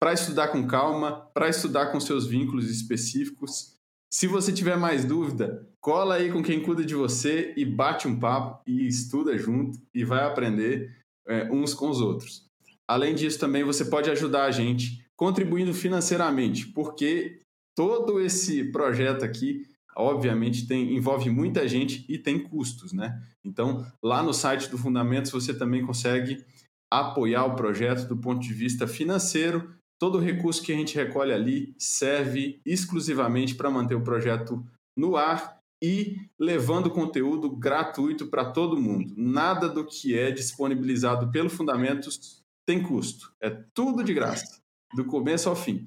para 0.00 0.12
estudar 0.12 0.48
com 0.48 0.66
calma, 0.66 1.30
para 1.32 1.48
estudar 1.48 1.92
com 1.92 2.00
seus 2.00 2.26
vínculos 2.26 2.68
específicos. 2.68 3.76
Se 4.12 4.26
você 4.26 4.52
tiver 4.52 4.76
mais 4.76 5.04
dúvida, 5.04 5.66
cola 5.80 6.16
aí 6.16 6.30
com 6.30 6.42
quem 6.42 6.62
cuida 6.62 6.84
de 6.84 6.94
você 6.94 7.54
e 7.56 7.64
bate 7.64 8.06
um 8.06 8.18
papo 8.18 8.62
e 8.66 8.86
estuda 8.86 9.38
junto 9.38 9.80
e 9.94 10.04
vai 10.04 10.24
aprender 10.24 10.94
é, 11.26 11.50
uns 11.50 11.72
com 11.72 11.88
os 11.88 12.00
outros. 12.00 12.46
Além 12.86 13.14
disso, 13.14 13.38
também 13.38 13.64
você 13.64 13.84
pode 13.84 14.10
ajudar 14.10 14.44
a 14.44 14.50
gente 14.50 15.06
contribuindo 15.16 15.72
financeiramente, 15.72 16.66
porque 16.66 17.40
todo 17.76 18.20
esse 18.20 18.64
projeto 18.70 19.24
aqui 19.24 19.66
obviamente 19.96 20.66
tem, 20.66 20.96
envolve 20.96 21.30
muita 21.30 21.66
gente 21.68 22.04
e 22.08 22.18
tem 22.18 22.38
custos, 22.38 22.92
né? 22.92 23.22
Então, 23.44 23.86
lá 24.02 24.22
no 24.22 24.32
site 24.32 24.68
do 24.70 24.78
Fundamentos 24.78 25.30
você 25.30 25.52
também 25.54 25.84
consegue 25.84 26.44
apoiar 26.90 27.44
o 27.44 27.56
projeto 27.56 28.06
do 28.06 28.16
ponto 28.16 28.40
de 28.40 28.52
vista 28.52 28.86
financeiro. 28.86 29.74
Todo 29.98 30.18
o 30.18 30.20
recurso 30.20 30.62
que 30.62 30.72
a 30.72 30.76
gente 30.76 30.96
recolhe 30.96 31.32
ali 31.32 31.74
serve 31.78 32.60
exclusivamente 32.66 33.54
para 33.54 33.70
manter 33.70 33.94
o 33.94 34.02
projeto 34.02 34.64
no 34.96 35.16
ar 35.16 35.58
e 35.82 36.16
levando 36.38 36.90
conteúdo 36.90 37.50
gratuito 37.50 38.26
para 38.28 38.44
todo 38.44 38.80
mundo. 38.80 39.14
Nada 39.16 39.68
do 39.68 39.84
que 39.84 40.16
é 40.16 40.30
disponibilizado 40.30 41.30
pelo 41.30 41.50
Fundamentos 41.50 42.42
tem 42.66 42.82
custo. 42.82 43.32
É 43.40 43.50
tudo 43.74 44.04
de 44.04 44.14
graça, 44.14 44.60
do 44.94 45.04
começo 45.04 45.48
ao 45.48 45.56
fim. 45.56 45.86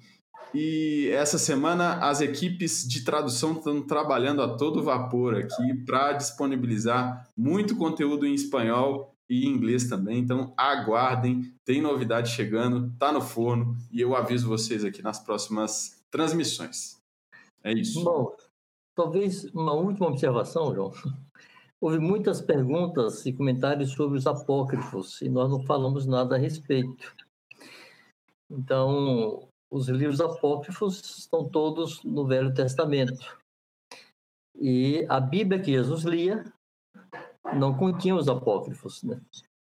E 0.57 1.09
essa 1.09 1.37
semana 1.37 1.95
as 1.95 2.21
equipes 2.21 2.87
de 2.87 3.03
tradução 3.03 3.57
estão 3.57 3.85
trabalhando 3.85 4.41
a 4.41 4.55
todo 4.55 4.81
vapor 4.81 5.35
aqui 5.35 5.73
para 5.85 6.13
disponibilizar 6.13 7.29
muito 7.35 7.75
conteúdo 7.75 8.25
em 8.25 8.33
espanhol 8.33 9.13
e 9.29 9.45
inglês 9.45 9.89
também. 9.89 10.19
Então 10.19 10.53
aguardem, 10.55 11.53
tem 11.65 11.81
novidade 11.81 12.31
chegando, 12.31 12.89
tá 12.97 13.11
no 13.11 13.19
forno 13.19 13.75
e 13.91 13.99
eu 13.99 14.15
aviso 14.15 14.47
vocês 14.47 14.85
aqui 14.85 15.01
nas 15.01 15.19
próximas 15.19 16.01
transmissões. 16.09 17.01
É 17.61 17.73
isso. 17.73 18.01
Bom, 18.01 18.33
talvez 18.95 19.43
uma 19.53 19.73
última 19.73 20.07
observação, 20.07 20.73
João. 20.73 20.93
Houve 21.81 21.99
muitas 21.99 22.41
perguntas 22.41 23.25
e 23.25 23.33
comentários 23.33 23.91
sobre 23.91 24.17
os 24.17 24.25
apócrifos 24.25 25.21
e 25.21 25.27
nós 25.27 25.51
não 25.51 25.61
falamos 25.65 26.05
nada 26.05 26.35
a 26.35 26.39
respeito. 26.39 27.13
Então, 28.49 29.49
os 29.71 29.89
livros 29.89 30.21
apócrifos 30.21 31.01
estão 31.19 31.47
todos 31.47 32.03
no 32.03 32.25
Velho 32.25 32.53
Testamento. 32.53 33.37
E 34.57 35.05
a 35.09 35.19
Bíblia 35.19 35.61
que 35.61 35.71
Jesus 35.71 36.03
lia 36.03 36.45
não 37.53 37.75
continha 37.75 38.15
os 38.15 38.27
apócrifos. 38.27 39.03
Né? 39.03 39.19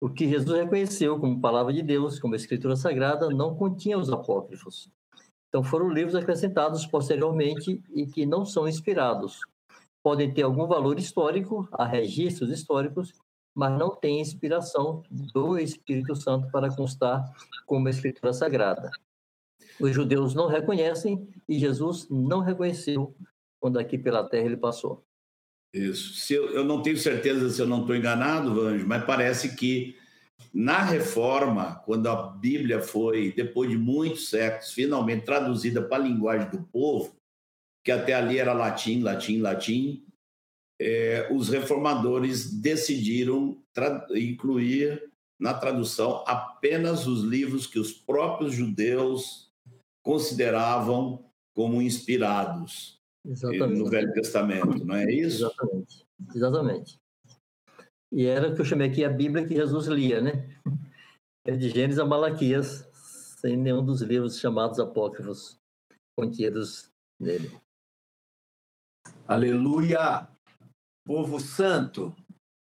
O 0.02 0.10
que 0.10 0.28
Jesus 0.28 0.58
reconheceu 0.58 1.20
como 1.20 1.42
palavra 1.42 1.74
de 1.74 1.82
Deus, 1.82 2.20
como 2.20 2.36
escritura 2.36 2.76
sagrada, 2.76 3.30
não 3.30 3.56
continha 3.56 3.98
os 3.98 4.12
apócrifos. 4.12 4.90
Então 5.50 5.64
foram 5.64 5.90
livros 5.90 6.16
acrescentados 6.16 6.86
posteriormente 6.86 7.84
e 7.94 8.06
que 8.06 8.26
não 8.26 8.46
são 8.46 8.68
inspirados. 8.68 9.40
Podem 10.02 10.34
ter 10.34 10.44
algum 10.44 10.66
valor 10.68 10.98
histórico, 10.98 11.68
há 11.74 11.86
registros 11.86 12.50
históricos, 12.52 13.14
mas 13.54 13.78
não 13.78 13.94
tem 13.94 14.22
inspiração 14.22 15.04
do 15.10 15.58
Espírito 15.58 16.16
Santo 16.16 16.50
para 16.52 16.74
constar 16.74 17.26
como 17.66 17.90
escritura 17.90 18.32
sagrada. 18.32 18.90
Os 19.80 19.94
judeus 19.94 20.34
não 20.34 20.48
reconhecem 20.48 21.28
e 21.48 21.58
Jesus 21.58 22.08
não 22.10 22.40
reconheceu 22.40 23.16
quando 23.60 23.80
aqui 23.80 23.98
pela 23.98 24.28
terra 24.28 24.46
ele 24.46 24.58
passou. 24.58 25.06
Isso. 25.74 26.14
Se 26.16 26.34
eu, 26.34 26.50
eu 26.50 26.64
não 26.64 26.82
tenho 26.82 26.98
certeza 26.98 27.50
se 27.50 27.62
eu 27.62 27.68
não 27.68 27.82
estou 27.82 27.96
enganado, 27.96 28.56
Vanjo, 28.56 28.88
mas 28.88 29.06
parece 29.06 29.56
que 29.56 29.96
na 30.54 30.82
reforma, 30.82 31.82
quando 31.86 32.08
a 32.08 32.16
Bíblia 32.16 32.82
foi, 32.82 33.32
depois 33.34 33.70
de 33.70 33.78
muitos 33.78 34.30
séculos, 34.30 34.74
finalmente 34.74 35.26
traduzida 35.26 35.82
para 35.82 35.98
a 36.04 36.08
linguagem 36.08 36.50
do 36.50 36.64
povo, 36.64 37.16
que 37.84 37.92
até 37.92 38.14
ali 38.14 38.40
era 38.40 38.54
latim, 38.54 39.02
latim, 39.02 39.40
latim, 39.40 40.04
é, 40.82 41.28
os 41.32 41.50
reformadores 41.50 42.52
decidiram 42.52 43.62
incluir 44.16 45.12
na 45.40 45.54
tradução 45.54 46.24
apenas 46.26 47.06
os 47.06 47.24
livros 47.24 47.68
que 47.68 47.80
os 47.80 47.94
próprios 47.94 48.54
judeus 48.54 49.49
consideravam 50.04 51.26
como 51.56 51.82
inspirados 51.82 53.00
Exatamente. 53.26 53.80
no 53.80 53.90
Velho 53.90 54.14
Testamento, 54.14 54.86
não 54.86 54.96
é 54.96 55.12
isso? 55.12 55.46
Exatamente. 55.46 56.06
Exatamente. 56.36 57.00
E 58.12 58.26
era 58.26 58.50
o 58.50 58.56
que 58.56 58.62
eu 58.62 58.66
chamei 58.66 58.90
aqui 58.90 59.04
a 59.04 59.10
Bíblia 59.10 59.46
que 59.46 59.56
Jesus 59.56 59.88
lia, 59.88 60.22
né? 60.22 60.50
É 61.46 61.56
de 61.56 61.70
Gênesis 61.70 62.00
a 62.00 62.06
Malaquias, 62.06 62.88
sem 63.40 63.56
nenhum 63.56 63.84
dos 63.84 64.02
livros 64.02 64.40
chamados 64.40 64.80
apócrifos 64.80 65.60
contidos 66.18 66.92
nele. 67.20 67.52
Aleluia! 69.28 70.28
Povo 71.06 71.40
santo, 71.40 72.16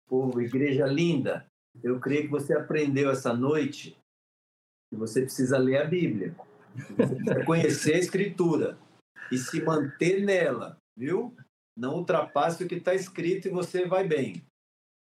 povo, 0.07 0.40
igreja 0.40 0.86
linda, 0.86 1.47
eu 1.82 1.99
creio 1.99 2.24
que 2.24 2.31
você 2.31 2.55
aprendeu 2.55 3.11
essa 3.11 3.32
noite 3.35 3.97
que 4.90 4.97
você 4.97 5.23
precisa 5.23 5.57
ler 5.59 5.78
a 5.78 5.85
Bíblia, 5.85 6.36
conhecer 7.47 7.94
a 7.94 7.99
Escritura 7.99 8.78
e 9.31 9.39
se 9.39 9.62
manter 9.62 10.23
nela, 10.23 10.77
viu? 10.97 11.35
Não 11.77 11.97
ultrapasse 11.97 12.62
o 12.62 12.69
que 12.69 12.74
está 12.74 12.94
escrito 12.94 13.49
e 13.49 13.51
você 13.51 13.86
vai 13.86 14.07
bem. 14.07 14.43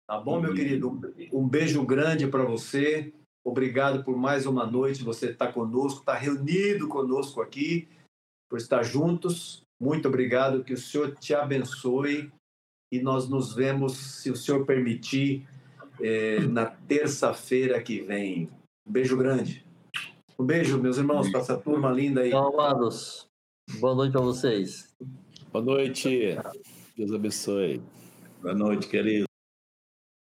Tá 0.08 0.20
bom, 0.20 0.40
meu 0.40 0.52
querido? 0.52 1.00
Um 1.32 1.48
beijo 1.48 1.84
grande 1.86 2.26
para 2.26 2.44
você. 2.44 3.12
Obrigado 3.44 4.04
por 4.04 4.16
mais 4.16 4.44
uma 4.44 4.66
noite. 4.66 5.04
Você 5.04 5.30
está 5.30 5.50
conosco, 5.50 6.00
está 6.00 6.14
reunido 6.14 6.88
conosco 6.88 7.40
aqui, 7.40 7.88
por 8.50 8.58
estar 8.58 8.82
juntos. 8.82 9.62
Muito 9.80 10.08
obrigado. 10.08 10.64
Que 10.64 10.74
o 10.74 10.76
Senhor 10.76 11.14
te 11.16 11.32
abençoe. 11.32 12.30
E 12.92 13.00
nós 13.00 13.28
nos 13.28 13.54
vemos, 13.54 13.96
se 13.96 14.30
o 14.30 14.36
Senhor 14.36 14.66
permitir, 14.66 15.48
é, 16.02 16.40
na 16.40 16.66
terça-feira 16.66 17.80
que 17.80 18.00
vem. 18.00 18.50
Um 18.86 18.92
beijo 18.92 19.16
grande. 19.16 19.64
Um 20.40 20.46
beijo, 20.46 20.80
meus 20.80 20.96
irmãos, 20.96 21.28
para 21.28 21.40
essa 21.40 21.54
turma 21.54 21.92
linda 21.92 22.22
aí. 22.22 22.30
Tchau, 22.30 22.58
amados. 22.58 23.28
Boa 23.78 23.94
noite 23.94 24.12
para 24.12 24.22
vocês. 24.22 24.88
Boa 25.52 25.62
noite. 25.62 26.34
Deus 26.96 27.12
abençoe. 27.12 27.82
Boa 28.40 28.54
noite, 28.54 28.88
querido. 28.88 29.29